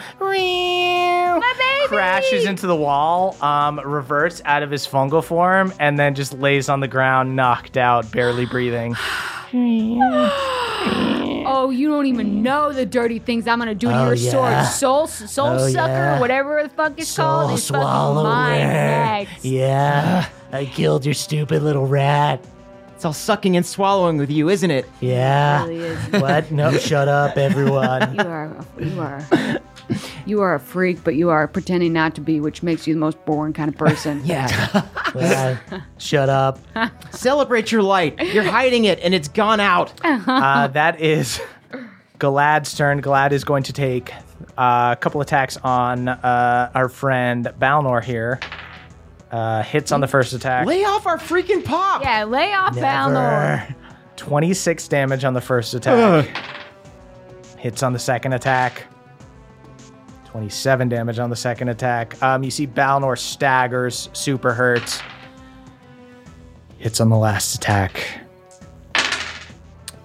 Crashes 1.87 2.45
into 2.45 2.67
the 2.67 2.75
wall, 2.75 3.37
um, 3.41 3.79
reverts 3.79 4.41
out 4.43 4.61
of 4.61 4.69
his 4.69 4.85
fungal 4.85 5.23
form, 5.23 5.71
and 5.79 5.97
then 5.97 6.15
just 6.15 6.33
lays 6.33 6.67
on 6.67 6.81
the 6.81 6.87
ground, 6.87 7.35
knocked 7.35 7.77
out, 7.77 8.11
barely 8.11 8.45
breathing. 8.45 8.93
Oh, 11.49 11.69
you 11.69 11.87
don't 11.89 12.05
even 12.07 12.43
know 12.43 12.71
the 12.73 12.85
dirty 12.85 13.19
things 13.19 13.47
I'm 13.47 13.57
gonna 13.59 13.73
do 13.73 13.87
to 13.87 13.97
Oh, 13.97 14.05
your 14.05 14.13
yeah. 14.15 14.65
sword. 14.65 15.07
Soul, 15.07 15.07
soul 15.27 15.47
Oh, 15.47 15.69
sucker, 15.69 15.91
yeah. 15.91 16.19
whatever 16.19 16.61
the 16.63 16.69
fuck 16.69 16.93
it's 16.97 17.15
called. 17.15 17.47
Soul 17.47 17.55
It's 17.55 17.67
fucking 17.67 17.81
Swallower. 17.81 18.23
mine 18.23 18.59
next. 18.67 19.45
Yeah. 19.45 20.27
I 20.51 20.65
killed 20.65 21.05
your 21.05 21.13
stupid 21.13 21.63
little 21.63 21.87
rat. 21.87 22.43
It's 22.95 23.05
all 23.05 23.13
sucking 23.13 23.55
and 23.55 23.65
swallowing 23.65 24.17
with 24.17 24.31
you, 24.31 24.49
isn't 24.49 24.71
it? 24.71 24.85
Yeah. 25.01 25.65
Really 25.67 25.77
is. 25.85 25.97
What? 26.21 26.51
No, 26.51 26.71
shut 26.77 27.07
up, 27.07 27.37
everyone. 27.37 28.15
You 28.15 28.21
are, 28.21 28.65
you 28.79 28.99
are. 28.99 29.21
You 30.27 30.41
are 30.41 30.53
a 30.55 30.59
freak, 30.59 31.03
but 31.03 31.15
you 31.15 31.29
are 31.29 31.47
pretending 31.47 31.93
not 31.93 32.13
to 32.15 32.21
be, 32.21 32.39
which 32.39 32.61
makes 32.61 32.85
you 32.85 32.93
the 32.93 32.99
most 32.99 33.23
boring 33.25 33.53
kind 33.53 33.69
of 33.69 33.77
person. 33.77 34.21
Yeah. 34.25 35.57
Shut 35.97 36.29
up. 36.29 36.59
Celebrate 37.11 37.71
your 37.71 37.81
light. 37.81 38.19
You're 38.33 38.43
hiding 38.43 38.85
it 38.85 38.99
and 38.99 39.15
it's 39.15 39.27
gone 39.29 39.59
out. 39.59 39.93
Uh, 40.27 40.67
that 40.67 40.99
is 41.01 41.39
Galad's 42.19 42.75
turn. 42.75 43.01
Galad 43.01 43.31
is 43.31 43.43
going 43.43 43.63
to 43.63 43.73
take 43.73 44.13
uh, 44.57 44.89
a 44.91 44.97
couple 44.99 45.21
attacks 45.21 45.57
on 45.57 46.07
uh, 46.09 46.71
our 46.75 46.89
friend 46.89 47.45
Balnor 47.59 48.03
here. 48.03 48.39
Uh, 49.31 49.63
hits 49.63 49.91
on 49.91 50.01
the 50.01 50.07
first 50.07 50.33
attack. 50.33 50.67
Lay 50.67 50.83
off 50.83 51.05
our 51.07 51.17
freaking 51.17 51.63
pop. 51.63 52.01
Yeah, 52.03 52.23
lay 52.25 52.53
off 52.53 52.75
Balnor. 52.75 53.73
26 54.17 54.87
damage 54.87 55.23
on 55.23 55.33
the 55.33 55.41
first 55.41 55.73
attack. 55.73 56.27
Hits 57.57 57.81
on 57.83 57.93
the 57.93 57.99
second 57.99 58.33
attack. 58.33 58.83
27 60.37 60.87
damage 60.87 61.17
on 61.17 61.31
the 61.31 61.35
second 61.35 61.67
attack. 61.69 62.21
Um, 62.21 62.43
you 62.43 62.51
see 62.51 62.67
Balnor 62.67 63.17
staggers, 63.17 64.07
super 64.13 64.53
hurts. 64.53 65.01
Hits 66.77 67.01
on 67.01 67.09
the 67.09 67.17
last 67.17 67.55
attack. 67.55 68.19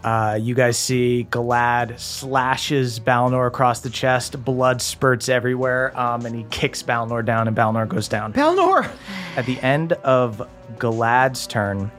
Uh, 0.03 0.39
you 0.41 0.55
guys 0.55 0.79
see 0.79 1.29
Galad 1.31 2.01
slashes 2.01 2.99
Balnor 2.99 3.47
across 3.47 3.81
the 3.81 3.91
chest. 3.91 4.43
Blood 4.43 4.81
spurts 4.81 5.29
everywhere, 5.29 5.95
um, 6.01 6.25
and 6.25 6.35
he 6.35 6.45
kicks 6.45 6.83
Balnor 6.83 7.23
down, 7.23 7.47
and 7.47 7.55
Balnor 7.55 7.87
goes 7.87 8.09
down. 8.09 8.33
Balnor. 8.33 8.91
At 9.37 9.45
the 9.45 9.61
end 9.61 9.93
of 9.93 10.49
Galad's 10.79 11.47
turn, 11.47 11.93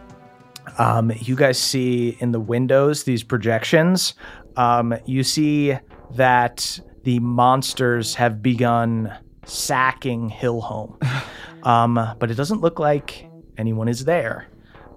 um, 0.80 1.12
you 1.20 1.36
guys 1.36 1.60
see 1.60 2.18
in 2.20 2.32
the 2.32 2.40
windows 2.40 3.04
these 3.04 3.22
projections. 3.22 4.16
Um, 4.58 4.96
you 5.06 5.24
see 5.24 5.78
that 6.16 6.80
the 7.04 7.20
monsters 7.20 8.16
have 8.16 8.42
begun 8.42 9.14
sacking 9.46 10.30
Hillhome, 10.30 11.02
um, 11.64 12.16
but 12.20 12.32
it 12.32 12.36
doesn't 12.36 12.62
look 12.62 12.80
like 12.80 13.28
anyone 13.58 13.88
is 13.88 14.06
there. 14.06 14.48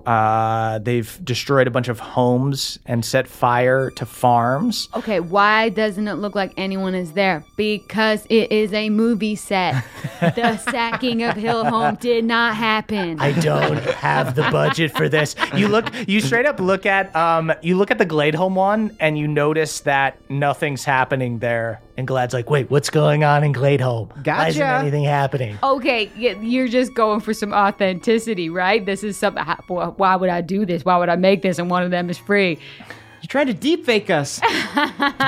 Uh, 0.07 0.79
they've 0.79 1.19
destroyed 1.25 1.67
a 1.67 1.71
bunch 1.71 1.89
of 1.89 1.99
homes 1.99 2.79
and 2.87 3.05
set 3.05 3.27
fire 3.27 3.91
to 3.91 4.07
farms. 4.07 4.89
Okay, 4.95 5.19
why 5.19 5.69
doesn't 5.69 6.07
it 6.07 6.15
look 6.15 6.37
like 6.37 6.53
anyone 6.57 6.95
is 6.95 7.13
there? 7.13 7.45
Because 7.57 8.25
it 8.31 8.53
is 8.53 8.73
a 8.73 8.89
movie 8.89 9.35
set. 9.35 9.85
the 10.21 10.57
sacking 10.59 11.25
of 11.25 11.35
Hillhome 11.35 11.99
did 11.99 12.25
not 12.25 12.55
happen. 12.55 13.19
I 13.19 13.33
don't 13.33 13.79
have 13.79 14.37
the 14.37 14.43
budget 14.43 14.93
for 14.93 15.09
this. 15.09 15.35
You 15.57 15.67
look, 15.67 15.87
you 16.07 16.21
straight 16.21 16.47
up 16.47 16.61
look 16.61 16.87
at, 16.87 17.15
um, 17.17 17.53
you 17.61 17.77
look 17.77 17.91
at 17.91 17.99
the 17.99 18.07
Gladeholm 18.07 18.55
one, 18.55 18.97
and 19.01 19.19
you 19.19 19.27
notice 19.27 19.81
that 19.81 20.31
nothing's 20.31 20.85
happening 20.85 21.41
there. 21.41 21.81
And 21.97 22.07
Glad's 22.07 22.35
like, 22.35 22.51
wait, 22.51 22.71
what's 22.71 22.91
going 22.91 23.25
on 23.25 23.43
in 23.43 23.55
Gladeholm? 23.55 24.11
Why 24.27 24.49
isn't 24.49 24.63
anything 24.63 25.05
happening? 25.05 25.59
Okay, 25.63 26.11
you're 26.17 26.69
just 26.69 26.93
going 26.95 27.21
for 27.21 27.33
some 27.33 27.55
authenticity, 27.55 28.51
right? 28.51 28.85
This 28.85 29.03
is 29.03 29.17
something. 29.17 29.43
Why 29.69 30.17
would 30.17 30.29
I 30.29 30.43
do 30.43 30.67
this? 30.67 30.85
Why 30.85 30.99
would 30.99 31.09
I 31.09 31.17
make 31.17 31.43
this? 31.43 31.59
And 31.59 31.71
one 31.71 31.83
of 31.83 31.91
them 31.91 32.11
is 32.11 32.19
free. 32.19 32.59
You're 33.23 33.29
trying 33.29 33.47
to 33.47 33.55
deep 33.55 33.87
fake 33.87 34.11
us. 34.11 34.41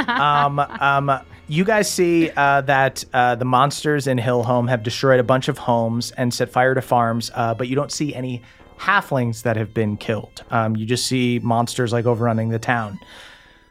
um, 0.08 0.58
um, 0.58 1.20
you 1.48 1.64
guys 1.64 1.90
see 1.90 2.30
uh, 2.36 2.60
that 2.62 3.02
uh, 3.14 3.34
the 3.34 3.46
monsters 3.46 4.06
in 4.06 4.18
Hillhome 4.18 4.68
have 4.68 4.82
destroyed 4.82 5.20
a 5.20 5.24
bunch 5.24 5.48
of 5.48 5.56
homes 5.56 6.10
and 6.12 6.32
set 6.32 6.50
fire 6.50 6.74
to 6.74 6.82
farms, 6.82 7.30
uh, 7.34 7.54
but 7.54 7.68
you 7.68 7.74
don't 7.74 7.90
see 7.90 8.14
any 8.14 8.42
halflings 8.78 9.42
that 9.42 9.56
have 9.56 9.72
been 9.72 9.96
killed. 9.96 10.44
Um, 10.50 10.76
you 10.76 10.84
just 10.84 11.06
see 11.06 11.40
monsters 11.42 11.92
like 11.92 12.04
overrunning 12.04 12.50
the 12.50 12.58
town. 12.58 13.00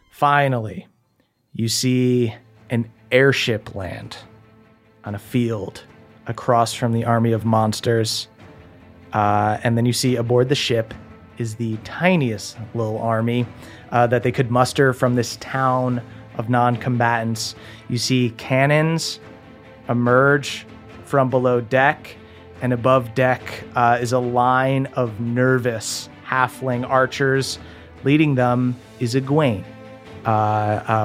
Finally, 0.09 0.87
you 1.53 1.67
see 1.67 2.33
an 2.69 2.89
airship 3.11 3.75
land 3.75 4.17
on 5.03 5.15
a 5.15 5.19
field 5.19 5.83
across 6.27 6.73
from 6.73 6.91
the 6.91 7.05
army 7.05 7.31
of 7.31 7.45
monsters. 7.45 8.27
Uh, 9.13 9.57
and 9.63 9.77
then 9.77 9.85
you 9.85 9.93
see 9.93 10.15
aboard 10.15 10.49
the 10.49 10.55
ship 10.55 10.93
is 11.37 11.55
the 11.55 11.77
tiniest 11.83 12.57
little 12.73 12.97
army 12.99 13.45
uh, 13.91 14.07
that 14.07 14.23
they 14.23 14.31
could 14.31 14.51
muster 14.51 14.91
from 14.93 15.15
this 15.15 15.37
town 15.37 16.01
of 16.35 16.49
non 16.49 16.75
combatants. 16.75 17.55
You 17.89 17.97
see 17.97 18.31
cannons 18.37 19.19
emerge 19.87 20.65
from 21.05 21.29
below 21.29 21.61
deck, 21.61 22.15
and 22.61 22.73
above 22.73 23.15
deck 23.15 23.41
uh, 23.75 23.97
is 24.01 24.11
a 24.11 24.19
line 24.19 24.87
of 24.87 25.19
nervous 25.19 26.09
halfling 26.25 26.87
archers. 26.87 27.59
Leading 28.03 28.35
them 28.35 28.75
is 28.99 29.15
Egwene 29.15 29.63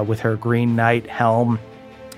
with 0.07 0.20
her 0.20 0.36
green 0.36 0.77
knight 0.77 1.07
helm. 1.07 1.59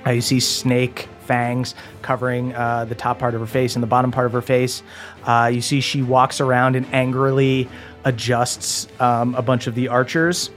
Uh, 0.06 0.10
you 0.10 0.20
see 0.20 0.40
snake 0.40 1.08
fangs 1.24 1.74
covering 2.02 2.54
uh, 2.54 2.84
the 2.84 2.94
top 2.94 3.18
part 3.18 3.34
of 3.34 3.40
her 3.40 3.46
face 3.46 3.76
and 3.76 3.82
the 3.82 3.86
bottom 3.86 4.10
part 4.10 4.26
of 4.26 4.32
her 4.32 4.42
face. 4.42 4.82
Uh, 5.24 5.50
you 5.52 5.60
see 5.60 5.80
she 5.80 6.02
walks 6.02 6.40
around 6.40 6.76
and 6.76 6.86
angrily 6.92 7.68
adjusts 8.04 8.88
um, 9.00 9.34
a 9.34 9.42
bunch 9.42 9.66
of 9.66 9.74
the 9.74 9.88
archers. 9.88 10.50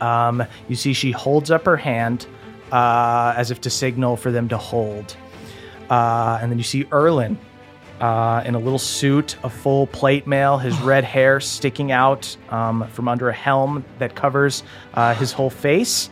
Um, 0.00 0.44
you 0.68 0.76
see 0.76 0.92
she 0.92 1.10
holds 1.10 1.50
up 1.50 1.64
her 1.64 1.76
hand 1.76 2.26
uh, 2.70 3.34
as 3.36 3.50
if 3.50 3.60
to 3.62 3.70
signal 3.70 4.16
for 4.16 4.30
them 4.30 4.48
to 4.48 4.56
hold. 4.58 5.16
Uh, 5.90 6.38
and 6.40 6.50
then 6.50 6.58
you 6.58 6.64
see 6.64 6.86
Erlin 6.92 7.38
uh, 8.00 8.42
in 8.44 8.54
a 8.54 8.58
little 8.58 8.78
suit, 8.78 9.36
a 9.44 9.50
full 9.50 9.86
plate 9.86 10.26
mail, 10.26 10.58
his 10.58 10.78
red 10.80 11.04
hair 11.04 11.40
sticking 11.40 11.92
out 11.92 12.36
um, 12.50 12.86
from 12.88 13.08
under 13.08 13.28
a 13.28 13.32
helm 13.32 13.84
that 13.98 14.14
covers 14.14 14.62
uh, 14.94 15.14
his 15.14 15.32
whole 15.32 15.50
face. 15.50 16.10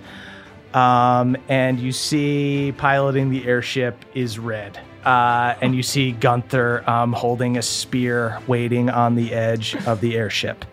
Um, 0.74 1.36
and 1.48 1.78
you 1.78 1.92
see 1.92 2.72
piloting 2.76 3.30
the 3.30 3.46
airship 3.46 4.04
is 4.14 4.38
red. 4.38 4.78
Uh, 5.04 5.54
and 5.60 5.74
you 5.74 5.82
see 5.82 6.12
Gunther 6.12 6.88
um, 6.88 7.12
holding 7.12 7.58
a 7.58 7.62
spear 7.62 8.38
waiting 8.46 8.88
on 8.88 9.16
the 9.16 9.32
edge 9.32 9.74
of 9.86 10.00
the 10.00 10.16
airship. 10.16 10.64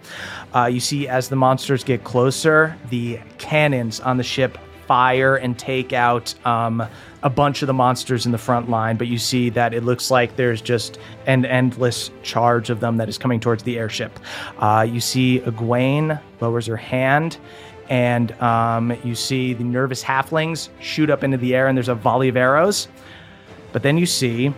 Uh, 0.56 0.66
you 0.66 0.80
see, 0.80 1.08
as 1.08 1.30
the 1.30 1.36
monsters 1.36 1.84
get 1.84 2.04
closer, 2.04 2.78
the 2.90 3.20
cannons 3.40 4.00
on 4.00 4.18
the 4.18 4.24
ship 4.24 4.58
fire 4.86 5.36
and 5.36 5.58
take 5.58 5.94
out 5.94 6.34
um, 6.46 6.84
a 7.24 7.30
bunch 7.30 7.62
of 7.62 7.68
the 7.68 7.74
monsters 7.74 8.26
in 8.26 8.32
the 8.32 8.38
front 8.38 8.70
line, 8.70 8.98
but 8.98 9.08
you 9.08 9.18
see 9.18 9.50
that 9.50 9.74
it 9.74 9.84
looks 9.84 10.10
like 10.10 10.36
there's 10.36 10.62
just 10.62 10.98
an 11.26 11.46
endless 11.46 12.12
charge 12.24 12.70
of 12.70 12.80
them 12.80 12.98
that 12.98 13.10
is 13.10 13.18
coming 13.18 13.40
towards 13.40 13.64
the 13.64 13.78
airship. 13.78 14.20
Uh, 14.60 14.88
you 14.90 15.02
see 15.02 15.42
Egwene 15.42 16.20
lowers 16.40 16.66
her 16.68 16.78
hand, 16.78 17.38
and 17.90 18.32
um, 18.42 18.96
you 19.04 19.16
see 19.16 19.54
the 19.54 19.64
nervous 19.64 20.04
halflings 20.04 20.70
shoot 20.80 21.10
up 21.10 21.24
into 21.24 21.38
the 21.38 21.56
air, 21.56 21.68
and 21.68 21.78
there's 21.78 21.90
a 21.90 21.96
volley 21.96 22.30
of 22.30 22.38
arrows. 22.38 22.88
But 23.72 23.84
then 23.84 23.98
you 23.98 24.06
see 24.06 24.54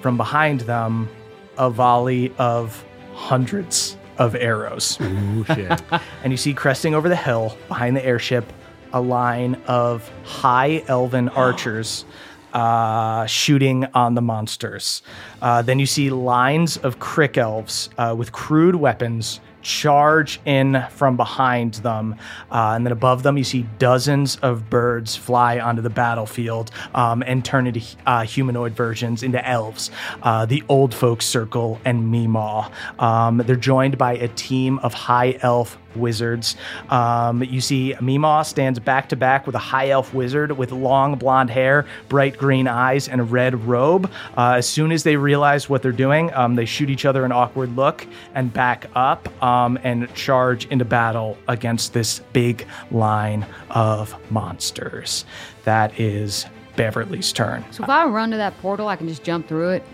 from 0.00 0.16
behind 0.16 0.60
them 0.60 1.08
a 1.56 1.70
volley 1.70 2.32
of 2.38 2.84
hundreds 3.14 3.96
of 4.18 4.34
arrows. 4.34 4.98
Ooh, 5.00 5.44
shit. 5.44 5.82
and 6.22 6.32
you 6.32 6.36
see 6.36 6.52
cresting 6.52 6.94
over 6.94 7.08
the 7.08 7.16
hill 7.16 7.56
behind 7.68 7.96
the 7.96 8.04
airship 8.04 8.52
a 8.92 9.00
line 9.00 9.60
of 9.66 10.10
high 10.24 10.82
elven 10.88 11.28
archers 11.46 12.04
uh, 12.52 13.26
shooting 13.26 13.86
on 13.94 14.14
the 14.14 14.22
monsters. 14.22 15.02
Uh, 15.40 15.62
then 15.62 15.78
you 15.78 15.86
see 15.86 16.10
lines 16.10 16.76
of 16.78 16.98
crick 16.98 17.38
elves 17.38 17.88
uh, 17.98 18.14
with 18.16 18.32
crude 18.32 18.76
weapons 18.76 19.40
charge 19.62 20.40
in 20.44 20.84
from 20.90 21.16
behind 21.16 21.74
them. 21.74 22.16
Uh, 22.50 22.72
and 22.74 22.84
then 22.84 22.92
above 22.92 23.22
them, 23.22 23.38
you 23.38 23.44
see 23.44 23.66
dozens 23.78 24.36
of 24.36 24.68
birds 24.68 25.16
fly 25.16 25.58
onto 25.58 25.82
the 25.82 25.90
battlefield 25.90 26.70
um, 26.94 27.22
and 27.26 27.44
turn 27.44 27.66
into 27.66 27.80
uh, 28.06 28.24
humanoid 28.24 28.72
versions, 28.74 29.22
into 29.22 29.46
elves. 29.46 29.90
Uh, 30.22 30.44
the 30.46 30.62
old 30.68 30.94
folks 30.94 31.24
circle 31.26 31.80
and 31.84 32.12
Meemaw. 32.12 32.70
Um, 33.00 33.38
they're 33.38 33.56
joined 33.56 33.98
by 33.98 34.14
a 34.14 34.28
team 34.28 34.78
of 34.80 34.92
high 34.94 35.38
elf 35.42 35.78
wizards. 35.96 36.56
Um, 36.90 37.42
you 37.42 37.60
see 37.60 37.94
Meemaw 37.94 38.46
stands 38.46 38.78
back 38.78 39.08
to 39.10 39.16
back 39.16 39.46
with 39.46 39.54
a 39.54 39.60
high 39.60 39.90
elf 39.90 40.12
wizard 40.14 40.52
with 40.52 40.72
long 40.72 41.16
blonde 41.16 41.50
hair, 41.50 41.86
bright 42.08 42.36
green 42.36 42.68
eyes, 42.68 43.08
and 43.08 43.20
a 43.20 43.24
red 43.24 43.54
robe. 43.66 44.10
Uh, 44.36 44.54
as 44.56 44.68
soon 44.68 44.92
as 44.92 45.02
they 45.02 45.16
realize 45.16 45.68
what 45.68 45.82
they're 45.82 45.92
doing, 45.92 46.32
um, 46.34 46.54
they 46.54 46.64
shoot 46.64 46.90
each 46.90 47.04
other 47.04 47.24
an 47.24 47.32
awkward 47.32 47.74
look 47.76 48.06
and 48.34 48.52
back 48.52 48.86
up 48.94 49.28
um, 49.52 49.78
and 49.82 50.12
charge 50.14 50.64
into 50.66 50.84
battle 50.84 51.36
against 51.46 51.92
this 51.92 52.20
big 52.32 52.66
line 52.90 53.46
of 53.68 54.16
monsters. 54.30 55.26
That 55.64 56.00
is 56.00 56.46
Beverly's 56.76 57.32
turn. 57.34 57.62
So 57.70 57.82
if 57.82 57.90
I 57.90 58.06
run 58.06 58.30
to 58.30 58.38
that 58.38 58.56
portal, 58.62 58.88
I 58.88 58.96
can 58.96 59.08
just 59.08 59.22
jump 59.22 59.46
through 59.46 59.70
it 59.70 59.84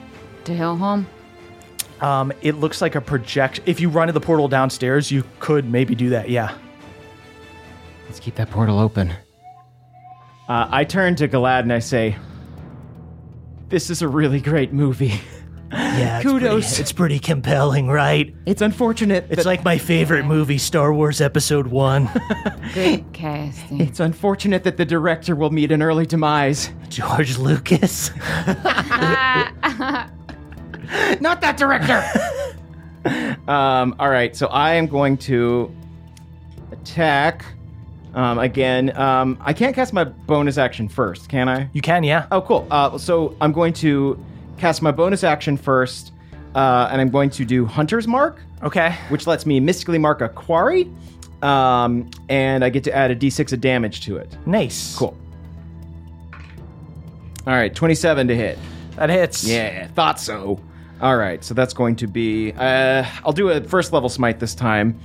to 0.44 0.52
Hillhome. 0.52 1.06
Um, 2.00 2.32
it 2.40 2.54
looks 2.54 2.80
like 2.80 2.94
a 2.94 3.00
project. 3.00 3.58
If 3.66 3.80
you 3.80 3.88
run 3.88 4.06
to 4.06 4.12
the 4.12 4.20
portal 4.20 4.46
downstairs, 4.46 5.10
you 5.10 5.24
could 5.40 5.68
maybe 5.68 5.96
do 5.96 6.10
that. 6.10 6.30
Yeah. 6.30 6.56
Let's 8.06 8.20
keep 8.20 8.36
that 8.36 8.50
portal 8.50 8.78
open. 8.78 9.10
Uh, 10.48 10.68
I 10.70 10.84
turn 10.84 11.16
to 11.16 11.26
Galad 11.26 11.62
and 11.62 11.72
I 11.72 11.80
say, 11.80 12.16
This 13.68 13.90
is 13.90 14.02
a 14.02 14.08
really 14.08 14.40
great 14.40 14.72
movie. 14.72 15.20
Yeah, 15.70 16.18
it's 16.18 16.26
Kudos. 16.26 16.68
Pretty, 16.68 16.82
it's 16.82 16.92
pretty 16.92 17.18
compelling, 17.18 17.88
right? 17.88 18.34
It's 18.46 18.62
unfortunate. 18.62 19.26
It's 19.28 19.44
like 19.44 19.64
my 19.64 19.76
favorite 19.76 20.24
movie, 20.24 20.58
Star 20.58 20.94
Wars 20.94 21.20
Episode 21.20 21.66
1. 21.66 22.08
Good 22.74 23.04
casting. 23.12 23.80
It's 23.80 24.00
unfortunate 24.00 24.64
that 24.64 24.76
the 24.76 24.84
director 24.84 25.36
will 25.36 25.50
meet 25.50 25.70
an 25.70 25.82
early 25.82 26.06
demise. 26.06 26.70
George 26.88 27.36
Lucas. 27.36 28.10
Not 31.20 31.40
that 31.42 31.56
director. 31.58 32.02
um, 33.50 33.94
all 33.98 34.08
right, 34.08 34.34
so 34.34 34.46
I 34.46 34.74
am 34.74 34.86
going 34.86 35.18
to 35.18 35.74
attack 36.72 37.44
um, 38.14 38.38
again. 38.38 38.96
Um, 38.96 39.36
I 39.40 39.52
can't 39.52 39.74
cast 39.74 39.92
my 39.92 40.04
bonus 40.04 40.56
action 40.56 40.88
first, 40.88 41.28
can 41.28 41.48
I? 41.48 41.68
You 41.74 41.82
can, 41.82 42.04
yeah. 42.04 42.26
Oh, 42.30 42.40
cool. 42.40 42.66
Uh, 42.70 42.96
so 42.96 43.36
I'm 43.40 43.52
going 43.52 43.74
to 43.74 44.24
cast 44.58 44.82
my 44.82 44.90
bonus 44.90 45.24
action 45.24 45.56
first, 45.56 46.12
uh, 46.54 46.88
and 46.90 47.00
I'm 47.00 47.10
going 47.10 47.30
to 47.30 47.44
do 47.44 47.64
Hunter's 47.66 48.06
Mark, 48.06 48.40
Okay. 48.62 48.94
which 49.08 49.26
lets 49.26 49.46
me 49.46 49.60
mystically 49.60 49.98
mark 49.98 50.20
a 50.20 50.28
quarry, 50.28 50.90
um, 51.42 52.10
and 52.28 52.64
I 52.64 52.70
get 52.70 52.84
to 52.84 52.94
add 52.94 53.10
a 53.10 53.16
d6 53.16 53.52
of 53.52 53.60
damage 53.60 54.02
to 54.02 54.16
it. 54.16 54.36
Nice. 54.46 54.96
Cool. 54.96 55.16
All 57.46 57.54
right, 57.54 57.74
27 57.74 58.28
to 58.28 58.36
hit. 58.36 58.58
That 58.96 59.10
hits. 59.10 59.44
Yeah, 59.44 59.86
thought 59.88 60.20
so. 60.20 60.60
All 61.00 61.16
right, 61.16 61.42
so 61.44 61.54
that's 61.54 61.72
going 61.72 61.96
to 61.96 62.06
be. 62.06 62.52
Uh, 62.52 63.04
I'll 63.24 63.32
do 63.32 63.50
a 63.50 63.62
first 63.62 63.92
level 63.92 64.08
smite 64.08 64.40
this 64.40 64.54
time. 64.54 64.98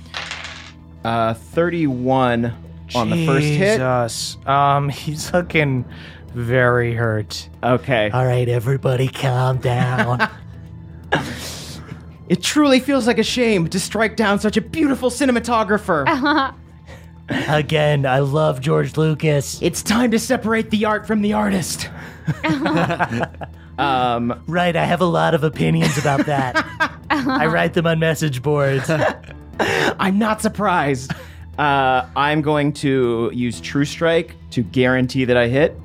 Uh, 1.04 1.34
31 1.34 2.52
on 2.94 3.10
the 3.10 3.24
first 3.26 3.46
hit. 3.46 3.78
Jesus. 3.78 4.36
Um, 4.46 4.88
he's 4.90 5.32
looking 5.32 5.84
very 6.34 6.94
hurt. 6.94 7.48
Okay. 7.62 8.10
All 8.10 8.26
right, 8.26 8.48
everybody, 8.48 9.08
calm 9.08 9.58
down. 9.58 10.28
It 12.26 12.42
truly 12.42 12.80
feels 12.80 13.06
like 13.06 13.18
a 13.18 13.22
shame 13.22 13.68
to 13.68 13.78
strike 13.78 14.16
down 14.16 14.38
such 14.38 14.56
a 14.56 14.62
beautiful 14.62 15.10
cinematographer. 15.10 16.54
Again, 17.28 18.06
I 18.06 18.20
love 18.20 18.60
George 18.60 18.96
Lucas. 18.96 19.60
it's 19.62 19.82
time 19.82 20.10
to 20.10 20.18
separate 20.18 20.70
the 20.70 20.84
art 20.86 21.06
from 21.06 21.22
the 21.22 21.34
artist. 21.34 21.90
um, 23.78 24.42
Right, 24.46 24.74
I 24.74 24.84
have 24.84 25.00
a 25.00 25.06
lot 25.06 25.34
of 25.34 25.44
opinions 25.44 25.98
about 25.98 26.24
that. 26.26 26.64
I 27.10 27.46
write 27.46 27.74
them 27.74 27.86
on 27.86 27.98
message 27.98 28.42
boards. 28.42 28.90
I'm 29.60 30.18
not 30.18 30.40
surprised. 30.40 31.12
Uh, 31.58 32.08
I'm 32.16 32.42
going 32.42 32.72
to 32.74 33.30
use 33.32 33.60
True 33.60 33.84
Strike 33.84 34.34
to 34.50 34.62
guarantee 34.62 35.24
that 35.26 35.36
I 35.36 35.48
hit. 35.48 35.78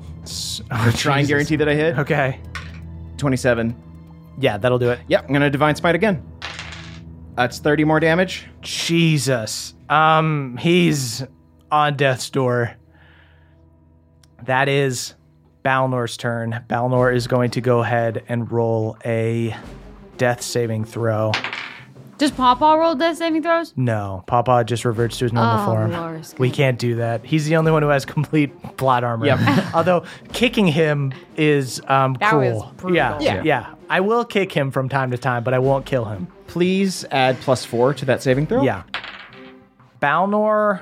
Or 0.70 0.92
try 0.92 1.18
and 1.18 1.26
Jesus. 1.26 1.28
guarantee 1.28 1.56
that 1.56 1.68
I 1.68 1.74
hit. 1.74 1.98
Okay. 1.98 2.40
27. 3.16 3.76
Yeah, 4.38 4.56
that'll 4.58 4.78
do 4.78 4.90
it. 4.90 5.00
Yep, 5.08 5.24
I'm 5.26 5.32
gonna 5.32 5.50
divine 5.50 5.76
smite 5.76 5.94
again. 5.94 6.26
That's 7.36 7.58
30 7.58 7.84
more 7.84 8.00
damage. 8.00 8.46
Jesus. 8.60 9.74
Um, 9.88 10.56
he's 10.58 11.24
on 11.70 11.96
death's 11.96 12.28
door. 12.30 12.76
That 14.44 14.68
is 14.68 15.14
Balnor's 15.64 16.16
turn. 16.16 16.64
Balnor 16.68 17.14
is 17.14 17.26
going 17.26 17.50
to 17.52 17.60
go 17.60 17.80
ahead 17.80 18.24
and 18.28 18.50
roll 18.50 18.96
a 19.04 19.54
death 20.16 20.42
saving 20.42 20.84
throw. 20.84 21.32
Does 22.20 22.30
Papa 22.30 22.76
roll 22.78 22.94
death 22.94 23.16
saving 23.16 23.42
throws? 23.42 23.72
No, 23.76 24.22
Papa 24.26 24.62
just 24.66 24.84
reverts 24.84 25.16
to 25.18 25.24
his 25.24 25.32
normal 25.32 25.60
Oh, 25.62 25.64
form. 25.64 25.92
Lord, 25.92 26.26
We 26.38 26.50
can't 26.50 26.78
do 26.78 26.96
that. 26.96 27.24
He's 27.24 27.46
the 27.46 27.56
only 27.56 27.72
one 27.72 27.82
who 27.82 27.88
has 27.88 28.04
complete 28.04 28.52
plot 28.76 29.04
armor. 29.04 29.24
Yep. 29.24 29.38
Although 29.74 30.04
kicking 30.34 30.66
him 30.66 31.14
is 31.38 31.80
um, 31.88 32.18
That 32.20 32.30
cruel. 32.32 32.58
was 32.60 32.72
brutal. 32.76 32.96
Yeah, 32.96 33.18
Yeah. 33.20 33.42
yeah, 33.42 33.74
I 33.88 34.00
will 34.00 34.26
kick 34.26 34.52
him 34.52 34.70
from 34.70 34.90
time 34.90 35.10
to 35.12 35.16
time, 35.18 35.42
but 35.44 35.54
I 35.54 35.60
won't 35.60 35.86
kill 35.86 36.04
him. 36.04 36.28
Please 36.46 37.06
add 37.10 37.40
plus 37.40 37.64
four 37.64 37.94
to 37.94 38.04
that 38.04 38.22
saving 38.22 38.48
throw. 38.48 38.62
Yeah. 38.64 38.82
Balnor 40.02 40.80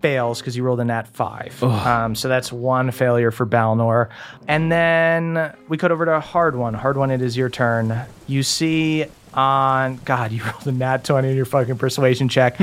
fails 0.00 0.40
because 0.40 0.54
he 0.54 0.62
rolled 0.62 0.80
a 0.80 0.84
nat 0.84 1.06
five. 1.08 1.62
Um, 1.62 2.14
so 2.14 2.28
that's 2.28 2.50
one 2.50 2.90
failure 2.90 3.30
for 3.30 3.44
Balnor. 3.44 4.08
And 4.48 4.72
then 4.72 5.54
we 5.68 5.76
cut 5.76 5.92
over 5.92 6.06
to 6.06 6.16
a 6.16 6.20
Hardwon. 6.20 6.74
Hard 6.74 6.96
One, 6.96 7.10
it 7.10 7.20
is 7.20 7.36
your 7.36 7.50
turn. 7.50 7.94
You 8.26 8.42
see 8.42 9.04
on 9.34 9.96
God, 10.04 10.32
you 10.32 10.42
rolled 10.44 10.66
a 10.66 10.72
nat 10.72 11.04
20 11.04 11.30
in 11.30 11.36
your 11.36 11.44
fucking 11.44 11.78
persuasion 11.78 12.28
check. 12.28 12.58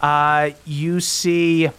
uh, 0.00 0.50
you 0.64 1.00
see 1.00 1.70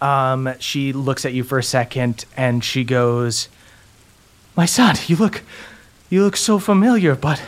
um, 0.00 0.54
she 0.58 0.92
looks 0.92 1.24
at 1.24 1.32
you 1.32 1.44
for 1.44 1.58
a 1.58 1.62
second 1.62 2.24
and 2.36 2.64
she 2.64 2.84
goes, 2.84 3.48
My 4.56 4.66
son, 4.66 4.96
you 5.06 5.16
look 5.16 5.42
you 6.10 6.22
look 6.22 6.36
so 6.36 6.58
familiar, 6.58 7.14
but 7.16 7.42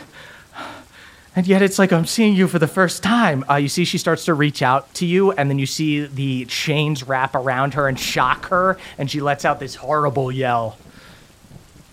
and 1.35 1.45
yet 1.45 1.61
it's 1.61 1.77
like 1.77 1.93
I'm 1.93 2.07
seeing 2.07 2.35
you 2.35 2.47
for 2.47 2.57
the 2.57 2.67
first 2.67 3.03
time. 3.03 3.45
Uh, 3.47 3.55
you 3.55 3.69
see, 3.69 3.85
she 3.85 3.99
starts 3.99 4.25
to 4.25 4.33
reach 4.33 4.63
out 4.63 4.91
to 4.95 5.05
you, 5.05 5.31
and 5.33 5.51
then 5.51 5.59
you 5.59 5.67
see 5.67 6.07
the 6.07 6.45
chains 6.45 7.03
wrap 7.03 7.35
around 7.35 7.75
her 7.75 7.87
and 7.87 7.99
shock 7.99 8.47
her, 8.47 8.79
and 8.97 9.09
she 9.09 9.21
lets 9.21 9.45
out 9.45 9.59
this 9.59 9.75
horrible 9.75 10.31
yell. 10.31 10.79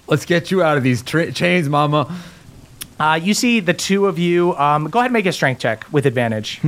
Let's 0.07 0.25
get 0.25 0.51
you 0.51 0.63
out 0.63 0.79
of 0.79 0.83
these 0.83 1.03
tra- 1.03 1.31
chains, 1.31 1.69
Mama. 1.69 2.19
Uh, 3.05 3.17
you 3.17 3.35
see 3.35 3.61
the 3.61 3.75
two 3.75 4.07
of 4.07 4.19
you. 4.19 4.57
Um, 4.57 4.89
go 4.89 4.99
ahead 4.99 5.11
and 5.11 5.13
make 5.13 5.27
a 5.27 5.33
strength 5.33 5.59
check 5.59 5.85
with 5.93 6.07
advantage. 6.07 6.63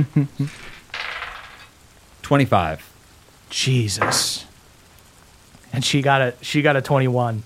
25. 2.21 2.93
Jesus. 3.49 4.45
And 5.73 5.83
she 5.83 6.03
got 6.03 6.21
a 6.21 6.35
she 6.41 6.61
got 6.61 6.75
a 6.75 6.81
21. 6.83 7.41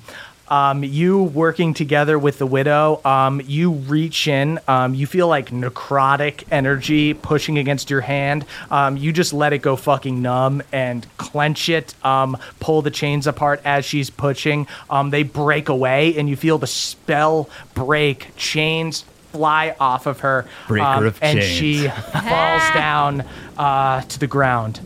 Um, 0.51 0.83
you 0.83 1.23
working 1.23 1.73
together 1.73 2.19
with 2.19 2.37
the 2.37 2.45
widow, 2.45 2.99
um, 3.05 3.41
you 3.45 3.71
reach 3.71 4.27
in, 4.27 4.59
um, 4.67 4.93
you 4.93 5.07
feel 5.07 5.29
like 5.29 5.49
necrotic 5.49 6.43
energy 6.51 7.13
pushing 7.13 7.57
against 7.57 7.89
your 7.89 8.01
hand. 8.01 8.45
Um, 8.69 8.97
you 8.97 9.13
just 9.13 9.31
let 9.31 9.53
it 9.53 9.59
go 9.59 9.77
fucking 9.77 10.21
numb 10.21 10.61
and 10.73 11.07
clench 11.17 11.69
it, 11.69 11.95
um, 12.03 12.37
pull 12.59 12.81
the 12.81 12.91
chains 12.91 13.27
apart 13.27 13.61
as 13.63 13.85
she's 13.85 14.09
pushing. 14.09 14.67
Um, 14.89 15.09
they 15.09 15.23
break 15.23 15.69
away, 15.69 16.17
and 16.17 16.27
you 16.27 16.35
feel 16.35 16.57
the 16.57 16.67
spell 16.67 17.49
break. 17.73 18.35
Chains 18.35 19.05
fly 19.31 19.73
off 19.79 20.05
of 20.05 20.19
her, 20.19 20.45
um, 20.69 21.05
of 21.05 21.17
and 21.21 21.39
chains. 21.39 21.49
she 21.49 21.87
falls 22.11 22.63
down 22.73 23.23
uh, 23.57 24.01
to 24.01 24.19
the 24.19 24.27
ground. 24.27 24.81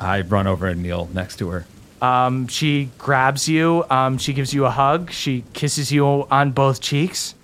I 0.00 0.22
run 0.22 0.46
over 0.46 0.66
and 0.66 0.82
kneel 0.82 1.10
next 1.12 1.36
to 1.36 1.48
her. 1.50 1.66
Um, 2.02 2.48
she 2.48 2.90
grabs 2.98 3.48
you. 3.48 3.84
Um, 3.88 4.18
she 4.18 4.32
gives 4.32 4.52
you 4.52 4.66
a 4.66 4.70
hug. 4.70 5.10
She 5.12 5.44
kisses 5.52 5.90
you 5.92 6.04
on 6.30 6.50
both 6.50 6.80
cheeks. 6.80 7.34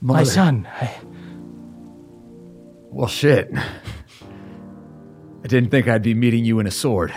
My 0.00 0.22
son, 0.24 0.66
I, 0.80 0.94
Well, 2.90 3.08
shit. 3.08 3.50
I 3.54 5.46
didn't 5.48 5.70
think 5.70 5.86
I'd 5.88 6.02
be 6.02 6.14
meeting 6.14 6.44
you 6.44 6.58
in 6.60 6.66
a 6.66 6.70
sword. 6.70 7.14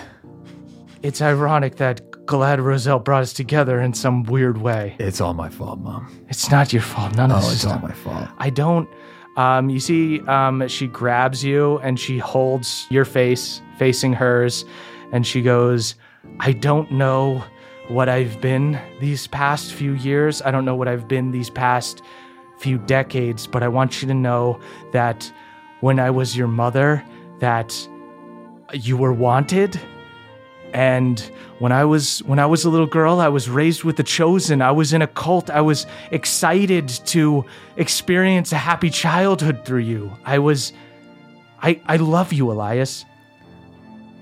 it's 1.02 1.22
ironic 1.22 1.78
that 1.78 2.02
Glad 2.26 2.60
Roselle 2.60 3.00
brought 3.00 3.24
us 3.24 3.34
together 3.34 3.82
in 3.82 3.94
some 3.94 4.24
weird 4.24 4.60
way. 4.60 4.96
It's 5.00 5.20
all 5.20 5.34
my 5.34 5.50
fault, 5.50 5.80
Mom. 5.80 6.08
It's 6.30 6.52
not 6.52 6.72
your 6.72 6.84
fault. 6.84 7.16
None 7.16 7.32
of 7.32 7.38
Oh, 7.38 7.42
this 7.42 7.56
it's 7.56 7.66
all 7.66 7.80
my 7.80 7.92
fault. 7.92 8.28
I 8.38 8.50
don't. 8.52 8.88
Um, 9.36 9.70
you 9.72 9.80
see, 9.80 10.20
um, 10.28 10.68
she 10.68 10.86
grabs 10.88 11.44
you 11.44 11.80
and 11.80 12.00
she 12.00 12.20
holds 12.20 12.86
your 12.92 13.06
face 13.06 13.62
facing 13.78 14.14
hers, 14.14 14.64
and 15.12 15.26
she 15.26 15.42
goes, 15.42 15.96
"I 16.40 16.52
don't 16.52 16.92
know 16.92 17.44
what 17.88 18.10
I've 18.10 18.40
been 18.42 18.80
these 19.00 19.28
past 19.28 19.74
few 19.74 19.94
years. 19.94 20.42
I 20.42 20.52
don't 20.52 20.66
know 20.66 20.76
what 20.76 20.88
I've 20.88 21.08
been 21.08 21.32
these 21.32 21.50
past 21.50 22.02
few 22.58 22.78
decades, 22.78 23.48
but 23.48 23.64
I 23.64 23.68
want 23.68 24.02
you 24.02 24.08
to 24.10 24.14
know 24.14 24.60
that 24.92 25.32
when 25.82 26.00
I 26.00 26.10
was 26.10 26.36
your 26.38 26.48
mother, 26.48 27.04
that 27.40 27.88
you 28.74 28.98
were 28.98 29.14
wanted." 29.14 29.80
And 30.74 31.20
when 31.58 31.72
I 31.72 31.84
was 31.84 32.20
when 32.20 32.38
I 32.38 32.46
was 32.46 32.64
a 32.64 32.70
little 32.70 32.86
girl, 32.86 33.20
I 33.20 33.28
was 33.28 33.50
raised 33.50 33.84
with 33.84 33.96
the 33.96 34.04
chosen. 34.04 34.62
I 34.62 34.72
was 34.72 34.94
in 34.94 35.02
a 35.02 35.08
cult. 35.08 35.50
I 35.50 35.62
was 35.62 35.88
excited 36.12 36.88
to 37.08 37.44
experience 37.76 38.52
a 38.52 38.58
happy 38.58 38.92
childhood 38.92 39.66
through 39.66 39.80
you. 39.80 40.12
I 40.26 40.38
was 40.38 40.74
I 41.62 41.82
I 41.88 41.96
love 41.96 42.32
you, 42.34 42.52
Elias. 42.52 43.04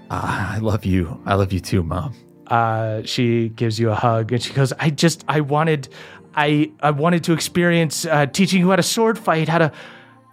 Ah, 0.09 0.55
I 0.55 0.59
love 0.59 0.85
you. 0.85 1.19
I 1.25 1.35
love 1.35 1.51
you 1.53 1.59
too, 1.59 1.83
Mom. 1.83 2.13
Uh 2.47 3.01
she 3.03 3.49
gives 3.49 3.77
you 3.79 3.91
a 3.91 3.95
hug 3.95 4.31
and 4.31 4.41
she 4.41 4.53
goes, 4.53 4.71
"I 4.79 4.89
just 4.89 5.25
I 5.27 5.41
wanted 5.41 5.89
I 6.35 6.71
I 6.79 6.91
wanted 6.91 7.23
to 7.25 7.33
experience 7.33 8.05
uh, 8.05 8.25
teaching 8.27 8.59
you 8.61 8.69
how 8.69 8.77
to 8.77 8.83
sword 8.83 9.17
fight, 9.19 9.49
how 9.49 9.57
to 9.57 9.71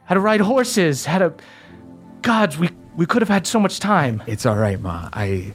how 0.04 0.14
to 0.14 0.20
ride 0.20 0.40
horses, 0.40 1.06
how 1.06 1.18
to 1.18 1.34
gods, 2.22 2.56
we 2.58 2.70
we 2.96 3.06
could 3.06 3.22
have 3.22 3.28
had 3.30 3.46
so 3.46 3.58
much 3.58 3.80
time." 3.80 4.22
It's 4.26 4.46
all 4.46 4.56
right, 4.56 4.80
Ma. 4.80 5.08
I 5.12 5.52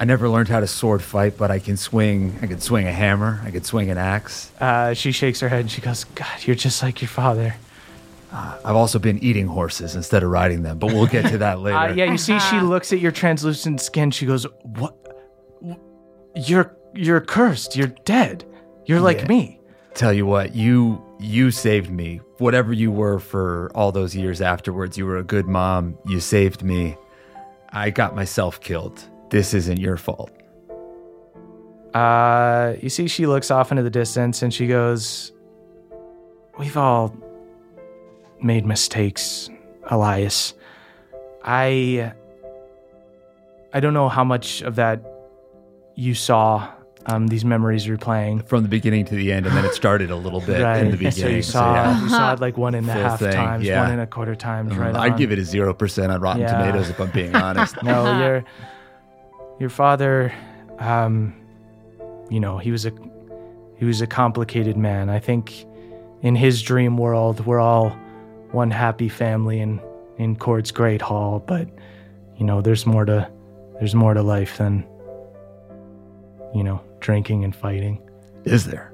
I 0.00 0.04
never 0.04 0.28
learned 0.28 0.48
how 0.48 0.60
to 0.60 0.66
sword 0.66 1.00
fight, 1.00 1.38
but 1.38 1.50
I 1.50 1.58
can 1.60 1.76
swing. 1.76 2.36
I 2.42 2.46
can 2.48 2.60
swing 2.60 2.86
a 2.86 2.92
hammer. 2.92 3.40
I 3.44 3.50
can 3.50 3.62
swing 3.62 3.90
an 3.90 3.98
axe. 3.98 4.50
Uh, 4.60 4.92
she 4.94 5.12
shakes 5.12 5.40
her 5.40 5.48
head 5.48 5.60
and 5.60 5.70
she 5.70 5.80
goes, 5.80 6.04
"God, 6.04 6.44
you're 6.44 6.56
just 6.56 6.82
like 6.82 7.00
your 7.00 7.08
father." 7.08 7.54
I've 8.32 8.76
also 8.76 8.98
been 8.98 9.18
eating 9.22 9.46
horses 9.46 9.94
instead 9.94 10.22
of 10.22 10.30
riding 10.30 10.62
them, 10.62 10.78
but 10.78 10.86
we'll 10.88 11.06
get 11.06 11.26
to 11.30 11.38
that 11.38 11.60
later. 11.60 11.76
Uh, 11.76 11.92
yeah, 11.92 12.10
you 12.10 12.16
see, 12.18 12.38
she 12.38 12.60
looks 12.60 12.92
at 12.92 12.98
your 13.00 13.12
translucent 13.12 13.80
skin. 13.80 14.10
She 14.10 14.24
goes, 14.26 14.46
"What? 14.62 14.96
You're 16.34 16.74
you're 16.94 17.20
cursed. 17.20 17.76
You're 17.76 17.88
dead. 18.04 18.44
You're 18.86 19.00
like 19.00 19.20
Yeah. 19.20 19.26
me." 19.28 19.60
Tell 19.94 20.12
you 20.12 20.24
what, 20.24 20.54
you 20.54 21.02
you 21.20 21.50
saved 21.50 21.90
me. 21.90 22.20
Whatever 22.38 22.72
you 22.72 22.90
were 22.90 23.18
for 23.18 23.70
all 23.74 23.92
those 23.92 24.16
years 24.16 24.40
afterwards, 24.40 24.96
you 24.96 25.04
were 25.04 25.18
a 25.18 25.22
good 25.24 25.46
mom. 25.46 25.98
You 26.06 26.18
saved 26.18 26.62
me. 26.62 26.96
I 27.70 27.90
got 27.90 28.14
myself 28.16 28.60
killed. 28.60 29.02
This 29.28 29.52
isn't 29.54 29.78
your 29.78 29.96
fault. 29.98 30.30
Uh, 31.94 32.74
you 32.80 32.88
see, 32.88 33.06
she 33.08 33.26
looks 33.26 33.50
off 33.50 33.70
into 33.70 33.82
the 33.82 33.90
distance 33.90 34.40
and 34.42 34.52
she 34.52 34.66
goes, 34.66 35.32
We've 36.58 36.76
all 36.76 37.14
made 38.42 38.64
mistakes, 38.66 39.48
Elias. 39.88 40.54
I. 41.44 42.12
I 43.74 43.80
don't 43.80 43.94
know 43.94 44.08
how 44.10 44.22
much 44.22 44.60
of 44.62 44.76
that 44.76 45.00
you 45.94 46.14
saw, 46.14 46.70
um, 47.06 47.28
these 47.28 47.42
memories 47.42 47.86
replaying. 47.86 48.46
From 48.46 48.62
the 48.62 48.68
beginning 48.68 49.06
to 49.06 49.14
the 49.14 49.32
end, 49.32 49.46
and 49.46 49.56
then 49.56 49.64
it 49.64 49.72
started 49.72 50.10
a 50.10 50.16
little 50.16 50.40
bit 50.42 50.60
Right. 50.62 50.78
in 50.84 50.90
the 50.90 50.98
beginning. 50.98 51.12
So 51.22 51.28
you 51.28 51.42
saw, 51.42 51.74
yeah. 51.74 52.02
you 52.02 52.08
saw 52.10 52.34
it 52.34 52.40
like 52.40 52.58
one 52.58 52.74
and 52.74 52.86
a 52.88 52.92
Full 52.92 53.02
half 53.02 53.18
thing, 53.18 53.32
times, 53.32 53.64
yeah. 53.64 53.80
one 53.82 53.92
and 53.92 54.00
a 54.02 54.06
quarter 54.06 54.34
times, 54.34 54.76
right? 54.76 54.92
Mm, 54.94 54.98
I'd 54.98 55.12
on. 55.12 55.18
give 55.18 55.32
it 55.32 55.38
a 55.38 55.44
zero 55.44 55.72
percent 55.72 56.12
on 56.12 56.20
Rotten 56.20 56.42
Yeah. 56.42 56.52
Tomatoes 56.58 56.90
if 56.90 57.00
I'm 57.00 57.10
being 57.12 57.34
honest. 57.46 57.82
no, 57.82 58.18
your 58.18 58.44
your 59.58 59.70
father, 59.70 60.34
um, 60.78 61.34
you 62.28 62.40
know, 62.40 62.58
he 62.58 62.70
was 62.70 62.84
a 62.84 62.92
he 63.78 63.86
was 63.86 64.02
a 64.02 64.06
complicated 64.06 64.76
man. 64.76 65.08
I 65.08 65.18
think 65.18 65.64
in 66.20 66.36
his 66.36 66.60
dream 66.60 66.98
world, 66.98 67.46
we're 67.46 67.58
all 67.60 67.96
one 68.52 68.70
happy 68.70 69.08
family 69.08 69.60
in 69.60 69.80
in 70.18 70.36
Kord's 70.36 70.70
Great 70.70 71.02
Hall, 71.02 71.40
but 71.40 71.68
you 72.36 72.44
know, 72.44 72.60
there's 72.60 72.86
more 72.86 73.04
to 73.04 73.28
there's 73.78 73.94
more 73.94 74.14
to 74.14 74.22
life 74.22 74.58
than 74.58 74.86
you 76.54 76.62
know, 76.62 76.80
drinking 77.00 77.44
and 77.44 77.54
fighting. 77.54 78.00
Is 78.44 78.66
there? 78.66 78.92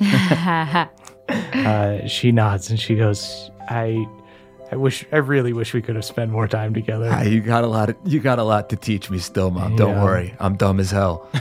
Uh, 1.54 2.06
she 2.06 2.30
nods 2.32 2.68
and 2.68 2.78
she 2.78 2.94
goes, 2.94 3.50
"I, 3.70 4.06
I 4.72 4.76
wish, 4.76 5.04
I 5.12 5.18
really 5.18 5.52
wish 5.52 5.74
we 5.74 5.82
could 5.82 5.94
have 5.94 6.04
spent 6.04 6.30
more 6.30 6.48
time 6.48 6.74
together." 6.74 7.10
Ah, 7.12 7.22
you 7.22 7.40
got 7.40 7.64
a 7.64 7.66
lot. 7.66 7.90
Of, 7.90 7.96
you 8.04 8.20
got 8.20 8.38
a 8.38 8.42
lot 8.42 8.70
to 8.70 8.76
teach 8.76 9.10
me 9.10 9.18
still, 9.18 9.50
mom. 9.50 9.76
Don't 9.76 10.02
worry. 10.02 10.34
I'm 10.40 10.56
dumb 10.56 10.80
as 10.80 10.90
hell. 10.90 11.28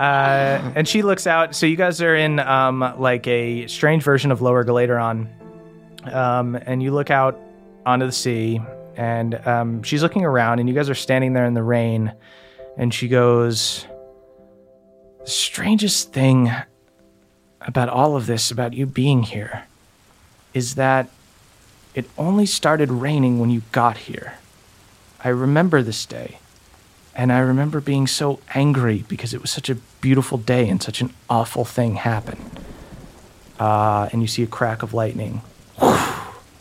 uh, 0.00 0.72
and 0.74 0.88
she 0.88 1.02
looks 1.02 1.26
out. 1.26 1.54
So 1.54 1.66
you 1.66 1.76
guys 1.76 2.00
are 2.00 2.16
in 2.16 2.40
um, 2.40 2.94
like 2.98 3.26
a 3.26 3.66
strange 3.66 4.02
version 4.02 4.32
of 4.32 4.40
Lower 4.40 4.64
Galaderon, 4.64 5.28
um, 6.12 6.54
and 6.54 6.82
you 6.82 6.92
look 6.92 7.10
out 7.10 7.38
onto 7.84 8.06
the 8.06 8.12
sea, 8.12 8.60
and 8.96 9.34
um, 9.46 9.82
she's 9.82 10.02
looking 10.02 10.24
around, 10.24 10.60
and 10.60 10.68
you 10.68 10.74
guys 10.74 10.88
are 10.88 10.94
standing 10.94 11.32
there 11.32 11.44
in 11.44 11.54
the 11.54 11.62
rain, 11.62 12.12
and 12.76 12.92
she 12.92 13.08
goes, 13.08 13.86
"The 15.20 15.30
strangest 15.30 16.12
thing 16.12 16.50
about 17.60 17.88
all 17.88 18.16
of 18.16 18.26
this, 18.26 18.50
about 18.50 18.74
you 18.74 18.86
being 18.86 19.22
here, 19.22 19.64
is 20.56 20.74
that 20.74 21.04
it 21.94 22.06
only 22.16 22.46
started 22.46 22.90
raining 22.90 23.38
when 23.38 23.50
you 23.50 23.62
got 23.72 23.96
here. 24.08 24.28
I 25.22 25.28
remember 25.28 25.82
this 25.82 26.06
day." 26.06 26.38
And 27.18 27.32
I 27.32 27.38
remember 27.38 27.80
being 27.80 28.06
so 28.06 28.40
angry 28.54 29.04
because 29.08 29.32
it 29.32 29.40
was 29.40 29.50
such 29.50 29.70
a 29.70 29.76
beautiful 30.02 30.36
day 30.36 30.68
and 30.68 30.82
such 30.82 31.00
an 31.00 31.14
awful 31.30 31.64
thing 31.64 31.96
happened. 31.96 32.60
Uh, 33.58 34.10
and 34.12 34.20
you 34.20 34.28
see 34.28 34.42
a 34.42 34.46
crack 34.46 34.82
of 34.82 34.92
lightning 34.92 35.40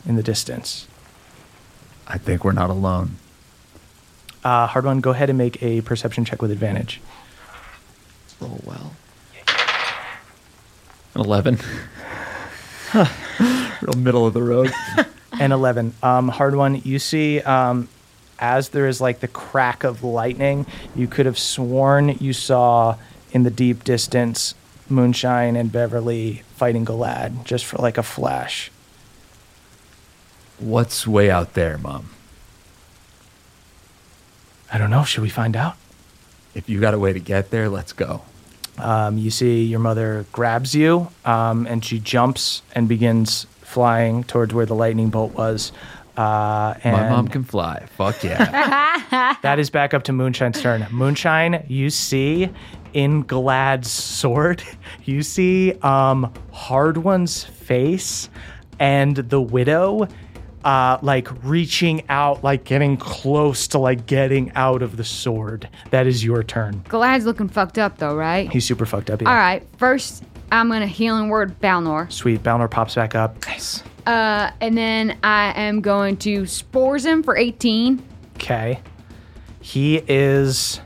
in 0.06 0.16
the 0.16 0.24
distance. 0.24 0.88
I 2.08 2.18
think 2.18 2.46
we're 2.46 2.54
not 2.54 2.70
alone. 2.70 3.18
Uh, 4.46 4.68
Hardwon, 4.70 5.02
go 5.02 5.12
ahead 5.12 5.30
and 5.30 5.38
make 5.38 5.62
a 5.62 5.82
perception 5.82 6.24
check 6.24 6.42
with 6.42 6.52
advantage. 6.52 7.02
Roll 8.40 8.62
well. 8.64 8.94
An 11.16 11.22
eleven. 11.22 11.60
Real 13.40 13.98
middle 13.98 14.26
of 14.26 14.34
the 14.34 14.44
road. 14.44 14.72
and 15.40 15.54
11. 15.54 15.94
Um, 16.02 16.30
Hardwon, 16.32 16.86
you 16.86 17.00
see 17.00 17.42
um, 17.42 17.88
as 18.40 18.70
there 18.70 18.88
is 18.88 19.02
like 19.02 19.20
the 19.20 19.28
crack 19.28 19.84
of 19.84 20.04
lightning, 20.04 20.66
you 20.96 21.08
could 21.08 21.26
have 21.26 21.40
sworn 21.40 22.18
you 22.20 22.34
saw 22.34 22.98
in 23.32 23.44
the 23.44 23.52
deep 23.52 23.84
distance 23.84 24.56
Moonshine 24.90 25.56
and 25.56 25.72
Beverly 25.72 26.44
fighting 26.56 26.86
Galad 26.86 27.44
just 27.44 27.66
for 27.66 27.78
like 27.78 27.98
a 27.98 28.04
flash. 28.04 28.72
What's 30.60 31.06
way 31.06 31.30
out 31.30 31.54
there, 31.54 31.78
mom? 31.78 32.12
I 34.72 34.78
don't 34.78 34.90
know. 34.90 35.04
Should 35.04 35.22
we 35.22 35.30
find 35.30 35.56
out? 35.56 35.76
If 36.54 36.70
you 36.70 36.80
got 36.80 36.94
a 36.94 37.00
way 37.00 37.12
to 37.12 37.20
get 37.20 37.50
there, 37.50 37.68
let's 37.68 37.92
go. 37.94 38.22
Um, 38.78 39.18
you 39.18 39.32
see 39.32 39.64
your 39.64 39.80
mother 39.80 40.26
grabs 40.32 40.76
you 40.76 41.08
um, 41.24 41.66
and 41.68 41.84
she 41.84 42.00
jumps 42.00 42.62
and 42.74 42.88
begins 42.88 43.48
flying 43.62 44.24
towards 44.24 44.54
where 44.54 44.66
the 44.66 44.76
lightning 44.76 45.10
bolt 45.10 45.34
was. 45.34 45.72
Uh, 46.18 46.76
and 46.84 46.96
My 46.96 47.10
mom 47.10 47.28
can 47.28 47.44
fly. 47.44 47.86
Fuck 47.98 48.24
yeah. 48.24 49.36
that 49.42 49.60
is 49.60 49.70
back 49.70 49.94
up 49.94 50.04
to 50.04 50.14
Moonshine's 50.14 50.62
turn. 50.62 50.88
Moonshine, 50.92 51.66
you 51.68 51.90
see 51.90 52.50
in 52.94 53.24
Glad's 53.24 53.92
sword, 53.92 54.64
you 55.04 55.22
see 55.24 55.74
um, 55.82 56.32
Hardwon's 56.52 57.44
face 57.44 58.30
and 58.80 59.18
the 59.18 59.42
widow 59.42 60.08
uh, 60.66 60.98
like 61.02 61.28
reaching 61.44 62.04
out, 62.10 62.44
like 62.44 62.64
getting 62.66 62.98
close 62.98 63.68
to 63.70 63.78
like 63.78 64.08
getting 64.08 64.52
out 64.56 64.82
of 64.82 64.98
the 64.98 65.04
sword. 65.04 65.70
That 65.92 66.08
is 66.08 66.24
your 66.24 66.44
turn. 66.44 66.84
Glad's 66.90 67.26
looking 67.26 67.48
fucked 67.48 67.78
up 67.78 68.00
though, 68.00 68.16
right? 68.16 68.52
He's 68.52 68.66
super 68.66 68.86
fucked 68.86 69.10
up. 69.10 69.22
Yeah. 69.22 69.30
All 69.30 69.36
right. 69.36 69.66
First, 69.78 70.24
I'm 70.52 70.70
gonna 70.70 70.88
healing 70.88 71.30
word 71.30 71.60
Balnor. 71.62 72.12
Sweet. 72.12 72.44
Balnor 72.44 72.70
pops 72.70 72.96
back 72.96 73.16
up. 73.16 73.46
Nice. 73.46 73.84
Uh, 74.06 74.52
and 74.60 74.78
then 74.78 75.18
I 75.24 75.54
am 75.60 75.82
going 75.82 76.18
to 76.18 76.46
spores 76.46 77.06
him 77.06 77.24
for 77.24 77.38
18. 77.38 78.04
Okay. 78.36 78.80
He 79.62 79.98
is 80.08 80.80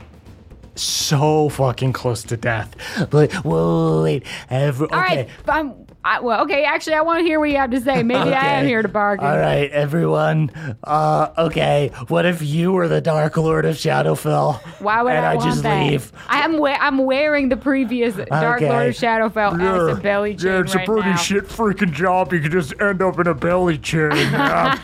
so 0.74 1.48
fucking 1.50 1.92
close 1.92 2.22
to 2.24 2.36
death. 2.36 2.74
But 3.10 3.32
whoa, 3.44 4.02
wait, 4.02 4.24
every, 4.48 4.86
okay. 4.86 4.94
All 4.94 5.02
right. 5.02 5.28
I'm, 5.48 5.79
I, 6.04 6.20
well, 6.20 6.42
okay. 6.44 6.64
Actually, 6.64 6.94
I 6.94 7.02
want 7.02 7.18
to 7.20 7.24
hear 7.24 7.38
what 7.38 7.50
you 7.50 7.56
have 7.56 7.70
to 7.72 7.80
say. 7.80 8.02
Maybe 8.02 8.32
I 8.32 8.58
am 8.60 8.66
here 8.66 8.80
to 8.80 8.88
bargain. 8.88 9.26
All 9.26 9.36
right, 9.36 9.70
everyone. 9.70 10.50
Uh, 10.82 11.28
okay. 11.36 11.90
What 12.08 12.24
if 12.24 12.40
you 12.40 12.72
were 12.72 12.88
the 12.88 13.00
Dark 13.02 13.36
Lord 13.36 13.66
of 13.66 13.76
Shadowfell? 13.76 14.60
Why 14.80 15.02
would 15.02 15.12
and 15.12 15.26
I, 15.26 15.32
I, 15.32 15.34
want 15.36 15.50
just 15.50 15.62
that? 15.62 15.90
leave? 15.90 16.10
I 16.28 16.40
am 16.42 16.58
we- 16.58 16.70
I'm 16.70 16.98
wearing 16.98 17.50
the 17.50 17.56
previous 17.56 18.14
Dark 18.14 18.30
Lord 18.62 18.62
of 18.62 18.94
Okay. 18.96 19.06
Shadowfell 19.06 19.60
as 19.90 19.98
a 19.98 20.00
belly 20.00 20.34
chain 20.36 20.46
yeah, 20.52 20.60
it's 20.60 20.74
right 20.74 20.88
a 20.88 20.90
pretty 20.90 21.10
now. 21.10 21.16
shit 21.16 21.44
freaking 21.48 21.92
job. 21.92 22.32
You 22.32 22.40
could 22.40 22.52
just 22.52 22.72
end 22.80 23.02
up 23.02 23.18
in 23.18 23.26
a 23.26 23.34
belly 23.34 23.78
chain. 23.78 24.10
Yeah. 24.30 24.78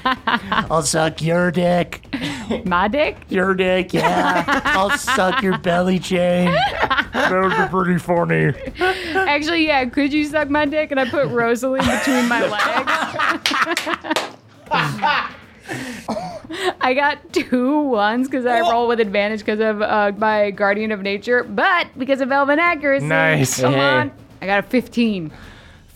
I'll 0.70 0.82
suck 0.82 1.22
your 1.22 1.51
dick. 1.51 2.05
My 2.64 2.88
dick? 2.88 3.16
Your 3.28 3.55
dick, 3.55 3.93
yeah. 3.94 4.44
I'll 4.64 4.90
suck 4.98 5.43
your 5.43 5.56
belly 5.59 5.98
chain. 5.98 6.52
that 7.12 7.30
would 7.30 7.56
be 7.56 7.70
pretty 7.70 7.98
funny. 7.98 8.52
Actually, 9.14 9.66
yeah. 9.66 9.84
Could 9.86 10.12
you 10.12 10.24
suck 10.24 10.51
my 10.51 10.64
dick 10.66 10.90
and 10.90 11.01
I 11.01 11.06
put 11.11 11.28
Rosalie 11.28 11.81
between 11.81 12.28
my 12.28 12.43
legs? 12.49 14.27
I 16.81 16.95
got 16.95 17.33
two 17.33 17.81
ones 17.81 18.28
because 18.28 18.47
I 18.47 18.61
roll 18.61 18.87
with 18.89 19.01
advantage 19.01 19.41
because 19.41 19.61
of 19.61 19.83
uh, 19.83 20.12
my 20.16 20.51
Guardian 20.53 20.93
of 20.93 21.03
Nature, 21.03 21.43
but 21.43 21.89
because 21.99 22.20
of 22.20 22.31
Elven 22.31 22.59
accuracy. 22.59 23.07
Nice. 23.07 23.61
Come 23.61 23.73
Hey. 23.74 23.81
on. 23.81 24.12
I 24.41 24.47
got 24.47 24.61
a 24.61 24.62
15. 24.69 25.33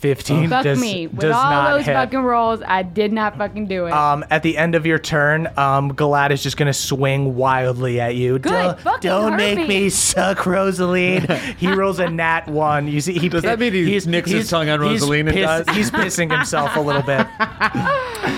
15 0.01 0.49
Fuck 0.49 0.65
does, 0.65 0.81
me. 0.81 1.07
With 1.09 1.21
does 1.21 1.35
all 1.35 1.51
not 1.51 1.71
those 1.77 1.85
hit. 1.85 1.93
fucking 1.93 2.21
rolls, 2.21 2.63
I 2.67 2.83
did 2.83 3.13
not 3.13 3.37
fucking 3.37 3.67
do 3.67 3.85
it. 3.87 3.93
Um, 3.93 4.25
at 4.31 4.43
the 4.43 4.57
end 4.57 4.75
of 4.75 4.87
your 4.87 4.99
turn, 4.99 5.47
um, 5.59 5.93
Galad 5.95 6.31
is 6.31 6.43
just 6.43 6.57
gonna 6.57 6.73
swing 6.73 7.37
wildly 7.37 8.01
at 8.01 8.15
you. 8.15 8.39
Good. 8.39 8.51
Don't, 8.51 8.81
fucking 8.81 9.09
don't 9.11 9.37
make 9.37 9.59
me. 9.59 9.67
me 9.69 9.89
suck 9.91 10.47
Rosaline. 10.47 11.27
he 11.59 11.69
rolls 11.73 11.99
a 11.99 12.09
nat 12.09 12.49
one. 12.49 12.89
You 12.89 13.03
see, 13.03 13.19
he 13.19 13.29
Does 13.29 13.43
that 13.43 13.59
mean 13.59 13.75
he 13.75 13.99
nicks 14.07 14.31
his 14.31 14.49
tongue 14.49 14.71
on 14.71 14.81
he's 14.81 15.03
Rosaline 15.03 15.29
and 15.29 15.37
piss- 15.37 15.67
does? 15.67 15.77
He's 15.77 15.91
pissing 15.91 16.31
himself 16.35 16.77
a 16.77 16.81
little 16.81 17.03
bit. 17.03 17.27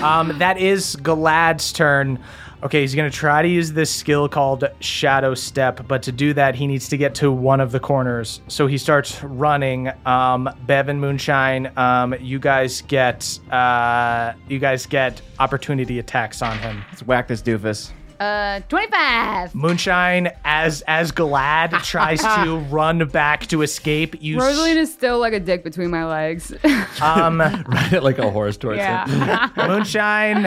um, 0.03 0.37
that 0.39 0.57
is 0.57 0.97
Galad's 0.97 1.71
turn. 1.71 2.19
Okay, 2.63 2.79
he's 2.79 2.95
gonna 2.95 3.09
try 3.11 3.41
to 3.41 3.47
use 3.47 3.73
this 3.73 3.93
skill 3.93 4.29
called 4.29 4.63
Shadow 4.79 5.33
Step, 5.35 5.85
but 5.85 6.01
to 6.03 6.13
do 6.13 6.33
that, 6.33 6.55
he 6.55 6.65
needs 6.65 6.87
to 6.89 6.97
get 6.97 7.13
to 7.15 7.29
one 7.29 7.59
of 7.59 7.73
the 7.73 7.79
corners. 7.79 8.39
So 8.47 8.67
he 8.67 8.77
starts 8.77 9.21
running. 9.21 9.91
Um, 10.05 10.49
Bev 10.65 10.87
and 10.87 11.01
Moonshine, 11.01 11.77
um, 11.77 12.15
you 12.21 12.39
guys 12.39 12.81
get 12.83 13.37
uh, 13.51 14.31
you 14.47 14.59
guys 14.59 14.85
get 14.85 15.21
opportunity 15.39 15.99
attacks 15.99 16.41
on 16.41 16.57
him. 16.59 16.85
Let's 16.89 17.03
whack 17.05 17.27
this 17.27 17.41
doofus. 17.41 17.91
uh, 18.21 18.61
25. 18.69 19.53
Moonshine, 19.53 20.31
as 20.45 20.83
as 20.87 21.11
Galad 21.11 21.71
tries 21.83 22.21
to 22.21 22.59
run 22.69 23.05
back 23.09 23.45
to 23.47 23.61
escape, 23.63 24.15
you 24.21 24.37
s- 24.37 24.41
Rosaline 24.41 24.77
is 24.77 24.93
still 24.93 25.19
like 25.19 25.33
a 25.33 25.39
dick 25.41 25.65
between 25.65 25.91
my 25.91 26.05
legs. 26.05 26.53
um, 27.01 27.39
Ride 27.67 27.91
it 27.91 28.03
like 28.03 28.19
a 28.19 28.31
horse 28.31 28.55
towards 28.55 28.79
him. 28.79 28.85
yeah. 28.85 29.49
Moonshine, 29.57 30.43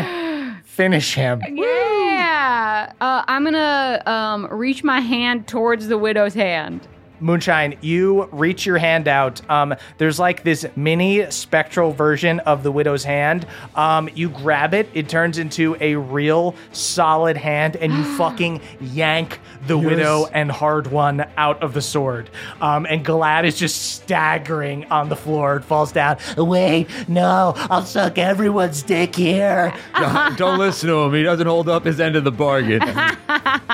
finish 0.76 1.14
him. 1.14 1.40
yeah. 1.48 2.92
Uh, 3.00 3.24
I'm 3.26 3.44
gonna 3.44 4.02
um, 4.04 4.46
reach 4.50 4.84
my 4.84 5.00
hand 5.00 5.48
towards 5.48 5.88
the 5.88 5.96
widow's 5.96 6.34
hand. 6.34 6.86
Moonshine, 7.20 7.76
you 7.80 8.24
reach 8.32 8.66
your 8.66 8.78
hand 8.78 9.08
out. 9.08 9.48
Um, 9.50 9.74
there's 9.98 10.18
like 10.18 10.42
this 10.42 10.66
mini 10.76 11.30
spectral 11.30 11.92
version 11.92 12.40
of 12.40 12.62
the 12.62 12.72
widow's 12.72 13.04
hand. 13.04 13.46
Um, 13.74 14.08
you 14.14 14.28
grab 14.30 14.74
it, 14.74 14.88
it 14.94 15.08
turns 15.08 15.38
into 15.38 15.76
a 15.80 15.96
real 15.96 16.54
solid 16.72 17.36
hand, 17.36 17.76
and 17.76 17.92
you 17.92 18.04
fucking 18.16 18.60
yank 18.80 19.40
the 19.66 19.78
widow 19.78 20.26
and 20.32 20.50
Hardwon 20.50 21.28
out 21.36 21.62
of 21.62 21.74
the 21.74 21.82
sword. 21.82 22.30
Um, 22.60 22.86
and 22.86 23.04
Galad 23.04 23.44
is 23.44 23.58
just 23.58 23.94
staggering 23.94 24.84
on 24.86 25.08
the 25.08 25.16
floor. 25.16 25.56
It 25.56 25.64
falls 25.64 25.92
down. 25.92 26.18
Wait, 26.36 26.88
no, 27.08 27.54
I'll 27.70 27.84
suck 27.84 28.18
everyone's 28.18 28.82
dick 28.82 29.14
here. 29.16 29.74
don't, 29.98 30.38
don't 30.38 30.58
listen 30.58 30.88
to 30.88 30.96
him. 31.02 31.14
He 31.14 31.22
doesn't 31.22 31.46
hold 31.46 31.68
up 31.68 31.84
his 31.84 32.00
end 32.00 32.16
of 32.16 32.24
the 32.24 32.32
bargain. 32.32 32.80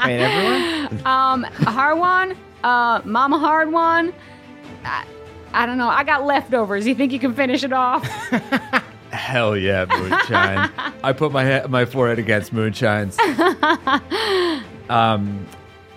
Wait, 0.04 0.18
everyone? 0.18 1.06
Um, 1.06 1.44
a 1.44 1.72
Hardwon, 1.72 2.36
uh, 2.64 3.00
mama 3.04 3.38
Hardwon. 3.38 4.12
I, 4.84 5.04
I 5.52 5.66
don't 5.66 5.78
know. 5.78 5.88
I 5.88 6.04
got 6.04 6.24
leftovers. 6.24 6.86
You 6.86 6.94
think 6.94 7.12
you 7.12 7.18
can 7.18 7.34
finish 7.34 7.62
it 7.64 7.72
off? 7.72 8.04
Hell 9.10 9.56
yeah, 9.56 9.84
Moonshine. 9.84 10.70
I 11.04 11.12
put 11.12 11.32
my 11.32 11.60
he- 11.60 11.68
my 11.68 11.84
forehead 11.84 12.18
against 12.18 12.52
Moonshine's. 12.52 13.18
um, 14.88 15.46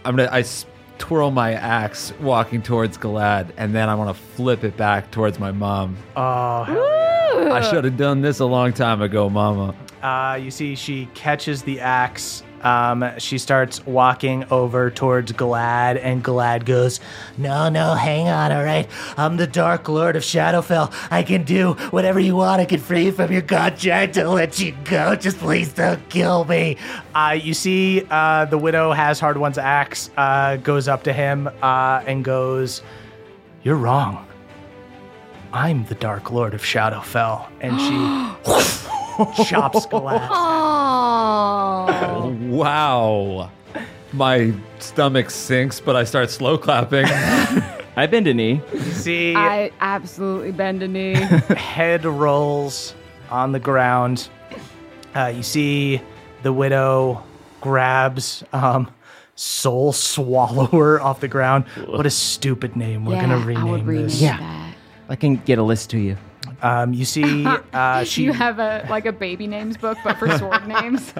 I'm 0.03 0.15
gonna 0.15 0.29
I 0.31 0.39
s- 0.41 0.65
twirl 0.97 1.31
my 1.31 1.53
axe 1.53 2.13
walking 2.19 2.61
towards 2.61 2.97
Galad, 2.97 3.51
and 3.57 3.73
then 3.73 3.89
I 3.89 3.95
want 3.95 4.15
to 4.15 4.21
flip 4.35 4.63
it 4.63 4.75
back 4.77 5.11
towards 5.11 5.39
my 5.39 5.51
mom. 5.51 5.97
Oh, 6.15 6.63
hell 6.63 7.51
I 7.53 7.61
should 7.61 7.83
have 7.85 7.97
done 7.97 8.21
this 8.21 8.39
a 8.39 8.45
long 8.45 8.73
time 8.73 9.01
ago, 9.01 9.29
Mama. 9.29 9.73
Uh, 10.03 10.35
you 10.35 10.51
see, 10.51 10.75
she 10.75 11.07
catches 11.13 11.63
the 11.63 11.79
axe. 11.79 12.43
Um, 12.65 13.05
she 13.19 13.37
starts 13.37 13.85
walking 13.85 14.43
over 14.51 14.89
towards 14.89 15.31
Glad, 15.31 15.97
and 15.97 16.23
Glad 16.23 16.65
goes, 16.65 16.99
No, 17.37 17.69
no, 17.69 17.93
hang 17.93 18.27
on, 18.27 18.51
all 18.51 18.63
right? 18.63 18.89
I'm 19.17 19.37
the 19.37 19.47
Dark 19.47 19.87
Lord 19.87 20.15
of 20.15 20.23
Shadowfell. 20.23 20.93
I 21.11 21.23
can 21.23 21.43
do 21.43 21.73
whatever 21.91 22.19
you 22.19 22.35
want. 22.35 22.59
I 22.61 22.65
can 22.65 22.79
free 22.79 23.05
you 23.05 23.11
from 23.11 23.31
your 23.31 23.43
contract 23.43 24.15
to 24.15 24.27
let 24.27 24.59
you 24.59 24.75
go. 24.83 25.15
Just 25.15 25.37
please 25.37 25.71
don't 25.71 26.09
kill 26.09 26.43
me. 26.45 26.77
uh, 27.13 27.37
you 27.39 27.53
see, 27.53 28.03
uh, 28.09 28.45
the 28.45 28.57
widow 28.57 28.91
has 28.91 29.19
Hardwon's 29.19 29.59
axe, 29.59 30.09
uh, 30.17 30.57
goes 30.57 30.87
up 30.87 31.03
to 31.03 31.13
him, 31.13 31.47
uh, 31.61 32.03
and 32.07 32.25
goes, 32.25 32.81
You're 33.63 33.75
wrong. 33.75 34.25
I'm 35.53 35.85
the 35.85 35.95
Dark 35.95 36.31
Lord 36.31 36.53
of 36.53 36.63
Shadowfell. 36.63 37.47
And 37.61 37.79
she 37.79 38.95
chops 39.45 39.85
Glad. 39.85 40.27
oh. 40.31 41.85
Wow. 42.49 43.49
My 44.13 44.53
stomach 44.79 45.29
sinks, 45.29 45.79
but 45.79 45.95
I 45.95 46.03
start 46.03 46.29
slow 46.29 46.57
clapping. 46.57 47.05
I 47.97 48.07
bend 48.07 48.27
a 48.27 48.33
knee. 48.33 48.61
See, 48.91 49.35
I 49.35 49.71
absolutely 49.79 50.51
bend 50.51 50.83
a 50.83 50.87
knee. 50.87 51.13
head 51.55 52.05
rolls 52.05 52.93
on 53.29 53.51
the 53.51 53.59
ground. 53.59 54.29
Uh, 55.15 55.31
you 55.35 55.43
see 55.43 56.01
the 56.43 56.51
widow 56.51 57.23
grabs 57.61 58.43
um, 58.53 58.91
Soul 59.35 59.93
Swallower 59.93 61.01
off 61.07 61.19
the 61.19 61.27
ground. 61.27 61.65
What 61.85 62.05
a 62.05 62.09
stupid 62.09 62.75
name. 62.75 63.05
We're 63.05 63.15
yeah, 63.15 63.21
gonna 63.21 63.37
I 63.39 63.43
rename 63.45 63.69
would 63.69 63.85
rename 63.85 64.03
this. 64.03 64.21
Yeah. 64.21 64.37
that. 64.39 64.75
I 65.09 65.15
can 65.15 65.37
get 65.37 65.57
a 65.57 65.63
list 65.63 65.89
to 65.91 65.97
you. 65.97 66.17
Um, 66.65 66.95
you 66.95 67.05
see, 67.05 67.45
uh, 67.73 68.03
she 68.03 68.23
you 68.23 68.33
have 68.33 68.57
a 68.57 68.87
like 68.89 69.05
a 69.05 69.11
baby 69.11 69.45
names 69.45 69.77
book, 69.77 69.99
but 70.03 70.17
for 70.17 70.35
sword 70.37 70.67
names. 70.81 71.13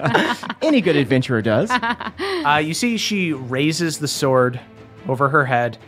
Any 0.60 0.80
good 0.80 0.96
adventurer 0.96 1.40
does. 1.40 1.70
uh, 2.20 2.60
you 2.62 2.74
see 2.74 2.96
she 2.96 3.32
raises 3.32 3.98
the 3.98 4.08
sword 4.08 4.58
over 5.06 5.28
her 5.28 5.44
head 5.44 5.78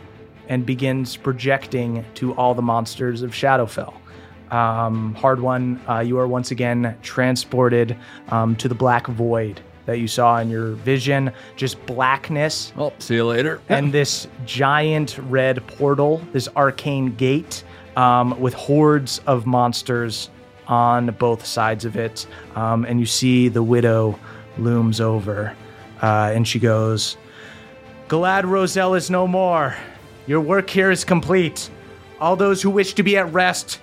and 0.47 0.65
begins 0.65 1.17
projecting 1.17 2.05
to 2.15 2.33
all 2.35 2.55
the 2.55 2.61
monsters 2.61 3.21
of 3.21 3.31
Shadowfell. 3.31 3.93
Um, 4.49 5.13
Hardwon, 5.19 5.77
uh, 5.87 5.99
you 5.99 6.17
are 6.17 6.27
once 6.27 6.51
again 6.51 6.97
transported 7.03 7.97
um, 8.29 8.55
to 8.55 8.69
the 8.69 8.73
black 8.73 9.07
void 9.07 9.59
that 9.85 9.99
you 9.99 10.07
saw 10.07 10.37
in 10.37 10.49
your 10.49 10.71
vision. 10.71 11.33
Just 11.57 11.85
blackness 11.85 12.71
well, 12.77 12.93
see 12.99 13.15
you 13.15 13.25
later. 13.25 13.61
and 13.67 13.91
this 13.91 14.27
giant 14.45 15.17
red 15.23 15.67
portal, 15.67 16.21
this 16.31 16.47
arcane 16.55 17.13
gate 17.15 17.63
um, 17.99 18.39
with 18.39 18.53
hordes 18.53 19.19
of 19.27 19.45
monsters 19.45 20.29
on 20.67 21.07
both 21.19 21.45
sides 21.45 21.83
of 21.83 21.97
it. 21.97 22.25
Um, 22.55 22.85
and 22.85 22.97
you 22.97 23.05
see 23.05 23.49
the 23.49 23.61
widow 23.61 24.17
looms 24.57 25.01
over, 25.01 25.53
uh, 26.01 26.31
and 26.33 26.47
she 26.47 26.59
goes, 26.59 27.17
Glad 28.07 28.45
Roselle 28.45 28.95
is 28.95 29.09
no 29.09 29.27
more. 29.27 29.75
Your 30.27 30.39
work 30.39 30.69
here 30.69 30.91
is 30.91 31.03
complete. 31.03 31.69
All 32.21 32.37
those 32.37 32.61
who 32.61 32.69
wish 32.69 32.93
to 32.93 33.03
be 33.03 33.17
at 33.17 33.33
rest, 33.33 33.81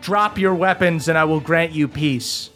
drop 0.00 0.36
your 0.36 0.54
weapons, 0.54 1.06
and 1.06 1.16
I 1.16 1.24
will 1.24 1.40
grant 1.40 1.72
you 1.72 1.86
peace. 1.86 2.50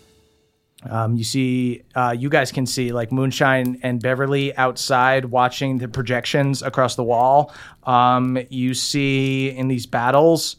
Um, 0.91 1.17
you 1.17 1.25
see, 1.25 1.83
uh, 1.95 2.15
you 2.19 2.29
guys 2.29 2.51
can 2.51 2.67
see 2.67 2.93
like 2.93 3.13
Moonshine 3.13 3.79
and 3.83 4.03
Beverly 4.03 4.55
outside 4.57 5.27
watching 5.27 5.79
the 5.79 5.89
projections 5.89 6.63
across 6.63 6.97
the 6.97 7.05
wall. 7.05 7.55
Um, 7.85 8.39
you 8.51 8.75
see 8.75 9.51
in 9.51 9.69
these 9.69 9.87
battles, 9.87 10.57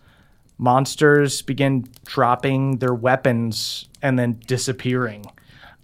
monsters 0.57 1.41
begin 1.41 1.87
dropping 2.05 2.77
their 2.77 2.93
weapons 2.93 3.87
and 4.01 4.17
then 4.17 4.39
disappearing. 4.47 5.25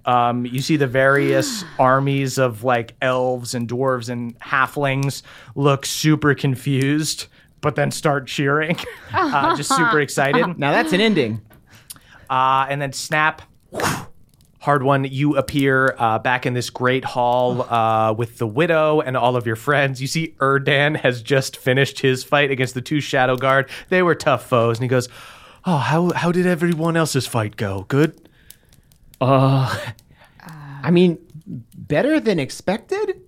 Um, 0.05 0.45
you 0.45 0.61
see 0.61 0.77
the 0.77 0.87
various 0.87 1.63
armies 1.79 2.37
of 2.37 2.63
like 2.63 2.95
elves 3.01 3.53
and 3.53 3.67
dwarves 3.67 4.09
and 4.09 4.37
halflings 4.39 5.21
look 5.55 5.85
super 5.85 6.33
confused, 6.33 7.27
but 7.61 7.75
then 7.75 7.91
start 7.91 8.27
cheering, 8.27 8.77
uh, 9.13 9.55
just 9.55 9.75
super 9.75 9.99
excited. 10.01 10.57
Now 10.57 10.71
that's 10.71 10.93
an 10.93 11.01
ending. 11.01 11.41
Uh, 12.29 12.65
and 12.69 12.81
then 12.81 12.93
snap. 12.93 13.41
Hardwon, 14.63 15.09
you 15.09 15.37
appear 15.37 15.95
uh, 15.97 16.19
back 16.19 16.45
in 16.45 16.53
this 16.53 16.69
great 16.69 17.03
hall 17.03 17.63
uh, 17.63 18.13
with 18.13 18.37
the 18.37 18.45
widow 18.45 19.01
and 19.01 19.17
all 19.17 19.35
of 19.35 19.47
your 19.47 19.55
friends. 19.55 19.99
You 20.01 20.07
see, 20.07 20.35
Erdan 20.39 20.97
has 20.97 21.23
just 21.23 21.57
finished 21.57 21.99
his 21.99 22.23
fight 22.23 22.51
against 22.51 22.75
the 22.75 22.81
two 22.81 23.01
Shadow 23.01 23.35
Guard. 23.35 23.69
They 23.89 24.03
were 24.03 24.13
tough 24.13 24.45
foes, 24.47 24.77
and 24.77 24.83
he 24.83 24.87
goes, 24.87 25.09
"Oh, 25.65 25.77
how 25.77 26.11
how 26.11 26.31
did 26.31 26.45
everyone 26.45 26.95
else's 26.95 27.25
fight 27.25 27.55
go? 27.55 27.85
Good." 27.87 28.29
Uh, 29.19 29.75
I 30.83 30.91
mean, 30.91 31.17
better 31.75 32.19
than 32.19 32.39
expected. 32.39 33.20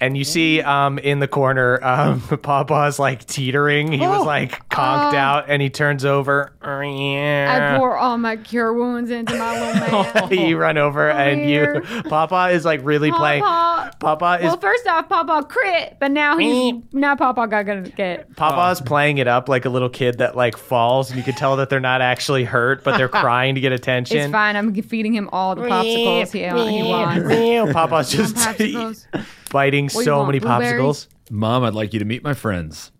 And 0.00 0.16
you 0.16 0.22
see, 0.22 0.62
um, 0.62 0.98
in 0.98 1.18
the 1.18 1.26
corner, 1.26 1.82
um, 1.84 2.20
Papa's 2.42 3.00
like 3.00 3.24
teetering. 3.26 3.90
He 3.90 3.98
was 4.06 4.24
like 4.24 4.68
conked 4.68 5.14
out, 5.14 5.46
and 5.48 5.60
he 5.60 5.70
turns 5.70 6.04
over. 6.04 6.52
I 6.62 6.84
Yeah. 6.86 7.78
pour 7.78 7.96
all 7.96 8.16
my 8.16 8.36
cure 8.36 8.72
wounds 8.72 9.10
into 9.10 9.36
my 9.36 9.74
little 9.74 10.28
man. 10.30 10.48
you 10.48 10.56
run 10.56 10.78
over, 10.78 11.10
and 11.10 11.50
you. 11.50 11.82
Papa 12.08 12.50
is 12.52 12.64
like 12.64 12.80
really 12.84 13.10
playing. 13.10 13.42
Papa. 13.42 13.96
Papa 13.98 14.38
is 14.40 14.44
Well, 14.44 14.58
first 14.58 14.86
off, 14.86 15.08
Papa 15.08 15.46
crit, 15.48 15.96
but 15.98 16.12
now 16.12 16.38
he's 16.38 16.74
now 16.92 17.16
Papa 17.16 17.48
got 17.48 17.66
gonna 17.66 17.88
get. 17.88 18.36
Papa's 18.36 18.80
playing 18.80 19.18
it 19.18 19.26
up 19.26 19.48
like 19.48 19.64
a 19.64 19.68
little 19.70 19.88
kid 19.90 20.18
that 20.18 20.36
like 20.36 20.56
falls, 20.56 21.10
and 21.10 21.18
you 21.18 21.24
can 21.24 21.34
tell 21.34 21.56
that 21.56 21.70
they're 21.70 21.80
not 21.80 22.00
actually 22.02 22.44
hurt, 22.44 22.84
but 22.84 22.96
they're 22.98 23.08
crying 23.08 23.56
to 23.56 23.60
get 23.60 23.72
attention. 23.72 24.18
It's 24.18 24.32
fine. 24.32 24.54
I'm 24.54 24.72
feeding 24.74 25.12
him 25.12 25.28
all 25.32 25.56
the 25.56 25.62
popsicles 25.62 26.32
he, 26.32 26.82
he 26.82 26.88
wants. 26.88 27.72
Papa's 27.72 28.10
just 28.12 28.36
Popsicles. 28.36 29.06
Biting 29.50 29.84
What 29.86 29.92
do 29.92 29.98
you 29.98 30.04
so 30.04 30.16
want, 30.18 30.28
many 30.28 30.38
blueberries? 30.38 30.80
popsicles. 30.80 31.08
Mom, 31.30 31.64
I'd 31.64 31.74
like 31.74 31.92
you 31.92 31.98
to 31.98 32.04
meet 32.04 32.22
my 32.22 32.34
friends. 32.34 32.90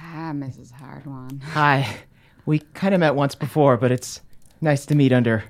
Ah, 0.00 0.32
Mrs. 0.34 0.72
Hardwon. 0.72 1.42
Hi. 1.42 1.96
We 2.46 2.58
kind 2.74 2.94
of 2.94 3.00
met 3.00 3.14
once 3.14 3.34
before, 3.34 3.76
but 3.76 3.92
it's 3.92 4.20
nice 4.60 4.84
to 4.86 4.94
meet 4.94 5.12
under 5.12 5.44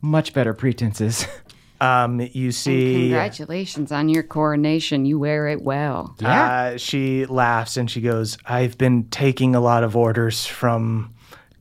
much 0.00 0.32
better 0.32 0.54
pretenses. 0.54 1.26
Um, 1.82 2.20
you 2.32 2.52
see, 2.52 3.08
Congratulations 3.08 3.90
on 3.90 4.08
your 4.08 4.22
coronation. 4.22 5.04
You 5.04 5.18
wear 5.18 5.48
it 5.48 5.62
well. 5.62 6.14
uh, 6.24 6.76
she 6.76 7.26
laughs 7.26 7.76
and 7.76 7.90
she 7.90 8.00
goes, 8.00 8.38
"I've 8.46 8.78
been 8.78 9.08
taking 9.08 9.56
a 9.56 9.60
lot 9.60 9.82
of 9.82 9.96
orders 9.96 10.46
from 10.46 11.12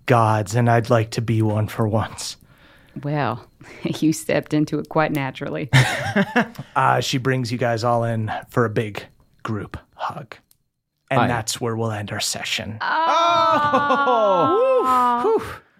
gods, 0.05 0.53
and 0.53 0.69
I'd 0.69 0.91
like 0.91 1.09
to 1.11 1.23
be 1.23 1.41
one 1.41 1.67
for 1.67 1.87
once." 1.87 2.37
Well, 3.01 3.47
you 3.83 4.13
stepped 4.13 4.53
into 4.53 4.79
it 4.79 4.89
quite 4.89 5.11
naturally. 5.11 5.69
Uh, 6.75 6.99
she 6.99 7.17
brings 7.17 7.51
you 7.51 7.57
guys 7.57 7.83
all 7.83 8.03
in 8.03 8.31
for 8.49 8.65
a 8.65 8.69
big 8.69 9.03
group 9.43 9.77
hug. 9.95 10.35
And 11.09 11.21
Hi. 11.21 11.27
that's 11.27 11.59
where 11.61 11.75
we'll 11.75 11.91
end 11.91 12.11
our 12.11 12.19
session. 12.19 12.77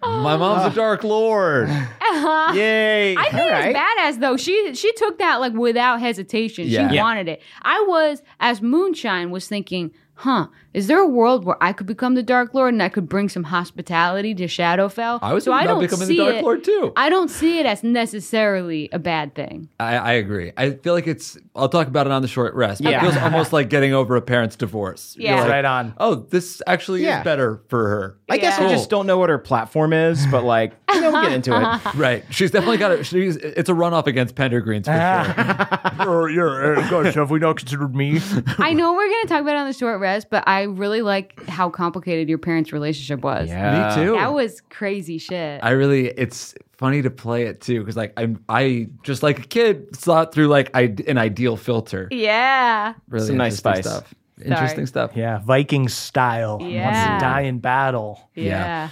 Oh 0.04 0.08
my 0.22 0.36
mom's 0.36 0.72
a 0.72 0.76
Dark 0.76 1.04
Lord. 1.04 1.68
Yay! 1.68 3.16
I 3.16 3.22
think 3.30 3.34
Alright. 3.42 3.76
it's 3.76 3.78
badass 3.78 4.20
though. 4.20 4.36
She 4.36 4.74
she 4.74 4.92
took 4.94 5.18
that 5.18 5.40
like 5.40 5.52
without 5.52 6.00
hesitation. 6.00 6.66
Yeah. 6.66 6.88
She 6.88 6.96
Yeah. 6.96 7.02
wanted 7.02 7.28
it. 7.28 7.42
I 7.62 7.84
was 7.86 8.22
as 8.40 8.60
Moonshine 8.60 9.30
was 9.30 9.46
thinking, 9.48 9.92
huh, 10.14 10.48
is 10.74 10.86
there 10.86 10.98
a 10.98 11.06
world 11.06 11.44
where 11.44 11.56
I 11.62 11.72
could 11.72 11.86
become 11.86 12.14
the 12.14 12.22
Dark 12.22 12.54
Lord 12.54 12.72
and 12.72 12.82
I 12.82 12.88
could 12.88 13.08
bring 13.08 13.28
some 13.28 13.44
hospitality 13.44 14.34
to 14.36 14.44
Shadowfell? 14.44 15.18
I 15.22 15.32
was 15.34 15.44
so 15.44 15.52
thinking 15.52 15.58
I 15.60 15.62
about 15.64 15.72
don't 15.74 15.80
becoming 15.82 16.00
the 16.08 16.14
see 16.14 16.16
Dark 16.16 16.34
it- 16.36 16.42
Lord, 16.44 16.64
too. 16.64 16.92
I 16.96 17.08
don't 17.08 17.28
see 17.28 17.58
it 17.58 17.66
as 17.66 17.82
necessarily 17.82 18.88
a 18.92 18.98
bad 18.98 19.34
thing. 19.34 19.68
I, 19.80 19.96
I 19.96 20.12
agree. 20.12 20.52
I 20.56 20.70
feel 20.70 20.94
like 20.94 21.06
it's. 21.06 21.36
I'll 21.54 21.68
talk 21.68 21.86
about 21.88 22.06
it 22.06 22.12
on 22.12 22.22
the 22.22 22.28
short 22.28 22.54
rest. 22.54 22.80
Yeah. 22.80 22.96
It 22.98 23.00
feels 23.00 23.16
almost 23.18 23.52
like 23.54 23.68
getting 23.68 23.92
over 23.92 24.16
a 24.16 24.22
parent's 24.22 24.56
divorce. 24.56 25.14
Yeah. 25.18 25.40
like, 25.40 25.50
Right 25.50 25.64
on. 25.64 25.94
Oh, 25.98 26.14
this 26.14 26.62
actually 26.66 27.02
Yeah. 27.04 27.18
is 27.20 27.24
better 27.24 27.60
for 27.68 27.88
her. 27.88 28.18
I 28.30 28.38
guess 28.38 28.58
I 28.58 28.68
just 28.70 28.88
don't 28.88 29.06
know 29.06 29.18
what 29.18 29.28
her 29.28 29.38
platform 29.38 29.92
is, 29.92 30.26
but 30.28 30.44
like, 30.44 30.72
you 30.94 31.00
know, 31.02 31.10
we'll 31.12 31.22
get 31.22 31.32
into 31.32 31.52
it. 31.54 31.94
Right. 31.94 32.24
She's 32.30 32.50
definitely 32.50 32.78
got 32.78 32.92
it. 32.92 33.04
She's. 33.04 33.36
It's 33.36 33.68
a 33.68 33.72
runoff 33.74 34.06
against 34.06 34.34
Pendergreens 34.34 34.86
for 34.86 34.92
sure. 34.92 35.82
Yeah, 36.02 36.26
yeah, 36.28 36.82
uh, 36.84 36.90
gosh, 36.90 37.14
have 37.14 37.30
we 37.30 37.38
not 37.38 37.56
considered 37.56 37.94
me? 37.94 38.20
I 38.58 38.72
know 38.72 38.92
we're 38.94 39.08
going 39.08 39.22
to 39.22 39.28
talk 39.28 39.40
about 39.42 39.54
it 39.54 39.58
on 39.58 39.66
the 39.66 39.72
short 39.72 40.00
rest, 40.00 40.28
but 40.30 40.42
I 40.46 40.61
really 40.62 41.02
like 41.02 41.46
how 41.48 41.70
complicated 41.70 42.28
your 42.28 42.38
parents' 42.38 42.72
relationship 42.72 43.22
was. 43.22 43.48
Yeah. 43.48 43.96
Me 43.96 44.04
too. 44.04 44.12
That 44.12 44.32
was 44.34 44.60
crazy 44.70 45.18
shit. 45.18 45.60
I 45.62 45.70
really. 45.70 46.08
It's 46.08 46.54
funny 46.76 47.02
to 47.02 47.10
play 47.10 47.44
it 47.44 47.60
too 47.60 47.80
because 47.80 47.96
like 47.96 48.12
I'm. 48.16 48.42
I 48.48 48.88
just 49.02 49.22
like 49.22 49.38
a 49.38 49.42
kid 49.42 49.94
saw 49.96 50.22
it 50.22 50.32
through 50.32 50.48
like 50.48 50.70
I, 50.74 50.94
an 51.06 51.18
ideal 51.18 51.56
filter. 51.56 52.08
yeah. 52.10 52.94
Really 53.08 53.26
Some 53.28 53.36
nice 53.36 53.56
spice. 53.56 53.84
stuff. 53.86 54.14
Interesting 54.44 54.86
stuff. 54.86 55.12
Yeah, 55.14 55.38
Viking 55.44 55.88
style. 55.88 56.58
Wants 56.58 56.72
Yeah. 56.74 57.14
to 57.18 57.20
die 57.24 57.42
in 57.42 57.60
battle. 57.60 58.28
Yeah. 58.34 58.88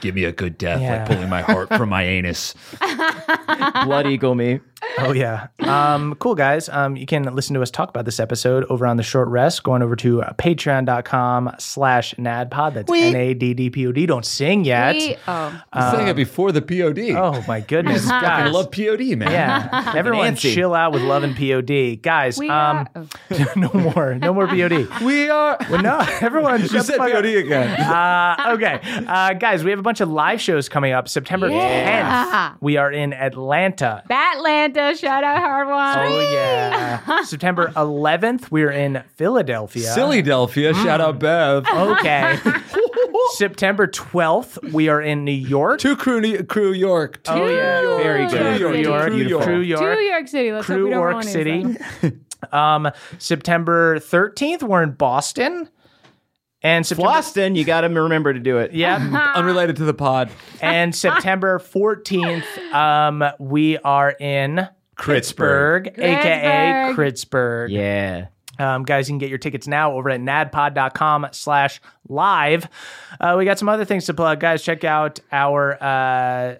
Give 0.00 0.14
me 0.14 0.24
a 0.24 0.32
good 0.32 0.58
death, 0.58 0.80
Yeah. 0.80 0.98
like 0.98 1.06
pulling 1.08 1.28
my 1.28 1.42
heart 1.42 1.68
from 1.70 1.88
my 1.88 2.02
anus. 2.04 2.54
Blood 3.84 4.06
Eagle 4.06 4.34
me. 4.34 4.60
Oh 4.98 5.12
yeah. 5.12 5.46
Um, 5.60 6.14
cool 6.16 6.34
guys. 6.34 6.68
Um, 6.68 6.96
you 6.96 7.06
can 7.06 7.22
listen 7.34 7.54
to 7.54 7.62
us 7.62 7.70
talk 7.70 7.88
about 7.88 8.04
this 8.04 8.20
episode 8.20 8.64
over 8.68 8.86
on 8.86 8.96
the 8.96 9.02
short 9.02 9.28
rest, 9.28 9.62
going 9.62 9.82
over 9.82 9.96
to 9.96 10.22
patreon.com 10.38 11.54
slash 11.58 12.14
naddpod. 12.14 12.74
That's 12.74 12.90
N-A-D-D-P-O-D. 12.92 14.06
Don't 14.06 14.24
sing 14.26 14.64
yet. 14.64 14.94
We- 14.96 15.16
oh. 15.28 15.62
I 15.72 15.92
sang 15.92 16.08
it 16.08 16.16
before 16.16 16.52
the 16.52 16.62
POD. 16.62 17.16
Oh 17.16 17.42
my 17.48 17.60
goodness. 17.60 18.06
I 18.10 18.20
guys. 18.20 18.52
love 18.52 18.70
POD, 18.70 19.16
man. 19.16 19.30
yeah. 19.30 19.92
Everyone 19.96 20.24
Nancy. 20.24 20.54
chill 20.54 20.74
out 20.74 20.92
with 20.92 21.02
love 21.02 21.22
and 21.22 21.36
POD. 21.36 22.02
Guys, 22.02 22.38
We 22.38 22.48
um 22.50 22.88
are- 22.94 23.06
oh. 23.30 23.52
no 23.56 23.70
more. 23.72 24.14
No 24.16 24.34
more 24.34 24.46
POD. 24.46 24.88
We 25.02 25.30
are. 25.30 25.56
Well, 25.70 25.82
no, 25.82 25.98
everyone 26.20 26.60
You 26.60 26.68
shut 26.68 26.78
the 26.86 26.92
said 26.92 26.96
fuck 26.98 27.08
up. 27.10 27.14
POD 27.24 27.26
again. 27.36 27.80
Uh, 27.80 28.54
okay. 28.56 28.80
Uh, 29.06 29.32
guys, 29.34 29.64
we 29.64 29.70
have 29.70 29.78
a 29.78 29.82
bunch 29.82 30.00
of 30.00 30.08
live 30.10 30.40
shows 30.40 30.68
coming 30.68 30.92
up. 30.92 31.08
September 31.08 31.48
Yeah. 31.48 32.50
10th, 32.52 32.56
we 32.60 32.76
are 32.76 32.90
in 32.90 33.12
Atlanta. 33.12 34.02
Batlanta, 34.72 34.98
shout 34.98 35.24
out 35.24 35.42
Hardwon. 35.42 36.06
Oh, 36.10 36.32
yeah. 36.32 37.22
September 37.24 37.68
11th, 37.76 38.50
we're 38.50 38.70
in 38.70 39.02
Philadelphia. 39.16 39.94
Sillydelphia. 39.96 40.74
Shout 40.74 41.00
out 41.00 41.18
Bev. 41.18 41.66
Okay. 41.66 42.38
September 43.32 43.86
12th, 43.86 44.72
we 44.72 44.88
are 44.88 45.00
in 45.00 45.24
New 45.24 45.32
York. 45.32 45.80
Two 45.80 45.96
crew, 45.96 46.42
crew 46.44 46.72
York. 46.72 47.20
Oh, 47.26 47.46
yeah. 47.46 47.80
Very 47.98 48.26
good. 48.26 48.60
York 48.60 48.72
Crew 48.72 48.80
York. 48.80 49.04
Crew 49.06 49.16
York. 49.16 49.44
Crew 49.44 49.62
To 49.62 49.68
York. 49.68 49.98
York 50.00 50.28
City. 50.28 50.52
Let's 50.52 50.66
hope 50.66 50.76
Crew 50.76 50.84
we 50.84 50.90
don't 50.90 51.00
York 51.00 51.12
ruin 51.14 51.26
City. 51.26 51.50
anything. 51.50 52.24
Um, 52.50 52.90
September 53.18 53.98
13th, 53.98 54.62
we're 54.62 54.82
in 54.82 54.92
Boston. 54.92 55.68
And 56.62 56.86
September. 56.86 57.08
Boston, 57.10 57.56
you 57.56 57.64
got 57.64 57.80
to 57.80 57.88
remember 57.88 58.32
to 58.32 58.38
do 58.38 58.58
it. 58.58 58.72
Yeah. 58.82 59.32
Unrelated 59.34 59.76
to 59.76 59.84
the 59.84 59.94
pod. 59.94 60.30
and 60.60 60.94
September 61.06 61.58
14th, 61.58 62.72
um, 62.72 63.24
we 63.38 63.78
are 63.78 64.10
in 64.10 64.68
Pittsburgh, 64.96 65.88
aka 65.98 66.92
Kritzburg. 66.94 67.70
Yeah. 67.70 68.26
Um, 68.58 68.84
guys, 68.84 69.08
you 69.08 69.12
can 69.12 69.18
get 69.18 69.28
your 69.28 69.38
tickets 69.38 69.66
now 69.66 69.92
over 69.92 70.10
at 70.10 70.20
naddpod.com 70.20 71.28
slash 71.32 71.80
live. 72.08 72.68
Uh, 73.20 73.36
we 73.38 73.44
got 73.44 73.58
some 73.58 73.68
other 73.68 73.84
things 73.84 74.04
to 74.06 74.14
plug. 74.14 74.40
Guys, 74.40 74.62
check 74.62 74.84
out 74.84 75.20
our 75.30 75.82
uh, 75.82 75.86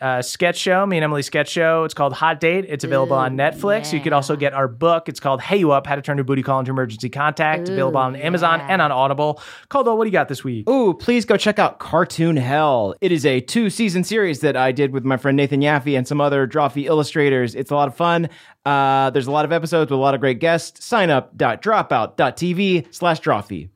uh, 0.00 0.22
sketch 0.22 0.56
show, 0.56 0.86
me 0.86 0.96
and 0.96 1.04
Emily 1.04 1.22
sketch 1.22 1.50
show. 1.50 1.84
It's 1.84 1.94
called 1.94 2.12
Hot 2.14 2.40
Date. 2.40 2.64
It's 2.68 2.84
available 2.84 3.16
on 3.16 3.36
Netflix. 3.36 3.92
You 3.92 4.00
could 4.00 4.12
also 4.12 4.36
get 4.36 4.54
our 4.54 4.68
book. 4.68 5.08
It's 5.08 5.20
called 5.20 5.42
Hey 5.42 5.58
You 5.58 5.72
Up, 5.72 5.86
How 5.86 5.96
to 5.96 6.02
Turn 6.02 6.16
Your 6.16 6.24
Booty 6.24 6.42
Call 6.42 6.60
into 6.60 6.70
Emergency 6.70 7.08
Contact. 7.08 7.62
It's 7.62 7.70
available 7.70 7.98
on 7.98 8.16
Amazon 8.16 8.60
and 8.62 8.80
on 8.80 8.92
Audible. 8.92 9.42
Caldwell, 9.68 9.98
what 9.98 10.04
do 10.04 10.08
you 10.08 10.12
got 10.12 10.28
this 10.28 10.44
week? 10.44 10.68
Ooh, 10.68 10.94
please 10.94 11.24
go 11.24 11.36
check 11.36 11.58
out 11.58 11.78
Cartoon 11.78 12.36
Hell. 12.36 12.94
It 13.00 13.12
is 13.12 13.26
a 13.26 13.40
two 13.40 13.68
season 13.68 14.04
series 14.04 14.40
that 14.40 14.56
I 14.56 14.72
did 14.72 14.92
with 14.92 15.04
my 15.04 15.16
friend 15.16 15.36
Nathan 15.36 15.60
Yaffe 15.60 15.96
and 15.96 16.06
some 16.06 16.20
other 16.20 16.46
Drawfee 16.46 16.84
illustrators. 16.84 17.54
It's 17.54 17.70
a 17.70 17.74
lot 17.74 17.88
of 17.88 17.96
fun. 17.96 18.28
Uh, 18.64 19.10
there's 19.10 19.26
a 19.26 19.30
lot 19.30 19.44
of 19.44 19.52
episodes 19.52 19.90
with 19.90 19.98
a 19.98 20.00
lot 20.00 20.14
of 20.14 20.20
great 20.20 20.38
guests. 20.38 20.84
Sign 20.84 21.10
up 21.10 21.36
dropout.tv 21.36 22.94
slash 22.94 23.20
Drawfee. 23.20 23.68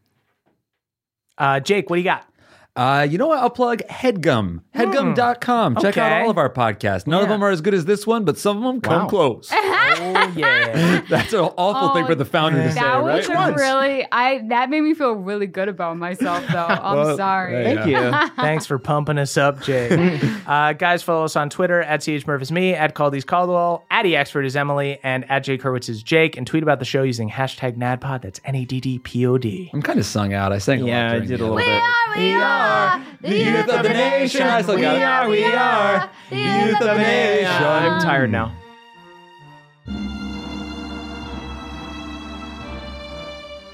Uh, 1.39 1.61
Jake, 1.61 1.91
what 1.91 1.97
do 1.97 2.01
you 2.01 2.05
got? 2.05 2.27
Uh, 2.77 3.07
you 3.09 3.19
know 3.19 3.27
what? 3.29 3.39
I'll 3.39 3.51
plug 3.51 3.81
Headgum. 3.89 4.61
Headgum.com. 4.75 5.77
Check 5.77 5.97
out 5.97 6.13
Okay. 6.13 6.23
all 6.25 6.31
of 6.31 6.39
our 6.39 6.51
podcasts. 6.51 7.07
None 7.07 7.23
of 7.23 7.29
them 7.29 7.43
are 7.43 7.51
as 7.51 7.61
good 7.61 7.75
as 7.75 7.85
this 7.87 8.07
one, 8.07 8.25
but 8.25 8.37
some 8.39 8.59
of 8.59 8.63
them 8.65 8.81
come 8.81 9.03
Wow. 9.05 9.09
close. 9.09 9.53
Oh, 9.99 10.33
yeah. 10.37 11.01
That's 11.09 11.33
an 11.33 11.41
awful 11.57 11.95
thing 11.95 12.05
Oh, 12.05 12.09
for 12.09 12.15
the 12.15 12.25
founder 12.27 12.63
to 12.63 12.71
say, 12.73 12.81
That 12.81 13.03
was 13.03 13.29
right? 13.29 13.51
a 13.51 13.55
really 13.55 14.07
I 14.13 14.43
that 14.49 14.69
made 14.69 14.83
me 14.83 14.93
feel 14.93 15.13
really 15.13 15.47
good 15.47 15.69
about 15.69 15.97
myself 15.97 16.45
though. 16.53 16.67
I'm 16.69 16.97
Well, 16.97 17.17
sorry. 17.17 17.65
hey, 17.65 17.75
Thank 17.77 17.87
you. 17.89 18.29
Thanks 18.43 18.67
for 18.67 18.79
pumping 18.79 19.17
us 19.17 19.37
up, 19.39 19.63
Jake. 19.63 19.93
uh, 20.47 20.75
guys, 20.75 21.03
follow 21.03 21.25
us 21.25 21.35
on 21.37 21.49
Twitter 21.49 21.81
at 21.83 22.03
CH 22.03 22.25
is 22.29 22.53
me, 22.53 22.75
at 22.75 22.95
Caldy's 22.95 23.25
Caldwell, 23.25 23.85
at 23.91 24.05
eXpert 24.05 24.45
is 24.45 24.55
Emily, 24.55 24.99
and 25.03 25.29
at 25.31 25.45
Jake 25.45 25.63
Hurwitz 25.63 25.89
is 25.89 26.03
Jake, 26.03 26.37
and 26.37 26.47
tweet 26.47 26.63
about 26.63 26.79
the 26.79 26.85
show 26.85 27.03
using 27.03 27.31
hashtag 27.31 27.77
NADDPOD. 27.79 28.23
That's 28.23 28.41
N 28.45 28.55
A 28.55 28.65
D 28.67 28.81
D 28.81 28.99
P 28.99 29.27
O 29.27 29.39
D. 29.39 29.71
I'm 29.73 29.81
kind 29.83 29.99
of 29.99 30.05
sung 30.05 30.35
out. 30.35 30.53
I 30.53 30.59
sang 30.59 30.81
a 30.81 30.83
lot 30.83 30.89
Yeah, 30.89 31.07
I 31.07 31.11
during 31.15 31.29
did 31.29 31.41
the 31.41 31.45
a 31.45 31.47
little 31.47 31.57
other- 31.57 31.65
bit. 31.65 32.19
We 32.19 32.35
are 32.35 32.66
The 33.21 33.39
youth 33.39 33.69
of 33.69 33.83
the 33.83 33.89
nation. 33.89 34.43
I 34.43 34.63
still 34.63 34.79
got 34.79 35.27
it. 35.27 35.31
we 35.31 35.45
are 35.45 36.11
the 36.31 36.37
youth 36.37 36.81
of 36.81 36.87
the 36.87 36.95
nation. 36.95 37.47
I'm 37.47 38.01
tired 38.03 38.31
now. 38.31 38.53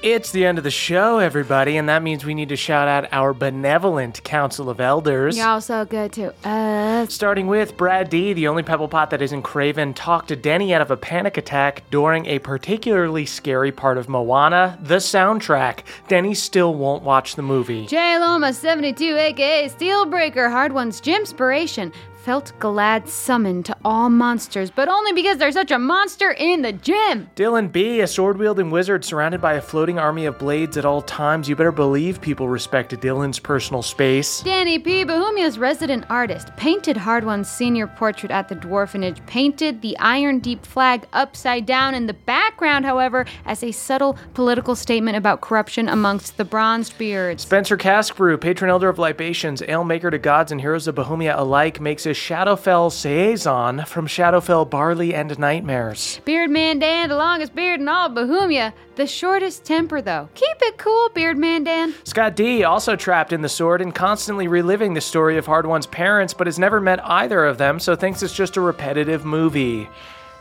It's 0.03 0.33
the 0.33 0.45
end 0.45 0.57
of 0.57 0.65
the 0.65 0.69
show, 0.69 1.19
everybody, 1.19 1.77
and 1.77 1.87
that 1.87 2.03
means 2.03 2.25
we 2.25 2.33
need 2.33 2.49
to 2.49 2.57
shout 2.57 2.89
out 2.89 3.07
our 3.13 3.33
benevolent 3.33 4.21
Council 4.25 4.69
of 4.69 4.81
Elders. 4.81 5.37
Y'all 5.37 5.61
so 5.61 5.85
good 5.85 6.11
to 6.11 6.33
us. 6.45 7.13
Starting 7.13 7.47
with 7.47 7.77
Brad 7.77 8.09
D, 8.09 8.33
the 8.33 8.49
only 8.49 8.63
pebble 8.63 8.89
pot 8.89 9.11
that 9.11 9.21
isn't 9.21 9.43
Craven, 9.43 9.93
talked 9.93 10.27
to 10.27 10.35
Denny 10.35 10.73
out 10.73 10.81
of 10.81 10.91
a 10.91 10.97
panic 10.97 11.37
attack 11.37 11.83
during 11.89 12.25
a 12.25 12.39
particularly 12.39 13.25
scary 13.25 13.71
part 13.71 13.97
of 13.97 14.09
Moana, 14.09 14.77
the 14.81 14.97
soundtrack. 14.97 15.83
Denny 16.09 16.33
still 16.33 16.75
won't 16.75 17.03
watch 17.03 17.37
the 17.37 17.41
movie. 17.41 17.85
J 17.85 18.19
Loma 18.19 18.51
72, 18.51 19.15
aka 19.15 19.69
Steelbreaker, 19.69 20.51
Hardwon's 20.51 20.99
Gymspiration, 20.99 21.93
felt 22.23 22.53
glad 22.57 23.09
summoned 23.09 23.65
to 23.65 23.75
all 23.83 24.09
monsters, 24.09 24.71
but 24.71 24.87
only 24.87 25.11
because 25.11 25.37
there's 25.37 25.55
such 25.55 25.71
a 25.71 25.77
monster 25.77 26.31
in 26.31 26.61
the 26.61 26.71
gym. 26.71 27.29
Dylan 27.35 27.69
B, 27.69 27.99
a 27.99 28.07
sword 28.07 28.37
wielding 28.37 28.71
wizard 28.71 29.03
surrounded 29.03 29.41
by 29.41 29.55
a 29.55 29.61
floating 29.61 29.99
army 29.99 30.25
of 30.25 30.39
blades 30.39 30.77
at 30.77 30.85
all 30.85 31.01
times. 31.01 31.49
You 31.49 31.57
better 31.57 31.73
believe 31.73 32.21
people 32.21 32.47
respected 32.47 33.01
Dylan's 33.01 33.39
personal 33.39 33.81
space. 33.81 34.41
Danny 34.41 34.79
P. 34.79 35.03
Bohemia's 35.03 35.59
resident 35.59 36.05
artist 36.09 36.55
painted 36.55 36.95
Hardwon's 36.95 37.49
senior 37.49 37.87
portrait 37.87 38.31
at 38.31 38.47
the 38.47 38.55
dwarfenage, 38.55 39.25
painted 39.25 39.81
the 39.81 39.97
Iron 39.99 40.39
Deep 40.39 40.65
flag 40.65 41.05
upside 41.11 41.65
down 41.65 41.93
in 41.93 42.07
the 42.07 42.13
background, 42.13 42.85
however, 42.85 43.25
as 43.45 43.63
a 43.63 43.73
subtle 43.73 44.17
political 44.33 44.77
statement 44.77 45.17
about 45.17 45.41
corruption 45.41 45.89
amongst 45.89 46.37
the 46.37 46.45
bronzed 46.45 46.97
beards. 46.97 47.43
Spencer 47.43 47.75
Caskbrew, 47.75 48.37
patron 48.37 48.69
elder 48.71 48.87
of 48.87 48.97
libations, 48.97 49.61
ale 49.67 49.83
maker 49.83 50.09
to 50.09 50.17
gods 50.17 50.53
and 50.53 50.61
heroes 50.61 50.87
of 50.87 50.95
Bohemia 50.95 51.37
alike, 51.37 51.81
makes 51.81 52.05
a 52.05 52.12
Shadowfell 52.13 52.91
saison 52.91 53.85
from 53.85 54.07
Shadowfell 54.07 54.69
barley 54.69 55.13
and 55.13 55.37
nightmares. 55.37 56.21
Beardman 56.25 56.79
Dan, 56.79 57.09
the 57.09 57.15
longest 57.15 57.55
beard 57.55 57.79
in 57.79 57.87
all 57.87 58.07
of 58.07 58.15
Bohemia, 58.15 58.73
the 58.95 59.07
shortest 59.07 59.65
temper 59.65 60.01
though. 60.01 60.29
Keep 60.35 60.57
it 60.61 60.77
cool, 60.77 61.09
Beardman 61.09 61.65
Dan. 61.65 61.93
Scott 62.03 62.35
D, 62.35 62.63
also 62.63 62.95
trapped 62.95 63.33
in 63.33 63.41
the 63.41 63.49
sword 63.49 63.81
and 63.81 63.93
constantly 63.93 64.47
reliving 64.47 64.93
the 64.93 65.01
story 65.01 65.37
of 65.37 65.45
Hardwon's 65.45 65.87
parents, 65.87 66.33
but 66.33 66.47
has 66.47 66.59
never 66.59 66.79
met 66.79 67.03
either 67.03 67.45
of 67.45 67.57
them, 67.57 67.79
so 67.79 67.95
thinks 67.95 68.23
it's 68.23 68.35
just 68.35 68.57
a 68.57 68.61
repetitive 68.61 69.25
movie. 69.25 69.89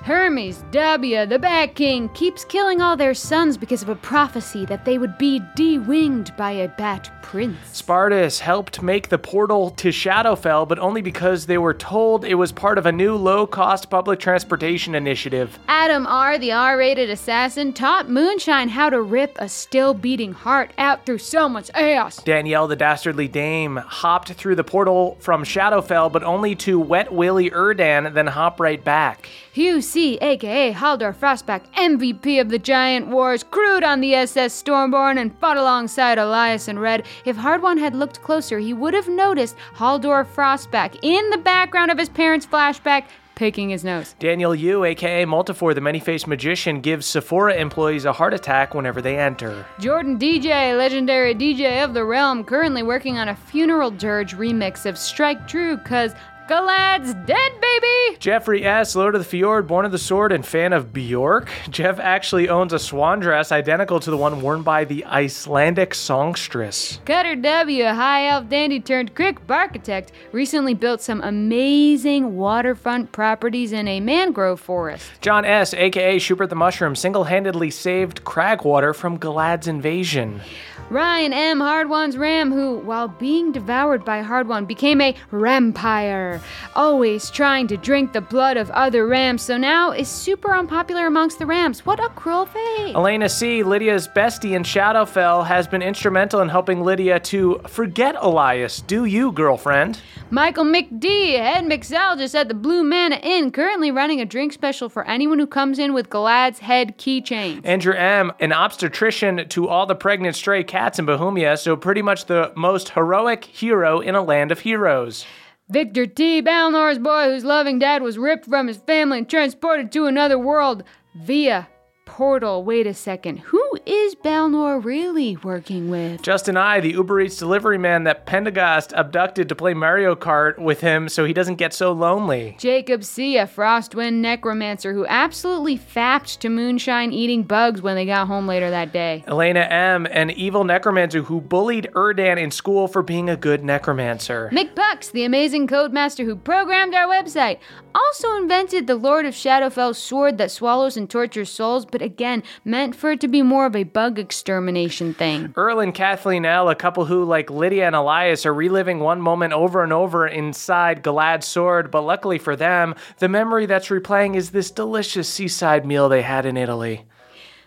Hermes 0.03 0.65
W, 0.73 1.27
the 1.27 1.39
Bat 1.39 1.77
King, 1.77 2.09
keeps 2.09 2.45
killing 2.45 2.81
all 2.81 2.97
their 2.97 3.15
sons 3.15 3.57
because 3.57 3.83
of 3.83 3.89
a 3.89 3.95
prophecy 3.95 4.67
that 4.67 4.85
they 4.85 4.99
would 4.99 5.17
be 5.17 5.41
de-winged 5.55 6.37
by 6.37 6.51
a 6.51 6.69
bat 6.71 7.09
prince. 7.23 7.57
Spartus 7.73 8.41
helped 8.41 8.83
make 8.83 9.09
the 9.09 9.19
portal 9.19 9.71
to 9.71 9.91
Shadowfell, 9.91 10.67
but 10.67 10.81
only 10.81 11.03
because 11.03 11.47
they 11.47 11.57
were 11.57 11.73
told 11.73 12.25
it 12.25 12.35
was 12.35 12.51
part 12.51 12.79
of 12.79 12.87
a 12.87 12.91
new 12.91 13.15
low 13.15 13.47
cost 13.47 13.91
public 13.91 14.19
transportation 14.19 14.97
initiative. 14.97 15.57
Adam 15.69 16.05
R, 16.09 16.37
the 16.37 16.51
R-rated 16.51 17.09
assassin, 17.09 17.73
taught 17.73 18.11
Moonshine 18.11 18.71
how 18.71 18.91
to 18.91 19.01
rip 19.01 19.37
a 19.39 19.49
still 19.49 19.95
beating 19.95 20.33
heart 20.33 20.73
out 20.79 21.07
through 21.07 21.19
so 21.19 21.49
much 21.49 21.71
ass. 21.75 22.17
Danielle, 22.25 22.67
the 22.67 22.75
dastardly 22.75 23.29
dame, 23.29 23.77
hopped 23.77 24.33
through 24.33 24.57
the 24.57 24.65
portal 24.65 25.17
from 25.21 25.45
Shadowfell, 25.45 26.11
but 26.11 26.25
only 26.25 26.57
to 26.57 26.81
Wet 26.81 27.13
Willie 27.13 27.51
Erdan, 27.51 28.13
then 28.15 28.27
hop 28.27 28.59
right 28.59 28.83
back. 28.83 29.29
Hugh 29.53 29.83
C, 29.93 30.17
aka 30.23 30.73
Haldor 30.73 31.15
Frostback, 31.15 31.71
MVP 31.77 32.41
of 32.41 32.49
the 32.49 32.59
Giant 32.59 33.09
Wars, 33.09 33.43
crewed 33.43 33.85
on 33.85 34.01
the 34.01 34.15
SS 34.15 34.63
Stormborn 34.63 35.19
and 35.19 35.39
fought 35.39 35.59
alongside 35.59 36.17
Elias 36.17 36.67
and 36.67 36.81
Red. 36.81 37.05
If 37.27 37.37
Hardwon 37.37 37.79
had 37.79 37.95
looked 37.95 38.23
closer, 38.23 38.59
he 38.59 38.73
would 38.73 38.95
have 38.95 39.07
noticed 39.07 39.55
Haldor 39.75 40.25
Frostback 40.25 40.99
in 41.03 41.29
the 41.29 41.37
background 41.37 41.91
of 41.91 41.99
his 41.99 42.09
parents' 42.09 42.47
flashback 42.47 43.05
picking 43.35 43.71
his 43.71 43.85
nose. 43.85 44.15
Daniel 44.19 44.55
Yu, 44.55 44.85
aka 44.85 45.25
Multifor, 45.27 45.75
the 45.75 45.81
many 45.81 46.01
faced 46.01 46.27
magician, 46.27 46.81
gives 46.81 47.05
Sephora 47.05 47.55
employees 47.55 48.05
a 48.05 48.13
heart 48.13 48.33
attack 48.33 48.73
whenever 48.73 49.03
they 49.03 49.19
enter. 49.19 49.67
Jordan 49.79 50.19
DJ, 50.19 50.77
legendary 50.79 51.35
DJ 51.35 51.85
of 51.85 51.93
the 51.93 52.05
realm, 52.05 52.45
currently 52.45 52.83
working 52.83 53.19
on 53.19 53.29
a 53.29 53.37
funeral 53.37 53.91
dirge 53.91 54.37
remix 54.37 54.87
of 54.87 54.97
Strike 54.97 55.49
True, 55.49 55.77
cause 55.77 56.15
Galad's 56.53 57.15
dead, 57.25 57.53
baby! 57.63 58.19
Jeffrey 58.19 58.63
S., 58.63 58.95
Lord 58.95 59.15
of 59.15 59.23
the 59.23 59.25
Fjord, 59.25 59.67
born 59.67 59.87
of 59.87 59.91
the 59.91 59.97
sword, 59.97 60.33
and 60.33 60.45
fan 60.45 60.75
of 60.75 60.93
Bjork. 60.93 61.49
Jeff 61.71 61.99
actually 61.99 62.51
owns 62.51 62.75
a 62.75 62.79
swan 62.79 63.21
dress 63.21 63.51
identical 63.51 63.99
to 64.01 64.11
the 64.11 64.19
one 64.19 64.43
worn 64.43 64.61
by 64.61 64.85
the 64.85 65.03
Icelandic 65.07 65.95
songstress. 65.95 67.01
Cutter 67.07 67.37
W, 67.37 67.87
a 67.87 67.95
high 67.95 68.29
elf 68.29 68.51
dandy 68.51 68.81
turned 68.81 69.15
crick 69.15 69.39
architect, 69.49 70.13
recently 70.33 70.75
built 70.75 71.01
some 71.01 71.23
amazing 71.23 72.37
waterfront 72.37 73.13
properties 73.13 73.73
in 73.73 73.89
a 73.89 74.01
mangrove 74.01 74.61
forest. 74.61 75.11
John 75.23 75.47
S., 75.47 75.73
aka 75.73 76.19
Schubert 76.19 76.51
the 76.51 76.55
Mushroom, 76.55 76.95
single 76.95 77.25
handedly 77.25 77.71
saved 77.71 78.25
Cragwater 78.25 78.95
from 78.95 79.19
Galad's 79.19 79.69
invasion. 79.69 80.43
Ryan 80.91 81.33
M. 81.33 81.59
Hardwon's 81.61 82.19
ram, 82.19 82.53
who, 82.53 82.77
while 82.81 83.09
being 83.09 83.51
devoured 83.51 84.05
by 84.05 84.23
Hardwon, 84.23 84.67
became 84.67 85.01
a 85.01 85.15
rampire, 85.31 86.42
always 86.75 87.31
trying 87.31 87.67
to 87.69 87.77
drink 87.77 88.13
the 88.13 88.21
blood 88.21 88.57
of 88.57 88.71
other 88.71 89.07
rams, 89.07 89.43
so 89.43 89.57
now 89.57 89.93
is 89.93 90.09
super 90.09 90.55
unpopular 90.55 91.07
amongst 91.07 91.39
the 91.39 91.47
rams. 91.47 91.85
What 91.85 91.99
a 91.99 92.09
cruel 92.11 92.47
fate! 92.47 92.95
Elena 92.95 93.29
C., 93.29 93.63
Lydia's 93.63 94.09
bestie 94.09 94.53
in 94.53 94.63
Shadowfell, 94.63 95.47
has 95.47 95.67
been 95.67 95.83
instrumental 95.83 96.41
in 96.41 96.49
helping 96.49 96.83
Lydia 96.83 97.21
to 97.21 97.61
forget 97.67 98.17
Elias. 98.21 98.81
Do 98.81 99.05
you, 99.05 99.33
girlfriend? 99.33 100.01
Michael 100.31 100.65
McD, 100.65 101.37
head 101.37 101.65
mixologist 101.65 102.35
at 102.35 102.49
the 102.49 102.55
Blue 102.55 102.83
Manna 102.83 103.17
Inn, 103.23 103.51
currently 103.51 103.91
running 103.91 104.21
a 104.21 104.25
drink 104.25 104.53
special 104.53 104.89
for 104.89 105.07
anyone 105.07 105.39
who 105.39 105.47
comes 105.47 105.79
in 105.79 105.93
with 105.93 106.09
Galad's 106.09 106.61
head 106.61 106.97
keychain. 106.97 107.61
Andrew 107.65 107.93
M., 107.93 108.33
an 108.41 108.53
obstetrician 108.53 109.49
to 109.51 109.69
all 109.69 109.85
the 109.85 109.95
pregnant 109.95 110.35
stray 110.35 110.65
cats 110.65 110.99
in 110.99 111.05
Bohemia, 111.05 111.57
so 111.57 111.77
pretty 111.77 112.03
much 112.03 112.27
the 112.27 112.53
most 112.57 112.91
heroic 112.91 113.45
hero 113.45 114.01
in 114.01 114.15
a 114.15 114.23
land 114.23 114.51
of 114.51 114.61
heroes. 114.61 115.27
Victor 115.73 116.05
T. 116.05 116.43
Balnor's 116.43 116.99
boy, 116.99 117.31
whose 117.31 117.47
loving 117.47 117.79
dad 117.79 118.03
was 118.03 118.19
ripped 118.19 118.45
from 118.45 118.69
his 118.69 118.77
family 118.77 119.19
and 119.19 119.29
transported 119.29 119.91
to 119.93 120.05
another 120.05 120.39
world 120.39 120.85
via 121.15 121.67
portal. 122.05 122.65
Wait 122.65 122.87
a 122.87 122.95
second. 122.95 123.39
Who 123.39 123.63
is 123.87 124.15
Balnor 124.15 124.83
really 124.83 125.37
working 125.37 125.89
with? 125.89 126.23
Justin 126.23 126.57
I, 126.57 126.81
the 126.81 126.93
Uber 126.93 127.21
Eats 127.21 127.37
delivery 127.37 127.79
man 127.79 128.05
that 128.05 128.27
Pendergast 128.27 128.93
abducted 128.95 129.49
to 129.49 129.55
play 129.55 129.75
Mario 129.75 130.15
Kart 130.15 130.59
with 130.59 130.81
him 130.81 131.09
so 131.09 131.25
he 131.25 131.33
doesn't 131.33 131.57
get 131.57 131.73
so 131.73 131.93
lonely. 131.93 132.57
Jacob 132.59 133.03
C., 133.05 133.37
a 133.37 133.47
Frostwind 133.47 134.21
necromancer 134.21 134.93
who 134.93 135.07
absolutely 135.07 135.77
fapped 135.77 136.41
to 136.41 136.49
Moonshine 136.49 137.13
eating 137.13 137.43
bugs 137.43 137.81
when 137.81 137.97
they 137.97 138.07
got 138.07 138.27
home 138.27 138.47
later 138.47 138.71
that 138.71 138.93
day. 138.93 139.25
Elena 139.27 139.61
M., 139.61 140.07
an 140.11 140.31
evil 140.31 140.65
necromancer 140.65 141.23
who 141.23 141.41
bullied 141.41 141.89
Erdan 141.95 142.39
in 142.39 142.51
school 142.51 142.89
for 142.89 143.03
being 143.03 143.31
a 143.31 143.37
good 143.37 143.65
necromancer. 143.65 144.51
Mick 144.53 144.75
Pucks, 144.75 145.11
the 145.11 145.25
amazing 145.25 145.67
codemaster 145.67 146.25
who 146.25 146.37
programmed 146.37 146.95
our 146.95 147.07
website, 147.07 147.59
also 147.95 148.37
invented 148.37 148.87
the 148.87 148.97
Lord 148.97 149.27
of 149.27 149.35
Shadowfell's 149.35 149.99
sword 149.99 150.39
that 150.39 150.51
swallows 150.51 150.97
and 150.97 151.09
tortures 151.09 151.51
souls, 151.51 151.85
but 151.85 152.02
again, 152.03 152.43
meant 152.65 152.95
for 152.95 153.13
it 153.13 153.21
to 153.21 153.29
be 153.29 153.43
more 153.43 153.67
of 153.67 153.77
a 153.77 153.85
bug 153.85 154.19
extermination 154.19 155.15
thing. 155.15 155.53
Earl 155.57 155.81
and 155.81 155.95
Kathleen 155.95 156.45
L., 156.45 156.69
a 156.69 156.75
couple 156.75 157.05
who, 157.05 157.25
like 157.25 157.51
Lydia 157.51 157.87
and 157.87 157.97
Elias, 157.97 158.45
are 158.45 158.55
reliving 158.55 158.99
one 159.01 159.21
moment 159.21 159.53
over 159.53 159.83
and 159.83 159.93
over 159.93 160.27
inside 160.27 161.03
Galad's 161.03 161.47
sword, 161.47 161.91
but 161.91 162.03
luckily 162.03 162.39
for 162.39 162.57
them, 162.57 162.95
the 163.19 163.29
memory 163.29 163.67
that's 163.67 163.89
replaying 163.89 164.37
is 164.37 164.51
this 164.51 164.71
delicious 164.71 165.29
seaside 165.29 165.87
meal 165.87 166.09
they 166.09 166.23
had 166.23 166.45
in 166.47 166.57
Italy. 166.57 167.05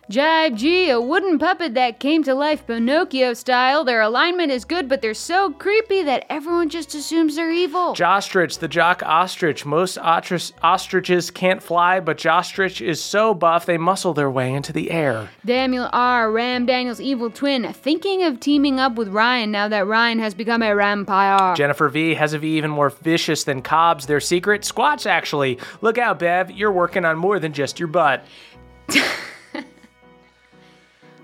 Jibe 0.07 0.55
G, 0.55 0.91
a 0.91 1.01
wooden 1.01 1.39
puppet 1.39 1.73
that 1.73 1.99
came 1.99 2.21
to 2.25 2.35
life 2.35 2.67
Pinocchio 2.67 3.33
style. 3.33 3.83
Their 3.83 4.01
alignment 4.01 4.51
is 4.51 4.63
good, 4.63 4.87
but 4.87 5.01
they're 5.01 5.15
so 5.15 5.51
creepy 5.53 6.03
that 6.03 6.27
everyone 6.29 6.69
just 6.69 6.93
assumes 6.93 7.35
they're 7.35 7.51
evil. 7.51 7.95
Jostrich, 7.95 8.59
the 8.59 8.67
jock 8.67 9.01
ostrich. 9.03 9.65
Most 9.65 9.97
ostrich- 9.97 10.51
ostriches 10.61 11.31
can't 11.31 11.63
fly, 11.63 11.99
but 11.99 12.19
Jostrich 12.19 12.85
is 12.85 13.03
so 13.03 13.33
buff 13.33 13.65
they 13.65 13.79
muscle 13.79 14.13
their 14.13 14.29
way 14.29 14.53
into 14.53 14.71
the 14.71 14.91
air. 14.91 15.29
Daniel 15.43 15.89
R, 15.91 16.31
Ram 16.31 16.67
Daniel's 16.67 17.01
evil 17.01 17.31
twin, 17.31 17.73
thinking 17.73 18.21
of 18.21 18.39
teaming 18.39 18.79
up 18.79 18.93
with 18.93 19.07
Ryan 19.07 19.49
now 19.49 19.67
that 19.69 19.87
Ryan 19.87 20.19
has 20.19 20.35
become 20.35 20.61
a 20.61 20.75
rampire. 20.75 21.55
Jennifer 21.55 21.89
V 21.89 22.13
has 22.13 22.33
a 22.33 22.37
V 22.37 22.57
even 22.57 22.69
more 22.69 22.91
vicious 22.91 23.43
than 23.43 23.63
Cobb's. 23.63 24.05
Their 24.05 24.19
secret? 24.19 24.65
Squats, 24.65 25.07
actually. 25.07 25.57
Look 25.81 25.97
out, 25.97 26.19
Bev. 26.19 26.51
You're 26.51 26.71
working 26.71 27.05
on 27.05 27.17
more 27.17 27.39
than 27.39 27.53
just 27.53 27.79
your 27.79 27.87
butt. 27.87 28.23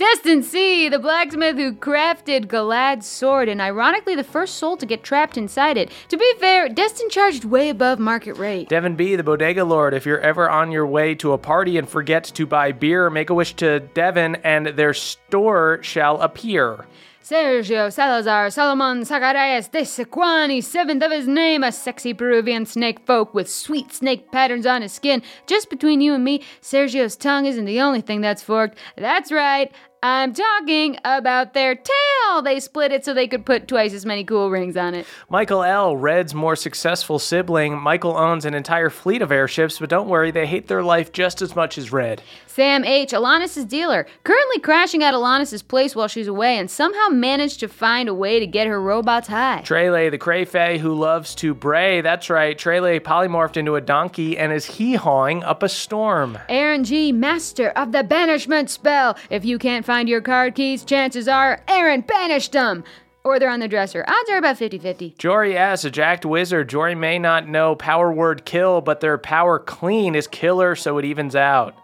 Destin 0.01 0.41
C, 0.41 0.89
the 0.89 0.97
blacksmith 0.97 1.57
who 1.57 1.73
crafted 1.73 2.47
Galad's 2.47 3.05
sword, 3.05 3.47
and 3.47 3.61
ironically 3.61 4.15
the 4.15 4.23
first 4.23 4.55
soul 4.55 4.75
to 4.77 4.87
get 4.87 5.03
trapped 5.03 5.37
inside 5.37 5.77
it. 5.77 5.91
To 6.09 6.17
be 6.17 6.33
fair, 6.39 6.67
Destin 6.69 7.07
charged 7.11 7.45
way 7.45 7.69
above 7.69 7.99
market 7.99 8.33
rate. 8.39 8.67
Devin 8.67 8.95
B, 8.95 9.15
the 9.15 9.21
bodega 9.21 9.63
lord. 9.63 9.93
If 9.93 10.07
you're 10.07 10.19
ever 10.19 10.49
on 10.49 10.71
your 10.71 10.87
way 10.87 11.13
to 11.13 11.33
a 11.33 11.37
party 11.37 11.77
and 11.77 11.87
forget 11.87 12.23
to 12.23 12.47
buy 12.47 12.71
beer, 12.71 13.11
make 13.11 13.29
a 13.29 13.35
wish 13.35 13.53
to 13.57 13.79
Devin 13.79 14.37
and 14.37 14.65
their 14.69 14.95
store 14.95 15.83
shall 15.83 16.19
appear. 16.19 16.87
Sergio 17.23 17.93
Salazar 17.93 18.49
Solomon 18.49 19.05
Zacharias 19.05 19.67
de 19.67 19.81
Sequani, 19.81 20.63
seventh 20.63 21.03
of 21.03 21.11
his 21.11 21.27
name, 21.27 21.63
a 21.63 21.71
sexy 21.71 22.15
Peruvian 22.15 22.65
snake 22.65 22.99
folk 23.05 23.35
with 23.35 23.47
sweet 23.47 23.93
snake 23.93 24.31
patterns 24.31 24.65
on 24.65 24.81
his 24.81 24.91
skin. 24.91 25.21
Just 25.45 25.69
between 25.69 26.01
you 26.01 26.15
and 26.15 26.23
me, 26.23 26.41
Sergio's 26.61 27.15
tongue 27.15 27.45
isn't 27.45 27.65
the 27.65 27.79
only 27.79 28.01
thing 28.01 28.21
that's 28.21 28.41
forked. 28.41 28.79
That's 28.97 29.31
right, 29.31 29.71
I'm 30.03 30.33
talking 30.33 30.97
about 31.05 31.53
their 31.53 31.75
tail. 31.75 32.41
They 32.41 32.59
split 32.59 32.91
it 32.91 33.05
so 33.05 33.13
they 33.13 33.27
could 33.27 33.45
put 33.45 33.67
twice 33.67 33.93
as 33.93 34.03
many 34.03 34.23
cool 34.23 34.49
rings 34.49 34.75
on 34.75 34.95
it. 34.95 35.05
Michael 35.29 35.63
L., 35.63 35.95
Red's 35.95 36.33
more 36.33 36.55
successful 36.55 37.19
sibling. 37.19 37.79
Michael 37.79 38.17
owns 38.17 38.43
an 38.43 38.55
entire 38.55 38.89
fleet 38.89 39.21
of 39.21 39.31
airships, 39.31 39.77
but 39.77 39.89
don't 39.89 40.07
worry, 40.07 40.31
they 40.31 40.47
hate 40.47 40.67
their 40.67 40.81
life 40.81 41.11
just 41.11 41.39
as 41.43 41.55
much 41.55 41.77
as 41.77 41.91
Red. 41.91 42.23
Sam 42.51 42.83
H., 42.83 43.11
Alanis' 43.11 43.65
dealer, 43.65 44.05
currently 44.25 44.59
crashing 44.59 45.03
at 45.03 45.13
Alanis' 45.13 45.65
place 45.65 45.95
while 45.95 46.09
she's 46.09 46.27
away 46.27 46.57
and 46.57 46.69
somehow 46.69 47.07
managed 47.07 47.61
to 47.61 47.69
find 47.69 48.09
a 48.09 48.13
way 48.13 48.41
to 48.41 48.45
get 48.45 48.67
her 48.67 48.81
robots 48.81 49.29
high. 49.29 49.61
Trele, 49.63 50.11
the 50.11 50.17
Crayfay 50.17 50.77
who 50.77 50.93
loves 50.93 51.33
to 51.35 51.53
bray. 51.53 52.01
That's 52.01 52.29
right, 52.29 52.57
Trele 52.57 52.99
polymorphed 52.99 53.55
into 53.55 53.75
a 53.75 53.81
donkey 53.81 54.37
and 54.37 54.51
is 54.51 54.65
hee 54.65 54.95
hawing 54.95 55.43
up 55.43 55.63
a 55.63 55.69
storm. 55.69 56.37
Aaron 56.49 56.83
G., 56.83 57.13
master 57.13 57.69
of 57.69 57.93
the 57.93 58.03
banishment 58.03 58.69
spell. 58.69 59.17
If 59.29 59.45
you 59.45 59.57
can't 59.57 59.85
find 59.85 60.09
your 60.09 60.21
card 60.21 60.53
keys, 60.53 60.83
chances 60.83 61.29
are 61.29 61.63
Aaron 61.69 62.01
banished 62.01 62.51
them. 62.51 62.83
Or 63.23 63.39
they're 63.39 63.49
on 63.49 63.59
the 63.59 63.67
dresser. 63.67 64.03
Odds 64.07 64.29
are 64.29 64.37
about 64.37 64.57
50 64.57 64.79
50. 64.79 65.15
Jory 65.17 65.55
S., 65.55 65.85
a 65.85 65.91
jacked 65.91 66.25
wizard. 66.25 66.69
Jory 66.69 66.95
may 66.95 67.19
not 67.19 67.47
know 67.47 67.75
power 67.75 68.11
word 68.11 68.45
kill, 68.45 68.81
but 68.81 68.99
their 68.99 69.17
power 69.17 69.59
clean 69.59 70.15
is 70.15 70.27
killer, 70.27 70.75
so 70.75 70.97
it 70.97 71.05
evens 71.05 71.35
out. 71.35 71.75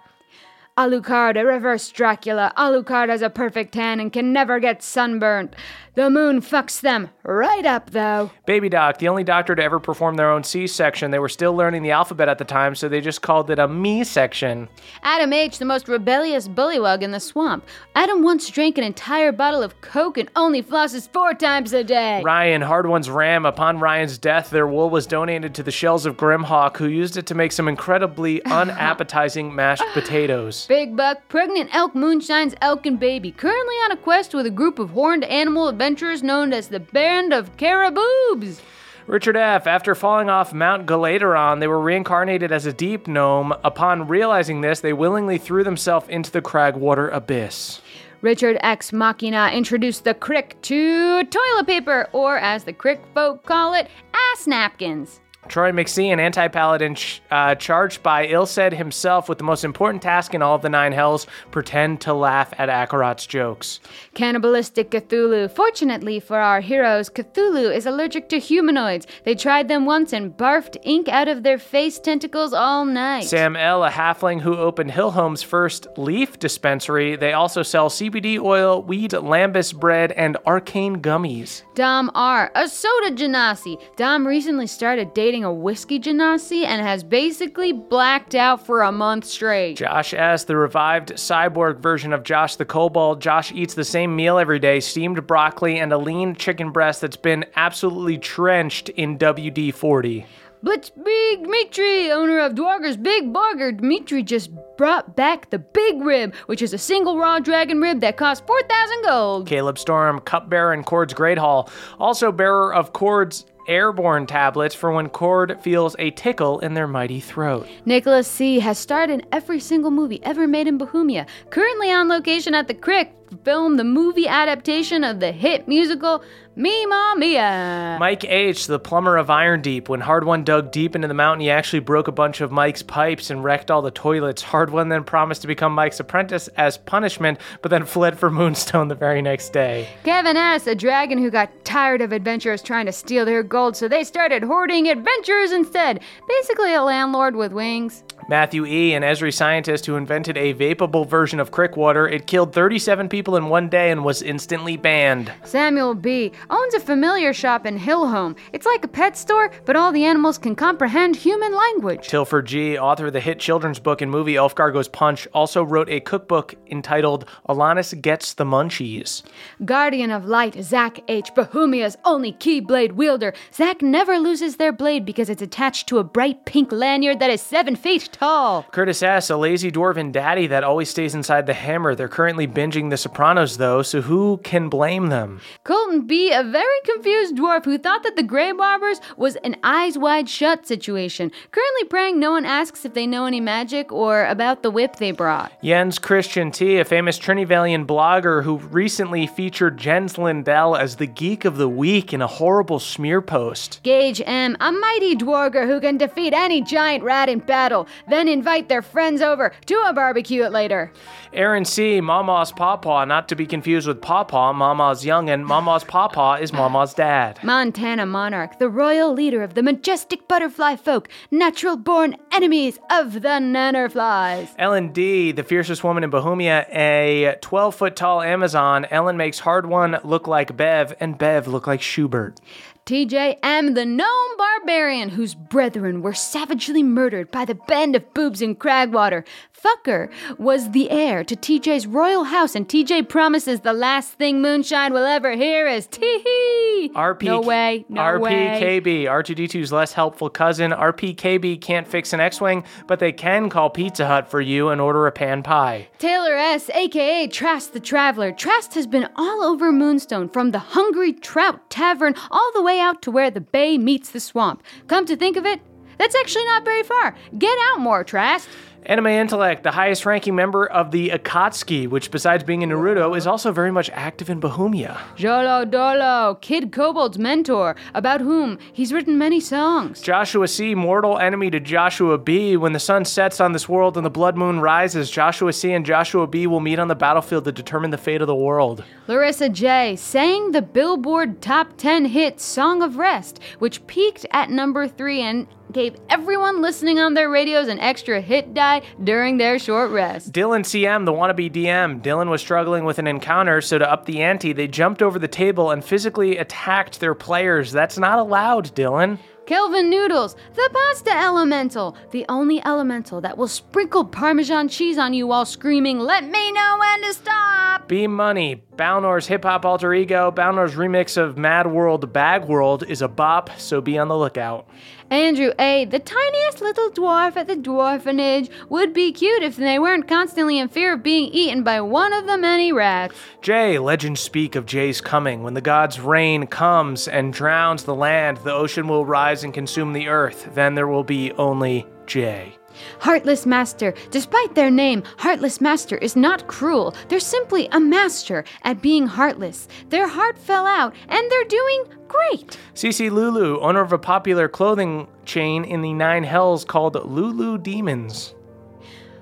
Alucard, 0.77 1.41
a 1.41 1.43
reverse 1.43 1.89
Dracula. 1.89 2.53
Alucard 2.55 3.09
has 3.09 3.23
a 3.23 3.31
perfect 3.31 3.73
tan 3.73 3.99
and 3.99 4.13
can 4.13 4.31
never 4.31 4.59
get 4.59 4.83
sunburnt. 4.83 5.55
The 5.98 6.11
moon 6.11 6.41
fucks 6.41 6.80
them 6.80 7.10
right 7.24 7.65
up, 7.65 7.90
though. 7.90 8.30
Baby 8.45 8.69
Doc, 8.69 8.99
the 8.99 9.07
only 9.07 9.24
doctor 9.24 9.56
to 9.56 9.64
ever 9.64 9.80
perform 9.80 10.15
their 10.15 10.30
own 10.30 10.44
C 10.44 10.68
section. 10.68 11.10
They 11.10 11.18
were 11.18 11.28
still 11.28 11.56
learning 11.56 11.82
the 11.82 11.90
alphabet 11.90 12.30
at 12.30 12.38
the 12.38 12.45
time, 12.45 12.76
so 12.76 12.88
they 12.88 13.02
just 13.02 13.24
called 13.24 13.49
it 13.49 13.57
a 13.57 13.68
me 13.68 14.03
section. 14.03 14.69
Adam 15.02 15.34
H., 15.34 15.57
the 15.57 15.65
most 15.65 15.88
rebellious 15.88 16.48
bullywug 16.48 17.02
in 17.02 17.10
the 17.10 17.19
swamp. 17.19 17.65
Adam 17.95 18.22
once 18.22 18.48
drank 18.48 18.78
an 18.78 18.84
entire 18.84 19.32
bottle 19.32 19.64
of 19.64 19.82
Coke 19.82 20.19
and 20.19 20.30
only 20.36 20.61
flosses 20.61 21.11
four 21.11 21.34
times 21.34 21.74
a 21.74 21.84
day. 21.84 22.22
Ryan, 22.22 22.61
Hardwon's 22.61 23.10
ram. 23.10 23.48
Upon 23.48 23.80
Ryan's 23.80 24.19
death, 24.19 24.52
their 24.52 24.68
wool 24.68 24.91
was 24.91 25.07
donated 25.07 25.56
to 25.56 25.64
the 25.64 25.72
Shells 25.72 26.06
of 26.06 26.15
Grimhawk, 26.15 26.78
who 26.78 26.86
used 26.86 27.18
it 27.18 27.26
to 27.26 27.34
make 27.34 27.52
some 27.52 27.68
incredibly 27.68 28.45
unappetizing 28.45 29.56
mashed 29.56 29.84
potatoes. 29.94 30.68
Big 30.68 30.95
Buck, 30.95 31.28
pregnant 31.28 31.74
elk 31.74 31.95
moonshines 31.95 32.53
elk 32.61 32.86
and 32.86 32.99
baby, 32.99 33.32
currently 33.32 33.76
on 33.78 33.91
a 33.94 33.98
quest 33.98 34.36
with 34.36 34.45
a 34.45 34.52
group 34.52 34.78
of 34.78 34.91
horned 34.91 35.24
animal 35.24 35.68
adventurers 35.68 35.86
known 36.23 36.51
as 36.51 36.68
the 36.68 36.80
Band 36.80 37.34
of 37.34 37.55
Caraboobs. 37.55 38.59
Richard 39.07 39.38
F., 39.38 39.68
after 39.68 39.95
falling 39.95 40.30
off 40.30 40.53
Mount 40.53 40.85
Galaderon, 40.85 41.61
they 41.61 41.68
were 41.68 41.80
reincarnated 41.80 42.51
as 42.51 42.65
a 42.65 42.73
deep 42.73 43.07
gnome. 43.07 43.53
Upon 43.64 44.05
realizing 44.07 44.59
this, 44.59 44.81
they 44.81 44.91
willingly 44.91 45.38
threw 45.38 45.64
themselves 45.64 46.09
into 46.09 46.30
the 46.30 46.41
Cragwater 46.41 47.09
abyss. 47.14 47.81
Richard 48.22 48.57
X 48.59 48.91
Machina 48.91 49.49
introduced 49.53 50.03
the 50.03 50.14
crick 50.14 50.61
to 50.64 51.23
toilet 51.23 51.68
paper, 51.68 52.09
or 52.11 52.38
as 52.38 52.65
the 52.65 52.73
crick 52.73 52.99
folk 53.14 53.45
call 53.45 53.73
it, 53.76 53.88
ass 54.14 54.45
napkins. 54.45 55.22
Troy 55.47 55.72
McSee, 55.72 56.11
an 56.11 56.19
anti 56.19 56.47
paladin 56.49 56.95
ch- 56.95 57.22
uh, 57.31 57.55
charged 57.55 58.03
by 58.03 58.27
Ilsed 58.27 58.73
himself 58.73 59.30
with 59.30 59.38
the 59.38 59.43
most 59.43 59.64
important 59.64 60.03
task 60.03 60.34
in 60.34 60.41
all 60.41 60.55
of 60.55 60.61
the 60.61 60.69
Nine 60.69 60.91
Hells 60.91 61.27
pretend 61.51 62.01
to 62.01 62.14
laugh 62.14 62.53
at 62.57 62.69
Akarat's 62.69 63.26
jokes. 63.26 63.80
Cannibalistic 64.18 64.89
Cthulhu. 64.89 65.48
Fortunately 65.52 66.19
for 66.19 66.39
our 66.39 66.60
heroes, 66.60 67.07
Cthulhu 67.07 67.72
is 67.72 67.85
allergic 67.85 68.30
to 68.30 68.39
humanoids. 68.39 69.06
They 69.26 69.35
tried 69.35 69.68
them 69.68 69.85
once 69.85 70.11
and 70.11 70.35
barfed 70.35 70.76
ink 70.81 71.07
out 71.07 71.27
of 71.27 71.44
their 71.44 71.60
face 71.60 71.99
tentacles 71.99 72.52
all 72.52 72.84
night. 72.84 73.26
Sam 73.26 73.56
L., 73.56 73.84
a 73.84 73.91
halfling 73.91 74.41
who 74.41 74.57
opened 74.57 74.89
Hillhome's 74.89 75.44
first 75.44 75.85
leaf 75.98 76.39
dispensary. 76.39 77.15
They 77.15 77.34
also 77.34 77.61
sell 77.61 77.89
CBD 77.89 78.39
oil, 78.39 78.81
weed, 78.81 79.11
lembas 79.11 79.72
bread, 79.72 80.14
and 80.14 80.35
arcane 80.48 80.99
gummies. 80.99 81.61
Dom 81.76 82.10
R, 82.15 82.52
a 82.56 82.68
soda 82.68 83.11
genasi. 83.11 83.80
Dom 83.98 84.26
recently 84.26 84.65
started 84.65 85.14
dating 85.14 85.44
a 85.44 85.53
whiskey 85.53 85.99
genasi 85.99 86.65
and 86.65 86.81
has 86.81 87.03
basically 87.03 87.72
blacked 87.72 88.34
out 88.34 88.65
for 88.65 88.81
a 88.81 88.91
month 88.91 89.26
straight. 89.26 89.77
Josh 89.77 90.15
S., 90.15 90.45
the 90.45 90.57
revived 90.57 91.10
cyborg 91.10 91.77
version 91.77 92.14
of 92.14 92.23
Josh 92.23 92.56
the 92.56 92.65
Kobold. 92.65 93.22
Josh 93.22 93.52
eats 93.52 93.76
the 93.76 93.85
same 93.85 94.06
meal 94.15 94.38
every 94.38 94.59
day 94.59 94.79
steamed 94.79 95.27
broccoli 95.27 95.79
and 95.79 95.91
a 95.91 95.97
lean 95.97 96.35
chicken 96.35 96.71
breast 96.71 97.01
that's 97.01 97.17
been 97.17 97.45
absolutely 97.55 98.17
trenched 98.17 98.89
in 98.89 99.17
WD 99.17 99.73
40. 99.73 100.25
But 100.63 100.91
Big 101.03 101.43
Dmitri, 101.43 102.11
owner 102.11 102.39
of 102.39 102.53
Dwarger's 102.53 102.97
Big 102.97 103.31
Burger, 103.31 103.71
Dmitri 103.71 104.23
just 104.23 104.49
brought 104.75 105.15
back 105.15 105.49
the 105.51 105.59
Big 105.59 106.01
Rib, 106.01 106.34
which 106.47 106.61
is 106.61 106.73
a 106.73 106.77
single 106.77 107.17
raw 107.17 107.39
dragon 107.39 107.79
rib 107.79 107.99
that 108.01 108.17
costs 108.17 108.45
4,000 108.47 109.03
gold. 109.03 109.47
Caleb 109.47 109.77
Storm, 109.77 110.19
cupbearer 110.19 110.73
in 110.73 110.84
Kord's 110.84 111.13
Great 111.13 111.38
Hall, 111.38 111.69
also 111.99 112.31
bearer 112.31 112.73
of 112.73 112.91
Kord's 112.91 113.45
airborne 113.67 114.25
tablets 114.25 114.73
for 114.73 114.91
when 114.91 115.09
Kord 115.09 115.61
feels 115.61 115.95
a 115.99 116.11
tickle 116.11 116.59
in 116.59 116.73
their 116.73 116.88
mighty 116.88 117.19
throat. 117.19 117.67
Nicholas 117.85 118.27
C. 118.27 118.59
has 118.59 118.77
starred 118.77 119.09
in 119.09 119.25
every 119.31 119.59
single 119.59 119.91
movie 119.91 120.23
ever 120.23 120.47
made 120.47 120.67
in 120.67 120.77
Bohemia. 120.77 121.27
Currently 121.49 121.91
on 121.91 122.07
location 122.07 122.55
at 122.55 122.67
the 122.67 122.73
Crick, 122.73 123.13
film 123.43 123.77
the 123.77 123.83
movie 123.83 124.27
adaptation 124.27 125.03
of 125.03 125.19
the 125.19 125.31
hit 125.31 125.67
musical 125.67 126.23
Mima 126.55 127.13
Mia. 127.15 127.97
Mike 127.99 128.23
H., 128.23 128.65
the 128.65 128.79
plumber 128.79 129.15
of 129.15 129.29
Iron 129.29 129.61
Deep. 129.61 129.89
When 129.89 130.01
Hardwon 130.01 130.43
dug 130.43 130.71
deep 130.71 130.95
into 130.95 131.07
the 131.07 131.13
mountain, 131.13 131.41
he 131.41 131.51
actually 131.51 131.81
broke 131.81 132.07
a 132.07 132.11
bunch 132.11 132.41
of 132.41 132.51
Mike's 132.51 132.81
pipes 132.81 133.29
and 133.29 133.43
wrecked 133.43 133.69
all 133.69 133.83
the 133.83 133.91
toilets. 133.91 134.43
Hardwon 134.43 134.89
then 134.89 135.03
promised 135.03 135.41
to 135.43 135.47
become 135.47 135.71
Mike's 135.71 135.99
apprentice 135.99 136.47
as 136.57 136.79
punishment, 136.79 137.39
but 137.61 137.69
then 137.69 137.85
fled 137.85 138.17
for 138.17 138.31
Moonstone 138.31 138.87
the 138.87 138.95
very 138.95 139.21
next 139.21 139.53
day. 139.53 139.87
Kevin 140.03 140.35
S., 140.35 140.65
a 140.65 140.73
dragon 140.73 141.19
who 141.19 141.29
got 141.29 141.51
tired 141.63 142.01
of 142.01 142.11
adventurers 142.11 142.63
trying 142.63 142.87
to 142.87 142.91
steal 142.91 143.23
their 143.23 143.43
gold, 143.43 143.77
so 143.77 143.87
they 143.87 144.03
started 144.03 144.41
hoarding 144.41 144.89
adventurers 144.89 145.51
instead. 145.51 145.99
Basically, 146.27 146.73
a 146.73 146.81
landlord 146.81 147.35
with 147.35 147.51
wings. 147.51 148.03
Matthew 148.29 148.65
E., 148.65 148.93
an 148.93 149.03
Esri 149.03 149.33
scientist 149.33 149.85
who 149.85 149.95
invented 149.95 150.37
a 150.37 150.53
vapable 150.55 151.07
version 151.07 151.39
of 151.39 151.51
crick 151.51 151.77
water. 151.77 152.07
It 152.07 152.25
killed 152.27 152.51
37 152.51 153.07
people 153.09 153.16
in 153.26 153.49
one 153.49 153.68
day 153.68 153.89
and 153.89 154.06
was 154.06 154.22
instantly 154.22 154.77
banned. 154.77 155.34
Samuel 155.44 155.95
B. 155.95 156.31
owns 156.49 156.73
a 156.73 156.80
familiar 156.80 157.34
shop 157.34 157.65
in 157.65 157.80
Hillhome. 157.80 158.38
It's 158.53 158.65
like 158.65 158.85
a 158.85 158.88
pet 158.88 159.18
store, 159.18 159.52
but 159.65 159.76
all 159.76 159.91
the 159.91 160.06
animals 160.06 160.38
can 160.38 160.56
comprehend 160.56 161.15
human 161.15 161.56
language. 161.56 162.07
Tilford 162.07 162.45
G., 162.45 162.77
author 162.77 163.07
of 163.07 163.14
the 163.14 163.19
hit 163.19 163.39
children's 163.39 163.80
book 163.80 164.02
and 164.02 164.11
movie 164.11 164.35
Elfgar 164.35 164.72
Goes 164.72 164.88
Punch, 164.88 165.27
also 165.34 165.64
wrote 165.64 165.89
a 165.89 165.99
cookbook 165.99 166.56
entitled 166.68 167.26
Alanis 167.49 167.99
Gets 167.99 168.35
the 168.35 168.45
Munchies. 168.45 169.23
Guardian 169.65 170.11
of 170.11 170.26
Light, 170.26 170.61
Zach 170.61 170.99
H., 171.07 171.34
Bohemia's 171.34 171.98
only 172.06 172.34
keyblade 172.34 172.91
wielder. 172.91 173.34
Zach 173.52 173.81
never 173.81 174.19
loses 174.19 174.57
their 174.57 174.72
blade 174.72 175.06
because 175.06 175.30
it's 175.30 175.41
attached 175.41 175.88
to 175.88 175.98
a 175.98 176.03
bright 176.03 176.45
pink 176.45 176.72
lanyard 176.72 177.19
that 177.19 177.31
is 177.31 177.41
seven 177.41 177.76
feet 177.76 178.10
tall. 178.11 178.64
Curtis 178.72 179.02
S., 179.02 179.30
a 179.30 179.38
lazy 179.38 179.72
dwarven 179.72 180.11
daddy 180.11 180.48
that 180.48 180.64
always 180.64 180.89
stays 180.89 181.15
inside 181.15 181.45
the 181.45 181.53
hammer. 181.53 181.95
They're 181.95 182.07
currently 182.07 182.48
binging 182.48 182.89
The 182.89 182.98
Sopranos, 183.07 183.55
though, 183.55 183.81
so 183.84 184.01
who 184.01 184.38
can 184.43 184.67
blame 184.67 185.07
them? 185.07 185.39
Colton 185.63 186.05
B., 186.05 186.34
a 186.34 186.43
very 186.43 186.81
confused 186.84 187.38
dwarf 187.38 187.63
who 187.63 187.77
thought 187.77 188.03
that 188.03 188.17
the 188.17 188.21
Grave 188.21 188.57
Robbers 188.57 188.99
was 189.15 189.38
an 189.38 189.55
eyes 189.63 189.97
wide 189.97 190.27
shut 190.27 190.67
situation. 190.67 191.31
Currently 191.51 191.88
praying 191.88 192.19
no 192.19 192.31
one 192.31 192.43
asks 192.43 192.84
if 192.84 192.93
they 192.93 193.07
know 193.07 193.25
any 193.25 193.39
magic 193.39 193.93
or 193.93 194.25
about 194.25 194.61
the 194.61 194.69
whip 194.69 194.97
they 194.97 195.11
brought. 195.11 195.53
Jens 195.63 195.99
Christian 195.99 196.51
T., 196.51 196.79
a 196.79 196.84
famous 196.84 197.17
Trinivalian 197.17 197.85
blogger 197.85 198.43
who 198.43 198.57
recently 198.57 199.25
featured 199.25 199.77
Jens 199.77 200.17
Lindell 200.17 200.75
as 200.75 200.97
the 200.97 201.07
Geek 201.07 201.45
of 201.45 201.55
the 201.55 201.69
Week 201.69 202.11
in 202.11 202.21
a 202.21 202.27
horrible 202.27 202.79
smear 202.79 203.21
post. 203.21 203.79
Gage 203.84 204.21
M., 204.25 204.57
a 204.59 204.73
mighty 204.73 205.15
dwarger 205.15 205.65
who 205.65 205.79
can 205.79 205.95
defeat 205.95 206.34
any 206.34 206.61
giant 206.61 207.05
rat 207.05 207.29
in 207.29 207.39
battle, 207.39 207.88
then 208.09 208.27
invite 208.27 208.67
their 208.67 208.81
friends 208.81 209.21
over 209.21 209.53
to 209.67 209.75
a 209.88 209.93
barbecue 209.93 210.43
at 210.43 210.51
later. 210.51 210.91
Aaron 211.31 211.63
C., 211.63 212.01
Mama's 212.01 212.51
Pawpaw, 212.51 212.97
not 213.06 213.28
to 213.30 213.36
be 213.36 213.45
confused 213.45 213.88
with 213.88 214.02
Pawpaw, 214.02 214.53
Mama's 214.53 215.06
young, 215.06 215.30
and 215.30 215.45
Mama's 215.45 215.84
Pawpaw 215.84 216.36
is 216.36 216.53
Mama's 216.53 216.94
dad. 216.94 217.40
Montana 217.44 218.06
Monarch, 218.06 218.60
the 218.60 218.69
royal 218.69 219.14
leader 219.14 219.44
of 219.44 219.53
the 219.53 219.64
majestic 219.64 220.28
butterfly 220.28 220.76
folk, 220.76 221.10
natural 221.32 221.78
born 221.78 222.15
enemies 222.32 222.80
of 222.91 223.14
the 223.14 223.40
nannerflies. 223.40 224.49
Ellen 224.57 224.91
D., 224.91 225.32
the 225.32 225.44
fiercest 225.44 225.84
woman 225.84 226.03
in 226.03 226.10
Bohemia, 226.10 226.65
a 226.72 227.36
12 227.41 227.76
foot 227.76 227.95
tall 227.95 228.22
Amazon. 228.22 228.86
Ellen 228.91 229.18
makes 229.18 229.41
Hardwon 229.41 230.03
look 230.03 230.28
like 230.28 230.56
Bev, 230.57 230.94
and 230.99 231.18
Bev 231.18 231.48
look 231.48 231.68
like 231.68 231.82
Schubert. 231.82 232.40
TJ 232.88 233.40
M., 233.44 233.74
the 233.74 233.86
gnome 233.86 234.38
barbarian 234.38 235.10
whose 235.10 235.36
brethren 235.36 236.02
were 236.02 236.14
savagely 236.14 236.82
murdered 236.84 237.30
by 237.32 237.44
the 237.44 237.53
band 237.53 237.98
of 237.98 238.14
boobs 238.14 238.41
in 238.41 238.56
Cragwater. 238.56 239.26
Fucker 239.61 240.09
was 240.38 240.71
the 240.71 240.91
heir 240.91 241.23
to 241.23 241.35
TJ's 241.35 241.88
royal 241.88 242.25
house, 242.25 242.55
and 242.55 242.67
TJ 242.67 243.09
promises 243.09 243.61
the 243.61 243.73
last 243.73 244.11
thing 244.13 244.41
Moonshine 244.41 244.93
will 244.93 245.05
ever 245.05 245.31
hear 245.31 245.67
is 245.67 245.88
tee 245.88 246.19
hee. 246.23 246.91
RP, 246.93 247.23
No 247.23 247.41
way, 247.41 247.85
no 247.89 248.19
way. 248.19 248.59
RPKB, 248.61 249.03
R2D2's 249.05 249.71
less 249.71 249.93
helpful 249.93 250.29
cousin. 250.29 250.71
RPKB 250.71 251.59
can't 251.59 251.88
fix 251.88 252.13
an 252.13 252.19
X 252.19 252.39
Wing, 252.39 252.63
but 252.85 252.99
they 252.99 253.11
can 253.11 253.49
call 253.49 253.69
Pizza 253.69 254.05
Hut 254.05 254.29
for 254.29 254.41
you 254.41 254.69
and 254.69 254.79
order 254.79 255.07
a 255.07 255.11
pan 255.11 255.41
pie. 255.41 255.88
Taylor 255.97 256.35
S., 256.35 256.69
aka 256.69 257.27
Trast 257.27 257.73
the 257.73 257.79
Traveler. 257.79 258.31
Trast 258.31 258.75
has 258.75 258.85
been 258.85 259.09
all 259.15 259.41
over 259.43 259.71
Moonstone, 259.71 260.29
from 260.29 260.51
the 260.51 260.59
Hungry 260.59 261.13
Trout 261.13 261.67
Tavern 261.69 262.13
all 262.29 262.51
the 262.53 262.61
way 262.61 262.79
out 262.79 263.01
to 263.01 263.11
where 263.11 263.31
the 263.31 263.41
bay 263.41 263.77
meets 263.77 264.09
the 264.11 264.19
swamp. 264.19 264.61
Come 264.88 265.05
to 265.07 265.15
think 265.15 265.35
of 265.35 265.45
it, 265.45 265.61
that's 265.97 266.15
actually 266.15 266.45
not 266.45 266.63
very 266.63 266.84
far. 266.84 267.15
Get 267.38 267.57
out 267.71 267.79
more, 267.79 268.03
Trask. 268.03 268.47
Anime 268.88 269.07
Intellect, 269.07 269.64
the 269.64 269.72
highest 269.72 270.05
ranking 270.05 270.34
member 270.34 270.65
of 270.65 270.91
the 270.91 271.09
Akatsuki, 271.09 271.89
which 271.89 272.09
besides 272.09 272.45
being 272.45 272.61
in 272.61 272.69
Naruto, 272.69 273.18
is 273.18 273.27
also 273.27 273.51
very 273.51 273.69
much 273.69 273.89
active 273.89 274.30
in 274.30 274.39
Bohemia. 274.39 274.97
Jolo 275.18 275.65
Dolo, 275.65 276.35
Kid 276.35 276.72
Kobold's 276.72 277.18
mentor, 277.18 277.76
about 277.93 278.22
whom 278.22 278.57
he's 278.72 278.93
written 278.93 279.18
many 279.18 279.41
songs. 279.41 279.99
Joshua 279.99 280.47
C., 280.47 280.73
mortal 280.73 281.19
enemy 281.19 281.49
to 281.49 281.59
Joshua 281.59 282.18
B. 282.18 282.55
When 282.55 282.72
the 282.72 282.80
sun 282.80 283.03
sets 283.03 283.41
on 283.41 283.51
this 283.51 283.68
world 283.68 283.97
and 283.97 284.05
the 284.05 284.09
blood 284.09 284.38
moon 284.38 284.61
rises, 284.61 285.11
Joshua 285.11 285.51
C. 285.51 285.73
and 285.73 285.85
Joshua 285.85 286.26
B. 286.26 286.47
will 286.47 286.61
meet 286.61 286.80
on 286.80 286.88
the 286.88 286.95
battlefield 286.95 287.43
to 287.43 287.51
determine 287.51 287.91
the 287.91 287.97
fate 287.97 288.22
of 288.22 288.27
the 288.27 288.35
world. 288.35 288.85
Larissa 289.07 289.49
J. 289.49 289.97
sang 289.97 290.51
the 290.51 290.61
Billboard 290.61 291.41
Top 291.41 291.76
10 291.76 292.05
hit 292.05 292.39
Song 292.39 292.81
of 292.81 292.95
Rest, 292.95 293.41
which 293.59 293.85
peaked 293.85 294.26
at 294.31 294.49
number 294.49 294.88
3 294.88 295.22
and 295.23 295.47
gave 295.72 295.95
everyone 296.10 296.61
listening 296.61 296.99
on 296.99 297.14
their 297.14 297.30
radios 297.30 297.68
an 297.68 297.80
extra 297.80 298.22
hit 298.22 298.53
die 298.53 298.81
during 299.03 299.38
their 299.38 299.60
short 299.60 299.91
rest. 299.91 300.31
Dylan 300.31 300.61
CM, 300.61 301.06
the 301.06 301.14
wannabe 301.14 301.52
DM. 301.52 302.02
Dylan 302.02 302.30
was 302.30 302.41
struggling 302.41 302.85
with 302.85 302.99
an 302.99 303.07
encounter, 303.07 303.61
so 303.61 303.77
to 303.77 303.91
up 303.91 304.06
the 304.06 304.22
ante, 304.22 304.53
they 304.53 304.68
jumped 304.68 305.02
over 305.02 305.19
the 305.19 305.27
table 305.27 305.72
and 305.72 305.84
physically 305.84 306.38
attacked 306.38 306.99
their 306.99 307.15
players. 307.15 307.72
That's 307.72 307.98
not 307.98 308.19
allowed, 308.19 308.73
Dylan. 308.76 309.19
Kelvin 309.48 309.89
Noodles, 309.89 310.35
the 310.56 310.69
pasta 310.73 311.15
elemental, 311.15 311.95
the 312.11 312.26
only 312.27 312.61
elemental 312.65 313.22
that 313.22 313.38
will 313.38 313.48
sprinkle 313.48 314.03
Parmesan 314.03 314.68
cheese 314.68 314.98
on 314.98 315.14
you 315.14 315.26
while 315.26 315.45
screaming, 315.45 315.99
Let 315.99 316.26
me 316.26 316.52
know 316.52 316.76
when 316.77 317.02
to 317.03 317.14
stop! 317.14 317.88
B 317.88 318.07
Money, 318.07 318.56
Balnor's 318.76 319.26
hip 319.27 319.45
hop 319.45 319.64
alter 319.64 319.94
ego, 319.94 320.31
Balnor's 320.31 320.76
remix 320.76 321.15
of 321.15 321.38
Mad 321.38 321.68
World 321.68 322.11
Bag 322.11 322.44
World 322.44 322.84
is 322.89 323.02
a 323.02 323.07
bop, 323.07 323.49
so 323.57 323.80
be 323.80 323.98
on 323.98 324.10
the 324.10 324.18
lookout. 324.18 324.68
Andrew 325.09 325.51
A., 325.57 325.85
the 325.85 325.99
tiniest 325.99 326.61
little 326.61 326.89
dwarf 326.89 327.38
at 327.38 327.47
the 327.47 327.55
dwarfenage, 327.55 328.49
would 328.69 328.93
be 328.93 329.13
cute 329.13 329.41
if 329.41 329.55
they 329.55 329.79
weren't 329.79 330.07
constantly 330.07 330.59
in 330.59 330.67
fear 330.67 330.93
of 330.93 331.03
being 331.03 331.29
eaten 331.31 331.63
by 331.63 331.79
one 331.79 332.11
of 332.11 332.27
the 332.27 332.38
many 332.38 332.73
rats. 332.73 333.15
Jay, 333.41 333.79
legends 333.79 334.19
speak 334.19 334.55
of 334.55 334.65
Jay's 334.65 334.99
coming. 334.99 335.43
When 335.43 335.53
the 335.53 335.61
god's 335.61 335.99
rain 335.99 336.45
comes 336.47 337.07
and 337.07 337.31
drowns 337.31 337.85
the 337.85 337.95
land, 337.95 338.38
the 338.39 338.53
ocean 338.53 338.88
will 338.88 339.05
rise 339.05 339.45
and 339.45 339.53
consume 339.53 339.93
the 339.93 340.09
earth. 340.09 340.49
Then 340.53 340.75
there 340.75 340.88
will 340.88 341.05
be 341.05 341.31
only 341.34 341.85
J. 342.05 342.56
Heartless 342.99 343.45
Master. 343.45 343.93
Despite 344.11 344.55
their 344.55 344.71
name, 344.71 345.03
Heartless 345.17 345.61
Master 345.61 345.97
is 345.97 346.15
not 346.15 346.47
cruel. 346.47 346.95
They're 347.07 347.19
simply 347.19 347.67
a 347.71 347.79
master 347.79 348.43
at 348.63 348.81
being 348.81 349.07
heartless. 349.07 349.67
Their 349.89 350.07
heart 350.07 350.37
fell 350.37 350.65
out, 350.65 350.93
and 351.07 351.31
they're 351.31 351.43
doing 351.45 351.83
great. 352.07 352.57
CC 352.73 353.11
Lulu, 353.11 353.59
owner 353.59 353.81
of 353.81 353.91
a 353.91 353.97
popular 353.97 354.47
clothing 354.47 355.07
chain 355.25 355.63
in 355.65 355.81
the 355.81 355.93
Nine 355.93 356.23
Hells 356.23 356.63
called 356.63 356.95
Lulu 356.95 357.57
Demons. 357.57 358.33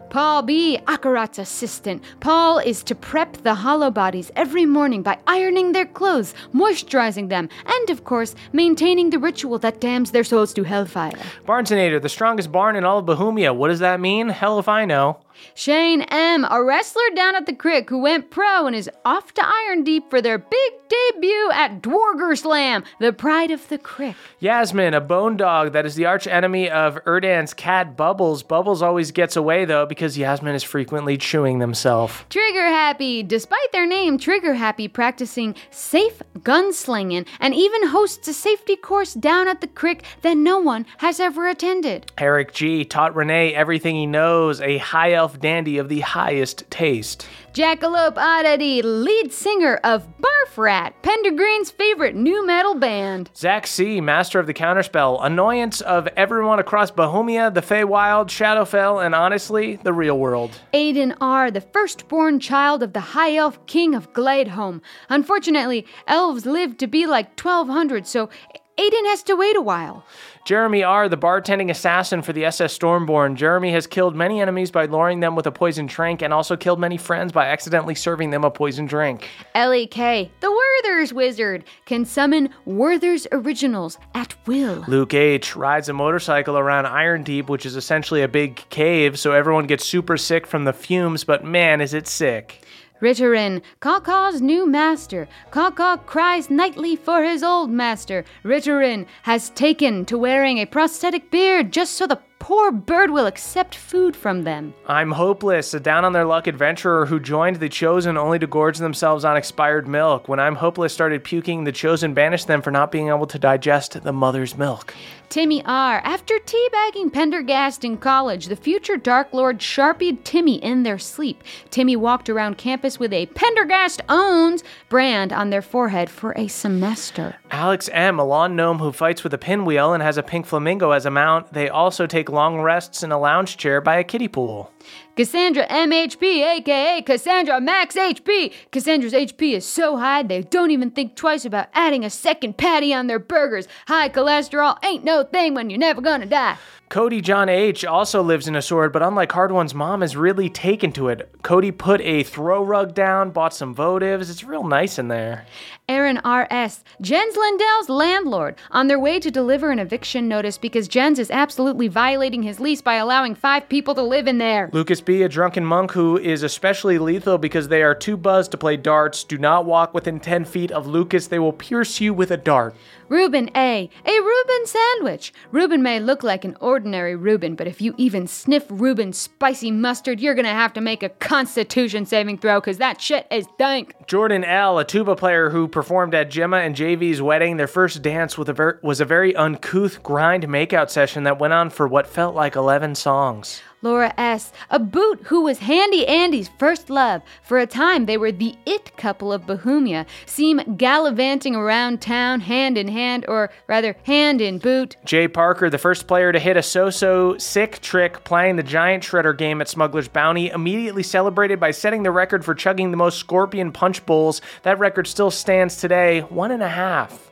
Paul 0.09 0.43
B., 0.43 0.79
Akarat's 0.87 1.39
assistant. 1.39 2.03
Paul 2.19 2.59
is 2.59 2.83
to 2.83 2.95
prep 2.95 3.37
the 3.37 3.55
hollow 3.55 3.91
bodies 3.91 4.31
every 4.35 4.65
morning 4.65 5.01
by 5.01 5.17
ironing 5.27 5.71
their 5.71 5.85
clothes, 5.85 6.33
moisturizing 6.53 7.29
them, 7.29 7.49
and, 7.65 7.89
of 7.89 8.03
course, 8.03 8.35
maintaining 8.53 9.09
the 9.09 9.19
ritual 9.19 9.59
that 9.59 9.81
damns 9.81 10.11
their 10.11 10.23
souls 10.23 10.53
to 10.53 10.63
hellfire. 10.63 11.19
Barnesonator, 11.45 12.01
the 12.01 12.09
strongest 12.09 12.51
barn 12.51 12.75
in 12.75 12.85
all 12.85 12.99
of 12.99 13.05
Bohemia. 13.05 13.53
What 13.53 13.69
does 13.69 13.79
that 13.79 13.99
mean? 13.99 14.29
Hell 14.29 14.59
if 14.59 14.69
I 14.69 14.85
know. 14.85 15.19
Shane 15.53 16.01
M., 16.03 16.45
a 16.49 16.63
wrestler 16.63 17.09
down 17.15 17.35
at 17.35 17.45
the 17.45 17.53
Crick 17.53 17.89
who 17.89 17.99
went 17.99 18.29
pro 18.29 18.67
and 18.67 18.75
is 18.75 18.89
off 19.03 19.33
to 19.33 19.45
Iron 19.45 19.83
Deep 19.83 20.09
for 20.09 20.21
their 20.21 20.37
big 20.37 20.73
debut 20.87 21.49
at 21.53 21.81
Dwarger 21.81 22.37
Slam, 22.37 22.83
the 22.99 23.11
pride 23.11 23.51
of 23.51 23.67
the 23.69 23.77
Crick. 23.77 24.15
Yasmin, 24.39 24.93
a 24.93 25.01
bone 25.01 25.37
dog 25.37 25.73
that 25.73 25.85
is 25.85 25.95
the 25.95 26.05
arch 26.05 26.27
enemy 26.27 26.69
of 26.69 26.99
Erdan's 27.05 27.53
cat 27.53 27.97
Bubbles. 27.97 28.43
Bubbles 28.43 28.81
always 28.81 29.11
gets 29.11 29.35
away 29.35 29.65
though 29.65 29.85
because 29.85 30.17
Yasmin 30.17 30.53
is 30.53 30.63
frequently 30.63 31.17
chewing 31.17 31.59
themselves. 31.59 32.13
Trigger 32.29 32.67
Happy, 32.67 33.23
despite 33.23 33.71
their 33.71 33.87
name, 33.87 34.17
Trigger 34.17 34.53
Happy 34.53 34.87
practicing 34.87 35.55
safe 35.71 36.21
gunslinging 36.39 37.25
and 37.39 37.55
even 37.55 37.87
hosts 37.87 38.27
a 38.27 38.33
safety 38.33 38.75
course 38.75 39.13
down 39.13 39.47
at 39.47 39.61
the 39.61 39.67
Crick 39.67 40.03
that 40.21 40.37
no 40.37 40.59
one 40.59 40.85
has 40.97 41.19
ever 41.19 41.47
attended. 41.47 42.11
Eric 42.17 42.53
G 42.53 42.85
taught 42.85 43.15
Renee 43.15 43.55
everything 43.55 43.95
he 43.95 44.05
knows, 44.05 44.61
a 44.61 44.77
high 44.77 45.13
elf 45.13 45.24
dandy 45.33 45.77
of 45.77 45.89
the 45.89 46.01
highest 46.01 46.69
taste. 46.69 47.27
Jackalope 47.53 48.17
Oddity, 48.17 48.81
lead 48.81 49.31
singer 49.31 49.79
of 49.83 50.07
Barf 50.19 50.57
Rat, 50.57 51.01
Pendergreen's 51.01 51.71
favorite 51.71 52.15
new 52.15 52.45
metal 52.45 52.75
band. 52.75 53.29
Zach 53.35 53.65
C, 53.65 54.01
master 54.01 54.39
of 54.39 54.47
the 54.47 54.53
counterspell, 54.53 55.23
annoyance 55.23 55.81
of 55.81 56.07
everyone 56.17 56.59
across 56.59 56.91
Bohemia, 56.91 57.49
the 57.49 57.61
Feywild, 57.61 58.27
Shadowfell, 58.27 59.05
and 59.05 59.15
honestly, 59.15 59.77
the 59.77 59.93
real 59.93 60.19
world. 60.19 60.51
Aiden 60.73 61.15
R., 61.21 61.49
the 61.49 61.61
firstborn 61.61 62.39
child 62.39 62.83
of 62.83 62.93
the 62.93 62.99
High 62.99 63.35
Elf 63.35 63.65
King 63.65 63.95
of 63.95 64.13
Gladeholm. 64.13 64.81
Unfortunately, 65.09 65.85
elves 66.07 66.45
live 66.45 66.77
to 66.77 66.87
be 66.87 67.05
like 67.05 67.39
1200, 67.39 68.05
so 68.05 68.29
Aiden 68.77 69.05
has 69.05 69.23
to 69.23 69.35
wait 69.35 69.55
a 69.55 69.61
while. 69.61 70.05
Jeremy 70.45 70.83
R., 70.83 71.09
the 71.09 71.17
bartending 71.17 71.71
assassin 71.71 72.21
for 72.21 72.31
the 72.31 72.45
SS 72.45 72.77
Stormborn. 72.77 73.33
Jeremy 73.33 73.71
has 73.71 73.87
killed 73.87 74.15
many 74.15 74.39
enemies 74.39 74.69
by 74.69 74.85
luring 74.85 75.19
them 75.19 75.35
with 75.35 75.47
a 75.47 75.51
poison 75.51 75.87
drink 75.87 76.21
and 76.21 76.31
also 76.31 76.55
killed 76.55 76.79
many 76.79 76.97
friends 76.97 77.31
by 77.31 77.47
accidentally 77.47 77.95
serving 77.95 78.29
them 78.29 78.43
a 78.43 78.51
poison 78.51 78.85
drink. 78.85 79.27
L.E.K., 79.55 80.29
the 80.41 80.51
Werther's 80.51 81.11
Wizard, 81.11 81.63
can 81.85 82.05
summon 82.05 82.49
Werther's 82.63 83.25
Originals 83.31 83.97
at 84.13 84.35
will. 84.45 84.85
Luke 84.87 85.15
H. 85.15 85.55
rides 85.55 85.89
a 85.89 85.93
motorcycle 85.93 86.59
around 86.59 86.85
Iron 86.85 87.23
Deep, 87.23 87.49
which 87.49 87.65
is 87.65 87.75
essentially 87.75 88.21
a 88.21 88.27
big 88.27 88.57
cave, 88.69 89.17
so 89.17 89.31
everyone 89.31 89.65
gets 89.65 89.83
super 89.83 90.15
sick 90.15 90.45
from 90.45 90.65
the 90.65 90.73
fumes, 90.73 91.23
but 91.23 91.43
man, 91.43 91.81
is 91.81 91.95
it 91.95 92.07
sick. 92.07 92.61
Ritterin, 93.01 93.61
Kaka's 93.81 94.41
new 94.41 94.65
master. 94.65 95.27
Kaka 95.51 95.99
cries 96.05 96.49
nightly 96.49 96.95
for 96.95 97.23
his 97.23 97.43
old 97.43 97.69
master. 97.69 98.23
Ritterin 98.43 99.05
has 99.23 99.49
taken 99.49 100.05
to 100.05 100.17
wearing 100.17 100.59
a 100.59 100.65
prosthetic 100.65 101.29
beard 101.29 101.73
just 101.73 101.95
so 101.95 102.07
the 102.07 102.21
poor 102.39 102.71
bird 102.71 103.11
will 103.11 103.25
accept 103.25 103.75
food 103.75 104.15
from 104.15 104.43
them. 104.43 104.73
I'm 104.87 105.11
Hopeless, 105.11 105.73
a 105.73 105.79
down 105.79 106.05
on 106.05 106.13
their 106.13 106.25
luck 106.25 106.47
adventurer 106.47 107.05
who 107.05 107.19
joined 107.19 107.57
the 107.57 107.69
Chosen 107.69 108.17
only 108.17 108.39
to 108.39 108.47
gorge 108.47 108.77
themselves 108.77 109.25
on 109.25 109.35
expired 109.35 109.87
milk. 109.87 110.29
When 110.29 110.39
I'm 110.39 110.55
Hopeless 110.55 110.93
started 110.93 111.23
puking, 111.23 111.63
the 111.63 111.71
Chosen 111.71 112.13
banished 112.13 112.47
them 112.47 112.61
for 112.61 112.71
not 112.71 112.91
being 112.91 113.09
able 113.09 113.27
to 113.27 113.39
digest 113.39 114.03
the 114.03 114.13
mother's 114.13 114.57
milk. 114.57 114.93
Timmy 115.29 115.63
R. 115.65 116.01
After 116.03 116.35
teabagging 116.35 117.11
Pendergast 117.11 117.83
in 117.83 117.97
college, 117.97 118.47
the 118.47 118.55
future 118.55 118.97
Dark 118.97 119.33
Lord 119.33 119.61
sharpied 119.61 120.23
Timmy 120.25 120.55
in 120.63 120.83
their 120.83 120.97
sleep. 120.97 121.43
Timmy 121.71 121.95
walked 121.95 122.29
around 122.29 122.57
campus 122.57 122.99
with 122.99 123.13
a 123.13 123.25
Pendergast 123.27 124.01
owns 124.09 124.63
brand 124.89 125.33
on 125.33 125.49
their 125.49 125.61
forehead 125.61 126.09
for 126.09 126.33
a 126.37 126.47
semester. 126.47 127.35
Alex 127.51 127.89
M., 127.93 128.19
a 128.19 128.23
lawn 128.23 128.55
gnome 128.55 128.79
who 128.79 128.91
fights 128.91 129.23
with 129.23 129.33
a 129.33 129.37
pinwheel 129.37 129.93
and 129.93 130.03
has 130.03 130.17
a 130.17 130.23
pink 130.23 130.45
flamingo 130.45 130.91
as 130.91 131.05
a 131.05 131.11
mount. 131.11 131.53
They 131.53 131.69
also 131.69 132.07
take 132.07 132.29
long 132.29 132.61
rests 132.61 133.03
in 133.03 133.11
a 133.11 133.19
lounge 133.19 133.57
chair 133.57 133.81
by 133.81 133.97
a 133.97 134.03
kiddie 134.03 134.27
pool. 134.27 134.71
Cassandra 135.15 135.67
MHP, 135.67 136.23
aka 136.57 137.01
Cassandra 137.01 137.61
Max 137.61 137.95
HP. 137.95 138.53
Cassandra's 138.71 139.13
HP 139.13 139.53
is 139.53 139.65
so 139.65 139.97
high 139.97 140.23
they 140.23 140.41
don't 140.41 140.71
even 140.71 140.91
think 140.91 141.15
twice 141.15 141.45
about 141.45 141.67
adding 141.73 142.03
a 142.03 142.09
second 142.09 142.57
patty 142.57 142.93
on 142.93 143.07
their 143.07 143.19
burgers. 143.19 143.67
High 143.87 144.09
cholesterol 144.09 144.77
ain't 144.83 145.03
no 145.03 145.23
thing 145.23 145.53
when 145.53 145.69
you're 145.69 145.79
never 145.79 146.01
gonna 146.01 146.25
die. 146.25 146.57
Cody 146.89 147.19
John 147.19 147.49
H. 147.49 147.83
also 147.83 148.21
lives 148.21 148.47
in 148.47 148.55
a 148.55 148.61
sword, 148.61 148.93
but 148.93 149.01
unlike 149.01 149.31
Hardwon's 149.31 149.73
mom, 149.73 150.03
is 150.03 150.15
really 150.15 150.49
taken 150.49 150.91
to 150.93 151.07
it. 151.07 151.29
Cody 151.41 151.71
put 151.71 151.99
a 152.01 152.21
throw 152.21 152.63
rug 152.63 152.93
down, 152.93 153.31
bought 153.31 153.55
some 153.55 153.73
votives. 153.73 154.29
It's 154.29 154.43
real 154.43 154.63
nice 154.63 154.99
in 154.99 155.07
there. 155.07 155.45
Aaron 155.89 156.19
R.S., 156.23 156.83
Jens 157.01 157.35
Lindell's 157.35 157.89
landlord, 157.89 158.55
on 158.71 158.87
their 158.87 158.99
way 158.99 159.19
to 159.19 159.29
deliver 159.31 159.71
an 159.71 159.79
eviction 159.79 160.27
notice 160.27 160.57
because 160.57 160.87
Jens 160.87 161.19
is 161.19 161.31
absolutely 161.31 161.87
violating 161.87 162.43
his 162.43 162.59
lease 162.59 162.81
by 162.81 162.95
allowing 162.95 163.35
five 163.35 163.67
people 163.67 163.93
to 163.95 164.01
live 164.01 164.27
in 164.27 164.37
there. 164.37 164.69
Lucas 164.71 165.01
B., 165.01 165.23
a 165.23 165.29
drunken 165.29 165.65
monk 165.65 165.91
who 165.91 166.17
is 166.17 166.43
especially 166.43 166.97
lethal 166.97 167.37
because 167.37 167.67
they 167.67 167.83
are 167.83 167.95
too 167.95 168.17
buzzed 168.17 168.51
to 168.51 168.57
play 168.57 168.77
darts. 168.77 169.23
Do 169.23 169.37
not 169.37 169.65
walk 169.65 169.93
within 169.93 170.19
10 170.19 170.45
feet 170.45 170.71
of 170.71 170.87
Lucas, 170.87 171.27
they 171.27 171.39
will 171.39 171.53
pierce 171.53 171.99
you 171.99 172.13
with 172.13 172.31
a 172.31 172.37
dart. 172.37 172.75
Reuben 173.07 173.51
A. 173.55 173.89
A 174.05 174.11
Reuben 174.11 174.65
sandwich. 174.65 175.31
Reuben 175.51 175.83
may 175.83 175.99
look 175.99 176.23
like 176.23 176.43
an 176.43 176.57
ordinary 176.59 177.15
Reuben, 177.15 177.55
but 177.55 177.67
if 177.67 177.79
you 177.81 177.93
even 177.97 178.25
sniff 178.25 178.65
Reuben's 178.69 179.17
spicy 179.17 179.69
mustard, 179.69 180.19
you're 180.19 180.33
gonna 180.33 180.49
have 180.49 180.73
to 180.73 180.81
make 180.81 181.03
a 181.03 181.09
constitution 181.09 182.05
saving 182.05 182.39
throw 182.39 182.59
because 182.59 182.79
that 182.79 182.99
shit 182.99 183.27
is 183.29 183.45
dank. 183.59 183.93
Jordan 184.07 184.43
L., 184.43 184.79
a 184.79 184.85
tuba 184.85 185.15
player 185.15 185.51
who 185.51 185.67
performed 185.67 186.15
at 186.15 186.31
Gemma 186.31 186.57
and 186.57 186.75
JV's 186.75 187.21
wedding. 187.21 187.57
Their 187.57 187.67
first 187.67 188.01
dance 188.01 188.37
with 188.37 188.49
a 188.49 188.53
ver- 188.53 188.79
was 188.81 188.99
a 188.99 189.05
very 189.05 189.35
uncouth 189.35 190.01
grind 190.01 190.47
makeout 190.47 190.89
session 190.89 191.23
that 191.23 191.39
went 191.39 191.53
on 191.53 191.69
for 191.69 191.87
what 191.87 192.07
felt 192.07 192.33
like 192.33 192.55
11 192.55 192.95
songs. 192.95 193.61
Laura 193.81 194.13
S., 194.17 194.51
a 194.69 194.79
boot 194.79 195.19
who 195.25 195.41
was 195.41 195.59
Handy 195.59 196.07
Andy's 196.07 196.49
first 196.57 196.89
love. 196.89 197.21
For 197.43 197.57
a 197.57 197.67
time, 197.67 198.05
they 198.05 198.17
were 198.17 198.31
the 198.31 198.55
it 198.65 198.95
couple 198.97 199.31
of 199.31 199.45
Bohemia, 199.45 200.05
seem 200.25 200.75
gallivanting 200.77 201.55
around 201.55 202.01
town 202.01 202.39
hand 202.39 202.77
in 202.77 202.87
hand, 202.87 203.25
or 203.27 203.51
rather, 203.67 203.95
hand 204.03 204.41
in 204.41 204.57
boot. 204.57 204.95
Jay 205.05 205.27
Parker, 205.27 205.69
the 205.69 205.77
first 205.77 206.07
player 206.07 206.31
to 206.31 206.39
hit 206.39 206.57
a 206.57 206.63
so 206.63 206.89
so 206.89 207.37
sick 207.37 207.79
trick 207.81 208.23
playing 208.23 208.55
the 208.55 208.63
Giant 208.63 209.03
Shredder 209.03 209.37
game 209.37 209.61
at 209.61 209.69
Smuggler's 209.69 210.07
Bounty, 210.07 210.49
immediately 210.49 211.03
celebrated 211.03 211.59
by 211.59 211.71
setting 211.71 212.03
the 212.03 212.11
record 212.11 212.43
for 212.43 212.55
chugging 212.55 212.91
the 212.91 212.97
most 212.97 213.19
scorpion 213.19 213.71
punch 213.71 214.05
bowls. 214.05 214.41
That 214.63 214.79
record 214.79 215.07
still 215.07 215.31
stands 215.31 215.77
today 215.77 216.21
one 216.21 216.51
and 216.51 216.63
a 216.63 216.69
half. 216.69 217.31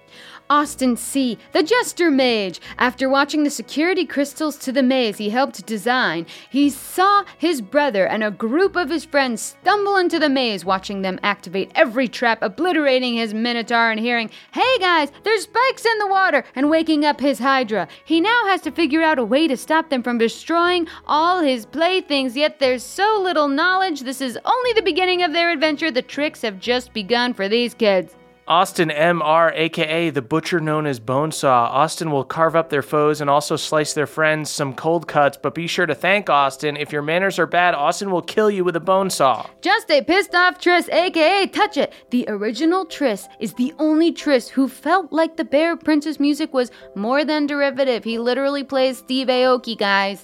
Austin 0.49 0.95
C., 0.95 1.37
the 1.51 1.63
Jester 1.63 2.11
Mage. 2.11 2.59
After 2.77 3.09
watching 3.09 3.43
the 3.43 3.49
security 3.49 4.05
crystals 4.05 4.57
to 4.57 4.71
the 4.71 4.83
maze 4.83 5.17
he 5.17 5.29
helped 5.29 5.65
design, 5.65 6.25
he 6.49 6.69
saw 6.69 7.23
his 7.37 7.61
brother 7.61 8.05
and 8.05 8.23
a 8.23 8.31
group 8.31 8.75
of 8.75 8.89
his 8.89 9.05
friends 9.05 9.41
stumble 9.41 9.95
into 9.95 10.19
the 10.19 10.29
maze, 10.29 10.65
watching 10.65 11.01
them 11.01 11.19
activate 11.23 11.71
every 11.75 12.07
trap, 12.07 12.39
obliterating 12.41 13.15
his 13.15 13.33
Minotaur 13.33 13.91
and 13.91 13.99
hearing, 13.99 14.29
Hey 14.51 14.77
guys, 14.79 15.11
there's 15.23 15.43
spikes 15.43 15.85
in 15.85 15.97
the 15.97 16.07
water, 16.07 16.43
and 16.55 16.69
waking 16.69 17.05
up 17.05 17.19
his 17.19 17.39
Hydra. 17.39 17.87
He 18.05 18.21
now 18.21 18.45
has 18.47 18.61
to 18.61 18.71
figure 18.71 19.01
out 19.01 19.19
a 19.19 19.25
way 19.25 19.47
to 19.47 19.57
stop 19.57 19.89
them 19.89 20.03
from 20.03 20.17
destroying 20.17 20.87
all 21.05 21.41
his 21.41 21.65
playthings, 21.65 22.35
yet 22.35 22.59
there's 22.59 22.83
so 22.83 23.19
little 23.21 23.47
knowledge. 23.47 24.01
This 24.01 24.21
is 24.21 24.37
only 24.45 24.73
the 24.73 24.81
beginning 24.81 25.23
of 25.23 25.33
their 25.33 25.51
adventure. 25.51 25.91
The 25.91 26.01
tricks 26.01 26.41
have 26.41 26.59
just 26.59 26.93
begun 26.93 27.33
for 27.33 27.47
these 27.47 27.73
kids. 27.73 28.15
Austin 28.45 28.91
M.R., 28.91 29.53
aka 29.55 30.09
the 30.09 30.21
butcher 30.21 30.59
known 30.59 30.85
as 30.85 30.99
Bonesaw. 30.99 31.69
Austin 31.69 32.11
will 32.11 32.25
carve 32.25 32.57
up 32.57 32.69
their 32.69 32.81
foes 32.81 33.21
and 33.21 33.29
also 33.29 33.55
slice 33.55 33.93
their 33.93 34.05
friends 34.05 34.49
some 34.49 34.73
cold 34.73 35.07
cuts, 35.07 35.37
but 35.41 35.55
be 35.55 35.65
sure 35.65 35.85
to 35.85 35.95
thank 35.95 36.29
Austin. 36.29 36.75
If 36.75 36.91
your 36.91 37.01
manners 37.01 37.39
are 37.39 37.45
bad, 37.45 37.73
Austin 37.73 38.11
will 38.11 38.21
kill 38.21 38.51
you 38.51 38.65
with 38.65 38.75
a 38.75 38.81
bone 38.81 39.09
saw. 39.09 39.47
Just 39.61 39.89
a 39.89 40.01
pissed 40.01 40.35
off 40.35 40.59
Triss, 40.59 40.91
aka 40.91 41.47
Touch 41.47 41.77
It. 41.77 41.93
The 42.09 42.25
original 42.27 42.85
Triss 42.85 43.29
is 43.39 43.53
the 43.53 43.73
only 43.79 44.11
Triss 44.11 44.49
who 44.49 44.67
felt 44.67 45.13
like 45.13 45.37
the 45.37 45.45
Bear 45.45 45.77
Princess 45.77 46.19
music 46.19 46.53
was 46.53 46.69
more 46.95 47.23
than 47.23 47.47
derivative. 47.47 48.03
He 48.03 48.19
literally 48.19 48.65
plays 48.65 48.97
Steve 48.97 49.27
Aoki, 49.27 49.77
guys. 49.77 50.21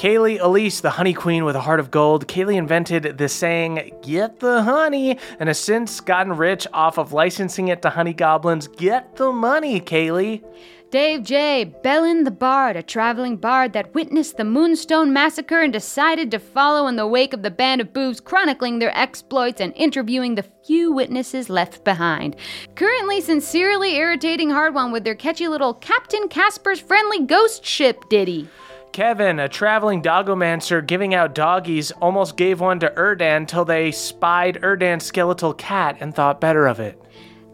Kaylee 0.00 0.40
Elise, 0.40 0.80
the 0.80 0.88
honey 0.88 1.12
queen 1.12 1.44
with 1.44 1.54
a 1.54 1.60
heart 1.60 1.78
of 1.78 1.90
gold, 1.90 2.26
Kaylee 2.26 2.56
invented 2.56 3.18
the 3.18 3.28
saying, 3.28 3.92
Get 4.00 4.40
the 4.40 4.62
honey, 4.62 5.18
and 5.38 5.46
has 5.50 5.58
since 5.58 6.00
gotten 6.00 6.38
rich 6.38 6.66
off 6.72 6.96
of 6.96 7.12
licensing 7.12 7.68
it 7.68 7.82
to 7.82 7.90
honey 7.90 8.14
goblins. 8.14 8.66
Get 8.66 9.16
the 9.16 9.30
money, 9.30 9.78
Kaylee. 9.78 10.42
Dave 10.90 11.22
J. 11.22 11.64
Bellin 11.82 12.24
the 12.24 12.30
Bard, 12.30 12.76
a 12.76 12.82
traveling 12.82 13.36
bard 13.36 13.74
that 13.74 13.94
witnessed 13.94 14.38
the 14.38 14.44
Moonstone 14.44 15.12
Massacre 15.12 15.60
and 15.60 15.70
decided 15.70 16.30
to 16.30 16.38
follow 16.38 16.86
in 16.86 16.96
the 16.96 17.06
wake 17.06 17.34
of 17.34 17.42
the 17.42 17.50
band 17.50 17.82
of 17.82 17.92
boobs, 17.92 18.20
chronicling 18.20 18.78
their 18.78 18.96
exploits 18.96 19.60
and 19.60 19.74
interviewing 19.76 20.34
the 20.34 20.46
few 20.64 20.90
witnesses 20.90 21.50
left 21.50 21.84
behind. 21.84 22.36
Currently 22.74 23.20
sincerely 23.20 23.96
irritating 23.96 24.48
Hardwon 24.48 24.92
with 24.92 25.04
their 25.04 25.14
catchy 25.14 25.46
little 25.46 25.74
Captain 25.74 26.26
Casper's 26.28 26.80
Friendly 26.80 27.26
Ghost 27.26 27.66
Ship 27.66 28.02
ditty. 28.08 28.48
Kevin, 28.92 29.38
a 29.38 29.48
traveling 29.48 30.02
dogomancer 30.02 30.84
giving 30.84 31.14
out 31.14 31.34
doggies, 31.34 31.92
almost 31.92 32.36
gave 32.36 32.60
one 32.60 32.80
to 32.80 32.90
Erdan 32.96 33.46
till 33.46 33.64
they 33.64 33.92
spied 33.92 34.60
Erdan's 34.62 35.04
skeletal 35.04 35.54
cat 35.54 35.96
and 36.00 36.12
thought 36.14 36.40
better 36.40 36.66
of 36.66 36.80
it. 36.80 37.00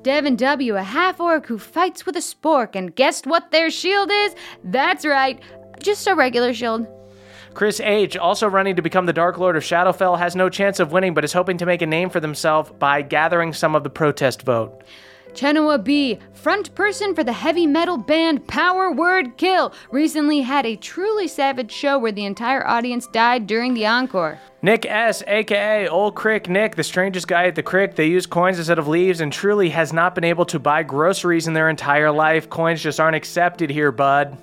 Devin 0.02 0.36
W., 0.36 0.76
a 0.76 0.82
half 0.82 1.20
orc 1.20 1.46
who 1.46 1.58
fights 1.58 2.06
with 2.06 2.16
a 2.16 2.20
spork, 2.20 2.74
and 2.74 2.94
guessed 2.94 3.26
what 3.26 3.50
their 3.50 3.70
shield 3.70 4.10
is? 4.10 4.34
That's 4.64 5.04
right, 5.04 5.38
just 5.82 6.06
a 6.06 6.14
regular 6.14 6.54
shield. 6.54 6.86
Chris 7.52 7.80
H., 7.80 8.16
also 8.16 8.46
running 8.46 8.76
to 8.76 8.82
become 8.82 9.06
the 9.06 9.12
Dark 9.12 9.36
Lord 9.36 9.56
of 9.56 9.62
Shadowfell, 9.62 10.18
has 10.18 10.36
no 10.36 10.48
chance 10.48 10.80
of 10.80 10.92
winning 10.92 11.12
but 11.12 11.24
is 11.24 11.32
hoping 11.32 11.58
to 11.58 11.66
make 11.66 11.82
a 11.82 11.86
name 11.86 12.08
for 12.08 12.20
themselves 12.20 12.70
by 12.78 13.02
gathering 13.02 13.52
some 13.52 13.74
of 13.74 13.82
the 13.82 13.90
protest 13.90 14.42
vote. 14.42 14.82
Chenua 15.36 15.84
B., 15.84 16.18
front 16.32 16.74
person 16.74 17.14
for 17.14 17.22
the 17.22 17.32
heavy 17.32 17.66
metal 17.66 17.98
band 17.98 18.48
Power 18.48 18.90
Word 18.90 19.36
Kill, 19.36 19.74
recently 19.90 20.40
had 20.40 20.64
a 20.64 20.76
truly 20.76 21.28
savage 21.28 21.70
show 21.70 21.98
where 21.98 22.10
the 22.10 22.24
entire 22.24 22.66
audience 22.66 23.06
died 23.08 23.46
during 23.46 23.74
the 23.74 23.86
encore. 23.86 24.40
Nick 24.62 24.86
S., 24.86 25.22
aka 25.26 25.86
Old 25.88 26.14
Crick 26.14 26.48
Nick, 26.48 26.74
the 26.74 26.82
strangest 26.82 27.28
guy 27.28 27.44
at 27.46 27.54
the 27.54 27.62
Crick. 27.62 27.96
They 27.96 28.06
use 28.06 28.24
coins 28.24 28.58
instead 28.58 28.78
of 28.78 28.88
leaves 28.88 29.20
and 29.20 29.30
truly 29.30 29.68
has 29.68 29.92
not 29.92 30.14
been 30.14 30.24
able 30.24 30.46
to 30.46 30.58
buy 30.58 30.82
groceries 30.82 31.46
in 31.46 31.52
their 31.52 31.68
entire 31.68 32.10
life. 32.10 32.48
Coins 32.48 32.82
just 32.82 32.98
aren't 32.98 33.14
accepted 33.14 33.68
here, 33.68 33.92
bud. 33.92 34.38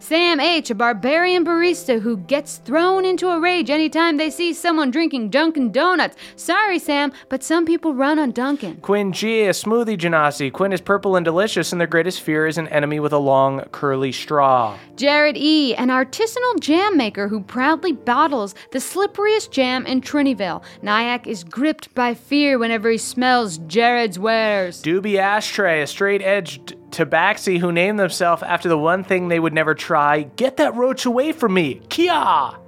Sam 0.00 0.40
H., 0.40 0.70
a 0.70 0.74
barbarian 0.74 1.44
barista 1.44 2.00
who 2.00 2.16
gets 2.16 2.56
thrown 2.56 3.04
into 3.04 3.28
a 3.28 3.38
rage 3.38 3.68
anytime 3.68 4.16
they 4.16 4.30
see 4.30 4.54
someone 4.54 4.90
drinking 4.90 5.28
Dunkin' 5.28 5.72
Donuts. 5.72 6.16
Sorry, 6.36 6.78
Sam, 6.78 7.12
but 7.28 7.44
some 7.44 7.66
people 7.66 7.94
run 7.94 8.18
on 8.18 8.32
Dunkin'. 8.32 8.76
Quinn 8.78 9.12
G., 9.12 9.42
a 9.42 9.50
smoothie 9.50 9.98
genasi. 9.98 10.50
Quinn 10.50 10.72
is 10.72 10.80
purple 10.80 11.16
and 11.16 11.24
delicious, 11.24 11.70
and 11.70 11.78
their 11.80 11.86
greatest 11.86 12.22
fear 12.22 12.46
is 12.46 12.56
an 12.56 12.66
enemy 12.68 12.98
with 12.98 13.12
a 13.12 13.18
long, 13.18 13.60
curly 13.72 14.10
straw. 14.10 14.78
Jared 14.96 15.36
E., 15.36 15.74
an 15.74 15.88
artisanal 15.88 16.58
jam 16.60 16.96
maker 16.96 17.28
who 17.28 17.42
proudly 17.42 17.92
bottles 17.92 18.54
the 18.72 18.78
slipperiest 18.78 19.50
jam 19.50 19.84
in 19.84 20.00
Trinityville. 20.00 20.62
Nyack 20.82 21.26
is 21.26 21.44
gripped 21.44 21.94
by 21.94 22.14
fear 22.14 22.58
whenever 22.58 22.90
he 22.90 22.98
smells 22.98 23.58
Jared's 23.66 24.18
wares. 24.18 24.82
Doobie 24.82 25.18
Ashtray, 25.18 25.82
a 25.82 25.86
straight 25.86 26.22
edged 26.22 26.74
tabaxi 26.90 27.58
who 27.58 27.72
named 27.72 27.98
themselves 27.98 28.42
after 28.42 28.68
the 28.68 28.78
one 28.78 29.04
thing 29.04 29.28
they 29.28 29.40
would 29.40 29.52
never 29.52 29.74
try. 29.74 30.24
Get 30.36 30.56
that 30.58 30.74
roach 30.74 31.06
away 31.06 31.32
from 31.32 31.54
me! 31.54 31.80
Kia! 31.88 32.58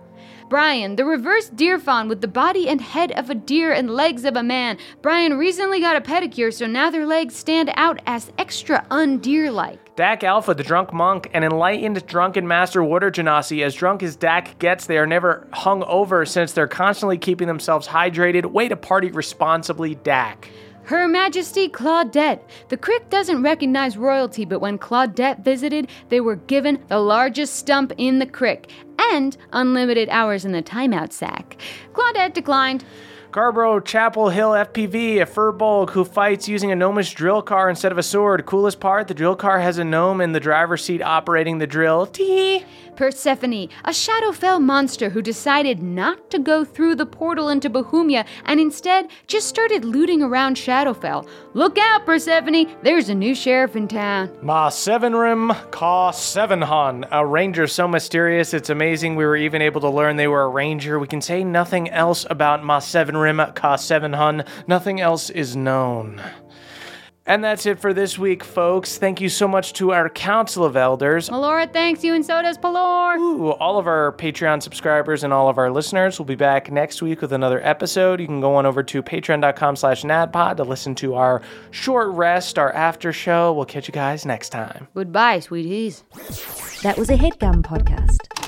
Brian, 0.52 0.96
the 0.96 1.04
reverse 1.06 1.48
deer 1.48 1.78
fawn 1.78 2.10
with 2.10 2.20
the 2.20 2.28
body 2.28 2.68
and 2.68 2.78
head 2.78 3.10
of 3.12 3.30
a 3.30 3.34
deer 3.34 3.72
and 3.72 3.88
legs 3.88 4.26
of 4.26 4.36
a 4.36 4.42
man. 4.42 4.76
Brian 5.00 5.38
recently 5.38 5.80
got 5.80 5.96
a 5.96 6.00
pedicure, 6.02 6.52
so 6.52 6.66
now 6.66 6.90
their 6.90 7.06
legs 7.06 7.34
stand 7.34 7.72
out 7.74 8.02
as 8.06 8.30
extra 8.36 8.84
undeer 8.90 9.50
like. 9.50 9.96
Dak 9.96 10.22
Alpha, 10.22 10.52
the 10.52 10.62
drunk 10.62 10.92
monk, 10.92 11.30
an 11.32 11.42
enlightened 11.42 12.06
drunken 12.06 12.46
master 12.46 12.84
water 12.84 13.10
genasi. 13.10 13.64
As 13.64 13.74
drunk 13.74 14.02
as 14.02 14.14
Dak 14.14 14.58
gets, 14.58 14.84
they 14.84 14.98
are 14.98 15.06
never 15.06 15.48
hung 15.54 15.84
over 15.84 16.26
since 16.26 16.52
they're 16.52 16.68
constantly 16.68 17.16
keeping 17.16 17.48
themselves 17.48 17.88
hydrated. 17.88 18.44
Way 18.44 18.68
to 18.68 18.76
party 18.76 19.10
responsibly, 19.10 19.94
Dak. 19.94 20.50
Her 20.84 21.06
Majesty 21.06 21.68
Claudette. 21.68 22.40
The 22.68 22.76
Crick 22.76 23.08
doesn't 23.08 23.42
recognize 23.42 23.96
royalty, 23.96 24.44
but 24.44 24.60
when 24.60 24.78
Claudette 24.78 25.44
visited, 25.44 25.88
they 26.08 26.20
were 26.20 26.36
given 26.36 26.82
the 26.88 26.98
largest 26.98 27.54
stump 27.54 27.92
in 27.96 28.18
the 28.18 28.26
Crick 28.26 28.70
and 28.98 29.36
unlimited 29.52 30.08
hours 30.08 30.44
in 30.44 30.52
the 30.52 30.62
timeout 30.62 31.12
sack. 31.12 31.60
Claudette 31.92 32.34
declined. 32.34 32.84
Carborough 33.30 33.80
Chapel 33.80 34.28
Hill 34.28 34.50
FPV, 34.50 35.22
a 35.22 35.26
furbolg 35.26 35.90
who 35.90 36.04
fights 36.04 36.48
using 36.48 36.70
a 36.70 36.76
gnomish 36.76 37.14
drill 37.14 37.40
car 37.40 37.70
instead 37.70 37.90
of 37.90 37.96
a 37.96 38.02
sword. 38.02 38.44
Coolest 38.44 38.78
part, 38.78 39.08
the 39.08 39.14
drill 39.14 39.36
car 39.36 39.60
has 39.60 39.78
a 39.78 39.84
gnome 39.84 40.20
in 40.20 40.32
the 40.32 40.40
driver's 40.40 40.84
seat 40.84 41.00
operating 41.00 41.56
the 41.56 41.66
drill. 41.66 42.06
Tee! 42.06 42.64
Persephone, 42.96 43.68
a 43.84 43.90
Shadowfell 43.90 44.60
monster 44.60 45.10
who 45.10 45.22
decided 45.22 45.82
not 45.82 46.30
to 46.30 46.38
go 46.38 46.64
through 46.64 46.94
the 46.94 47.06
portal 47.06 47.48
into 47.48 47.70
Bohemia 47.70 48.24
and 48.44 48.60
instead 48.60 49.08
just 49.26 49.48
started 49.48 49.84
looting 49.84 50.22
around 50.22 50.56
Shadowfell. 50.56 51.28
Look 51.54 51.78
out, 51.78 52.06
Persephone, 52.06 52.66
there's 52.82 53.08
a 53.08 53.14
new 53.14 53.34
sheriff 53.34 53.76
in 53.76 53.88
town. 53.88 54.30
Ma 54.42 54.68
Sevenrim 54.68 55.70
Ka 55.70 56.12
Sevenhon, 56.12 57.06
a 57.10 57.24
ranger 57.26 57.66
so 57.66 57.88
mysterious 57.88 58.54
it's 58.54 58.70
amazing 58.70 59.16
we 59.16 59.24
were 59.24 59.36
even 59.36 59.62
able 59.62 59.80
to 59.80 59.88
learn 59.88 60.16
they 60.16 60.28
were 60.28 60.42
a 60.42 60.48
ranger. 60.48 60.98
We 60.98 61.06
can 61.06 61.20
say 61.20 61.44
nothing 61.44 61.88
else 61.90 62.26
about 62.28 62.64
Ma 62.64 62.78
Sevenrim 62.78 63.54
Ka 63.54 63.76
Sevenhon, 63.76 64.46
nothing 64.66 65.00
else 65.00 65.30
is 65.30 65.56
known. 65.56 66.20
And 67.24 67.42
that's 67.44 67.66
it 67.66 67.78
for 67.78 67.94
this 67.94 68.18
week, 68.18 68.42
folks. 68.42 68.98
Thank 68.98 69.20
you 69.20 69.28
so 69.28 69.46
much 69.46 69.74
to 69.74 69.92
our 69.92 70.08
Council 70.08 70.64
of 70.64 70.76
Elders. 70.76 71.28
Melora 71.30 71.72
thanks 71.72 72.02
you, 72.02 72.14
and 72.14 72.26
so 72.26 72.42
does 72.42 72.58
Pelor. 72.58 73.16
Ooh, 73.16 73.52
all 73.52 73.78
of 73.78 73.86
our 73.86 74.12
Patreon 74.18 74.60
subscribers 74.60 75.22
and 75.22 75.32
all 75.32 75.48
of 75.48 75.56
our 75.56 75.70
listeners 75.70 76.18
will 76.18 76.26
be 76.26 76.34
back 76.34 76.72
next 76.72 77.00
week 77.00 77.20
with 77.20 77.32
another 77.32 77.64
episode. 77.64 78.20
You 78.20 78.26
can 78.26 78.40
go 78.40 78.56
on 78.56 78.66
over 78.66 78.82
to 78.82 79.02
patreon.com 79.02 79.76
slash 79.76 80.02
naddpod 80.02 80.56
to 80.56 80.64
listen 80.64 80.96
to 80.96 81.14
our 81.14 81.42
short 81.70 82.08
rest, 82.08 82.58
our 82.58 82.72
after 82.72 83.12
show. 83.12 83.52
We'll 83.52 83.66
catch 83.66 83.86
you 83.86 83.92
guys 83.92 84.26
next 84.26 84.48
time. 84.48 84.88
Goodbye, 84.94 85.38
sweeties. 85.40 86.02
That 86.82 86.98
was 86.98 87.08
a 87.08 87.16
headgum 87.16 87.62
podcast. 87.62 88.41